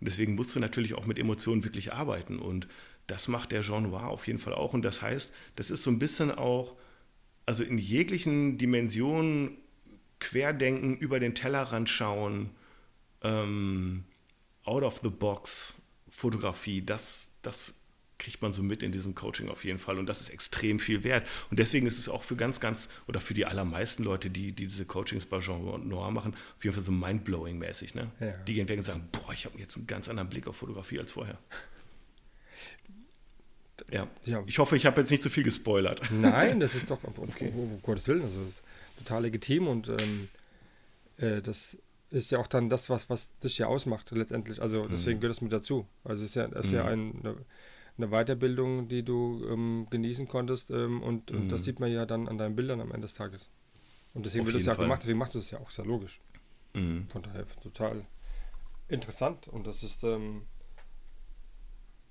Und 0.03 0.07
deswegen 0.07 0.35
musst 0.35 0.53
du 0.57 0.59
natürlich 0.59 0.95
auch 0.95 1.07
mit 1.07 1.17
Emotionen 1.17 1.63
wirklich 1.63 1.93
arbeiten. 1.93 2.41
Und 2.41 2.67
das 3.07 3.29
macht 3.29 3.53
der 3.53 3.61
Jean 3.61 3.85
Noir 3.85 4.09
auf 4.09 4.27
jeden 4.27 4.41
Fall 4.41 4.53
auch. 4.53 4.73
Und 4.73 4.83
das 4.83 5.01
heißt, 5.01 5.33
das 5.55 5.71
ist 5.71 5.85
so 5.85 5.93
ein 5.93 6.01
bisschen 6.01 6.33
auch, 6.33 6.75
also 7.47 7.63
in 7.63 7.79
jeglichen 7.79 8.59
Dimensionen 8.59 9.59
Querdenken, 10.19 10.97
über 10.97 11.21
den 11.21 11.37
Tellerrand 11.37 11.89
schauen, 11.89 12.51
ähm, 13.23 14.03
out 14.65 14.83
of 14.83 14.99
the 15.05 15.09
box 15.09 15.77
Fotografie, 16.09 16.83
das, 16.83 17.31
das 17.43 17.77
kriegt 18.23 18.41
man 18.41 18.53
so 18.53 18.63
mit 18.63 18.85
in 18.85 18.93
diesem 18.93 19.17
Coaching 19.17 19.49
auf 19.49 19.65
jeden 19.65 19.79
Fall. 19.79 19.99
Und 19.99 20.07
das 20.07 20.21
ist 20.21 20.31
extrem 20.31 20.79
viel 20.79 21.03
wert. 21.03 21.27
Und 21.51 21.59
deswegen 21.59 21.87
ist 21.87 21.99
es 21.99 22.09
auch 22.09 22.23
für 22.23 22.37
ganz, 22.37 22.61
ganz, 22.61 22.89
oder 23.09 23.21
für 23.21 23.35
die 23.35 23.47
allermeisten 23.47 24.05
Leute, 24.05 24.31
die, 24.31 24.53
die 24.53 24.67
diese 24.67 24.85
Coachings 24.87 25.27
bei 25.27 25.41
Jean 25.41 25.89
Noir 25.89 26.11
machen, 26.13 26.35
auf 26.57 26.65
jeden 26.65 26.75
Fall 26.75 26.85
so 26.85 26.93
mindblowing-mäßig. 26.93 27.97
Ne? 27.97 28.11
Ja. 28.21 28.29
Die 28.29 28.55
gehen 28.55 28.69
weg 28.69 28.79
und 28.79 28.85
sagen, 28.85 29.09
boah, 29.11 29.33
ich 29.33 29.45
habe 29.45 29.59
jetzt 29.59 29.77
einen 29.77 29.89
ganz 29.89 30.09
anderen 30.09 30.29
Blick 30.29 30.47
auf 30.47 30.57
Fotografie 30.57 31.01
als 31.01 31.11
vorher. 31.11 31.37
Ja. 33.91 34.07
ja. 34.25 34.45
Ich 34.47 34.61
hoffe, 34.61 34.77
ich 34.77 34.87
habe 34.87 35.01
jetzt 35.01 35.11
nicht 35.11 35.25
zu 35.25 35.31
viel 35.31 35.43
gespoilert. 35.43 36.01
Nein, 36.13 36.61
das 36.61 36.77
ist 36.77 36.91
doch, 36.91 37.03
okay. 37.17 37.49
um, 37.49 37.59
um, 37.59 37.73
um 37.73 37.83
Gottes 37.83 38.07
Willen, 38.07 38.23
also 38.23 38.41
das 38.41 38.51
ist 38.51 38.63
total 38.99 39.23
legitim 39.23 39.67
und 39.67 39.89
ähm, 39.89 40.29
äh, 41.17 41.43
das 41.43 41.77
ist 42.11 42.31
ja 42.31 42.39
auch 42.39 42.47
dann 42.47 42.69
das, 42.69 42.89
was, 42.89 43.11
was 43.11 43.37
dich 43.41 43.59
ja 43.59 43.67
ausmacht 43.67 44.13
letztendlich. 44.13 44.63
Also 44.63 44.87
deswegen 44.87 45.17
mhm. 45.17 45.23
gehört 45.23 45.37
das 45.37 45.43
mit 45.43 45.53
dazu. 45.53 45.87
Also 46.05 46.23
es 46.23 46.31
ist 46.31 46.37
ja, 46.37 46.45
es 46.47 46.67
ist 46.67 46.73
mhm. 46.73 46.79
ja 46.79 46.85
ein, 46.85 47.37
eine, 48.03 48.11
Weiterbildung, 48.11 48.89
die 48.89 49.03
du 49.03 49.47
ähm, 49.51 49.87
genießen 49.91 50.29
konntest. 50.29 50.71
Ähm, 50.71 51.03
und, 51.03 51.31
mhm. 51.31 51.43
und, 51.43 51.49
das 51.49 51.65
sieht 51.65 51.81
man 51.81 51.91
ja 51.91 52.07
dann 52.07 52.29
an 52.29 52.39
deinen 52.39 52.57
Bildern 52.57 52.81
am 52.81 52.91
Ende 52.91 53.03
des 53.03 53.15
Tages. 53.15 53.51
Und 54.15 54.27
deswegen 54.27 54.47
wird 54.47 54.57
es 54.57 54.67
ja 54.67 54.75
Fall. 54.75 54.85
gemacht, 54.85 55.03
deswegen 55.03 55.19
machst 55.19 55.35
du 55.35 55.39
es 55.39 55.51
ja 55.51 55.59
auch 55.59 55.71
sehr 55.71 55.85
logisch. 55.85 56.21
Mhm. 56.75 57.09
Von 57.09 57.23
daher 57.23 57.47
total 57.63 58.05
interessant. 58.89 59.49
Und 59.49 59.67
das 59.67 59.83
ist, 59.83 60.05
ähm, 60.05 60.43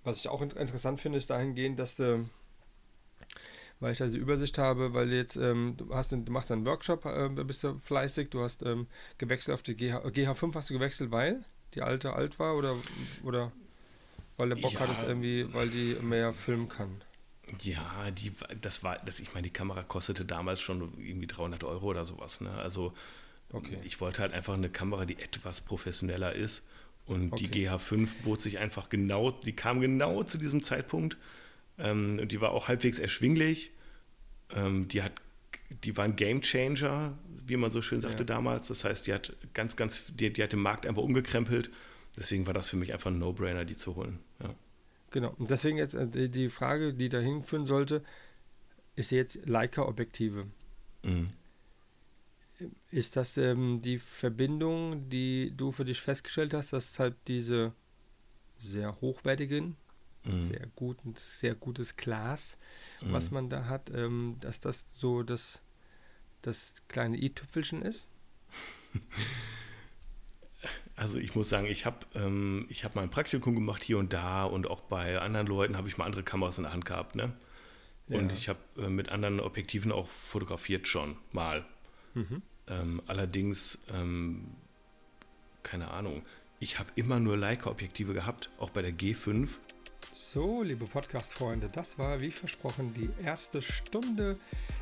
was 0.03 0.19
ich 0.19 0.27
auch 0.27 0.41
interessant 0.41 0.99
finde, 0.99 1.17
ist 1.17 1.29
dahingehend, 1.29 1.79
dass 1.79 1.95
du, 1.95 2.27
weil 3.79 3.91
ich 3.91 3.99
da 3.99 4.05
diese 4.05 4.17
Übersicht 4.17 4.57
habe, 4.57 4.93
weil 4.93 5.11
jetzt, 5.13 5.35
ähm, 5.35 5.75
du, 5.77 5.93
hast, 5.93 6.11
du 6.11 6.17
machst 6.31 6.51
einen 6.51 6.65
Workshop, 6.65 7.05
äh, 7.05 7.29
bist 7.43 7.63
du 7.63 7.79
fleißig, 7.79 8.29
du 8.29 8.41
hast 8.41 8.63
ähm, 8.63 8.87
gewechselt 9.17 9.53
auf 9.53 9.63
die 9.63 9.75
GH, 9.75 10.05
GH5 10.07 10.55
hast 10.55 10.69
du 10.69 10.73
gewechselt, 10.73 11.11
weil 11.11 11.43
die 11.73 11.81
alte 11.81 12.13
alt 12.13 12.39
war 12.39 12.55
oder, 12.55 12.75
oder 13.23 13.51
weil 14.41 14.49
der 14.49 14.55
Bock 14.55 14.73
ja, 14.73 14.79
hat 14.79 14.89
es 14.89 15.03
irgendwie, 15.03 15.45
weil 15.53 15.69
die 15.69 15.95
mehr 16.01 16.33
filmen 16.33 16.67
kann. 16.67 16.89
Ja, 17.61 18.09
die, 18.09 18.31
das 18.59 18.81
war, 18.83 18.97
das, 19.05 19.19
ich 19.19 19.35
meine, 19.35 19.43
die 19.43 19.53
Kamera 19.53 19.83
kostete 19.83 20.25
damals 20.25 20.61
schon 20.61 20.93
irgendwie 20.97 21.27
300 21.27 21.63
Euro 21.63 21.85
oder 21.85 22.05
sowas. 22.05 22.41
Ne? 22.41 22.49
Also 22.49 22.91
okay. 23.53 23.77
ich 23.83 24.01
wollte 24.01 24.23
halt 24.23 24.33
einfach 24.33 24.55
eine 24.55 24.69
Kamera, 24.71 25.05
die 25.05 25.19
etwas 25.19 25.61
professioneller 25.61 26.33
ist. 26.33 26.63
Und 27.05 27.33
okay. 27.33 27.47
die 27.47 27.67
GH5 27.67 28.09
bot 28.23 28.41
sich 28.41 28.57
einfach 28.57 28.89
genau, 28.89 29.29
die 29.29 29.53
kam 29.53 29.79
genau 29.79 30.23
zu 30.23 30.39
diesem 30.39 30.63
Zeitpunkt. 30.63 31.17
Ähm, 31.77 32.17
und 32.19 32.31
die 32.31 32.41
war 32.41 32.49
auch 32.49 32.67
halbwegs 32.67 32.97
erschwinglich. 32.97 33.69
Ähm, 34.55 34.87
die 34.87 35.03
hat, 35.03 35.13
die 35.83 35.95
war 35.97 36.05
ein 36.05 36.15
Game 36.15 36.41
Changer, 36.41 37.15
wie 37.45 37.57
man 37.57 37.69
so 37.69 37.83
schön 37.83 38.01
sagte 38.01 38.23
ja. 38.23 38.25
damals. 38.25 38.69
Das 38.69 38.85
heißt, 38.85 39.05
die 39.05 39.13
hat 39.13 39.35
ganz, 39.53 39.75
ganz, 39.75 40.01
die, 40.07 40.33
die 40.33 40.41
hat 40.41 40.51
den 40.51 40.61
Markt 40.61 40.87
einfach 40.87 41.03
umgekrempelt 41.03 41.69
deswegen 42.17 42.47
war 42.47 42.53
das 42.53 42.67
für 42.67 42.77
mich 42.77 42.93
einfach 42.93 43.11
ein 43.11 43.19
No-Brainer, 43.19 43.65
die 43.65 43.77
zu 43.77 43.95
holen. 43.95 44.19
Genau. 45.11 45.35
Und 45.37 45.51
deswegen 45.51 45.77
jetzt 45.77 45.93
äh, 45.93 46.29
die 46.29 46.49
Frage, 46.49 46.93
die 46.93 47.09
dahin 47.09 47.43
führen 47.43 47.65
sollte, 47.65 48.03
ist 48.95 49.11
jetzt 49.11 49.45
Leica-Objektive. 49.45 50.47
Mhm. 51.03 51.29
Ist 52.91 53.15
das 53.15 53.37
ähm, 53.37 53.81
die 53.81 53.97
Verbindung, 53.97 55.09
die 55.09 55.53
du 55.55 55.71
für 55.71 55.85
dich 55.85 56.01
festgestellt 56.01 56.53
hast, 56.53 56.73
dass 56.73 56.99
halt 56.99 57.15
diese 57.27 57.73
sehr 58.57 59.01
hochwertigen, 59.01 59.75
mhm. 60.23 60.43
sehr 60.43 60.67
guten, 60.75 61.15
sehr 61.17 61.55
gutes 61.55 61.97
Glas, 61.97 62.57
mhm. 63.01 63.13
was 63.13 63.31
man 63.31 63.49
da 63.49 63.65
hat, 63.65 63.89
ähm, 63.93 64.37
dass 64.39 64.59
das 64.59 64.85
so 64.97 65.23
das, 65.23 65.61
das 66.41 66.75
kleine 66.87 67.17
i-Tüpfelchen 67.17 67.81
ist? 67.81 68.07
Also 71.01 71.17
ich 71.17 71.33
muss 71.33 71.49
sagen, 71.49 71.65
ich 71.65 71.87
habe 71.87 71.97
ähm, 72.13 72.67
hab 72.83 72.93
mal 72.93 73.01
ein 73.01 73.09
Praktikum 73.09 73.55
gemacht 73.55 73.81
hier 73.81 73.97
und 73.97 74.13
da 74.13 74.43
und 74.43 74.67
auch 74.67 74.81
bei 74.81 75.19
anderen 75.19 75.47
Leuten 75.47 75.75
habe 75.75 75.87
ich 75.87 75.97
mal 75.97 76.05
andere 76.05 76.21
Kameras 76.21 76.59
in 76.59 76.65
der 76.65 76.73
Hand 76.73 76.85
gehabt. 76.85 77.15
Ne? 77.15 77.33
Und 78.07 78.31
ja. 78.31 78.37
ich 78.37 78.49
habe 78.49 78.59
äh, 78.77 78.87
mit 78.87 79.09
anderen 79.09 79.39
Objektiven 79.39 79.91
auch 79.91 80.07
fotografiert 80.07 80.87
schon 80.87 81.17
mal. 81.31 81.65
Mhm. 82.13 82.43
Ähm, 82.67 83.01
allerdings, 83.07 83.79
ähm, 83.91 84.45
keine 85.63 85.89
Ahnung, 85.89 86.21
ich 86.59 86.77
habe 86.77 86.91
immer 86.93 87.19
nur 87.19 87.35
Leica-Objektive 87.35 88.13
gehabt, 88.13 88.51
auch 88.59 88.69
bei 88.69 88.83
der 88.83 88.93
G5. 88.93 89.49
So, 90.11 90.61
liebe 90.61 90.85
Podcast-Freunde, 90.85 91.69
das 91.73 91.97
war 91.97 92.21
wie 92.21 92.29
versprochen 92.29 92.93
die 92.93 93.09
erste 93.25 93.63
Stunde, 93.63 94.37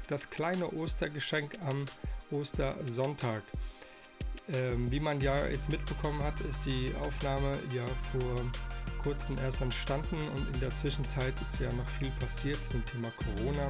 das 0.08 0.30
kleine 0.30 0.70
Ostergeschenk 0.70 1.58
am 1.66 1.86
Ostersonntag. 2.30 3.42
Ähm, 4.54 4.90
wie 4.92 5.00
man 5.00 5.22
ja 5.22 5.48
jetzt 5.48 5.70
mitbekommen 5.70 6.24
hat, 6.24 6.40
ist 6.42 6.66
die 6.66 6.92
Aufnahme 7.02 7.58
ja 7.76 7.86
vor 8.12 8.42
kurzem 9.04 9.38
erst 9.38 9.62
entstanden 9.62 10.18
und 10.36 10.54
in 10.54 10.60
der 10.60 10.74
Zwischenzeit 10.76 11.34
ist 11.42 11.60
ja 11.60 11.72
noch 11.74 11.88
viel 12.00 12.10
passiert 12.20 12.58
zum 12.66 12.84
Thema 12.86 13.12
Corona. 13.12 13.70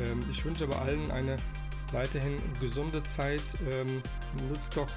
Ähm, 0.00 0.24
ich 0.30 0.44
wünsche 0.44 0.64
aber 0.64 0.80
allen 0.82 1.10
eine 1.10 1.36
weiterhin 1.92 2.36
gesunde 2.60 3.02
Zeit. 3.04 3.42
Ähm, 3.70 4.02
nutzt 4.48 4.76
doch 4.76 4.88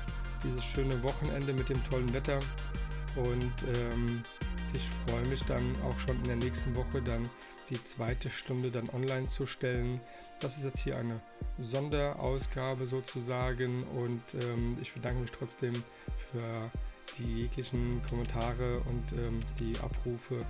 dieses 0.43 0.63
schöne 0.63 1.01
Wochenende 1.03 1.53
mit 1.53 1.69
dem 1.69 1.83
tollen 1.85 2.13
Wetter 2.13 2.39
und 3.15 3.53
ähm, 3.75 4.21
ich 4.73 4.87
freue 5.05 5.25
mich 5.27 5.43
dann 5.45 5.75
auch 5.83 5.97
schon 5.99 6.17
in 6.17 6.23
der 6.23 6.35
nächsten 6.37 6.75
Woche 6.75 7.01
dann 7.01 7.29
die 7.69 7.81
zweite 7.83 8.29
Stunde 8.29 8.71
dann 8.71 8.89
online 8.89 9.27
zu 9.27 9.45
stellen. 9.45 9.99
Das 10.43 10.57
ist 10.57 10.65
jetzt 10.65 10.81
hier 10.81 10.97
eine 10.97 11.21
Sonderausgabe 11.57 12.85
sozusagen 12.85 13.83
und 13.95 14.21
ähm, 14.33 14.77
ich 14.81 14.93
bedanke 14.93 15.21
mich 15.21 15.31
trotzdem 15.31 15.73
für 16.31 16.69
die 17.17 17.43
jeglichen 17.43 18.01
Kommentare 18.03 18.79
und 18.89 19.13
ähm, 19.13 19.39
die 19.57 19.79
Abrufe. 19.79 20.45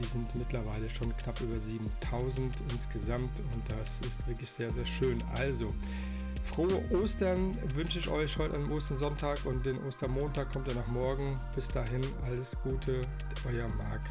Die 0.00 0.04
sind 0.04 0.34
mittlerweile 0.34 0.90
schon 0.90 1.16
knapp 1.18 1.40
über 1.40 1.56
7000 1.56 2.52
insgesamt 2.72 3.38
und 3.54 3.78
das 3.78 4.00
ist 4.00 4.26
wirklich 4.26 4.50
sehr, 4.50 4.72
sehr 4.72 4.86
schön. 4.86 5.22
Also, 5.36 5.68
frohe 6.44 6.82
Ostern 6.90 7.56
wünsche 7.76 8.00
ich 8.00 8.08
euch 8.08 8.36
heute 8.38 8.56
am 8.56 8.72
Ostersonntag 8.72 9.38
und 9.44 9.64
den 9.64 9.78
Ostermontag 9.84 10.52
kommt 10.52 10.66
ja 10.66 10.74
nach 10.74 10.88
morgen. 10.88 11.38
Bis 11.54 11.68
dahin, 11.68 12.02
alles 12.24 12.58
Gute, 12.64 13.02
euer 13.46 13.68
Marc. 13.76 14.02